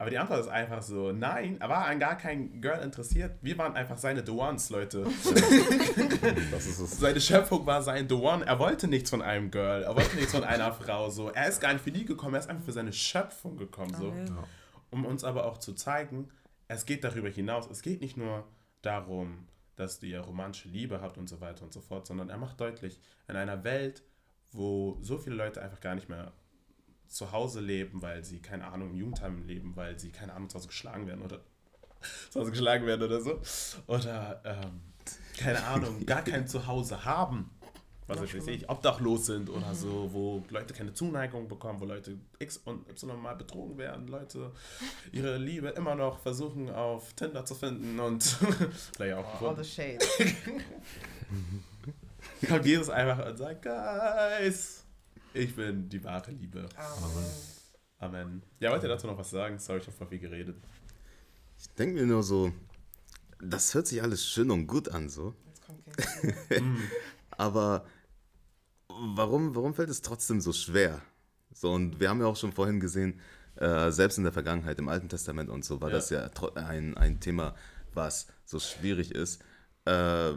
Aber 0.00 0.08
die 0.08 0.16
Antwort 0.16 0.40
ist 0.40 0.48
einfach 0.48 0.80
so, 0.80 1.12
nein, 1.12 1.60
er 1.60 1.68
war 1.68 1.84
an 1.84 2.00
gar 2.00 2.16
kein 2.16 2.62
Girl 2.62 2.82
interessiert. 2.82 3.36
Wir 3.42 3.58
waren 3.58 3.76
einfach 3.76 3.98
seine 3.98 4.24
The 4.24 4.32
Ones, 4.32 4.70
Leute. 4.70 5.04
Das 6.50 6.64
ist 6.64 6.78
es. 6.78 6.98
Seine 6.98 7.20
Schöpfung 7.20 7.66
war 7.66 7.82
sein 7.82 8.08
The 8.08 8.14
One. 8.14 8.46
Er 8.46 8.58
wollte 8.58 8.88
nichts 8.88 9.10
von 9.10 9.20
einem 9.20 9.50
Girl, 9.50 9.82
er 9.82 9.94
wollte 9.94 10.16
nichts 10.16 10.32
von 10.32 10.42
einer 10.42 10.72
Frau, 10.84 11.10
so. 11.10 11.28
Er 11.28 11.48
ist 11.48 11.60
gar 11.60 11.74
nicht 11.74 11.82
für 11.82 11.92
die 11.92 12.06
gekommen, 12.06 12.32
er 12.32 12.40
ist 12.40 12.48
einfach 12.48 12.64
für 12.64 12.72
seine 12.72 12.94
Schöpfung 12.94 13.58
gekommen, 13.58 13.92
so. 13.94 14.08
Amen. 14.08 14.26
Ja. 14.26 14.44
Um 14.88 15.04
uns 15.04 15.22
aber 15.22 15.44
auch 15.44 15.58
zu 15.58 15.74
zeigen, 15.74 16.30
es 16.66 16.86
geht 16.86 17.04
darüber 17.04 17.28
hinaus. 17.28 17.68
Es 17.70 17.82
geht 17.82 18.00
nicht 18.00 18.16
nur 18.16 18.48
darum, 18.80 19.48
dass 19.76 20.02
ihr 20.02 20.20
romantische 20.20 20.70
Liebe 20.70 21.02
habt 21.02 21.18
und 21.18 21.28
so 21.28 21.42
weiter 21.42 21.62
und 21.62 21.74
so 21.74 21.82
fort, 21.82 22.06
sondern 22.06 22.30
er 22.30 22.38
macht 22.38 22.58
deutlich, 22.58 22.98
in 23.28 23.36
einer 23.36 23.64
Welt, 23.64 24.02
wo 24.50 24.96
so 25.02 25.18
viele 25.18 25.36
Leute 25.36 25.60
einfach 25.60 25.80
gar 25.80 25.94
nicht 25.94 26.08
mehr 26.08 26.32
zu 27.10 27.32
Hause 27.32 27.60
leben, 27.60 28.00
weil 28.00 28.24
sie, 28.24 28.40
keine 28.40 28.66
Ahnung, 28.68 28.90
im 28.90 28.96
Jugendheim 28.96 29.46
leben, 29.46 29.76
weil 29.76 29.98
sie, 29.98 30.10
keine 30.10 30.32
Ahnung, 30.32 30.48
zu 30.48 30.56
Hause 30.56 30.68
geschlagen 30.68 31.06
werden 31.06 31.22
oder 31.22 31.40
zu 32.30 32.40
Hause 32.40 32.52
geschlagen 32.52 32.86
werden 32.86 33.02
oder 33.02 33.20
so. 33.20 33.40
Oder, 33.86 34.40
ähm, 34.44 34.80
keine 35.36 35.62
Ahnung, 35.64 36.06
gar 36.06 36.22
kein 36.22 36.46
Zuhause 36.46 37.04
haben. 37.04 37.50
Was 38.06 38.22
ich 38.22 38.36
weiß 38.36 38.46
nicht, 38.46 38.68
obdachlos 38.68 39.26
sind 39.26 39.48
oder 39.50 39.72
so, 39.72 40.12
wo 40.12 40.42
Leute 40.48 40.74
keine 40.74 40.92
Zuneigung 40.92 41.46
bekommen, 41.46 41.80
wo 41.80 41.84
Leute 41.84 42.18
X 42.40 42.56
und 42.56 42.88
Y 42.88 43.22
mal 43.22 43.36
betrogen 43.36 43.78
werden, 43.78 44.08
Leute 44.08 44.50
ihre 45.12 45.36
Liebe 45.38 45.68
immer 45.68 45.94
noch 45.94 46.18
versuchen 46.18 46.70
auf 46.70 47.12
Tinder 47.12 47.44
zu 47.44 47.54
finden 47.54 48.00
und 48.00 48.24
vielleicht 48.96 49.14
auch 49.14 49.42
All 49.42 49.56
the 49.56 49.64
shade. 49.64 49.98
kommt 52.48 52.66
Jesus 52.66 52.90
einfach 52.90 53.24
und 53.28 53.36
sagt, 53.36 53.62
Guys, 53.62 54.79
ich 55.34 55.54
bin 55.54 55.88
die 55.88 56.02
wahre 56.04 56.30
Liebe. 56.32 56.68
Amen. 56.76 57.26
Amen. 57.98 58.42
Ja, 58.60 58.70
wollt 58.70 58.82
ihr 58.82 58.88
dazu 58.88 59.06
noch 59.06 59.18
was 59.18 59.30
sagen? 59.30 59.58
Sorry, 59.58 59.78
ich 59.80 59.86
habe 59.86 59.96
voll 59.96 60.06
viel 60.08 60.18
geredet. 60.18 60.56
Ich 61.58 61.68
denke 61.74 62.00
mir 62.00 62.06
nur 62.06 62.22
so, 62.22 62.52
das 63.40 63.74
hört 63.74 63.86
sich 63.86 64.02
alles 64.02 64.24
schön 64.26 64.50
und 64.50 64.66
gut 64.66 64.88
an, 64.88 65.08
so. 65.08 65.34
Jetzt 65.46 65.66
kommt 65.66 66.48
Kind. 66.48 66.78
Aber 67.30 67.84
warum, 68.88 69.54
warum 69.54 69.74
fällt 69.74 69.90
es 69.90 70.02
trotzdem 70.02 70.40
so 70.40 70.52
schwer? 70.52 71.00
So, 71.52 71.72
und 71.72 72.00
wir 72.00 72.08
haben 72.08 72.20
ja 72.20 72.26
auch 72.26 72.36
schon 72.36 72.52
vorhin 72.52 72.80
gesehen, 72.80 73.20
äh, 73.56 73.90
selbst 73.90 74.16
in 74.18 74.24
der 74.24 74.32
Vergangenheit, 74.32 74.78
im 74.78 74.88
Alten 74.88 75.08
Testament 75.08 75.50
und 75.50 75.64
so, 75.64 75.80
war 75.80 75.88
Ja. 75.90 75.96
das 75.96 76.10
ja 76.10 76.30
ein, 76.54 76.96
ein 76.96 77.20
Thema, 77.20 77.54
was 77.92 78.28
so 78.44 78.58
schwierig 78.58 79.12
ist. 79.14 79.42
Äh, 79.84 80.32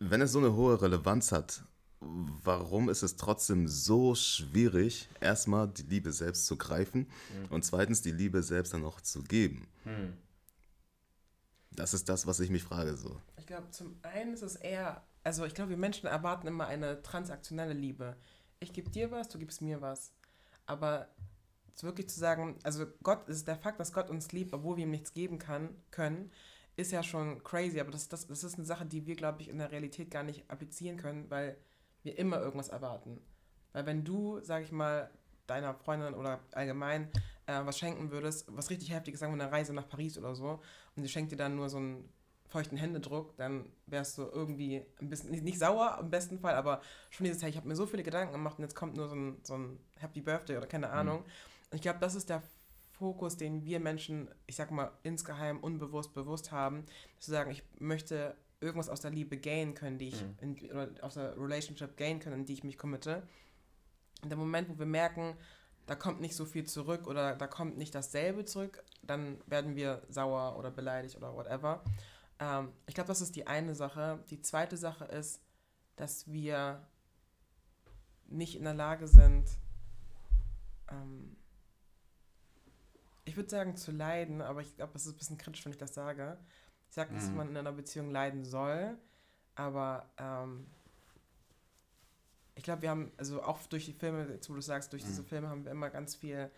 wenn 0.00 0.20
es 0.20 0.32
so 0.32 0.38
eine 0.38 0.52
hohe 0.54 0.80
Relevanz 0.80 1.32
hat, 1.32 1.62
warum 2.00 2.88
ist 2.88 3.02
es 3.02 3.16
trotzdem 3.16 3.68
so 3.68 4.14
schwierig, 4.14 5.08
erstmal 5.20 5.68
die 5.68 5.82
Liebe 5.82 6.12
selbst 6.12 6.46
zu 6.46 6.56
greifen 6.56 7.06
und 7.50 7.64
zweitens 7.64 8.00
die 8.02 8.10
Liebe 8.10 8.42
selbst 8.42 8.72
dann 8.72 8.84
auch 8.84 9.00
zu 9.00 9.22
geben? 9.22 9.68
Hm. 9.84 10.16
Das 11.72 11.94
ist 11.94 12.08
das, 12.08 12.26
was 12.26 12.40
ich 12.40 12.50
mich 12.50 12.62
frage. 12.62 12.96
So. 12.96 13.20
Ich 13.36 13.46
glaube, 13.46 13.70
zum 13.70 13.98
einen 14.02 14.32
ist 14.32 14.42
es 14.42 14.56
eher, 14.56 15.04
also 15.22 15.44
ich 15.44 15.54
glaube, 15.54 15.70
wir 15.70 15.76
Menschen 15.76 16.06
erwarten 16.06 16.46
immer 16.46 16.66
eine 16.66 17.02
transaktionelle 17.02 17.74
Liebe. 17.74 18.16
Ich 18.58 18.72
gebe 18.72 18.90
dir 18.90 19.10
was, 19.10 19.28
du 19.28 19.38
gibst 19.38 19.62
mir 19.62 19.80
was. 19.80 20.12
Aber 20.66 21.08
es 21.74 21.84
wirklich 21.84 22.08
zu 22.08 22.18
sagen, 22.18 22.58
also 22.62 22.86
Gott 23.02 23.28
ist 23.28 23.46
der 23.46 23.56
Fakt, 23.56 23.78
dass 23.80 23.92
Gott 23.92 24.10
uns 24.10 24.32
liebt, 24.32 24.52
obwohl 24.52 24.76
wir 24.76 24.84
ihm 24.84 24.90
nichts 24.90 25.12
geben 25.12 25.38
kann, 25.38 25.70
können, 25.90 26.30
ist 26.76 26.92
ja 26.92 27.02
schon 27.02 27.42
crazy. 27.44 27.80
Aber 27.80 27.90
das, 27.90 28.08
das, 28.08 28.26
das 28.26 28.44
ist 28.44 28.56
eine 28.56 28.64
Sache, 28.64 28.86
die 28.86 29.06
wir, 29.06 29.16
glaube 29.16 29.42
ich, 29.42 29.48
in 29.48 29.58
der 29.58 29.70
Realität 29.70 30.10
gar 30.10 30.22
nicht 30.22 30.50
applizieren 30.50 30.96
können, 30.96 31.30
weil 31.30 31.56
wir 32.02 32.18
immer 32.18 32.40
irgendwas 32.40 32.68
erwarten. 32.68 33.20
Weil 33.72 33.86
wenn 33.86 34.04
du, 34.04 34.40
sag 34.40 34.62
ich 34.62 34.72
mal, 34.72 35.10
deiner 35.46 35.74
Freundin 35.74 36.14
oder 36.14 36.40
allgemein 36.52 37.10
äh, 37.46 37.60
was 37.64 37.78
schenken 37.78 38.10
würdest, 38.10 38.46
was 38.54 38.70
richtig 38.70 38.92
heftig 38.92 39.14
ist, 39.14 39.20
sagen 39.20 39.36
wir 39.36 39.42
eine 39.42 39.52
Reise 39.52 39.72
nach 39.72 39.88
Paris 39.88 40.16
oder 40.16 40.34
so, 40.34 40.60
und 40.96 41.02
sie 41.02 41.08
schenkt 41.08 41.32
dir 41.32 41.36
dann 41.36 41.56
nur 41.56 41.68
so 41.68 41.78
einen 41.78 42.08
feuchten 42.48 42.76
Händedruck, 42.76 43.36
dann 43.36 43.70
wärst 43.86 44.18
du 44.18 44.22
irgendwie 44.22 44.84
ein 45.00 45.08
bisschen, 45.08 45.30
nicht, 45.30 45.44
nicht 45.44 45.58
sauer 45.58 45.98
im 46.00 46.10
besten 46.10 46.38
Fall, 46.38 46.54
aber 46.54 46.80
schon 47.10 47.24
dieses, 47.24 47.42
hey, 47.42 47.50
ich 47.50 47.56
habe 47.56 47.68
mir 47.68 47.76
so 47.76 47.86
viele 47.86 48.02
Gedanken 48.02 48.32
gemacht 48.32 48.58
und 48.58 48.64
jetzt 48.64 48.74
kommt 48.74 48.96
nur 48.96 49.08
so 49.08 49.14
ein, 49.14 49.38
so 49.42 49.56
ein 49.56 49.78
Happy 49.98 50.20
Birthday 50.20 50.56
oder 50.56 50.66
keine 50.66 50.90
Ahnung. 50.90 51.20
Und 51.70 51.76
ich 51.76 51.82
glaube, 51.82 52.00
das 52.00 52.16
ist 52.16 52.28
der 52.28 52.42
Fokus, 52.92 53.36
den 53.36 53.64
wir 53.64 53.80
Menschen, 53.80 54.28
ich 54.46 54.56
sag 54.56 54.70
mal, 54.72 54.90
insgeheim 55.04 55.60
unbewusst 55.60 56.12
bewusst 56.12 56.50
haben, 56.50 56.84
zu 57.18 57.30
sagen, 57.30 57.50
ich 57.50 57.62
möchte 57.78 58.36
irgendwas 58.60 58.88
aus 58.88 59.00
der 59.00 59.10
Liebe 59.10 59.38
gain 59.38 59.74
können, 59.74 59.98
die 59.98 60.08
ich, 60.08 60.24
in, 60.40 60.56
oder 60.70 60.90
aus 61.00 61.14
der 61.14 61.36
Relationship 61.36 61.96
gain 61.96 62.20
können, 62.20 62.40
in 62.40 62.44
die 62.44 62.52
ich 62.52 62.64
mich 62.64 62.78
committe. 62.78 63.22
In 64.22 64.28
dem 64.28 64.38
Moment, 64.38 64.68
wo 64.68 64.78
wir 64.78 64.86
merken, 64.86 65.34
da 65.86 65.94
kommt 65.94 66.20
nicht 66.20 66.36
so 66.36 66.44
viel 66.44 66.64
zurück 66.66 67.06
oder 67.06 67.34
da 67.34 67.46
kommt 67.46 67.78
nicht 67.78 67.94
dasselbe 67.94 68.44
zurück, 68.44 68.84
dann 69.02 69.38
werden 69.46 69.76
wir 69.76 70.02
sauer 70.08 70.56
oder 70.58 70.70
beleidigt 70.70 71.16
oder 71.16 71.34
whatever. 71.34 71.82
Ähm, 72.38 72.72
ich 72.86 72.94
glaube, 72.94 73.08
das 73.08 73.20
ist 73.20 73.34
die 73.34 73.46
eine 73.46 73.74
Sache. 73.74 74.22
Die 74.30 74.40
zweite 74.40 74.76
Sache 74.76 75.06
ist, 75.06 75.40
dass 75.96 76.30
wir 76.30 76.86
nicht 78.26 78.56
in 78.56 78.64
der 78.64 78.74
Lage 78.74 79.08
sind, 79.08 79.48
ähm, 80.90 81.36
ich 83.24 83.36
würde 83.36 83.50
sagen, 83.50 83.76
zu 83.76 83.92
leiden, 83.92 84.42
aber 84.42 84.60
ich 84.60 84.74
glaube, 84.76 84.92
das 84.92 85.06
ist 85.06 85.14
ein 85.14 85.18
bisschen 85.18 85.38
kritisch, 85.38 85.64
wenn 85.64 85.72
ich 85.72 85.78
das 85.78 85.94
sage. 85.94 86.38
Ich 86.90 86.94
sage, 86.94 87.14
dass 87.14 87.30
Mhm. 87.30 87.36
man 87.36 87.48
in 87.50 87.56
einer 87.56 87.72
Beziehung 87.72 88.10
leiden 88.10 88.44
soll, 88.44 88.98
aber 89.54 90.10
ähm, 90.18 90.66
ich 92.56 92.64
glaube, 92.64 92.82
wir 92.82 92.90
haben, 92.90 93.12
also 93.16 93.42
auch 93.42 93.64
durch 93.68 93.86
die 93.86 93.92
Filme, 93.92 94.26
jetzt 94.28 94.50
wo 94.50 94.54
du 94.54 94.60
sagst, 94.60 94.92
durch 94.92 95.04
diese 95.04 95.22
Filme 95.22 95.48
haben 95.48 95.64
wir 95.64 95.70
immer 95.72 95.88
ganz 95.88 96.16
viel 96.16 96.50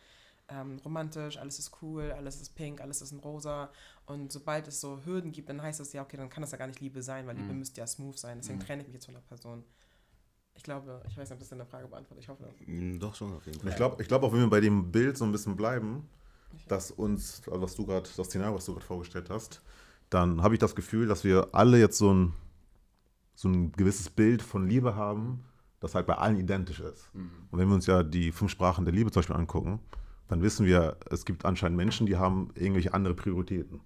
ähm, 0.48 0.78
romantisch, 0.84 1.36
alles 1.38 1.58
ist 1.58 1.82
cool, 1.82 2.12
alles 2.12 2.40
ist 2.40 2.54
pink, 2.54 2.80
alles 2.80 3.02
ist 3.02 3.12
in 3.12 3.18
rosa. 3.20 3.70
Und 4.06 4.32
sobald 4.32 4.66
es 4.68 4.80
so 4.80 5.04
Hürden 5.04 5.32
gibt, 5.32 5.48
dann 5.48 5.62
heißt 5.62 5.80
das 5.80 5.92
ja, 5.92 6.02
okay, 6.02 6.16
dann 6.16 6.30
kann 6.30 6.40
das 6.40 6.50
ja 6.50 6.58
gar 6.58 6.66
nicht 6.66 6.80
Liebe 6.80 7.02
sein, 7.02 7.26
weil 7.26 7.36
Liebe 7.36 7.52
müsste 7.52 7.80
ja 7.80 7.86
smooth 7.86 8.18
sein. 8.18 8.38
Deswegen 8.38 8.58
trenne 8.58 8.82
ich 8.82 8.88
mich 8.88 8.94
jetzt 8.94 9.04
von 9.04 9.14
der 9.14 9.20
Person. 9.20 9.64
Ich 10.54 10.62
glaube, 10.62 11.02
ich 11.08 11.16
weiß 11.16 11.28
nicht, 11.28 11.32
ob 11.34 11.38
das 11.40 11.48
deine 11.50 11.66
Frage 11.66 11.88
beantwortet. 11.88 12.24
Ich 12.24 12.28
hoffe. 12.28 12.48
Mm, 12.66 12.98
Doch 12.98 13.14
schon 13.14 13.32
auf 13.34 13.44
jeden 13.46 13.58
Und 13.58 13.62
Fall. 13.62 13.70
ich 13.70 13.76
glaube, 13.76 14.02
ich 14.02 14.08
glaub 14.08 14.22
auch, 14.22 14.32
wenn 14.32 14.40
wir 14.40 14.50
bei 14.50 14.60
dem 14.60 14.90
Bild 14.90 15.16
so 15.16 15.24
ein 15.24 15.32
bisschen 15.32 15.56
bleiben, 15.56 16.08
dass 16.68 16.90
uns, 16.90 17.42
also 17.48 17.62
was 17.62 17.74
du 17.76 17.86
gerade, 17.86 18.08
das 18.16 18.26
Szenario, 18.26 18.54
was 18.56 18.64
du 18.64 18.72
gerade 18.72 18.86
vorgestellt 18.86 19.30
hast, 19.30 19.62
dann 20.12 20.42
habe 20.42 20.54
ich 20.54 20.60
das 20.60 20.74
Gefühl, 20.74 21.06
dass 21.06 21.24
wir 21.24 21.48
alle 21.52 21.78
jetzt 21.78 21.98
so 21.98 22.12
ein, 22.12 22.32
so 23.34 23.48
ein 23.48 23.72
gewisses 23.72 24.10
Bild 24.10 24.42
von 24.42 24.68
Liebe 24.68 24.94
haben, 24.94 25.44
das 25.80 25.94
halt 25.94 26.06
bei 26.06 26.14
allen 26.14 26.36
identisch 26.36 26.80
ist. 26.80 27.10
Und 27.50 27.58
wenn 27.58 27.68
wir 27.68 27.74
uns 27.74 27.86
ja 27.86 28.02
die 28.02 28.30
fünf 28.30 28.50
Sprachen 28.50 28.84
der 28.84 28.94
Liebe 28.94 29.10
zum 29.10 29.20
Beispiel 29.20 29.36
angucken, 29.36 29.80
dann 30.28 30.42
wissen 30.42 30.66
wir, 30.66 30.96
es 31.10 31.24
gibt 31.24 31.44
anscheinend 31.44 31.76
Menschen, 31.76 32.06
die 32.06 32.16
haben 32.16 32.50
irgendwelche 32.54 32.94
andere 32.94 33.14
Prioritäten. 33.14 33.80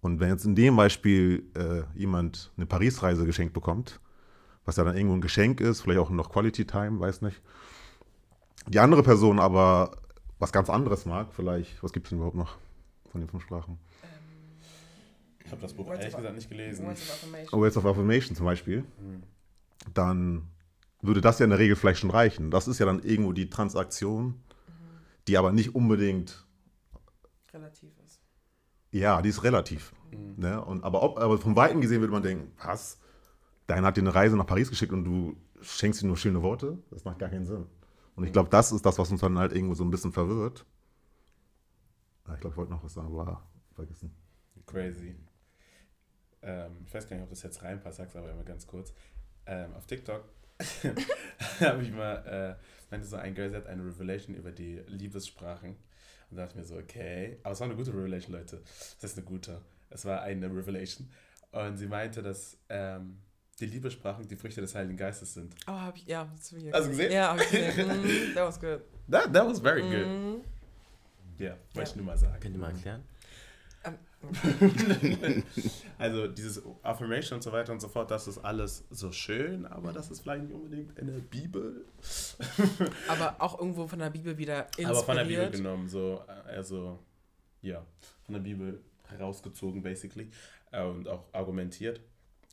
Und 0.00 0.20
wenn 0.20 0.28
jetzt 0.28 0.44
in 0.44 0.54
dem 0.54 0.76
Beispiel 0.76 1.44
äh, 1.54 1.82
jemand 1.98 2.52
eine 2.56 2.66
Paris-Reise 2.66 3.24
geschenkt 3.24 3.54
bekommt, 3.54 4.00
was 4.64 4.76
ja 4.76 4.84
dann 4.84 4.96
irgendwo 4.96 5.14
ein 5.14 5.20
Geschenk 5.20 5.60
ist, 5.60 5.82
vielleicht 5.82 6.00
auch 6.00 6.10
noch 6.10 6.30
Quality 6.30 6.66
Time, 6.66 7.00
weiß 7.00 7.22
nicht, 7.22 7.40
die 8.66 8.78
andere 8.78 9.02
Person 9.02 9.38
aber 9.38 9.96
was 10.38 10.52
ganz 10.52 10.68
anderes 10.68 11.06
mag, 11.06 11.28
vielleicht, 11.32 11.82
was 11.82 11.92
gibt 11.92 12.06
es 12.06 12.10
denn 12.10 12.18
überhaupt 12.18 12.36
noch 12.36 12.56
von 13.10 13.20
den 13.20 13.28
fünf 13.28 13.44
Sprachen? 13.44 13.78
Ähm, 15.44 15.50
habe 15.52 15.60
das 15.62 15.72
Buch 15.74 15.86
Words 15.86 15.98
ehrlich 16.00 16.14
of- 16.14 16.18
gesagt 16.20 16.36
nicht 16.36 16.48
gelesen. 16.48 16.86
Words 16.86 17.02
of 17.02 17.10
Affirmation. 17.12 17.60
Words 17.60 17.76
of 17.76 17.86
Affirmation 17.86 18.36
zum 18.36 18.46
Beispiel, 18.46 18.84
Hm. 18.98 19.22
dann 19.92 20.48
würde 21.02 21.20
das 21.20 21.38
ja 21.38 21.44
in 21.44 21.50
der 21.50 21.58
Regel 21.58 21.76
vielleicht 21.76 22.00
schon 22.00 22.10
reichen. 22.10 22.50
Das 22.50 22.66
ist 22.68 22.78
ja 22.78 22.86
dann 22.86 23.02
irgendwo 23.02 23.32
die 23.32 23.50
Transaktion, 23.50 24.40
die 25.28 25.36
aber 25.36 25.52
nicht 25.52 25.74
unbedingt, 25.74 26.46
Relativ 27.52 27.90
ist. 28.04 28.20
ja, 28.90 29.20
die 29.22 29.28
ist 29.28 29.42
relativ. 29.42 29.92
Ne? 30.36 30.64
Und, 30.64 30.82
aber, 30.84 31.02
ob, 31.02 31.18
aber 31.18 31.38
vom 31.38 31.56
Weiten 31.56 31.80
gesehen 31.80 32.00
würde 32.00 32.12
man 32.12 32.22
denken, 32.22 32.52
was? 32.64 32.98
Deiner 33.66 33.88
hat 33.88 33.96
dir 33.96 34.02
eine 34.02 34.14
Reise 34.14 34.36
nach 34.36 34.46
Paris 34.46 34.70
geschickt 34.70 34.92
und 34.92 35.04
du 35.04 35.36
schenkst 35.60 36.02
ihm 36.02 36.08
nur 36.08 36.16
schöne 36.16 36.42
Worte? 36.42 36.78
Das 36.90 37.04
macht 37.04 37.18
gar 37.18 37.28
keinen 37.30 37.44
Sinn. 37.46 37.66
Und 38.14 38.24
ich 38.24 38.32
glaube, 38.32 38.48
das 38.50 38.70
ist 38.72 38.84
das, 38.86 38.98
was 38.98 39.10
uns 39.10 39.20
dann 39.22 39.38
halt 39.38 39.52
irgendwo 39.52 39.74
so 39.74 39.82
ein 39.84 39.90
bisschen 39.90 40.12
verwirrt. 40.12 40.64
Ah, 42.26 42.34
Ich 42.34 42.40
glaube, 42.40 42.54
ich 42.54 42.56
wollte 42.56 42.70
noch 42.72 42.84
was 42.84 42.94
sagen, 42.94 43.08
aber 43.08 43.42
vergessen. 43.74 44.14
Crazy. 44.66 45.16
Ähm, 46.44 46.84
ich 46.86 46.94
weiß 46.94 47.08
gar 47.08 47.16
nicht, 47.16 47.24
ob 47.24 47.30
das 47.30 47.42
jetzt 47.42 47.62
reinpasst, 47.62 47.98
sag's 47.98 48.16
aber 48.16 48.30
immer 48.30 48.44
ganz 48.44 48.66
kurz. 48.66 48.92
Ähm, 49.46 49.74
auf 49.74 49.86
TikTok 49.86 50.24
habe 51.60 51.82
ich 51.82 51.90
mal, 51.90 52.58
äh, 52.58 52.90
meinte 52.90 53.06
so 53.06 53.16
ein 53.16 53.34
Girl, 53.34 53.50
sie 53.50 53.56
hat 53.56 53.66
eine 53.66 53.84
Revelation 53.84 54.36
über 54.36 54.52
die 54.52 54.80
Liebessprachen. 54.86 55.70
Und 56.30 56.36
da 56.36 56.42
dachte 56.42 56.54
ich 56.54 56.60
mir 56.60 56.64
so, 56.64 56.76
okay. 56.76 57.38
Aber 57.42 57.52
es 57.52 57.60
war 57.60 57.66
eine 57.66 57.76
gute 57.76 57.92
Revelation, 57.92 58.34
Leute. 58.34 58.62
Das 59.00 59.10
ist 59.10 59.18
eine 59.18 59.26
gute. 59.26 59.60
Es 59.90 60.04
war 60.04 60.22
eine 60.22 60.46
Revelation. 60.46 61.08
Und 61.52 61.76
sie 61.76 61.86
meinte, 61.86 62.22
dass 62.22 62.56
ähm, 62.68 63.18
die 63.60 63.66
Liebessprachen 63.66 64.26
die 64.26 64.36
Früchte 64.36 64.60
des 64.60 64.74
Heiligen 64.74 64.96
Geistes 64.96 65.34
sind. 65.34 65.54
Oh, 65.66 65.72
hab 65.72 65.96
ich, 65.96 66.06
ja, 66.06 66.28
das 66.36 66.52
Hast 66.72 66.86
du 66.86 66.90
gesehen? 66.90 67.12
Ja, 67.12 67.30
hab 67.32 67.40
ich 67.40 67.50
gesehen. 67.50 67.88
Mm, 68.02 68.34
that 68.34 68.46
was 68.46 68.60
good. 68.60 68.80
That, 69.08 69.32
that 69.32 69.46
was 69.46 69.60
very 69.60 69.82
good. 69.82 70.06
Mm. 70.06 70.40
Ja, 71.38 71.56
wollte 71.74 71.90
ich 71.90 71.96
nur 71.96 72.06
mal 72.06 72.18
sagen. 72.18 72.38
Könnt 72.40 72.54
ihr 72.54 72.60
mal 72.60 72.72
erklären? 72.72 73.02
Also 75.98 76.26
dieses 76.28 76.62
Affirmation 76.82 77.36
und 77.38 77.42
so 77.42 77.52
weiter 77.52 77.72
und 77.72 77.80
so 77.80 77.88
fort, 77.88 78.10
das 78.10 78.26
ist 78.28 78.38
alles 78.38 78.84
so 78.90 79.12
schön, 79.12 79.64
aber 79.66 79.92
das 79.92 80.10
ist 80.10 80.20
vielleicht 80.20 80.44
nicht 80.44 80.54
unbedingt 80.54 80.98
in 80.98 81.06
der 81.06 81.18
Bibel. 81.18 81.84
Aber 83.08 83.36
auch 83.40 83.58
irgendwo 83.58 83.86
von 83.86 83.98
der 83.98 84.10
Bibel 84.10 84.36
wieder 84.36 84.66
inspiriert. 84.66 84.90
Aber 84.90 85.04
von 85.04 85.16
der 85.16 85.24
Bibel 85.24 85.50
genommen, 85.50 85.88
so, 85.88 86.22
also, 86.46 86.98
ja, 87.62 87.84
von 88.24 88.34
der 88.34 88.40
Bibel 88.40 88.82
herausgezogen, 89.08 89.82
basically, 89.82 90.30
äh, 90.72 90.84
und 90.84 91.08
auch 91.08 91.24
argumentiert. 91.32 92.00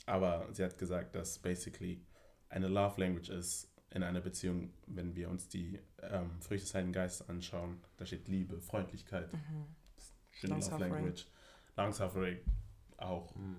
Aber 0.05 0.47
sie 0.51 0.63
hat 0.63 0.77
gesagt, 0.77 1.15
dass 1.15 1.39
basically 1.39 2.01
eine 2.49 2.67
Love 2.67 2.99
Language 3.01 3.29
ist 3.29 3.67
in 3.89 4.03
einer 4.03 4.21
Beziehung, 4.21 4.71
wenn 4.87 5.15
wir 5.15 5.29
uns 5.29 5.47
die 5.49 5.79
ähm, 6.01 6.31
Früchte 6.39 6.65
des 6.65 6.73
Heiligen 6.75 6.93
Geistes 6.93 7.27
anschauen. 7.27 7.81
Da 7.97 8.05
steht 8.05 8.27
Liebe, 8.27 8.61
Freundlichkeit, 8.61 9.31
Mhm. 9.33 9.65
schöne 10.31 10.55
Love. 10.55 10.77
Language, 10.77 11.27
Long-Suffering 11.77 12.39
auch. 12.97 13.33
Mhm. 13.35 13.55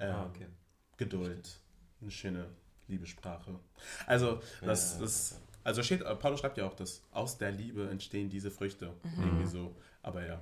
Ja. 0.00 0.22
Ah, 0.22 0.26
okay. 0.26 0.46
Geduld, 0.96 1.60
eine 2.00 2.10
schöne 2.10 2.46
Liebessprache. 2.88 3.58
Also, 4.06 4.40
das, 4.62 4.94
Ja, 4.94 5.00
das, 5.00 5.40
also 5.64 5.82
steht, 5.82 6.02
äh, 6.02 6.14
Paulus 6.16 6.40
schreibt 6.40 6.56
ja 6.58 6.66
auch, 6.66 6.74
dass 6.74 7.02
aus 7.10 7.36
der 7.38 7.50
Liebe 7.50 7.88
entstehen 7.90 8.30
diese 8.30 8.50
Früchte. 8.50 8.92
Irgendwie 9.18 9.46
so. 9.46 9.74
Aber 10.02 10.24
ja. 10.26 10.40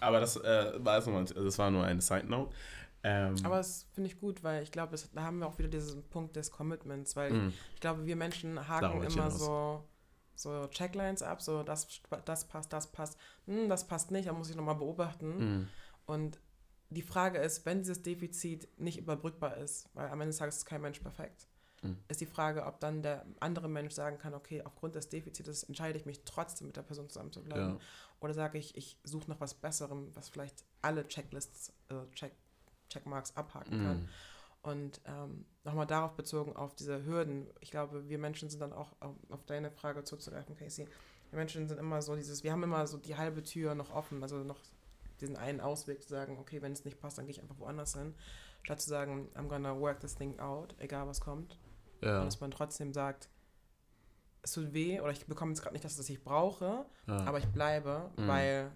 Aber 0.00 0.20
das 0.20 0.36
äh, 0.36 0.72
war 0.78 0.94
erst 0.94 1.06
nochmal, 1.08 1.22
also 1.22 1.44
das 1.44 1.58
war 1.58 1.70
nur 1.70 1.84
eine 1.84 2.00
Side 2.00 2.26
Note. 2.26 2.54
Ähm, 3.02 3.34
Aber 3.44 3.56
das 3.58 3.86
finde 3.92 4.08
ich 4.10 4.18
gut, 4.18 4.42
weil 4.42 4.62
ich 4.62 4.72
glaube, 4.72 4.96
da 5.14 5.22
haben 5.22 5.38
wir 5.38 5.46
auch 5.46 5.58
wieder 5.58 5.68
diesen 5.68 6.02
Punkt 6.08 6.34
des 6.34 6.50
Commitments, 6.50 7.14
weil 7.14 7.32
mh, 7.32 7.52
ich 7.74 7.80
glaube, 7.80 8.04
wir 8.06 8.16
Menschen 8.16 8.66
haken 8.66 9.02
immer 9.02 9.08
hinaus. 9.08 9.38
so, 9.38 9.84
so 10.34 10.66
Checklines 10.68 11.22
ab, 11.22 11.40
so 11.40 11.62
das, 11.62 11.86
das 12.24 12.48
passt, 12.48 12.72
das 12.72 12.90
passt, 12.90 13.16
hm, 13.46 13.68
das 13.68 13.86
passt 13.86 14.10
nicht, 14.10 14.26
da 14.28 14.32
muss 14.32 14.50
ich 14.50 14.56
nochmal 14.56 14.74
beobachten. 14.74 15.60
mh, 15.60 15.66
Und 16.06 16.40
die 16.90 17.02
Frage 17.02 17.38
ist, 17.38 17.66
wenn 17.66 17.78
dieses 17.80 18.02
Defizit 18.02 18.68
nicht 18.78 18.98
überbrückbar 18.98 19.56
ist, 19.56 19.88
weil 19.94 20.06
am 20.08 20.20
Ende 20.20 20.28
des 20.30 20.38
Tages 20.38 20.58
ist 20.58 20.66
kein 20.66 20.80
Mensch 20.82 21.00
perfekt, 21.00 21.48
Mhm. 21.82 21.98
ist 22.08 22.22
die 22.22 22.26
Frage, 22.26 22.64
ob 22.64 22.80
dann 22.80 23.02
der 23.02 23.26
andere 23.38 23.68
Mensch 23.68 23.92
sagen 23.92 24.16
kann, 24.16 24.32
okay, 24.32 24.62
aufgrund 24.62 24.94
des 24.94 25.10
Defizites 25.10 25.62
entscheide 25.64 25.98
ich 25.98 26.06
mich 26.06 26.24
trotzdem 26.24 26.68
mit 26.68 26.76
der 26.76 26.82
Person 26.82 27.08
zusammen 27.10 27.32
zu 27.32 27.42
bleiben. 27.42 27.74
ja. 27.74 27.78
Oder 28.20 28.32
sage 28.32 28.56
ich, 28.56 28.74
ich 28.78 28.98
suche 29.04 29.28
nach 29.30 29.40
was 29.40 29.52
Besserem, 29.52 30.10
was 30.14 30.30
vielleicht 30.30 30.64
alle 30.80 31.06
Checklists, 31.06 31.74
äh, 31.90 31.96
Check, 32.14 32.32
Checkmarks 32.88 33.36
abhaken 33.36 33.82
kann. 33.82 34.02
mh, 34.04 34.08
Und 34.62 35.00
ähm, 35.04 35.44
nochmal 35.64 35.86
darauf 35.86 36.14
bezogen, 36.14 36.56
auf 36.56 36.74
diese 36.74 37.04
Hürden. 37.04 37.46
Ich 37.60 37.70
glaube, 37.70 38.08
wir 38.08 38.18
Menschen 38.18 38.48
sind 38.48 38.60
dann 38.60 38.72
auch, 38.72 38.96
auf, 39.00 39.14
auf 39.28 39.44
deine 39.44 39.70
Frage 39.70 40.02
zuzugreifen, 40.02 40.56
Casey. 40.56 40.88
Wir 41.30 41.38
Menschen 41.38 41.68
sind 41.68 41.78
immer 41.78 42.00
so 42.00 42.16
dieses, 42.16 42.42
wir 42.42 42.52
haben 42.52 42.62
immer 42.62 42.86
so 42.86 42.96
die 42.96 43.16
halbe 43.16 43.42
Tür 43.42 43.74
noch 43.74 43.90
offen, 43.90 44.22
also 44.22 44.38
noch 44.38 44.60
diesen 45.20 45.36
einen 45.36 45.60
Ausweg 45.60 46.02
zu 46.02 46.08
sagen, 46.08 46.38
okay, 46.38 46.62
wenn 46.62 46.72
es 46.72 46.84
nicht 46.84 46.98
passt, 47.00 47.18
dann 47.18 47.26
gehe 47.26 47.32
ich 47.34 47.40
einfach 47.42 47.58
woanders 47.58 47.94
hin. 47.94 48.14
Statt 48.62 48.80
zu 48.80 48.88
sagen, 48.90 49.28
I'm 49.34 49.48
gonna 49.48 49.78
work 49.78 50.00
this 50.00 50.14
thing 50.16 50.38
out, 50.38 50.74
egal 50.78 51.06
was 51.06 51.20
kommt. 51.20 51.58
ja. 52.02 52.18
Und 52.20 52.26
dass 52.26 52.40
man 52.40 52.50
trotzdem 52.50 52.92
sagt, 52.92 53.28
es 54.42 54.52
tut 54.52 54.72
weh 54.72 55.00
oder 55.00 55.10
ich 55.12 55.26
bekomme 55.26 55.52
jetzt 55.52 55.60
gerade 55.62 55.72
nicht 55.74 55.84
das, 55.84 55.98
was 55.98 56.08
ich 56.08 56.22
brauche, 56.22 56.86
ja. 57.06 57.16
aber 57.24 57.38
ich 57.38 57.46
bleibe, 57.46 58.10
Mhm. 58.16 58.28
weil 58.28 58.72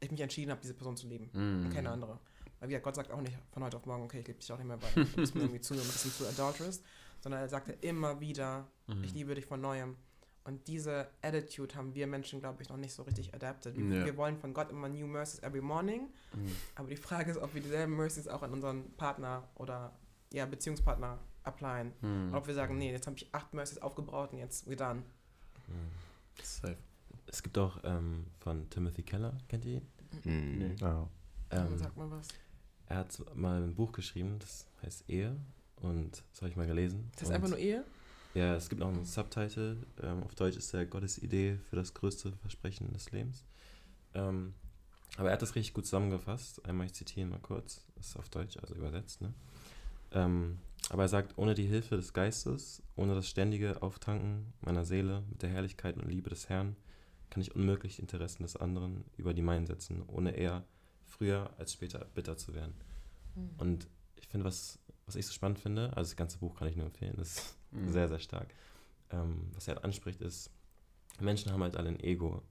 ich 0.00 0.10
mich 0.10 0.20
entschieden 0.20 0.50
habe, 0.50 0.60
diese 0.60 0.74
Person 0.74 0.96
zu 0.96 1.06
lieben 1.06 1.30
mh, 1.32 1.66
und 1.66 1.72
keine 1.72 1.90
andere. 1.90 2.18
Weil 2.60 2.68
wie 2.68 2.72
gesagt, 2.72 2.84
Gott 2.84 2.94
sagt 2.96 3.10
auch 3.10 3.20
nicht 3.20 3.36
von 3.52 3.62
heute 3.64 3.76
auf 3.76 3.86
morgen, 3.86 4.02
okay, 4.04 4.20
ich 4.20 4.26
liebe 4.26 4.38
dich 4.38 4.52
auch 4.52 4.58
nicht 4.58 4.66
mehr, 4.66 4.78
weil 4.82 5.04
du 5.04 5.16
bist 5.16 5.34
mir 5.34 5.42
irgendwie 5.44 5.60
zu, 5.60 5.74
ein 5.74 5.80
bisschen 5.80 6.10
zu 6.12 6.26
adulterous, 6.26 6.82
sondern 7.20 7.40
er 7.40 7.48
sagte 7.48 7.72
immer 7.72 8.20
wieder, 8.20 8.66
Mhm. 8.86 9.02
ich 9.04 9.14
liebe 9.14 9.34
dich 9.34 9.46
von 9.46 9.60
Neuem. 9.62 9.96
Und 10.44 10.66
diese 10.68 11.08
Attitude 11.22 11.74
haben 11.74 11.94
wir 11.94 12.06
Menschen, 12.06 12.38
glaube 12.40 12.62
ich, 12.62 12.68
noch 12.68 12.76
nicht 12.76 12.92
so 12.92 13.02
richtig 13.04 13.32
adapted. 13.34 13.76
Wir, 13.78 14.00
Ja. 14.00 14.04
wir 14.04 14.16
wollen 14.18 14.36
von 14.36 14.52
Gott 14.52 14.70
immer 14.70 14.88
New 14.90 15.06
Mercies 15.06 15.42
every 15.42 15.62
morning, 15.62 16.08
mh. 16.34 16.50
aber 16.74 16.88
die 16.88 16.96
Frage 16.96 17.30
ist, 17.30 17.38
ob 17.38 17.54
wir 17.54 17.62
dieselben 17.62 17.96
Mercies 17.96 18.28
auch 18.28 18.42
an 18.42 18.52
unseren 18.52 18.90
Partner 18.96 19.48
oder 19.54 19.92
ja, 20.32 20.44
Beziehungspartner 20.44 21.18
applyen. 21.44 21.92
Mh. 22.02 22.28
Oder 22.28 22.38
ob 22.38 22.46
wir 22.46 22.54
sagen, 22.54 22.76
nee, 22.76 22.92
jetzt 22.92 23.06
habe 23.06 23.16
ich 23.16 23.26
acht 23.34 23.54
Mercies 23.54 23.78
aufgebraucht 23.78 24.32
und 24.32 24.38
jetzt 24.38 24.68
we're 24.68 24.76
done. 24.76 25.02
Safe. 26.42 26.76
Es 27.26 27.42
gibt 27.42 27.56
auch 27.58 27.78
ähm, 27.84 28.26
von 28.40 28.68
Timothy 28.70 29.02
Keller, 29.02 29.32
kennt 29.48 29.64
ihr 29.64 29.80
ihn? 29.80 29.86
Mhm. 30.24 30.76
Ja. 30.78 31.08
Ähm, 31.50 31.78
Sag 31.78 31.96
mal 31.96 32.10
was. 32.10 32.28
er 32.86 32.98
hat 32.98 33.18
mal 33.34 33.62
ein 33.62 33.74
Buch 33.74 33.92
geschrieben, 33.92 34.38
das 34.40 34.66
heißt 34.82 35.08
Ehe. 35.08 35.36
Und 35.76 36.22
das 36.32 36.40
habe 36.42 36.50
ich 36.50 36.56
mal 36.56 36.66
gelesen. 36.66 37.10
Das 37.14 37.28
ist 37.28 37.34
einfach 37.34 37.48
nur 37.48 37.58
Ehe? 37.58 37.84
Ja, 38.34 38.56
es 38.56 38.68
gibt 38.68 38.80
noch 38.80 38.88
einen 38.88 39.04
Subtitle. 39.04 39.76
Ähm, 40.02 40.24
auf 40.24 40.34
Deutsch 40.34 40.56
ist 40.56 40.72
der 40.72 40.86
Gottes 40.86 41.18
Idee 41.18 41.58
für 41.70 41.76
das 41.76 41.94
größte 41.94 42.32
Versprechen 42.32 42.92
des 42.92 43.12
Lebens. 43.12 43.44
Ähm, 44.12 44.54
aber 45.16 45.28
er 45.28 45.34
hat 45.34 45.42
das 45.42 45.54
richtig 45.54 45.72
gut 45.72 45.86
zusammengefasst. 45.86 46.64
Einmal, 46.66 46.86
ich 46.86 46.94
zitiere 46.94 47.20
ihn 47.20 47.30
mal 47.30 47.38
kurz. 47.38 47.84
Das 47.94 48.08
ist 48.08 48.16
auf 48.16 48.28
Deutsch, 48.28 48.56
also 48.56 48.74
übersetzt. 48.74 49.20
Ne? 49.20 49.32
Ähm, 50.10 50.58
aber 50.90 51.02
er 51.02 51.08
sagt, 51.08 51.38
ohne 51.38 51.54
die 51.54 51.66
Hilfe 51.66 51.94
des 51.94 52.12
Geistes, 52.12 52.82
ohne 52.96 53.14
das 53.14 53.28
ständige 53.28 53.82
Auftanken 53.82 54.52
meiner 54.60 54.84
Seele 54.84 55.22
mit 55.30 55.42
der 55.42 55.50
Herrlichkeit 55.50 55.96
und 55.96 56.08
Liebe 56.08 56.28
des 56.28 56.48
Herrn, 56.48 56.76
kann 57.30 57.40
ich 57.40 57.54
unmöglich 57.54 57.96
die 57.96 58.02
Interessen 58.02 58.42
des 58.42 58.56
anderen 58.56 59.04
über 59.16 59.32
die 59.32 59.42
meinen 59.42 59.66
setzen, 59.66 60.02
ohne 60.08 60.32
eher 60.32 60.64
früher 61.06 61.50
als 61.58 61.72
später 61.72 62.04
bitter 62.14 62.36
zu 62.36 62.54
werden. 62.54 62.74
Und 63.58 63.88
ich 64.16 64.28
finde, 64.28 64.44
was, 64.44 64.78
was 65.06 65.16
ich 65.16 65.26
so 65.26 65.32
spannend 65.32 65.58
finde, 65.58 65.88
also 65.96 66.10
das 66.10 66.16
ganze 66.16 66.38
Buch 66.38 66.56
kann 66.56 66.68
ich 66.68 66.76
nur 66.76 66.86
empfehlen, 66.86 67.16
ist 67.18 67.56
Mhm. 67.74 67.92
sehr, 67.92 68.08
sehr 68.08 68.18
stark. 68.18 68.54
Ähm, 69.10 69.50
was 69.54 69.68
er 69.68 69.74
halt 69.74 69.84
anspricht, 69.84 70.20
ist, 70.20 70.50
Menschen 71.20 71.52
haben 71.52 71.62
halt 71.62 71.76
alle 71.76 71.88
ein 71.88 72.00
Ego. 72.00 72.42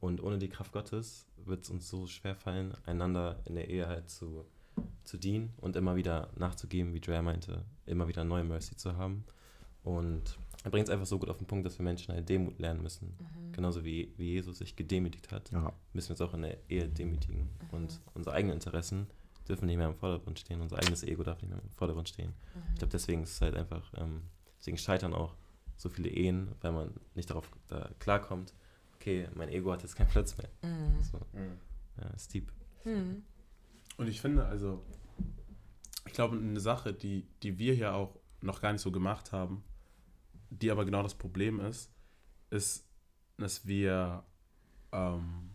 Und 0.00 0.22
ohne 0.22 0.38
die 0.38 0.48
Kraft 0.48 0.72
Gottes 0.72 1.26
wird 1.36 1.64
es 1.64 1.70
uns 1.70 1.88
so 1.88 2.06
schwer 2.06 2.34
fallen, 2.34 2.74
einander 2.84 3.40
in 3.46 3.54
der 3.54 3.68
Ehe 3.70 3.86
halt 3.86 4.10
zu, 4.10 4.44
zu 5.04 5.16
dienen 5.16 5.54
und 5.56 5.76
immer 5.76 5.96
wieder 5.96 6.30
nachzugeben, 6.36 6.92
wie 6.92 7.00
Dre 7.00 7.22
meinte, 7.22 7.64
immer 7.86 8.06
wieder 8.06 8.24
neue 8.24 8.44
Mercy 8.44 8.76
zu 8.76 8.96
haben. 8.96 9.24
Und 9.82 10.38
er 10.62 10.70
bringt 10.70 10.88
es 10.88 10.92
einfach 10.92 11.06
so 11.06 11.18
gut 11.18 11.28
auf 11.28 11.38
den 11.38 11.46
Punkt, 11.46 11.66
dass 11.66 11.78
wir 11.78 11.84
Menschen 11.84 12.14
halt 12.14 12.28
Demut 12.28 12.58
lernen 12.58 12.82
müssen. 12.82 13.14
Genauso 13.52 13.84
wie, 13.84 14.12
wie 14.16 14.32
Jesus 14.32 14.58
sich 14.58 14.76
gedemütigt 14.76 15.30
hat, 15.30 15.50
ja. 15.50 15.72
müssen 15.92 16.08
wir 16.08 16.12
uns 16.12 16.20
auch 16.22 16.34
in 16.34 16.42
der 16.42 16.58
Ehe 16.70 16.88
demütigen. 16.88 17.48
Und 17.70 18.00
unsere 18.14 18.34
eigenen 18.34 18.54
Interessen 18.54 19.06
dürfen 19.48 19.66
nicht 19.66 19.76
mehr 19.76 19.88
im 19.88 19.94
Vordergrund 19.94 20.38
stehen. 20.38 20.60
Unser 20.60 20.78
eigenes 20.78 21.02
Ego 21.02 21.22
darf 21.22 21.40
nicht 21.42 21.50
mehr 21.50 21.60
im 21.62 21.70
Vordergrund 21.70 22.08
stehen. 22.08 22.32
Ich 22.72 22.78
glaube, 22.78 22.92
deswegen 22.92 23.22
ist 23.22 23.32
es 23.32 23.40
halt 23.42 23.54
einfach, 23.54 23.92
ähm, 23.96 24.22
deswegen 24.64 24.78
scheitern 24.78 25.12
auch 25.12 25.36
so 25.76 25.90
viele 25.90 26.08
Ehen, 26.08 26.54
weil 26.62 26.72
man 26.72 26.94
nicht 27.14 27.28
darauf 27.28 27.50
da 27.68 27.90
klarkommt, 27.98 28.54
okay, 28.94 29.28
mein 29.34 29.50
Ego 29.50 29.70
hat 29.70 29.82
jetzt 29.82 29.94
keinen 29.94 30.08
Platz 30.08 30.38
mehr. 30.38 30.48
Mhm. 30.62 31.02
So, 31.02 31.18
Mhm. 31.34 31.58
ja, 32.00 32.08
ist 32.14 32.32
deep. 32.32 32.50
Mhm. 32.84 33.22
Und 33.98 34.08
ich 34.08 34.22
finde, 34.22 34.46
also, 34.46 34.82
ich 36.06 36.14
glaube, 36.14 36.38
eine 36.38 36.60
Sache, 36.60 36.94
die, 36.94 37.26
die 37.42 37.58
wir 37.58 37.74
hier 37.74 37.92
auch 37.94 38.16
noch 38.40 38.62
gar 38.62 38.72
nicht 38.72 38.80
so 38.80 38.90
gemacht 38.90 39.32
haben, 39.32 39.62
die 40.48 40.70
aber 40.70 40.86
genau 40.86 41.02
das 41.02 41.14
Problem 41.14 41.60
ist, 41.60 41.90
ist, 42.48 42.86
dass 43.36 43.66
wir, 43.66 44.24
ähm, 44.92 45.50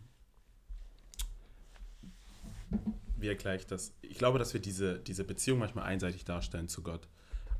wie 3.17 3.27
erkläre 3.27 3.55
ich 3.55 3.65
das? 3.65 3.95
Ich 4.01 4.19
glaube, 4.19 4.37
dass 4.37 4.53
wir 4.53 4.61
diese, 4.61 4.99
diese 4.99 5.23
Beziehung 5.23 5.57
manchmal 5.57 5.85
einseitig 5.85 6.25
darstellen 6.25 6.67
zu 6.67 6.83
Gott. 6.83 7.07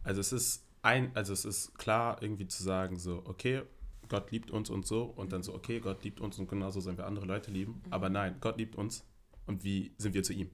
Also 0.03 0.21
es 0.21 0.31
ist 0.31 0.69
ein, 0.81 1.15
also 1.15 1.34
es 1.34 1.45
ist 1.45 1.77
klar, 1.77 2.22
irgendwie 2.22 2.47
zu 2.47 2.64
sagen, 2.64 2.97
so, 2.97 3.22
okay, 3.26 3.64
Gott 4.07 4.31
liebt 4.31 4.51
uns 4.51 4.69
und 4.69 4.85
so, 4.85 5.03
und 5.03 5.31
dann 5.31 5.43
so, 5.43 5.53
okay, 5.53 5.80
Gott 5.80 6.03
liebt 6.03 6.19
uns 6.19 6.39
und 6.39 6.49
genauso 6.49 6.80
sollen 6.80 6.97
wir 6.97 7.06
andere 7.06 7.26
Leute 7.26 7.51
lieben. 7.51 7.81
Aber 7.89 8.10
nein, 8.10 8.38
Gott 8.41 8.57
liebt 8.57 8.76
uns 8.76 9.06
und 9.45 9.64
wie 9.64 9.93
sind 9.97 10.14
wir 10.14 10.23
zu 10.23 10.34
ihm? 10.34 10.49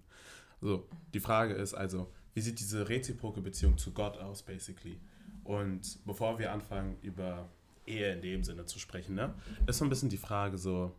So, 0.62 0.88
die 1.14 1.20
Frage 1.20 1.54
ist 1.54 1.74
also, 1.74 2.12
wie 2.34 2.42
sieht 2.42 2.60
diese 2.60 2.90
reziproke 2.90 3.42
Beziehung 3.42 3.78
zu 3.78 3.94
Gott 3.94 4.18
aus, 4.18 4.44
basically? 4.44 5.00
Und 5.44 6.00
bevor 6.06 6.40
wir 6.40 6.52
anfangen, 6.52 6.98
über 7.02 7.50
Ehe 7.86 8.14
in 8.14 8.22
dem 8.22 8.44
Sinne 8.44 8.66
zu 8.66 8.80
sprechen, 8.80 9.16
ne, 9.16 9.34
ist 9.68 9.78
so 9.78 9.86
ein 9.86 9.90
bisschen 9.90 10.10
die 10.10 10.18
Frage 10.18 10.58
so, 10.58 10.94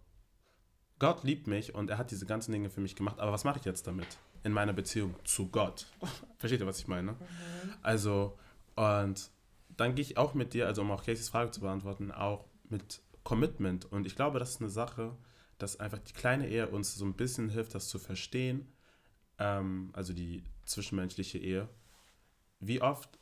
Gott 0.99 1.25
liebt 1.25 1.47
mich 1.47 1.75
und 1.75 1.91
er 1.91 1.99
hat 1.99 2.11
diese 2.11 2.25
ganzen 2.25 2.53
Dinge 2.53 2.71
für 2.71 2.81
mich 2.81 2.97
gemacht, 2.97 3.19
aber 3.19 3.33
was 3.33 3.45
mache 3.45 3.59
ich 3.59 3.65
jetzt 3.67 3.87
damit 3.87 4.07
in 4.45 4.53
meiner 4.53 4.73
Beziehung 4.73 5.15
zu 5.25 5.49
Gott? 5.49 5.87
Versteht 6.39 6.61
ihr, 6.61 6.67
was 6.67 6.79
ich 6.79 6.89
meine? 6.89 7.17
Also, 7.83 8.39
und 8.77 9.31
dann 9.77 9.95
gehe 9.95 10.03
ich 10.03 10.17
auch 10.17 10.35
mit 10.35 10.55
dir, 10.55 10.67
also 10.67 10.83
um 10.83 10.91
auch 10.91 11.05
Caseys 11.05 11.29
Frage 11.29 11.51
zu 11.51 11.61
beantworten, 11.61 12.13
auch 12.13 12.47
mit 12.69 13.03
Commitment. 13.25 13.85
Und 13.91 14.07
ich 14.07 14.17
glaube, 14.17 14.39
das 14.39 14.51
ist 14.51 14.61
eine 14.61 14.71
Sache, 14.71 15.17
dass 15.59 15.81
einfach 15.81 15.99
die 15.99 16.13
kleine 16.13 16.49
Ehe 16.49 16.69
uns 16.69 16.95
so 16.95 17.05
ein 17.05 17.15
bisschen 17.15 17.49
hilft, 17.49 17.75
das 17.75 17.89
zu 17.89 17.99
verstehen, 17.99 18.73
ähm, 19.39 19.91
also 19.93 20.13
die 20.13 20.45
zwischenmenschliche 20.65 21.39
Ehe. 21.39 21.69
Wie 22.61 22.81
oft, 22.81 23.19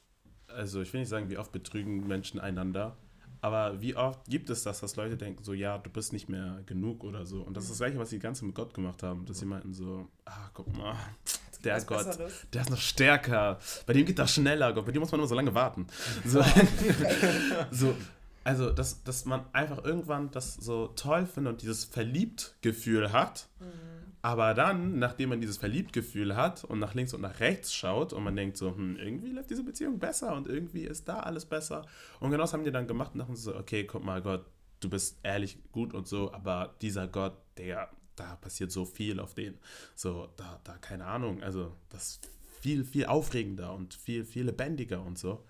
also 0.49 0.83
ich 0.83 0.93
will 0.93 1.01
nicht 1.01 1.09
sagen, 1.09 1.31
wie 1.31 1.39
oft 1.39 1.53
betrügen 1.53 2.07
Menschen 2.07 2.41
einander, 2.41 2.97
aber 3.45 3.79
wie 3.83 3.95
oft 3.95 4.25
gibt 4.25 4.49
es 4.49 4.63
das, 4.63 4.81
dass 4.81 4.97
Leute 4.97 5.19
denken, 5.19 5.45
so, 5.45 5.53
ja, 5.53 5.77
du 5.77 5.91
bist 5.91 6.15
nicht 6.15 6.31
mehr 6.31 6.63
genug 6.65 7.05
oder 7.05 7.27
so. 7.27 7.43
Und 7.43 7.55
das 7.55 7.65
ist 7.65 7.73
das 7.73 7.79
Gleiche, 7.79 7.99
was 7.99 8.09
sie 8.09 8.17
die 8.17 8.23
ganze 8.23 8.43
mit 8.47 8.55
Gott 8.55 8.73
gemacht 8.73 9.03
haben. 9.03 9.27
Dass 9.27 9.39
sie 9.39 9.45
meinten 9.45 9.75
so, 9.75 10.09
ah, 10.25 10.49
guck 10.55 10.75
mal, 10.75 10.97
der 11.63 11.77
Was 11.77 11.87
Gott, 11.87 12.07
Besseres. 12.07 12.47
der 12.55 12.63
ist 12.63 12.71
noch 12.71 12.81
stärker. 12.81 13.59
Bei 13.85 13.93
dem 13.93 14.07
geht 14.07 14.19
das 14.19 14.33
schneller, 14.33 14.73
Gott. 14.73 14.87
Bei 14.87 14.93
dem 14.93 15.01
muss 15.01 15.13
man 15.13 15.19
nur 15.19 15.29
so 15.29 15.35
lange 15.35 15.55
warten. 15.55 15.87
So, 16.25 16.43
so 17.71 17.95
also, 18.45 18.71
dass, 18.71 19.05
dass 19.05 19.27
man 19.27 19.45
einfach 19.53 19.85
irgendwann 19.85 20.31
das 20.31 20.55
so 20.55 20.87
toll 20.97 21.27
findet 21.27 21.53
und 21.53 21.61
dieses 21.61 21.85
Verliebt-Gefühl 21.85 23.13
hat. 23.13 23.47
Aber 24.25 24.55
dann, 24.55 24.99
nachdem 24.99 25.29
man 25.29 25.43
dieses 25.43 25.59
Verliebt-Gefühl 25.59 26.35
hat 26.35 26.65
und 26.65 26.79
nach 26.79 26.95
links 26.95 27.13
und 27.13 27.21
nach 27.21 27.41
rechts 27.41 27.75
schaut 27.75 28.15
und 28.15 28.25
man 28.25 28.35
denkt 28.35 28.57
so, 28.57 28.75
hm, 28.75 28.97
irgendwie 28.97 29.33
läuft 29.33 29.51
diese 29.51 29.63
Beziehung 29.63 29.99
besser 29.99 30.35
und 30.35 30.49
irgendwie 30.49 30.85
ist 30.85 31.07
da 31.07 31.21
alles 31.21 31.45
besser. 31.45 31.85
Und 32.21 32.31
genau 32.31 32.45
das 32.45 32.55
haben 32.55 32.65
die 32.65 32.71
dann 32.71 32.87
gemacht 32.87 33.13
und 33.13 33.19
dachten 33.19 33.37
so, 33.37 33.55
okay, 33.55 33.85
guck 33.85 34.03
mal, 34.03 34.23
Gott, 34.23 34.47
du 34.81 34.89
bist 34.89 35.19
ehrlich 35.23 35.59
gut 35.73 35.93
und 35.93 36.09
so, 36.09 36.33
aber 36.33 36.75
dieser 36.81 37.07
Gott, 37.07 37.37
der, 37.59 37.91
da 38.17 38.37
passiert 38.37 38.73
so 38.73 38.87
viel 38.87 39.21
auf 39.21 39.35
den. 39.35 39.59
So, 39.95 40.31
da, 40.39 40.59
da, 40.65 40.79
keine 40.79 41.05
Ahnung, 41.05 41.43
also 41.43 41.77
das 41.91 42.13
ist 42.13 42.31
viel, 42.63 42.83
viel 42.83 43.05
aufregender 43.05 43.75
und 43.75 43.93
viel, 43.93 44.25
viel 44.25 44.47
lebendiger 44.47 45.03
und 45.03 45.19
so. 45.19 45.45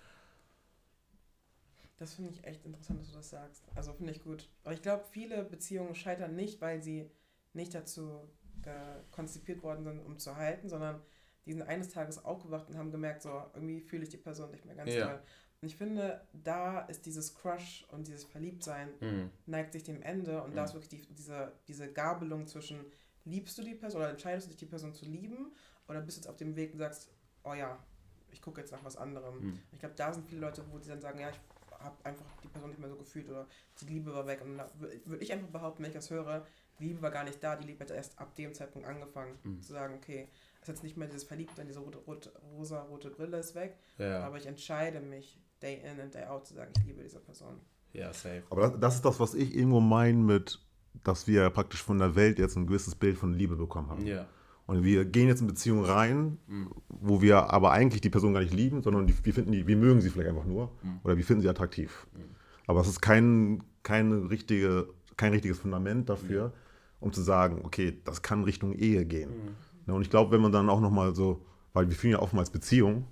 Das 1.96 2.14
finde 2.14 2.30
ich 2.30 2.42
echt 2.42 2.66
interessant, 2.66 2.98
dass 2.98 3.10
du 3.12 3.14
das 3.14 3.30
sagst. 3.30 3.68
Also 3.76 3.92
finde 3.92 4.10
ich 4.10 4.20
gut. 4.20 4.48
Aber 4.64 4.74
ich 4.74 4.82
glaube, 4.82 5.05
viele 5.12 5.44
Beziehungen 5.44 5.94
scheitern 5.94 6.34
nicht, 6.34 6.60
weil 6.60 6.82
sie 6.82 7.09
nicht 7.52 7.72
dazu 7.72 8.28
äh, 8.66 9.03
konzipiert 9.11 9.62
worden 9.62 9.85
sind, 9.85 10.01
um 10.01 10.19
zu 10.19 10.36
halten, 10.36 10.69
sondern 10.69 11.01
die 11.47 11.53
sind 11.53 11.62
eines 11.62 11.91
Tages 11.91 12.24
aufgewacht 12.24 12.69
und 12.69 12.77
haben 12.78 12.91
gemerkt, 12.91 13.23
so 13.23 13.31
irgendwie 13.55 13.81
fühle 13.81 14.03
ich 14.05 14.09
die 14.09 14.16
Person 14.16 14.51
nicht 14.51 14.65
mehr 14.65 14.74
ganz 14.74 14.95
Ja. 14.95 15.07
toll. 15.07 15.20
Und 15.61 15.69
ich 15.69 15.77
finde, 15.77 16.27
da 16.32 16.81
ist 16.81 17.07
dieses 17.07 17.35
Crush 17.35 17.86
und 17.91 18.07
dieses 18.07 18.24
Verliebtsein 18.24 18.91
Mhm. 19.01 19.31
neigt 19.47 19.73
sich 19.73 19.82
dem 19.82 20.03
Ende 20.03 20.43
und 20.43 20.55
da 20.55 20.62
Mhm. 20.62 20.66
ist 20.69 20.74
wirklich 20.74 20.91
die, 21.07 21.15
diese, 21.15 21.53
diese 21.69 21.93
Gabelung 21.93 22.47
zwischen 22.47 22.85
liebst 23.24 23.57
du 23.57 23.62
die 23.62 23.74
Person 23.74 24.03
oder 24.03 24.11
entscheidest 24.11 24.47
du 24.47 24.51
dich, 24.51 24.59
die 24.59 24.66
Person 24.66 24.95
zu 24.95 25.07
lieben 25.07 25.53
oder 25.89 26.01
bist 26.03 26.16
du 26.16 26.20
jetzt 26.20 26.28
auf 26.28 26.36
dem 26.36 26.57
Weg 26.57 26.73
und 26.73 26.78
sagst, 26.78 27.11
oh 27.45 27.55
ja, 27.55 27.78
ich 28.31 28.43
gucke 28.43 28.61
jetzt 28.61 28.73
nach 28.73 28.85
was 28.85 28.97
anderem. 28.97 29.41
Mhm. 29.41 29.61
Ich 29.73 29.78
glaube, 29.78 29.95
da 29.95 30.12
sind 30.12 30.27
viele 30.27 30.41
Leute, 30.41 30.65
wo 30.70 30.78
die 30.78 30.89
dann 30.89 31.01
sagen, 31.01 31.19
ja, 31.20 31.31
ich 31.31 31.41
habe 31.78 31.97
einfach 32.05 32.27
die 32.43 32.49
Person 32.49 32.70
nicht 32.70 32.78
mehr 32.81 32.89
so 32.89 32.97
gefühlt 32.97 33.28
oder 33.28 33.47
die 33.81 33.86
Liebe 33.86 34.12
war 34.15 34.27
weg. 34.27 34.43
Und 34.43 34.59
da 34.59 34.70
würde 34.78 35.23
ich 35.23 35.32
einfach 35.32 35.49
behaupten, 35.49 35.82
wenn 35.82 35.91
ich 35.91 35.97
das 35.97 36.11
höre, 36.11 36.47
Liebe 36.78 37.01
war 37.02 37.10
gar 37.10 37.24
nicht 37.24 37.42
da, 37.42 37.56
die 37.56 37.66
Liebe 37.66 37.80
hat 37.80 37.90
erst 37.90 38.18
ab 38.18 38.34
dem 38.36 38.52
Zeitpunkt 38.55 38.86
angefangen 38.88 39.34
Mhm. 39.44 39.62
zu 39.62 39.72
sagen, 39.72 39.94
okay, 39.94 40.28
es 40.56 40.62
ist 40.62 40.68
jetzt 40.68 40.82
nicht 40.82 40.96
mehr 40.96 41.09
dieses 41.09 41.24
Verliebtsein, 41.24 41.66
diese 41.66 41.80
rote, 41.80 41.98
rote, 41.98 42.32
rosa-rote 42.56 43.10
Brille 43.10 43.38
ist 43.38 43.55
weg, 43.55 43.76
Ja, 43.98 44.24
aber 44.26 44.36
ich 44.38 44.46
entscheide 44.46 45.01
mich, 45.01 45.38
day 45.62 45.80
in 45.82 46.01
and 46.01 46.14
day 46.14 46.24
out 46.24 46.46
zu 46.46 46.55
sagen, 46.55 46.72
ich 46.78 46.84
liebe 46.84 47.02
diese 47.02 47.20
Person. 47.20 47.60
ja, 47.92 48.12
safe. 48.12 48.42
Aber 48.51 48.62
das, 48.70 48.80
das 48.80 48.94
ist 48.96 49.05
das, 49.05 49.20
was 49.20 49.34
ich 49.34 49.55
irgendwo 49.55 49.80
meine 49.80 50.18
mit, 50.18 50.59
dass 51.05 51.26
wir 51.26 51.48
praktisch 51.51 51.82
von 51.82 51.98
der 51.98 52.14
Welt 52.16 52.38
jetzt 52.38 52.56
ein 52.56 52.66
gewisses 52.66 52.94
Bild 52.94 53.16
von 53.18 53.32
Liebe 53.34 53.56
bekommen 53.56 53.88
haben. 53.90 54.06
Ja. 54.06 54.26
Und 54.66 54.82
wir 54.82 55.05
gehen 55.05 55.28
jetzt 55.28 55.42
in 55.42 55.46
Beziehungen 55.46 55.84
rein, 55.84 56.38
Mhm. 56.46 56.70
wo 56.88 57.20
wir 57.22 57.51
aber 57.52 57.70
eigentlich 57.72 58.01
die 58.01 58.10
Person 58.10 58.32
gar 58.32 58.40
nicht 58.40 58.55
lieben, 58.55 58.82
sondern 58.82 59.06
die, 59.06 59.14
wir 59.24 59.34
finden 59.34 59.52
die, 59.52 59.66
wir 59.66 59.76
mögen 59.76 60.01
sie 60.01 60.09
vielleicht 60.10 60.30
einfach 60.30 60.44
nur 60.46 60.72
Mhm. 60.82 61.01
oder 61.05 61.16
wir 61.16 61.24
finden 61.24 61.42
sie 61.42 61.48
attraktiv. 61.48 62.06
Aber 62.66 62.80
es 62.80 62.88
ist 62.88 63.01
kein, 63.02 63.62
keine 63.82 64.30
richtige, 64.30 64.88
kein 65.18 65.32
richtiges 65.32 65.59
Fundament 65.59 66.09
dafür, 66.09 66.52
um 67.05 67.12
zu 67.12 67.20
sagen, 67.20 67.60
okay, 67.64 68.01
das 68.05 68.22
kann 68.22 68.44
Richtung 68.44 68.72
Ehe 68.72 69.05
gehen. 69.05 69.31
Ja, 69.86 69.93
und 69.93 70.02
ich 70.02 70.10
glaube, 70.10 70.32
wenn 70.32 70.40
man 70.40 70.52
dann 70.52 70.70
auch 70.70 70.81
nochmal 70.81 71.14
so, 71.14 71.44
weil 71.74 71.89
wir 71.89 71.94
fühlen 71.94 72.12
ja 72.12 72.20
oftmals 72.20 72.51
Beziehungen 72.51 73.05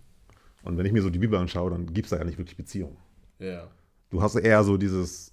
und 0.63 0.79
wenn 0.79 0.87
ich 0.87 0.93
mir 0.93 1.03
so 1.03 1.11
die 1.11 1.19
Bibel 1.19 1.39
anschaue, 1.39 1.71
dann 1.71 1.93
gibt 1.93 2.07
es 2.07 2.11
da 2.11 2.17
ja 2.17 2.25
nicht 2.25 2.39
wirklich 2.39 2.57
Beziehung. 2.57 2.97
Ja. 3.39 3.69
Du 4.11 4.23
hast 4.23 4.37
eher 4.37 4.65
so 4.65 4.79
dieses, 4.79 5.33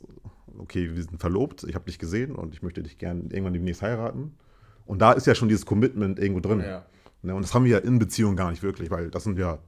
okay, 0.58 0.94
wir 0.94 1.04
sind 1.04 1.20
verlobt, 1.20 1.64
ich 1.64 1.76
habe 1.76 1.86
dich 1.86 2.00
gesehen 2.00 2.36
und 2.36 2.54
ich 2.54 2.62
möchte 2.62 2.84
dich 2.84 2.98
gern 2.98 3.30
irgendwann 3.30 3.54
demnächst 3.54 3.82
heiraten. 3.82 4.38
Und 4.86 5.00
da 5.00 5.14
ist 5.14 5.28
ja 5.28 5.36
schon 5.36 5.48
dieses 5.48 5.66
Commitment 5.66 6.20
irgendwo 6.20 6.42
drin. 6.42 6.60
Ja. 6.60 6.86
Ne, 7.22 7.36
und 7.36 7.44
das 7.44 7.54
haben 7.54 7.64
wir 7.64 7.72
ja 7.72 7.78
in 7.78 8.00
Beziehungen 8.00 8.36
gar 8.36 8.50
nicht 8.50 8.64
wirklich, 8.64 8.92
weil 8.92 9.10
das 9.10 9.24
sind 9.24 9.38
ja, 9.38 9.60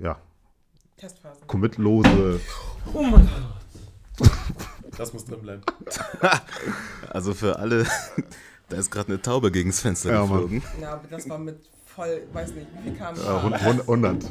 ja 0.00 0.18
Testphasen. 0.96 1.46
commitlose. 1.46 2.40
Oh 2.92 3.02
mein 3.02 3.28
Gott. 4.18 4.30
Das 4.98 5.12
muss 5.12 5.24
drin 5.24 5.40
bleiben. 5.40 5.62
Also 7.10 7.32
für 7.32 7.58
alle, 7.58 7.86
da 8.68 8.76
ist 8.76 8.90
gerade 8.90 9.08
eine 9.08 9.22
Taube 9.22 9.50
gegen 9.50 9.70
das 9.70 9.80
Fenster 9.80 10.10
Ja, 10.12 10.20
Mann. 10.26 10.28
geflogen. 10.32 10.62
Ja, 10.80 10.92
aber 10.94 11.08
das 11.08 11.28
war 11.28 11.38
mit 11.38 11.58
voll, 11.86 12.22
weiß 12.32 12.52
nicht, 12.52 12.66
wie 12.78 12.90
viel 12.90 12.98
kam 12.98 13.14
Äh, 13.16 13.20
100. 13.20 13.62
100. 13.62 14.24
Also 14.24 14.30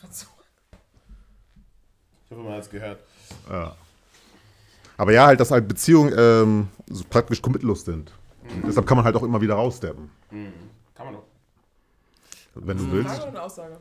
gerade 0.00 0.12
so. 0.12 0.26
Ich 2.24 2.30
hoffe, 2.32 2.42
man 2.42 2.52
hat 2.54 2.62
es 2.62 2.70
gehört. 2.70 2.98
Ja. 3.48 3.76
Aber 4.96 5.12
ja, 5.12 5.26
halt, 5.26 5.38
dass 5.40 5.50
halt 5.50 5.68
Beziehungen 5.68 6.12
ähm, 6.16 6.68
so 6.88 7.04
praktisch 7.08 7.40
commitlos 7.40 7.84
sind. 7.84 8.10
Und 8.48 8.66
deshalb 8.66 8.86
kann 8.86 8.96
man 8.96 9.04
halt 9.04 9.14
auch 9.16 9.22
immer 9.22 9.40
wieder 9.40 9.54
raussteppen, 9.54 10.10
Kann 10.30 11.06
man 11.06 11.14
doch. 11.14 11.24
wenn 12.54 12.76
du 12.78 12.84
Frage 12.84 12.96
willst. 13.04 13.18
oder 13.20 13.28
eine 13.28 13.42
Aussage? 13.42 13.78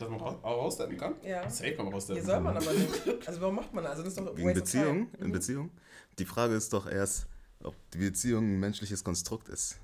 Dass 0.00 0.08
man 0.08 0.18
raus- 0.20 0.38
auch 0.42 0.56
raussteppen 0.64 0.96
kann? 0.96 1.14
Ja. 1.22 1.48
Safe 1.50 1.74
kann 1.74 1.84
man 1.84 1.94
raussteppen. 1.94 2.22
Hier 2.22 2.32
soll 2.32 2.40
man 2.40 2.56
aber 2.56 2.72
nicht. 2.72 2.90
Also 3.26 3.40
warum 3.40 3.56
macht 3.56 3.72
man 3.74 3.84
das? 3.84 3.92
Also 3.92 4.04
das 4.04 4.12
ist 4.14 4.18
doch 4.26 4.36
Wegen 4.36 4.54
Beziehung, 4.54 5.08
in 5.18 5.30
Beziehung. 5.32 5.70
Die 6.18 6.24
Frage 6.24 6.54
ist 6.54 6.72
doch 6.72 6.86
erst, 6.90 7.26
ob 7.62 7.74
die 7.92 7.98
Beziehung 7.98 8.44
ein 8.54 8.60
menschliches 8.60 9.04
Konstrukt 9.04 9.48
ist. 9.48 9.78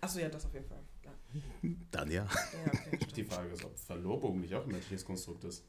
Achso, 0.00 0.18
ja, 0.18 0.28
das 0.28 0.44
auf 0.44 0.52
jeden 0.52 0.66
Fall. 0.66 0.82
Ja, 1.04 1.12
Dann 1.90 2.10
ja. 2.10 2.24
ja 2.24 2.72
okay. 2.72 2.98
Die 3.16 3.24
Frage 3.24 3.48
ist, 3.50 3.64
ob 3.64 3.78
Verlobung 3.78 4.40
nicht 4.40 4.54
auch 4.54 4.64
ein 4.64 4.70
menschliches 4.72 5.04
Konstrukt 5.04 5.44
ist. 5.44 5.64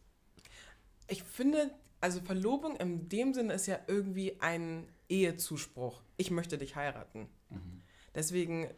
Ich 1.08 1.24
finde, 1.24 1.72
also 2.02 2.20
Verlobung 2.22 2.76
in 2.76 3.08
dem 3.08 3.34
Sinne 3.34 3.54
ist 3.54 3.66
ja 3.68 3.80
irgendwie 3.88 4.38
ein 4.42 4.88
Ehezuspruch. 5.08 6.02
Ich 6.18 6.32
möchte 6.32 6.58
dich 6.58 6.76
heiraten. 6.76 7.28
Deswegen, 8.14 8.70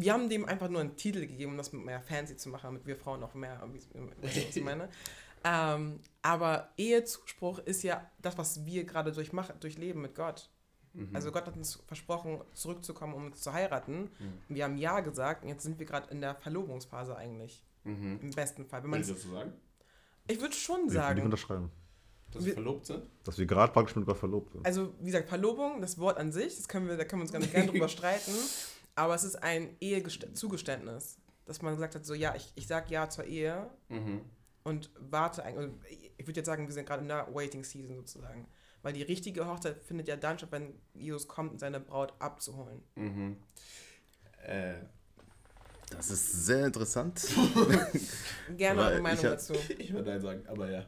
wir 0.00 0.12
haben 0.12 0.28
dem 0.28 0.44
einfach 0.46 0.68
nur 0.68 0.80
einen 0.80 0.96
Titel 0.96 1.20
gegeben, 1.20 1.52
um 1.52 1.56
das 1.58 1.72
mehr 1.72 2.00
fancy 2.02 2.36
zu 2.36 2.48
machen, 2.48 2.66
damit 2.66 2.86
wir 2.86 2.96
Frauen 2.96 3.20
noch 3.20 3.34
mehr, 3.34 3.60
weißt 3.60 3.88
was 4.20 4.56
ich 4.56 4.62
meine? 4.64 4.88
ähm, 5.44 6.00
aber 6.22 6.70
Ehezuspruch 6.76 7.58
ist 7.60 7.82
ja 7.82 8.10
das, 8.20 8.38
was 8.38 8.64
wir 8.64 8.84
gerade 8.84 9.12
durchmachen, 9.12 9.58
durchleben 9.60 10.02
mit 10.02 10.14
Gott. 10.14 10.50
Also 11.12 11.32
Gott 11.32 11.46
hat 11.48 11.56
uns 11.56 11.82
versprochen, 11.88 12.40
zurückzukommen, 12.52 13.14
um 13.14 13.26
uns 13.26 13.42
zu 13.42 13.52
heiraten. 13.52 14.10
Wir 14.48 14.62
haben 14.62 14.76
Ja 14.76 15.00
gesagt 15.00 15.42
und 15.42 15.48
jetzt 15.48 15.64
sind 15.64 15.80
wir 15.80 15.86
gerade 15.86 16.08
in 16.12 16.20
der 16.20 16.36
Verlobungsphase 16.36 17.16
eigentlich. 17.16 17.64
Mhm. 17.82 18.20
Im 18.22 18.30
besten 18.30 18.64
Fall. 18.64 18.80
Wenn 18.84 18.92
Will 18.92 19.00
man 19.00 19.00
ich 19.00 19.08
dazu 19.08 19.28
sagen? 19.28 19.52
ich 20.28 20.40
würde 20.40 20.54
schon 20.54 20.86
Ich 20.86 20.92
sagen, 20.92 21.22
unterschreiben. 21.22 21.72
Dass 22.30 22.44
wir 22.44 22.54
verlobt 22.54 22.86
sind? 22.86 23.10
Dass 23.24 23.38
wir 23.38 23.46
gerade 23.46 23.72
praktisch 23.72 23.96
mit 23.96 24.16
verlobt 24.16 24.52
sind. 24.52 24.64
Also, 24.64 24.94
wie 25.00 25.06
gesagt, 25.06 25.28
Verlobung, 25.28 25.80
das 25.80 25.98
Wort 25.98 26.16
an 26.16 26.30
sich, 26.32 26.56
das 26.56 26.68
können 26.68 26.88
wir, 26.88 26.96
da 26.96 27.04
können 27.04 27.22
wir 27.22 27.24
uns 27.24 27.32
ganz 27.32 27.50
gerne 27.50 27.70
drüber 27.70 27.88
streiten, 27.88 28.32
aber 28.94 29.14
es 29.14 29.24
ist 29.24 29.36
ein 29.42 29.76
Ehezugeständnis, 29.80 31.18
dass 31.46 31.62
man 31.62 31.74
gesagt 31.74 31.94
hat, 31.94 32.04
so, 32.06 32.14
ja, 32.14 32.34
ich, 32.34 32.52
ich 32.54 32.66
sag 32.66 32.90
Ja 32.90 33.08
zur 33.08 33.24
Ehe 33.24 33.68
Mhm. 33.88 34.20
und 34.62 34.90
warte 34.98 35.44
eigentlich, 35.44 35.68
und 35.68 35.84
ich 36.18 36.26
würde 36.26 36.40
jetzt 36.40 36.46
sagen, 36.46 36.66
wir 36.66 36.72
sind 36.74 36.86
gerade 36.86 37.02
in 37.02 37.08
der 37.08 37.28
Waiting 37.34 37.64
Season 37.64 37.96
sozusagen, 37.96 38.46
weil 38.82 38.92
die 38.92 39.02
richtige 39.02 39.46
Hochzeit 39.46 39.82
findet 39.82 40.08
ja 40.08 40.16
dann 40.16 40.38
statt, 40.38 40.52
wenn 40.52 40.74
Jesus 40.94 41.26
kommt, 41.28 41.52
um 41.52 41.58
seine 41.58 41.80
Braut 41.80 42.12
abzuholen. 42.18 42.82
Mhm. 42.94 43.36
Äh, 44.46 44.74
Das 45.90 46.10
ist 46.10 46.46
sehr 46.46 46.66
interessant. 46.66 47.22
Gerne 48.56 48.80
Aber 48.80 48.90
eure 48.90 49.00
Meinung 49.02 49.18
ich 49.18 49.24
hab- 49.24 49.32
dazu. 49.32 49.54
ich 49.78 49.92
würde 49.92 50.10
Nein 50.10 50.20
sagen, 50.20 50.46
aber 50.46 50.70
ja. 50.70 50.84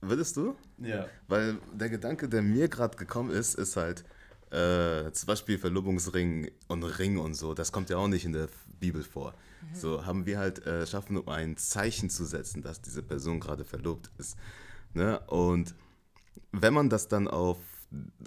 Würdest 0.00 0.36
du? 0.36 0.54
Ja. 0.78 1.08
Weil 1.28 1.58
der 1.72 1.88
Gedanke, 1.88 2.28
der 2.28 2.42
mir 2.42 2.68
gerade 2.68 2.96
gekommen 2.96 3.30
ist, 3.30 3.54
ist 3.54 3.76
halt, 3.76 4.04
äh, 4.54 5.12
zum 5.12 5.26
Beispiel 5.26 5.58
Verlobungsring 5.58 6.50
und 6.68 6.84
Ring 6.84 7.18
und 7.18 7.34
so, 7.34 7.54
das 7.54 7.72
kommt 7.72 7.90
ja 7.90 7.96
auch 7.96 8.08
nicht 8.08 8.24
in 8.24 8.32
der 8.32 8.48
Bibel 8.80 9.02
vor. 9.02 9.34
So 9.72 10.04
haben 10.04 10.26
wir 10.26 10.38
halt 10.38 10.66
äh, 10.66 10.86
schaffen, 10.86 11.16
um 11.16 11.28
ein 11.28 11.56
Zeichen 11.56 12.10
zu 12.10 12.24
setzen, 12.26 12.62
dass 12.62 12.82
diese 12.82 13.02
Person 13.02 13.40
gerade 13.40 13.64
verlobt 13.64 14.10
ist. 14.18 14.36
Ne? 14.92 15.18
Und 15.20 15.74
wenn 16.52 16.74
man 16.74 16.90
das 16.90 17.08
dann 17.08 17.28
auf 17.28 17.58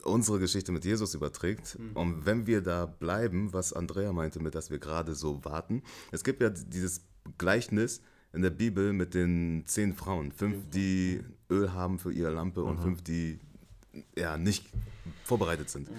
unsere 0.04 0.40
Geschichte 0.40 0.72
mit 0.72 0.86
Jesus 0.86 1.14
überträgt. 1.14 1.78
Und 1.94 2.26
wenn 2.26 2.48
wir 2.48 2.62
da 2.62 2.86
bleiben, 2.86 3.54
was 3.54 3.74
Andrea 3.74 4.14
meinte, 4.14 4.40
mit 4.40 4.56
dass 4.56 4.70
wir 4.70 4.80
gerade 4.80 5.16
so 5.16 5.44
warten, 5.44 5.84
es 6.12 6.24
gibt 6.24 6.42
ja 6.42 6.50
dieses 6.50 7.02
Gleichnis 7.38 8.02
in 8.34 8.42
der 8.42 8.50
Bibel 8.50 8.94
mit 8.94 9.14
den 9.14 9.64
zehn 9.66 9.94
Frauen. 9.94 10.32
Fünf, 10.32 10.70
die 10.70 11.22
Öl 11.50 11.74
haben 11.74 12.00
für 12.00 12.12
ihre 12.12 12.32
Lampe 12.32 12.64
und 12.64 12.80
fünf, 12.80 13.02
die 13.02 13.40
ja 14.16 14.38
nicht 14.38 14.68
vorbereitet 15.28 15.70
sind. 15.70 15.90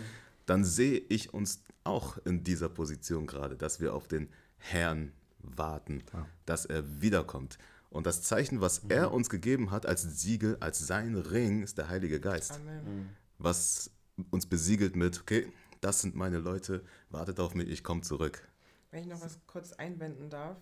Dann 0.46 0.64
sehe 0.64 0.98
ich 0.98 1.32
uns 1.34 1.62
auch 1.84 2.18
in 2.24 2.42
dieser 2.42 2.68
Position 2.68 3.26
gerade, 3.26 3.56
dass 3.56 3.80
wir 3.80 3.94
auf 3.94 4.08
den 4.08 4.28
Herrn 4.56 5.12
warten, 5.38 6.02
dass 6.46 6.64
er 6.64 7.00
wiederkommt. 7.00 7.58
Und 7.90 8.06
das 8.06 8.22
Zeichen, 8.22 8.60
was 8.60 8.80
er 8.88 9.12
uns 9.12 9.30
gegeben 9.30 9.70
hat 9.70 9.86
als 9.86 10.02
Siegel, 10.02 10.56
als 10.60 10.78
sein 10.78 11.14
Ring, 11.14 11.62
ist 11.62 11.78
der 11.78 11.88
Heilige 11.88 12.20
Geist 12.20 12.52
Amen. 12.52 13.08
was 13.38 13.90
uns 14.30 14.46
besiegelt 14.46 14.96
mit, 14.96 15.20
okay, 15.20 15.50
das 15.80 16.00
sind 16.00 16.14
meine 16.14 16.38
Leute, 16.38 16.84
wartet 17.08 17.40
auf 17.40 17.54
mich, 17.54 17.68
ich 17.68 17.84
komme 17.84 18.02
zurück. 18.02 18.46
Wenn 18.90 19.02
ich 19.02 19.06
noch 19.06 19.20
was 19.20 19.38
kurz 19.46 19.72
einwenden 19.72 20.28
darf. 20.28 20.56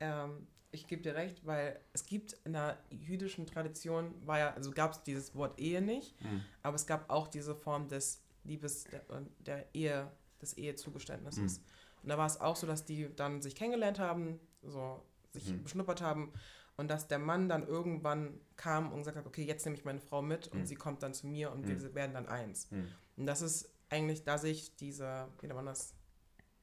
Ähm, 0.00 0.46
ich 0.74 0.86
gebe 0.86 1.02
dir 1.02 1.14
recht, 1.14 1.46
weil 1.46 1.80
es 1.92 2.04
gibt 2.06 2.34
in 2.44 2.52
der 2.52 2.78
jüdischen 2.90 3.46
Tradition, 3.46 4.14
war 4.26 4.38
ja, 4.38 4.52
also 4.54 4.70
gab 4.72 4.92
es 4.92 5.02
dieses 5.02 5.34
Wort 5.34 5.58
Ehe 5.58 5.80
nicht, 5.80 6.14
aber 6.62 6.74
es 6.74 6.86
gab 6.86 7.08
auch 7.10 7.28
diese 7.28 7.54
Form 7.54 7.88
des 7.88 8.22
Liebes, 8.44 8.84
der, 8.84 9.02
der 9.46 9.74
Ehe, 9.74 10.10
des 10.42 10.54
Ehezugeständnisses. 10.58 11.58
Und 12.02 12.08
da 12.10 12.18
war 12.18 12.26
es 12.26 12.40
auch 12.40 12.56
so, 12.56 12.66
dass 12.66 12.84
die 12.84 13.08
dann 13.16 13.40
sich 13.40 13.54
kennengelernt 13.54 13.98
haben, 13.98 14.38
so 14.62 15.02
sich 15.32 15.44
beschnuppert 15.62 16.02
haben 16.02 16.32
und 16.76 16.88
dass 16.90 17.08
der 17.08 17.18
Mann 17.18 17.48
dann 17.48 17.66
irgendwann 17.66 18.40
kam 18.56 18.92
und 18.92 18.98
gesagt 18.98 19.16
hat, 19.16 19.26
okay, 19.26 19.44
jetzt 19.44 19.64
nehme 19.64 19.76
ich 19.76 19.84
meine 19.84 20.00
Frau 20.00 20.20
mit 20.22 20.48
und 20.48 20.66
sie 20.66 20.74
kommt 20.74 21.02
dann 21.02 21.14
zu 21.14 21.26
mir 21.26 21.50
und 21.52 21.66
wir 21.66 21.94
werden 21.94 22.12
dann 22.12 22.26
eins. 22.28 22.68
Und 23.16 23.26
das 23.26 23.40
ist 23.42 23.70
eigentlich, 23.88 24.24
da 24.24 24.38
sehe 24.38 24.52
ich 24.52 24.74
diese, 24.76 25.28
wie 25.40 25.46
nennt 25.46 25.56
man 25.56 25.66
das, 25.66 25.94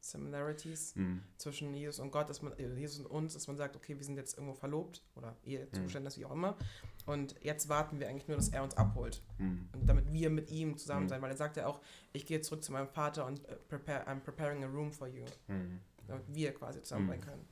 Similarities 0.01 0.95
zwischen 1.37 1.73
Jesus 1.73 1.99
und 1.99 2.11
Gott, 2.11 2.27
dass 2.27 2.41
man, 2.41 2.53
äh, 2.57 2.73
Jesus 2.73 2.99
und 2.99 3.05
uns, 3.05 3.33
dass 3.33 3.47
man 3.47 3.55
sagt, 3.55 3.75
okay, 3.75 3.95
wir 3.97 4.03
sind 4.03 4.17
jetzt 4.17 4.35
irgendwo 4.37 4.55
verlobt 4.55 5.03
oder 5.15 5.37
Ehezuständnis, 5.43 6.17
wie 6.17 6.25
auch 6.25 6.31
immer. 6.31 6.57
Und 7.05 7.35
jetzt 7.41 7.69
warten 7.69 7.99
wir 7.99 8.09
eigentlich 8.09 8.27
nur, 8.27 8.35
dass 8.35 8.49
er 8.49 8.63
uns 8.63 8.75
abholt. 8.75 9.21
Und 9.73 9.87
damit 9.87 10.11
wir 10.11 10.29
mit 10.29 10.49
ihm 10.51 10.77
zusammen 10.77 11.07
sein, 11.07 11.21
weil 11.21 11.31
er 11.31 11.37
sagt 11.37 11.55
ja 11.57 11.67
auch, 11.67 11.81
ich 12.13 12.25
gehe 12.25 12.41
zurück 12.41 12.63
zu 12.63 12.71
meinem 12.71 12.87
Vater 12.87 13.25
und 13.27 13.47
äh, 13.47 13.55
prepare, 13.67 14.07
I'm 14.07 14.19
preparing 14.19 14.63
a 14.63 14.67
room 14.67 14.91
for 14.91 15.07
you. 15.07 15.25
Damit 16.07 16.25
wir 16.27 16.53
quasi 16.53 16.81
zusammen 16.81 17.07
sein 17.07 17.21
können. 17.21 17.47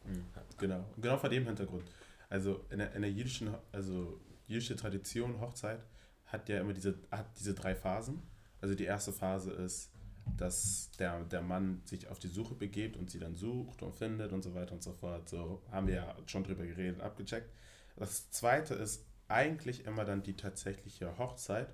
Genau. 0.58 0.84
Genau 0.98 1.18
vor 1.18 1.30
dem 1.30 1.46
Hintergrund. 1.46 1.84
Also 2.30 2.66
in 2.70 2.80
der, 2.80 2.94
in 2.94 3.02
der 3.04 3.12
jüdischen, 3.12 3.54
also 3.72 4.20
jüdische 4.48 4.76
Tradition, 4.76 5.40
Hochzeit, 5.40 5.82
hat 6.26 6.50
ja 6.50 6.60
immer 6.60 6.74
diese, 6.74 7.00
hat 7.12 7.28
diese 7.40 7.54
drei 7.54 7.76
Phasen. 7.76 8.22
Also 8.62 8.76
die 8.76 8.86
erste 8.86 9.14
Phase 9.14 9.52
ist, 9.52 9.92
dass 10.38 10.92
der, 11.00 11.24
der 11.26 11.42
Mann 11.42 11.82
sich 11.86 12.08
auf 12.08 12.20
die 12.20 12.28
Suche 12.28 12.56
begebt 12.56 12.98
und 12.98 13.10
sie 13.10 13.20
dann 13.20 13.36
sucht 13.36 13.82
und 13.82 13.96
findet 13.96 14.32
und 14.32 14.44
so 14.44 14.54
weiter 14.54 14.74
und 14.74 14.84
so 14.84 14.94
fort. 14.94 15.30
So 15.30 15.62
haben 15.72 15.88
wir 15.88 15.96
ja 15.96 16.16
schon 16.26 16.44
drüber 16.44 16.66
geredet, 16.66 17.02
abgecheckt. 17.02 17.50
Das 17.96 18.32
zweite 18.32 18.76
ist 18.76 19.06
eigentlich 19.28 19.86
immer 19.86 20.06
dann 20.06 20.24
die 20.24 20.36
tatsächliche 20.36 21.18
Hochzeit. 21.18 21.74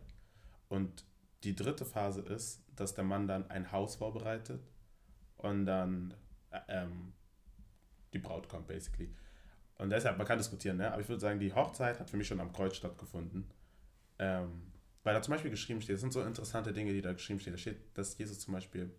Und 0.68 1.06
die 1.44 1.56
dritte 1.56 1.86
Phase 1.86 2.22
ist, 2.22 2.64
dass 2.76 2.94
der 2.94 3.04
Mann 3.04 3.28
dann 3.28 3.50
ein 3.50 3.72
Haus 3.72 3.96
vorbereitet 3.96 4.62
und 5.38 5.66
dann 5.66 6.14
äh, 6.52 6.60
ähm, 6.68 7.14
die 8.14 8.20
Braut 8.20 8.50
kommt, 8.50 8.68
basically. 8.68 9.14
Und 9.78 9.90
deshalb, 9.90 10.18
man 10.18 10.26
kann 10.26 10.38
diskutieren, 10.38 10.78
ne? 10.78 10.92
aber 10.92 11.02
ich 11.02 11.10
würde 11.10 11.20
sagen, 11.20 11.40
die 11.40 11.54
Hochzeit 11.54 12.00
hat 12.00 12.10
für 12.10 12.18
mich 12.18 12.28
schon 12.28 12.40
am 12.40 12.54
Kreuz 12.54 12.76
stattgefunden. 12.76 13.46
Ähm, 14.18 14.72
weil 15.06 15.14
da 15.14 15.22
zum 15.22 15.32
Beispiel 15.34 15.52
geschrieben 15.52 15.82
steht, 15.82 15.94
das 15.94 16.02
sind 16.02 16.12
so 16.12 16.22
interessante 16.24 16.74
Dinge, 16.74 16.92
die 16.92 17.02
da 17.02 17.14
geschrieben 17.14 17.40
stehen. 17.40 17.54
Da 17.54 17.58
steht, 17.58 17.78
dass 17.94 18.18
Jesus 18.18 18.40
zum 18.40 18.54
Beispiel 18.54 18.92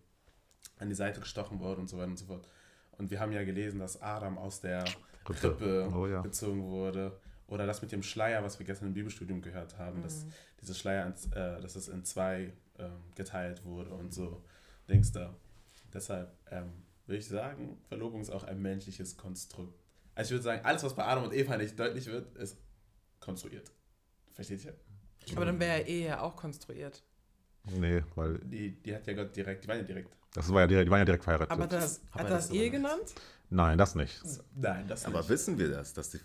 an 0.79 0.89
die 0.89 0.95
Seite 0.95 1.21
gestochen 1.21 1.61
wurde 1.61 1.81
und 1.83 1.89
so 1.89 1.99
weiter 1.99 2.09
und 2.11 2.17
so 2.19 2.25
fort. 2.27 2.49
Und 2.93 3.11
wir 3.11 3.21
haben 3.21 3.33
ja 3.33 3.45
gelesen, 3.45 3.79
dass 3.81 4.01
Adam 4.01 4.39
aus 4.39 4.61
der 4.61 4.85
Krippe 5.25 5.91
Oh 5.95 6.07
ja. 6.07 6.23
gezogen 6.23 6.63
wurde. 6.65 7.21
Oder 7.49 7.67
das 7.67 7.83
mit 7.83 7.93
dem 7.93 8.03
Schleier, 8.03 8.43
was 8.43 8.59
wir 8.59 8.67
gestern 8.67 8.89
im 8.89 8.95
Bibelstudium 8.95 9.41
gehört 9.43 9.79
haben, 9.79 10.03
dass 10.03 10.27
dieses 10.61 10.79
Schleier, 10.79 11.07
ins- 11.07 11.27
äh, 11.33 11.61
dass 11.61 11.77
es 11.77 11.89
in 11.89 12.05
zwei 12.05 12.53
ähm, 12.79 12.91
geteilt 13.15 13.65
wurde 13.65 13.91
und 13.95 14.13
so. 14.15 14.43
Dings 14.89 15.13
da. 15.13 15.35
Deshalb 15.93 16.33
ähm, 16.51 16.73
würde 17.07 17.19
ich 17.19 17.27
sagen, 17.27 17.79
Verlobung 17.89 18.21
ist 18.21 18.31
auch 18.31 18.45
ein 18.45 18.61
menschliches 18.63 19.17
Konstrukt. 19.17 19.79
Also 20.15 20.29
ich 20.29 20.33
würde 20.33 20.45
sagen, 20.45 20.65
alles, 20.65 20.83
was 20.83 20.95
bei 20.95 21.05
Adam 21.05 21.25
und 21.25 21.35
Eva 21.35 21.57
nicht 21.57 21.79
deutlich 21.79 22.07
wird, 22.07 22.37
ist 22.37 22.57
konstruiert. 23.21 23.71
Versteht 24.33 24.65
ihr? 24.65 24.75
Aber 25.35 25.45
dann 25.47 25.59
wäre 25.59 25.81
ja 25.81 25.87
Ehe 25.87 26.07
ja 26.09 26.21
auch 26.21 26.37
konstruiert. 26.37 27.03
Nee, 27.79 28.03
weil 28.15 28.39
Die, 28.45 28.71
die 28.83 28.95
hat 28.95 29.07
ja 29.07 29.13
Gott 29.15 29.35
direkt, 29.35 29.65
die 29.65 29.69
waren 29.69 29.79
ja 29.79 29.83
direkt. 29.83 30.11
das 30.35 30.53
war 30.53 30.61
ja 30.61 30.67
direkt, 30.69 30.87
die 30.87 30.91
waren 30.91 31.01
ja 31.01 31.05
direkt 31.05 31.25
verheiratet. 31.25 31.51
Aber 31.51 31.67
das, 31.67 32.01
Aber 32.13 32.21
hat 32.25 32.31
das 32.31 32.43
das 32.45 32.51
aber 32.51 32.59
Ehe 32.61 32.71
genannt? 32.71 33.15
Nein, 33.51 33.79
das 33.79 33.95
nicht. 33.95 34.21
Nein, 34.57 34.87
das 34.89 35.05
Aber 35.05 35.19
nicht. 35.19 35.29
wissen 35.31 35.59
wir 35.59 35.69
das, 35.71 35.93
dass 35.93 36.11
die 36.11 36.21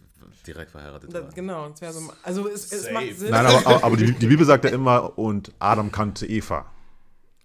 direkt 0.46 0.72
verheiratet 0.72 1.14
Da, 1.14 1.22
waren? 1.24 1.34
genau, 1.34 1.68
es 1.70 1.82
wäre 1.82 1.94
so. 1.94 2.12
Also 2.24 2.48
es, 2.48 2.72
es 2.72 2.92
macht 2.92 3.16
Sinn. 3.16 3.32
Nein, 3.32 3.46
aber, 3.46 3.66
aber, 3.68 3.84
aber 3.84 3.98
die, 3.98 4.12
die 4.12 4.28
Bibel 4.28 4.46
sagt 4.46 4.66
ja 4.66 4.72
immer, 4.72 5.18
und 5.18 5.52
Adam 5.60 5.92
kannte 5.92 6.26
Eva. 6.28 6.66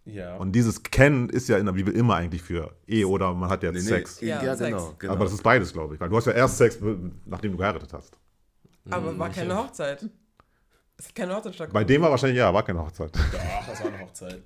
Ja. 0.07 0.37
Und 0.37 0.53
dieses 0.53 0.83
Kennen 0.83 1.29
ist 1.31 1.49
ja 1.49 1.59
in 1.59 1.67
der 1.67 1.73
Bibel 1.73 1.95
immer 1.95 2.15
eigentlich 2.17 2.43
für 2.43 2.75
Ehe 2.87 3.07
oder 3.09 3.35
man 3.35 3.51
hat 3.51 3.63
ja 3.63 3.73
Nee, 3.73 3.79
nee, 3.79 3.85
Sex. 3.85 4.21
Ja, 4.21 4.43
Ja, 4.43 4.57
Sex. 4.57 4.71
genau, 4.71 4.95
genau. 4.99 5.13
Aber 5.15 5.25
das 5.25 5.33
ist 5.35 5.43
beides, 5.43 5.73
glaube 5.73 5.95
ich. 5.95 6.01
Weil 6.01 6.09
du 6.09 6.17
hast 6.17 6.27
ja 6.27 6.33
erst 6.33 6.59
Sex, 6.59 6.79
nachdem 7.25 7.53
du 7.53 7.59
geheiratet 7.59 7.93
hast. 7.93 8.17
aber 8.89 9.19
war 9.19 9.31
keine. 9.31 9.57
Hochzeit. 9.57 10.09
Es 10.99 11.07
hat 11.09 11.15
keine 11.15 11.35
Hochzeit 11.35 11.53
Bei 11.53 11.57
stattgefunden. 11.57 11.89
dem 11.89 12.03
war 12.03 12.11
wahrscheinlich 12.11 12.39
ja, 12.39 12.53
war 12.55 12.63
keine 12.65 12.81
Hochzeit. 12.81 13.15
Doch, 13.15 13.67
das 13.69 13.81
war 13.81 13.87
eine 13.89 14.01
Hochzeit. 14.01 14.43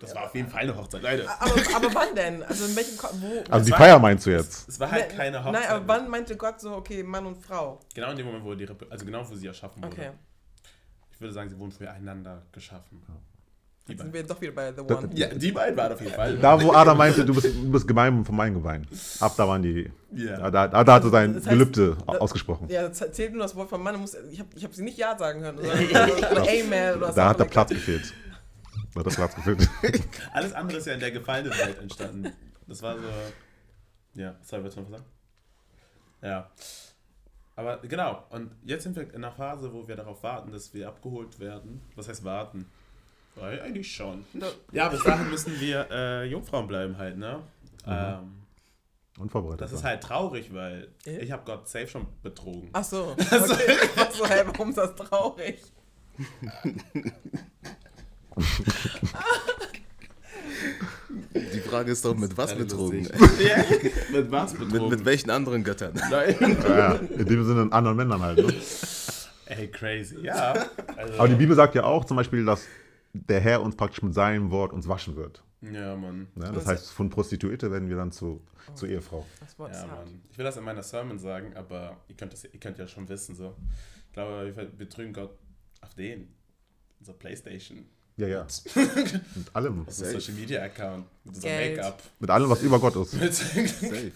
Das 0.00 0.14
war 0.14 0.24
auf 0.24 0.34
jeden 0.34 0.48
Fall 0.48 0.60
eine 0.60 0.76
Hochzeit, 0.76 1.02
Leute. 1.02 1.26
Aber, 1.40 1.52
aber 1.76 1.94
wann 1.94 2.14
denn? 2.14 2.42
Also 2.42 2.66
in 2.66 2.76
welchem 2.76 2.96
Ko- 2.98 3.08
wo? 3.14 3.42
Also 3.50 3.64
die 3.66 3.72
Feier 3.72 3.98
meinst 3.98 4.26
du 4.26 4.30
jetzt? 4.30 4.68
Es 4.68 4.78
war 4.78 4.90
halt 4.90 5.10
Ne- 5.10 5.16
keine 5.16 5.38
Hochzeit. 5.44 5.52
Nein, 5.62 5.70
aber 5.70 5.88
wann 5.88 6.08
meinte 6.10 6.36
Gott 6.36 6.60
so, 6.60 6.74
okay, 6.76 7.02
Mann 7.02 7.24
und 7.26 7.36
Frau? 7.36 7.80
Genau 7.94 8.10
in 8.10 8.16
dem 8.16 8.26
Moment, 8.26 8.44
wo 8.44 8.54
die 8.54 8.68
also 8.90 9.04
genau 9.06 9.28
wo 9.28 9.34
sie 9.34 9.46
erschaffen 9.46 9.82
wurde. 9.82 9.94
Okay. 9.96 10.10
Ich 11.12 11.20
würde 11.20 11.32
sagen, 11.32 11.48
sie 11.48 11.58
wurden 11.58 11.72
füreinander 11.72 12.42
geschaffen. 12.52 13.02
Die 13.88 13.92
Jetzt 13.92 14.00
sind 14.02 14.10
beiden. 14.12 14.28
wir 14.28 14.34
doch 14.34 14.40
wieder 14.40 14.52
bei 14.52 14.72
The 14.72 14.82
Das- 14.86 14.98
One. 15.04 15.10
Ja, 15.14 15.28
die 15.28 15.52
beiden 15.52 15.76
waren 15.76 15.92
auf 15.92 16.00
jeden 16.00 16.12
Fall. 16.14 16.36
Da, 16.38 16.60
wo 16.60 16.72
Adam 16.72 16.98
meinte, 16.98 17.24
du 17.24 17.32
bist, 17.34 17.46
du 17.46 17.70
bist 17.70 17.86
gemein 17.86 18.24
von 18.24 18.34
meinem 18.34 18.54
Gebein. 18.54 18.86
Ab 19.20 19.34
da 19.36 19.46
waren 19.46 19.62
die. 19.62 19.90
Ja. 20.12 20.50
Da, 20.50 20.66
da, 20.68 20.84
da 20.84 20.94
hat 20.94 21.04
er 21.04 21.10
sein 21.10 21.34
Das 21.34 21.42
heißt, 21.44 21.50
Gelübde 21.50 21.96
da- 22.06 22.14
ausgesprochen. 22.18 22.68
Ja, 22.68 22.88
das 22.88 22.98
zählt 23.12 23.32
nur 23.32 23.42
das 23.42 23.54
Wort 23.54 23.68
von 23.70 23.80
Mann. 23.82 24.02
Ich 24.30 24.40
habe 24.40 24.48
ich 24.56 24.64
hab 24.64 24.74
sie 24.74 24.82
nicht 24.82 24.98
Ja 24.98 25.16
sagen 25.16 25.40
hören. 25.40 25.58
Oder, 25.58 25.68
oder 26.32 26.42
Amen. 26.42 26.96
Oder 26.96 27.00
was 27.00 27.14
Da 27.14 27.28
hat 27.28 27.38
der. 27.38 27.44
Platz 27.44 27.68
gefehlt. 27.70 28.12
Da 28.94 29.00
hat 29.00 29.06
der 29.06 29.10
Platz 29.12 29.34
gefehlt. 29.36 29.68
Alles 30.32 30.52
andere 30.52 30.78
ist 30.78 30.86
ja 30.86 30.94
in 30.94 31.00
der 31.00 31.10
gefallenen 31.12 31.52
Welt 31.52 31.78
entstanden. 31.78 32.32
Das 32.66 32.82
war 32.82 32.96
so. 32.96 33.02
Ja, 34.14 34.34
sorry, 34.42 34.64
willst 34.64 34.76
du 34.78 34.80
noch 34.80 34.90
was 34.90 34.98
sagen? 34.98 35.10
Ja. 36.22 36.50
Aber 37.54 37.78
genau, 37.78 38.24
und 38.30 38.50
jetzt 38.64 38.82
sind 38.82 38.96
wir 38.96 39.04
in 39.04 39.14
einer 39.24 39.30
Phase, 39.32 39.72
wo 39.72 39.86
wir 39.86 39.94
darauf 39.96 40.22
warten, 40.22 40.50
dass 40.50 40.74
wir 40.74 40.88
abgeholt 40.88 41.38
werden. 41.38 41.82
Was 41.94 42.08
heißt 42.08 42.24
warten? 42.24 42.66
Weil 43.36 43.60
eigentlich 43.60 43.94
schon. 43.94 44.24
Ja, 44.72 44.88
bis 44.88 45.02
dahin 45.04 45.30
müssen 45.30 45.60
wir 45.60 45.86
äh, 45.90 46.24
Jungfrauen 46.24 46.66
bleiben 46.66 46.96
halt, 46.98 47.18
ne? 47.18 47.40
Ähm, 47.86 48.32
Unvorbereitet. 49.18 49.60
das 49.62 49.72
ist 49.72 49.84
halt 49.84 50.02
traurig, 50.02 50.52
weil 50.52 50.88
Ja. 51.04 51.12
ich 51.20 51.30
habe 51.30 51.42
Gott 51.44 51.68
safe 51.68 51.86
schon 51.86 52.06
betrogen. 52.22 52.70
Ach 52.72 52.84
so. 52.84 53.14
Okay. 53.30 53.76
Ich 53.92 53.96
war 53.96 54.10
so, 54.12 54.26
hey, 54.26 54.42
warum 54.46 54.70
ist 54.70 54.78
das 54.78 54.94
traurig? 54.94 55.62
Die 61.34 61.60
Frage 61.60 61.92
ist 61.92 62.04
doch, 62.04 62.16
mit 62.16 62.36
was 62.36 62.54
betrogen? 62.54 63.04
ja, 63.38 63.64
mit 64.12 64.30
was 64.30 64.54
betrogen? 64.54 64.88
Mit, 64.88 64.98
mit 64.98 65.04
welchen 65.04 65.30
anderen 65.30 65.62
Göttern? 65.64 65.92
Nein. 66.10 66.36
Ja, 66.68 66.76
ja, 66.78 66.92
in 66.94 67.24
dem 67.26 67.44
Sinne 67.44 67.72
anderen 67.72 67.96
Männern 67.96 68.20
halt. 68.22 68.38
Ne? 68.38 68.54
Ey, 69.46 69.68
crazy. 69.68 70.20
Ja. 70.22 70.54
Also, 70.96 71.14
Aber 71.18 71.28
die 71.28 71.34
Bibel 71.36 71.54
sagt 71.54 71.74
ja 71.74 71.84
auch 71.84 72.04
zum 72.04 72.16
Beispiel, 72.16 72.44
dass 72.44 72.64
der 73.28 73.40
Herr 73.40 73.62
uns 73.62 73.76
praktisch 73.76 74.02
mit 74.02 74.14
seinem 74.14 74.50
Wort 74.50 74.72
uns 74.72 74.86
waschen 74.88 75.16
wird. 75.16 75.42
Ja, 75.62 75.96
Mann. 75.96 76.28
Ne? 76.34 76.52
Das 76.52 76.66
heißt, 76.66 76.90
von 76.92 77.08
Prostituierte 77.10 77.70
werden 77.70 77.88
wir 77.88 77.96
dann 77.96 78.12
zu, 78.12 78.42
zur 78.74 78.88
Ehefrau. 78.88 79.24
Das 79.40 79.58
Wort 79.58 79.72
Ja, 79.72 79.80
ist 79.84 79.90
hart. 79.90 80.06
Mann. 80.06 80.22
Ich 80.30 80.38
will 80.38 80.44
das 80.44 80.56
in 80.56 80.64
meiner 80.64 80.82
Sermon 80.82 81.18
sagen, 81.18 81.56
aber 81.56 81.96
ihr 82.08 82.14
könnt, 82.16 82.32
das, 82.32 82.44
ihr 82.44 82.60
könnt 82.60 82.78
ja 82.78 82.86
schon 82.86 83.08
wissen, 83.08 83.34
so. 83.34 83.54
Ich 84.08 84.12
glaube, 84.12 84.54
wir 84.54 84.64
betrügen 84.66 85.12
Gott 85.12 85.30
auf 85.80 85.94
den. 85.94 86.28
Unser 87.00 87.14
Playstation. 87.14 87.86
Ja, 88.16 88.28
ja. 88.28 88.46
Mit 88.74 89.46
allem. 89.54 89.80
Unser 89.86 90.06
Social 90.12 90.34
Media 90.34 90.62
Account. 90.62 91.06
Mit 91.24 91.34
unserem. 91.34 91.54
Make-up. 91.70 92.02
Mit 92.20 92.30
allem, 92.30 92.48
was 92.48 92.62
über 92.62 92.78
Gott 92.78 92.96
ist. 92.96 93.14
Mit- 93.20 93.34
Safe. 93.34 94.12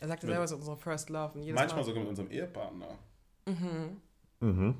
Er 0.00 0.08
sagte 0.08 0.26
selber, 0.26 0.44
es 0.44 0.50
ist 0.50 0.56
unsere 0.58 0.76
First 0.76 1.08
Love. 1.10 1.34
Und 1.38 1.42
jedes 1.42 1.54
Manchmal 1.54 1.80
Mal, 1.80 1.86
sogar 1.86 2.00
mit 2.02 2.10
unserem 2.10 2.30
Ehepartner. 2.30 2.98
Mhm. 4.40 4.74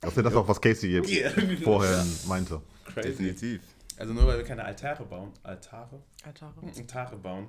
Das 0.00 0.10
ist 0.10 0.16
ja 0.16 0.22
das 0.22 0.34
auch, 0.34 0.46
was 0.46 0.60
Casey 0.60 0.90
jetzt 0.92 1.10
Yeah. 1.10 1.30
vorher 1.64 2.04
meinte. 2.26 2.60
Crazy. 2.84 3.08
Definitiv. 3.08 3.62
Also 3.98 4.12
nur 4.12 4.26
weil 4.26 4.38
wir 4.38 4.44
keine 4.44 4.64
Altare 4.64 5.04
bauen. 5.04 5.32
Altare? 5.42 6.02
Altare. 6.22 6.54
Altare 6.76 7.16
bauen. 7.16 7.48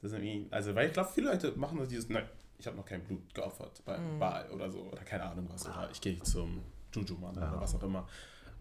Das 0.00 0.12
ist 0.12 0.12
irgendwie, 0.12 0.46
also 0.50 0.74
weil 0.74 0.88
ich 0.88 0.92
glaube, 0.92 1.10
viele 1.14 1.30
Leute 1.30 1.52
machen 1.56 1.78
das 1.78 1.88
dieses, 1.88 2.08
nein, 2.08 2.28
ich 2.58 2.66
habe 2.66 2.76
noch 2.76 2.84
kein 2.84 3.02
Blut 3.04 3.32
geopfert 3.34 3.82
bei 3.84 3.96
Baal 4.18 4.50
oder 4.50 4.70
so, 4.70 4.80
oder 4.80 5.02
keine 5.04 5.24
Ahnung 5.24 5.48
was, 5.52 5.64
oder 5.66 5.88
ich 5.92 6.00
gehe 6.00 6.20
zum 6.22 6.62
Juju-Mann 6.92 7.36
oder 7.36 7.60
was 7.60 7.74
auch 7.74 7.82
immer. 7.82 8.06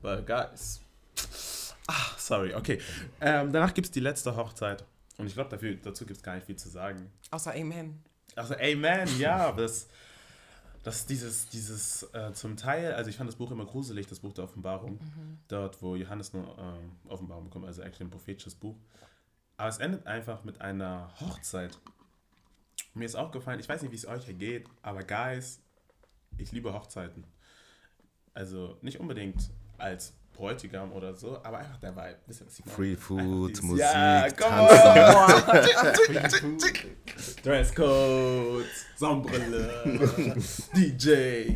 Weil, 0.02 0.24
guys. 0.24 0.82
Ah, 1.88 2.12
sorry, 2.18 2.54
okay. 2.54 2.80
Ähm, 3.22 3.52
danach 3.52 3.74
gibt 3.74 3.88
es 3.88 3.92
die 3.92 4.00
letzte 4.00 4.36
Hochzeit. 4.36 4.86
Und 5.18 5.26
ich 5.26 5.34
glaube, 5.34 5.58
dazu 5.84 6.06
gibt 6.06 6.18
es 6.18 6.24
gar 6.24 6.36
nicht 6.36 6.46
viel 6.46 6.58
zu 6.58 6.70
sagen. 6.70 7.12
Außer 7.32 7.54
Amen. 7.56 8.04
Also, 8.36 8.56
Amen, 8.56 9.08
ja, 9.18 9.52
das, 9.58 9.88
das 10.88 11.00
ist 11.00 11.10
dieses, 11.10 11.50
dieses 11.50 12.04
äh, 12.14 12.32
zum 12.32 12.56
Teil, 12.56 12.94
also 12.94 13.10
ich 13.10 13.18
fand 13.18 13.28
das 13.28 13.36
Buch 13.36 13.52
immer 13.52 13.66
gruselig, 13.66 14.08
das 14.08 14.22
Buch 14.22 14.32
der 14.32 14.46
Offenbarung. 14.46 15.02
Dort, 15.50 15.82
wo 15.82 15.98
Johannes 15.98 16.32
nur 16.32 16.58
äh, 16.58 17.10
Offenbarung 17.10 17.44
bekommt, 17.44 17.66
also 17.66 17.82
actually 17.82 18.06
ein 18.06 18.10
prophetisches 18.10 18.56
Buch. 18.56 18.78
Aber 19.58 19.68
es 19.68 19.80
endet 19.80 20.08
einfach 20.08 20.46
mit 20.46 20.62
einer 20.62 21.12
Hochzeit. 21.20 21.78
Mir 22.94 23.04
ist 23.04 23.16
aufgefallen, 23.16 23.60
ich 23.60 23.68
weiß 23.68 23.82
nicht, 23.82 23.92
wie 23.92 23.98
es 23.98 24.08
euch 24.08 24.30
ergeht, 24.30 24.70
aber 24.82 25.04
Guys, 25.04 25.62
ich 26.38 26.54
liebe 26.54 26.74
Hochzeiten. 26.74 27.26
Also 28.34 28.78
nicht 28.82 29.02
unbedingt 29.02 29.50
als 29.78 30.14
Bräutigam 30.38 30.92
oder 30.94 31.16
so, 31.16 31.38
aber 31.44 31.58
einfach 31.58 31.78
der 31.80 31.96
Vibe. 31.96 32.18
Meine? 32.28 32.38
Free 32.76 32.96
Food, 32.96 33.64
Musik, 33.64 33.80
ja, 33.80 34.30
Tanzen. 34.30 35.68
Dresscode, 37.44 38.66
Sonnenbrille, 38.96 40.36
DJ. 40.76 41.56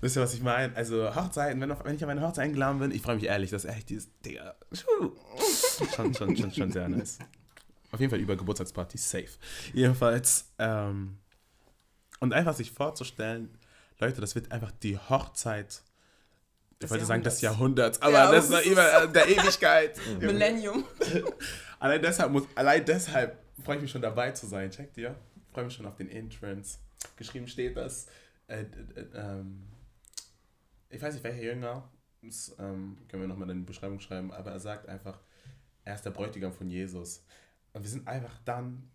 Wisst 0.00 0.16
ihr, 0.16 0.22
was 0.22 0.34
ich 0.34 0.42
meine? 0.42 0.76
Also 0.76 1.14
Hochzeiten, 1.14 1.60
wenn, 1.60 1.70
auf, 1.70 1.84
wenn 1.84 1.94
ich 1.96 2.04
auf 2.04 2.10
eine 2.10 2.20
Hochzeit 2.20 2.46
eingeladen 2.46 2.80
bin, 2.80 2.90
ich 2.90 3.00
freue 3.00 3.14
mich 3.14 3.24
ehrlich, 3.24 3.50
das 3.50 3.64
ist 3.64 3.70
echt 3.70 3.88
dieses, 3.88 4.10
Digga, 4.20 4.54
schon, 4.72 5.12
schon, 5.94 6.36
schon, 6.36 6.52
schon 6.52 6.72
sehr 6.72 6.88
nice. 6.88 7.20
Auf 7.92 8.00
jeden 8.00 8.10
Fall 8.10 8.18
über 8.18 8.36
Geburtstagsparty, 8.36 8.98
safe. 8.98 9.30
Jedenfalls, 9.72 10.52
ähm, 10.58 11.18
und 12.20 12.32
einfach 12.34 12.54
sich 12.54 12.72
vorzustellen, 12.72 13.56
Leute, 14.00 14.20
das 14.20 14.34
wird 14.34 14.50
einfach 14.50 14.72
die 14.72 14.98
Hochzeit, 14.98 15.82
ich 16.84 16.90
wollte 16.90 17.04
sagen 17.04 17.22
des 17.22 17.40
Jahrhunderts. 17.40 18.00
Aber 18.02 18.12
Ja, 18.12 18.32
das 18.32 18.50
ist 18.50 18.66
immer 18.66 19.06
der 19.06 19.28
Ewigkeit. 19.28 19.98
Millennium. 20.20 20.84
Allein 21.78 22.00
deshalb, 22.00 22.32
muss, 22.32 22.44
allein 22.54 22.84
deshalb 22.84 23.38
freue 23.62 23.76
ich 23.76 23.82
mich 23.82 23.90
schon 23.90 24.00
dabei 24.00 24.30
zu 24.30 24.46
sein. 24.46 24.70
Checkt 24.70 24.96
ihr? 24.96 25.14
Freue 25.52 25.64
mich 25.64 25.74
schon 25.74 25.84
auf 25.84 25.96
den 25.96 26.08
Entrance. 26.08 26.78
Geschrieben 27.16 27.46
steht 27.46 27.76
das. 27.76 28.06
Äh, 28.46 28.62
äh, 28.62 28.64
äh, 29.00 29.06
ähm, 29.14 29.64
ich 30.88 31.02
weiß 31.02 31.12
nicht, 31.14 31.24
welcher 31.24 31.42
Jünger. 31.42 31.90
Das 32.22 32.56
ähm, 32.58 32.96
können 33.08 33.22
wir 33.22 33.28
nochmal 33.28 33.50
in 33.50 33.58
die 33.58 33.66
Beschreibung 33.66 34.00
schreiben. 34.00 34.32
Aber 34.32 34.52
er 34.52 34.60
sagt 34.60 34.88
einfach, 34.88 35.20
er 35.84 35.94
ist 35.94 36.04
der 36.06 36.10
Bräutigam 36.10 36.52
von 36.52 36.70
Jesus. 36.70 37.22
Und 37.74 37.82
wir 37.82 37.90
sind 37.90 38.08
einfach 38.08 38.38
dann 38.44 38.88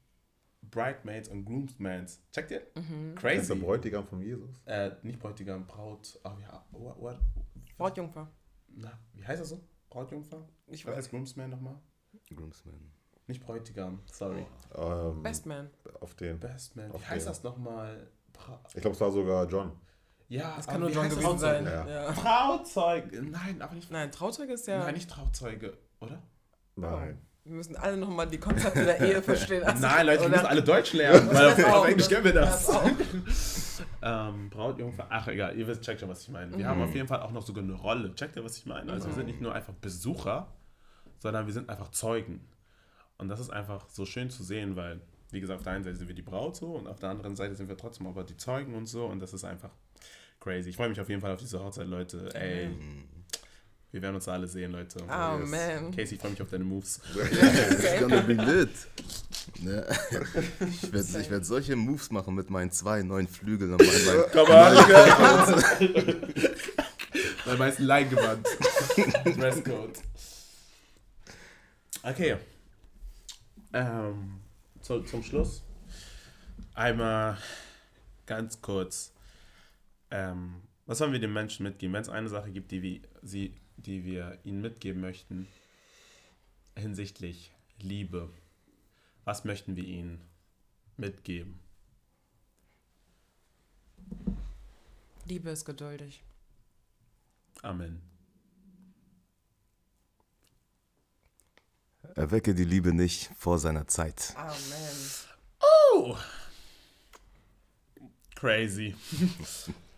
Bridemaids 0.62 1.30
und 1.30 1.46
Groomsmans. 1.46 2.22
Checkt 2.34 2.52
ihr? 2.52 2.62
Das 2.74 2.84
ist 2.86 3.16
Crazy. 3.18 3.48
der 3.48 3.56
Bräutigam 3.56 4.08
von 4.08 4.22
Jesus. 4.22 4.50
Äh, 4.66 4.92
nicht 5.04 5.20
Bräutigam, 5.20 5.66
Braut. 5.68 6.20
Oh 6.24 6.32
ja, 6.42 6.66
what, 6.72 7.00
what, 7.00 7.18
Brautjungfer. 7.80 8.28
na, 8.68 8.92
wie 9.14 9.26
heißt 9.26 9.42
das 9.42 9.50
so? 9.50 9.60
Brautjungfer? 9.90 10.48
Ich 10.68 10.86
Was 10.86 10.92
weiß. 10.92 10.98
heißt 10.98 11.10
Groomsman 11.12 11.50
nochmal? 11.50 11.80
Groomsman. 12.36 12.92
Nicht 13.28 13.42
Bräutigam, 13.44 14.00
sorry. 14.06 14.46
Ähm, 14.76 15.24
Bestman. 15.24 15.70
auf 16.00 16.14
den. 16.16 16.40
Best 16.40 16.76
Man. 16.76 16.92
Wie 16.94 16.98
heißt 16.98 17.26
ja. 17.26 17.32
das 17.32 17.44
nochmal? 17.44 18.08
Bra 18.34 18.60
Ich 18.74 18.82
glaube, 18.82 18.96
es 18.96 19.02
war 19.02 19.12
sogar 19.12 19.48
John. 19.48 19.72
ja, 20.28 20.56
Das 20.58 20.68
kann 20.68 20.82
nur 20.82 20.90
John 20.90 21.10
gewesen 21.10 21.38
sein. 21.38 21.66
Ja. 21.66 21.88
Ja. 21.88 22.12
Trauzeuge. 22.12 23.22
Nein, 23.24 23.62
aber 23.62 23.76
nicht. 23.76 23.90
Nein, 23.92 24.12
Trauzeuge 24.12 24.54
ist 24.54 24.68
ja. 24.68 24.80
Nein, 24.80 24.96
nicht 24.96 25.10
Trauzeuge, 25.10 25.78
oder? 26.02 26.22
Nein. 26.76 27.22
Wir 27.50 27.56
müssen 27.56 27.76
alle 27.78 27.98
nochmal 27.98 28.28
die 28.28 28.38
Konzepte 28.38 28.86
der 28.86 29.02
Ehe 29.02 29.22
verstehen. 29.24 29.64
Also, 29.64 29.82
Nein, 29.82 30.06
Leute, 30.06 30.22
wir 30.22 30.30
müssen 30.30 30.46
alle 30.46 30.62
Deutsch 30.62 30.94
lernen, 30.94 31.28
weil 31.34 31.48
auf, 31.48 31.64
auf. 31.64 31.88
Englisch 31.88 32.08
kennen 32.08 32.24
wir 32.24 32.34
das. 32.34 32.68
Das 32.68 33.84
ähm, 34.04 34.52
Brautjungfer, 34.52 35.08
ach 35.10 35.28
egal, 35.30 35.58
ihr 35.58 35.66
wisst, 35.66 35.82
checkt 35.82 36.00
schon, 36.00 36.10
was 36.10 36.22
ich 36.22 36.30
meine. 36.30 36.56
Wir 36.56 36.68
haben 36.68 36.80
auf 36.80 36.94
jeden 36.94 37.08
Fall 37.08 37.22
auch 37.22 37.32
noch 37.32 37.42
sogar 37.42 37.64
eine 37.64 37.74
Rolle. 37.74 38.14
Checkt 38.14 38.36
ihr, 38.36 38.44
was 38.44 38.56
ich 38.56 38.68
meine? 38.68 38.92
Also 38.94 39.08
wir 39.08 39.16
sind 39.16 39.26
nicht 39.26 39.42
nur 39.42 39.56
einfach 39.56 39.74
Besucher, 39.74 40.46
sondern 41.18 41.48
wir 41.48 41.54
sind 41.54 41.72
einfach 41.72 41.90
Zeugen. 41.90 42.48
Und 43.18 43.30
das 43.30 43.40
ist 43.40 43.50
einfach 43.50 43.90
so 43.90 44.06
schön 44.06 44.30
zu 44.30 44.44
sehen, 44.44 44.76
weil, 44.76 45.02
wie 45.32 45.40
gesagt, 45.40 45.58
auf 45.58 45.64
der 45.64 45.74
einen 45.74 45.84
Seite 45.84 45.98
sind 45.98 46.08
wir 46.08 46.16
die 46.16 46.22
Braut 46.22 46.56
so 46.56 46.76
und 46.76 46.86
auf 46.86 47.00
der 47.00 47.10
anderen 47.10 47.36
Seite 47.36 47.56
sind 47.56 47.68
wir 47.68 47.78
trotzdem 47.78 48.06
aber 48.06 48.24
die 48.24 48.38
Zeugen 48.38 48.76
und 48.76 48.86
so 48.86 49.08
und 49.08 49.22
das 49.22 49.34
ist 49.34 49.44
einfach 49.44 49.72
crazy. 50.40 50.70
Ich 50.70 50.76
freue 50.76 50.90
mich 50.90 51.02
auf 51.02 51.10
jeden 51.10 51.22
Fall 51.22 51.32
auf 51.32 51.40
diese 51.40 51.60
Hochzeit, 51.64 51.88
Leute. 51.88 52.30
Ey, 52.36 52.70
wir 53.92 54.02
werden 54.02 54.16
uns 54.16 54.28
alle 54.28 54.48
sehen, 54.48 54.72
Leute. 54.72 55.00
Oh 55.04 55.38
man. 55.46 55.92
Casey, 55.92 56.16
ich 56.16 56.22
freue 56.22 56.32
mich 56.32 56.42
auf 56.42 56.50
deine 56.50 56.64
Moves. 56.64 57.00
It's 57.16 58.00
gonna 58.00 58.22
be 58.22 58.34
lit. 58.34 58.70
Ne? 59.62 59.86
Ich 60.60 60.94
werde 60.94 61.22
ich 61.22 61.30
werd 61.32 61.46
solche 61.46 61.76
Moves 61.76 62.12
machen 62.12 62.36
mit 62.36 62.50
meinen 62.50 62.72
zwei 62.72 63.02
neuen 63.02 63.28
Flügeln 63.28 63.74
und 63.74 63.82
meinen, 63.82 64.24
Komm 64.32 64.50
on, 64.50 65.64
Bei 67.46 67.56
meisten 67.58 67.84
Leihgewand. 67.84 68.48
Dresscode. 69.38 70.00
Okay. 72.04 72.38
Ähm, 73.74 74.40
zu, 74.82 75.02
zum 75.02 75.24
Schluss 75.24 75.64
einmal 76.80 77.38
ganz 78.26 78.62
kurz. 78.62 79.14
Ähm, 80.12 80.62
was 80.86 81.00
wollen 81.02 81.12
wir 81.12 81.20
den 81.20 81.34
Menschen 81.34 81.64
mitgeben? 81.64 81.94
Wenn 81.94 82.02
es 82.02 82.10
eine 82.10 82.30
Sache 82.30 82.52
gibt, 82.52 82.72
die 82.72 82.82
wir, 82.82 83.02
sie, 83.22 83.54
die 83.86 84.04
wir 84.04 84.40
ihnen 84.44 84.62
mitgeben 84.62 85.02
möchten, 85.02 85.48
hinsichtlich 86.76 87.52
Liebe, 87.80 88.30
was 89.26 89.46
möchten 89.46 89.76
wir 89.76 89.84
ihnen 89.84 90.22
mitgeben? 90.98 91.60
Liebe 95.26 95.50
ist 95.52 95.66
geduldig. 95.66 96.24
Amen. 97.62 98.02
Erwecke 102.16 102.56
die 102.56 102.64
Liebe 102.64 102.94
nicht 102.94 103.30
vor 103.38 103.60
seiner 103.60 103.88
Zeit. 103.88 104.34
Amen. 104.36 104.56
Oh! 105.62 106.18
Crazy. 108.36 108.96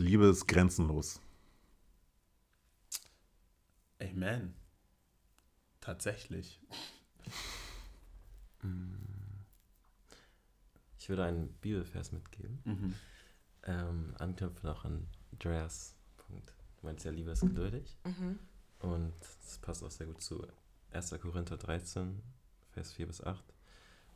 Liebe 0.00 0.28
ist 0.28 0.46
grenzenlos. 0.46 1.20
Amen. 4.00 4.54
Tatsächlich. 5.80 6.58
Ich 10.98 11.08
würde 11.08 11.24
einen 11.24 11.48
Bibelvers 11.60 12.12
mitgeben. 12.12 12.60
Mhm. 12.64 12.94
Ähm, 13.64 14.14
anknüpfen 14.18 14.70
auch 14.70 14.86
an 14.86 15.06
Andreas 15.32 15.94
Punkt. 16.16 16.48
Du 16.80 16.86
meinst 16.86 17.04
ja, 17.04 17.10
Liebe 17.10 17.32
ist 17.32 17.42
geduldig. 17.42 17.98
Mhm. 18.04 18.38
Und 18.78 19.12
das 19.20 19.58
passt 19.58 19.84
auch 19.84 19.90
sehr 19.90 20.06
gut 20.06 20.22
zu 20.22 20.46
1. 20.92 21.10
Korinther 21.20 21.58
13, 21.58 22.22
Vers 22.72 22.92
4 22.92 23.06
bis 23.06 23.22
8. 23.22 23.44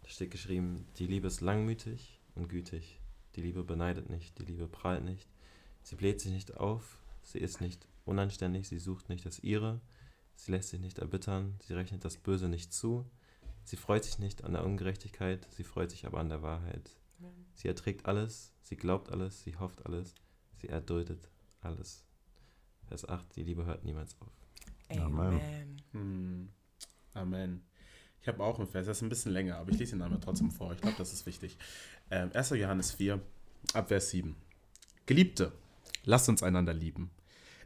Da 0.00 0.08
steht 0.08 0.30
geschrieben, 0.30 0.86
die 0.96 1.06
Liebe 1.06 1.26
ist 1.26 1.42
langmütig 1.42 2.22
und 2.34 2.48
gütig. 2.48 3.00
Die 3.36 3.42
Liebe 3.42 3.64
beneidet 3.64 4.08
nicht, 4.08 4.38
die 4.38 4.44
Liebe 4.44 4.66
prahlt 4.66 5.04
nicht. 5.04 5.28
Sie 5.84 5.96
bläht 5.96 6.20
sich 6.20 6.32
nicht 6.32 6.56
auf, 6.56 6.98
sie 7.22 7.38
ist 7.38 7.60
nicht 7.60 7.86
unanständig, 8.04 8.68
sie 8.68 8.78
sucht 8.78 9.08
nicht 9.08 9.24
das 9.24 9.38
Ihre. 9.38 9.80
Sie 10.34 10.50
lässt 10.50 10.70
sich 10.70 10.80
nicht 10.80 10.98
erbittern, 10.98 11.54
sie 11.62 11.74
rechnet 11.74 12.04
das 12.04 12.16
Böse 12.16 12.48
nicht 12.48 12.72
zu. 12.72 13.08
Sie 13.64 13.76
freut 13.76 14.02
sich 14.02 14.18
nicht 14.18 14.44
an 14.44 14.52
der 14.52 14.64
Ungerechtigkeit, 14.64 15.46
sie 15.52 15.62
freut 15.62 15.90
sich 15.90 16.06
aber 16.06 16.18
an 16.18 16.30
der 16.30 16.42
Wahrheit. 16.42 16.90
Sie 17.54 17.68
erträgt 17.68 18.06
alles, 18.06 18.52
sie 18.62 18.76
glaubt 18.76 19.10
alles, 19.10 19.42
sie 19.42 19.56
hofft 19.56 19.86
alles, 19.86 20.14
sie 20.56 20.68
erduldet 20.68 21.28
alles. 21.60 22.04
Vers 22.88 23.08
8, 23.08 23.36
die 23.36 23.44
Liebe 23.44 23.64
hört 23.64 23.84
niemals 23.84 24.16
auf. 24.20 24.32
Amen. 24.98 25.82
Hm. 25.92 26.48
Amen. 27.12 27.62
Ich 28.20 28.28
habe 28.28 28.42
auch 28.42 28.58
einen 28.58 28.68
Vers, 28.68 28.86
das 28.86 28.98
ist 28.98 29.02
ein 29.02 29.10
bisschen 29.10 29.32
länger, 29.32 29.56
aber 29.56 29.70
ich 29.70 29.78
lese 29.78 29.96
ihn 29.96 30.02
einmal 30.02 30.20
trotzdem 30.20 30.50
vor. 30.50 30.72
Ich 30.72 30.80
glaube, 30.80 30.96
das 30.96 31.12
ist 31.12 31.26
wichtig. 31.26 31.58
Ähm, 32.10 32.30
1. 32.32 32.50
Johannes 32.50 32.92
4, 32.92 33.20
ab 33.74 33.88
Vers 33.88 34.10
7. 34.10 34.34
Geliebte, 35.06 35.52
lasst 36.04 36.28
uns 36.28 36.42
einander 36.42 36.74
lieben. 36.74 37.10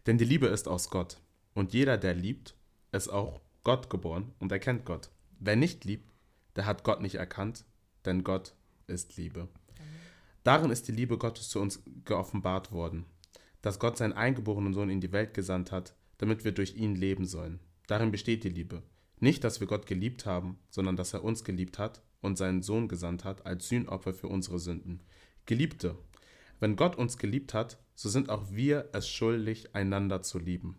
Denn 0.06 0.18
die 0.18 0.24
Liebe 0.24 0.46
ist 0.46 0.68
aus 0.68 0.90
Gott. 0.90 1.20
Und 1.54 1.72
jeder, 1.74 1.98
der 1.98 2.14
liebt, 2.14 2.54
ist 2.92 3.08
auch 3.08 3.40
Gott 3.64 3.90
geboren 3.90 4.32
und 4.38 4.52
erkennt 4.52 4.84
Gott. 4.84 5.10
Wer 5.38 5.56
nicht 5.56 5.84
liebt, 5.84 6.10
der 6.56 6.66
hat 6.66 6.84
Gott 6.84 7.00
nicht 7.00 7.16
erkannt, 7.16 7.64
denn 8.04 8.24
Gott 8.24 8.54
ist 8.86 9.16
Liebe. 9.16 9.48
Darin 10.42 10.70
ist 10.70 10.88
die 10.88 10.92
Liebe 10.92 11.18
Gottes 11.18 11.48
zu 11.48 11.60
uns 11.60 11.82
geoffenbart 12.04 12.72
worden, 12.72 13.04
dass 13.60 13.78
Gott 13.78 13.98
seinen 13.98 14.14
eingeborenen 14.14 14.72
Sohn 14.72 14.88
in 14.88 15.00
die 15.00 15.12
Welt 15.12 15.34
gesandt 15.34 15.72
hat, 15.72 15.94
damit 16.16 16.44
wir 16.44 16.52
durch 16.52 16.74
ihn 16.74 16.94
leben 16.94 17.26
sollen. 17.26 17.60
Darin 17.86 18.10
besteht 18.10 18.44
die 18.44 18.48
Liebe. 18.48 18.82
Nicht, 19.20 19.44
dass 19.44 19.60
wir 19.60 19.66
Gott 19.66 19.86
geliebt 19.86 20.26
haben, 20.26 20.58
sondern 20.70 20.96
dass 20.96 21.12
er 21.12 21.24
uns 21.24 21.44
geliebt 21.44 21.78
hat 21.78 22.02
und 22.20 22.38
seinen 22.38 22.62
Sohn 22.62 22.88
gesandt 22.88 23.24
hat 23.24 23.46
als 23.46 23.68
Sühnopfer 23.68 24.14
für 24.14 24.28
unsere 24.28 24.58
Sünden. 24.58 25.02
Geliebte, 25.46 25.96
wenn 26.60 26.76
Gott 26.76 26.96
uns 26.96 27.18
geliebt 27.18 27.54
hat, 27.54 27.78
so 27.94 28.08
sind 28.08 28.30
auch 28.30 28.50
wir 28.50 28.88
es 28.92 29.08
schuldig, 29.08 29.74
einander 29.74 30.22
zu 30.22 30.38
lieben. 30.38 30.76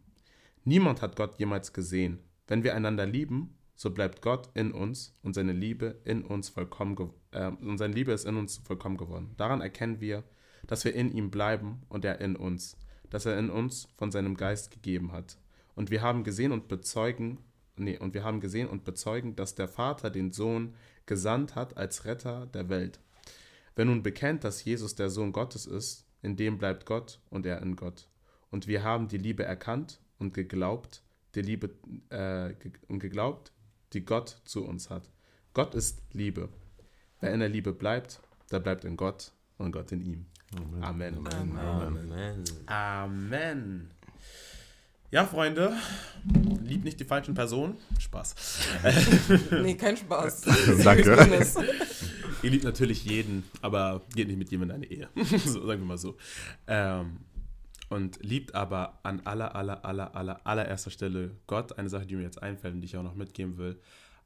Niemand 0.64 1.02
hat 1.02 1.16
Gott 1.16 1.40
jemals 1.40 1.74
gesehen. 1.74 2.20
Wenn 2.48 2.64
wir 2.64 2.76
einander 2.76 3.06
lieben, 3.06 3.56
so 3.76 3.92
bleibt 3.92 4.22
Gott 4.22 4.50
in 4.56 4.72
uns 4.72 5.18
und 5.24 5.34
seine 5.34 5.54
Liebe 5.54 6.02
in 6.04 6.24
uns 6.24 6.50
vollkommen 6.50 6.98
äh, 7.32 7.48
und 7.48 7.78
seine 7.78 7.94
Liebe 7.94 8.12
ist 8.12 8.26
in 8.26 8.36
uns 8.36 8.58
vollkommen 8.58 8.98
geworden. 8.98 9.34
Daran 9.38 9.62
erkennen 9.62 10.02
wir, 10.02 10.24
dass 10.68 10.84
wir 10.84 10.94
in 10.94 11.12
ihm 11.12 11.32
bleiben 11.32 11.82
und 11.88 12.04
er 12.04 12.20
in 12.20 12.36
uns, 12.36 12.78
dass 13.10 13.26
er 13.26 13.40
in 13.40 13.50
uns 13.50 13.88
von 13.98 14.12
seinem 14.12 14.36
Geist 14.36 14.72
gegeben 14.72 15.12
hat. 15.12 15.38
Und 15.76 15.92
wir 15.92 16.02
haben 16.02 16.26
gesehen 16.26 16.52
und 16.52 16.68
bezeugen, 16.68 17.40
nee, 17.78 17.98
und 17.98 18.14
wir 18.14 18.24
haben 18.26 18.42
gesehen 18.42 18.68
und 18.68 18.84
bezeugen, 18.84 19.38
dass 19.38 19.56
der 19.56 19.70
Vater 19.70 20.10
den 20.10 20.34
Sohn 20.34 20.76
gesandt 21.06 21.56
hat 21.56 21.78
als 21.78 22.04
Retter 22.04 22.48
der 22.48 22.68
Welt. 22.68 23.00
Wer 23.80 23.86
nun 23.86 24.04
bekennt, 24.04 24.44
dass 24.44 24.66
Jesus 24.66 24.96
der 24.96 25.10
Sohn 25.10 25.32
Gottes 25.32 25.66
ist, 25.66 26.06
in 26.22 26.36
dem 26.36 26.58
bleibt 26.58 26.86
Gott 26.86 27.22
und 27.30 27.46
er 27.46 27.62
in 27.62 27.78
Gott. 27.78 28.10
Und 28.52 28.68
wir 28.68 28.84
haben 28.84 29.08
die 29.08 29.18
Liebe 29.18 29.46
erkannt 29.46 30.02
und 30.18 30.34
geglaubt, 30.34 31.02
die 31.34 31.42
Liebe 31.42 31.70
äh, 32.10 32.54
und 32.90 33.00
geglaubt, 33.00 33.54
die 33.94 34.04
Gott 34.04 34.42
zu 34.44 34.66
uns 34.66 34.90
hat. 34.90 35.10
Gott 35.54 35.76
ist 35.76 36.02
Liebe. 36.12 36.50
Wer 37.22 37.34
in 37.34 37.40
der 37.40 37.48
Liebe 37.48 37.72
bleibt, 37.72 38.20
der 38.52 38.60
bleibt 38.60 38.84
in 38.84 38.98
Gott 38.98 39.32
und 39.58 39.72
Gott 39.72 39.94
in 39.94 40.06
ihm. 40.06 40.26
Amen. 40.82 41.16
Amen. 41.26 41.58
Amen. 41.58 42.44
Amen. 42.66 43.92
Ja, 45.10 45.26
Freunde, 45.26 45.74
liebt 46.66 46.84
nicht 46.84 47.00
die 47.00 47.06
falschen 47.06 47.34
Personen. 47.34 47.78
Spaß. 47.98 48.36
Nee, 49.52 49.76
kein 49.76 49.96
Spaß. 49.96 50.42
Danke. 50.84 51.46
Ihr 52.44 52.52
liebt 52.52 52.64
natürlich 52.64 53.04
jeden, 53.04 53.44
aber 53.62 54.02
geht 54.16 54.28
nicht 54.28 54.38
mit 54.38 54.50
jemandem 54.50 54.84
in 54.84 54.84
eine 54.84 55.10
Ehe. 55.26 55.40
so, 55.40 55.66
sagen 55.66 55.82
wir 55.82 55.88
mal 55.88 55.98
so. 55.98 56.16
Ähm, 56.68 57.20
und 57.90 58.24
liebt 58.24 58.56
aber 58.56 59.00
an 59.04 59.22
aller, 59.26 59.56
aller, 59.56 59.84
aller, 59.84 60.16
aller, 60.16 60.48
allererster 60.48 60.92
Stelle 60.92 61.32
Gott. 61.48 61.78
Eine 61.78 61.90
Sache, 61.90 62.06
die 62.06 62.16
mir 62.16 62.24
jetzt 62.24 62.42
einfällt 62.42 62.76
und 62.76 62.82
die 62.82 62.86
ich 62.86 62.96
auch 62.96 63.04
noch 63.04 63.16
mitgeben 63.16 63.58
will. 63.58 63.80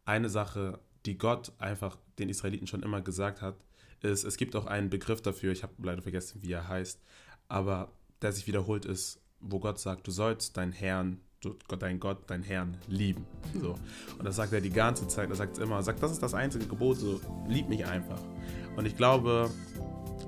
Eine 0.05 0.29
Sache, 0.29 0.79
die 1.05 1.17
Gott 1.17 1.53
einfach 1.57 1.97
den 2.19 2.29
Israeliten 2.29 2.67
schon 2.67 2.83
immer 2.83 3.01
gesagt 3.01 3.41
hat, 3.41 3.55
ist, 4.01 4.25
es 4.25 4.37
gibt 4.37 4.55
auch 4.55 4.65
einen 4.65 4.89
Begriff 4.89 5.21
dafür, 5.21 5.51
ich 5.51 5.63
habe 5.63 5.73
leider 5.81 6.01
vergessen, 6.01 6.43
wie 6.43 6.51
er 6.51 6.67
heißt, 6.67 7.01
aber 7.47 7.91
der 8.21 8.33
sich 8.33 8.47
wiederholt 8.47 8.85
ist, 8.85 9.21
wo 9.39 9.59
Gott 9.59 9.79
sagt, 9.79 10.05
du 10.07 10.11
sollst 10.11 10.57
deinen 10.57 10.73
Herrn, 10.73 11.21
Gott, 11.67 11.81
dein 11.81 11.99
Gott, 11.99 12.17
deinen 12.29 12.43
Herrn 12.43 12.77
lieben. 12.87 13.25
So. 13.59 13.75
Und 14.17 14.23
das 14.25 14.35
sagt 14.35 14.53
er 14.53 14.61
die 14.61 14.69
ganze 14.69 15.07
Zeit, 15.07 15.29
er 15.29 15.35
sagt 15.35 15.57
es 15.57 15.63
immer, 15.63 15.75
er 15.77 15.83
sagt, 15.83 16.01
das 16.01 16.11
ist 16.11 16.21
das 16.23 16.33
einzige 16.33 16.65
Gebot, 16.65 16.97
so 16.97 17.19
lieb 17.47 17.69
mich 17.69 17.85
einfach. 17.85 18.19
Und 18.75 18.85
ich 18.85 18.95
glaube, 18.97 19.49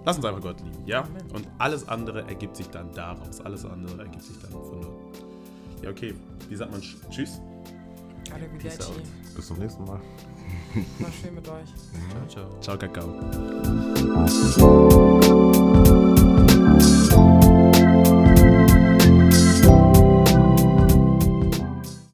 lass 0.05 0.17
uns 0.17 0.25
einfach 0.25 0.41
Gott 0.41 0.61
lieben, 0.61 0.85
ja? 0.85 1.07
Und 1.33 1.47
alles 1.57 1.87
andere 1.87 2.27
ergibt 2.27 2.55
sich 2.57 2.67
dann 2.69 2.91
daraus, 2.93 3.41
alles 3.41 3.65
andere 3.65 4.01
ergibt 4.03 4.23
sich 4.23 4.37
dann 4.39 4.51
von 4.51 4.79
nur. 4.81 4.95
Ja, 5.81 5.89
okay, 5.89 6.13
wie 6.49 6.55
sagt 6.55 6.71
man 6.71 6.81
Sch- 6.81 6.95
Tschüss? 7.09 7.39
Arrivederci. 8.33 8.81
out. 8.91 9.01
Bis 9.35 9.47
zum 9.47 9.57
nächsten 9.59 9.83
Mal. 9.85 9.99
War 10.99 11.11
schön 11.11 11.35
mit 11.35 11.47
euch. 11.47 11.69
Ciao, 12.29 12.49
ciao. 12.59 12.77
Ciao, 12.77 12.77
Kakao. 12.77 13.13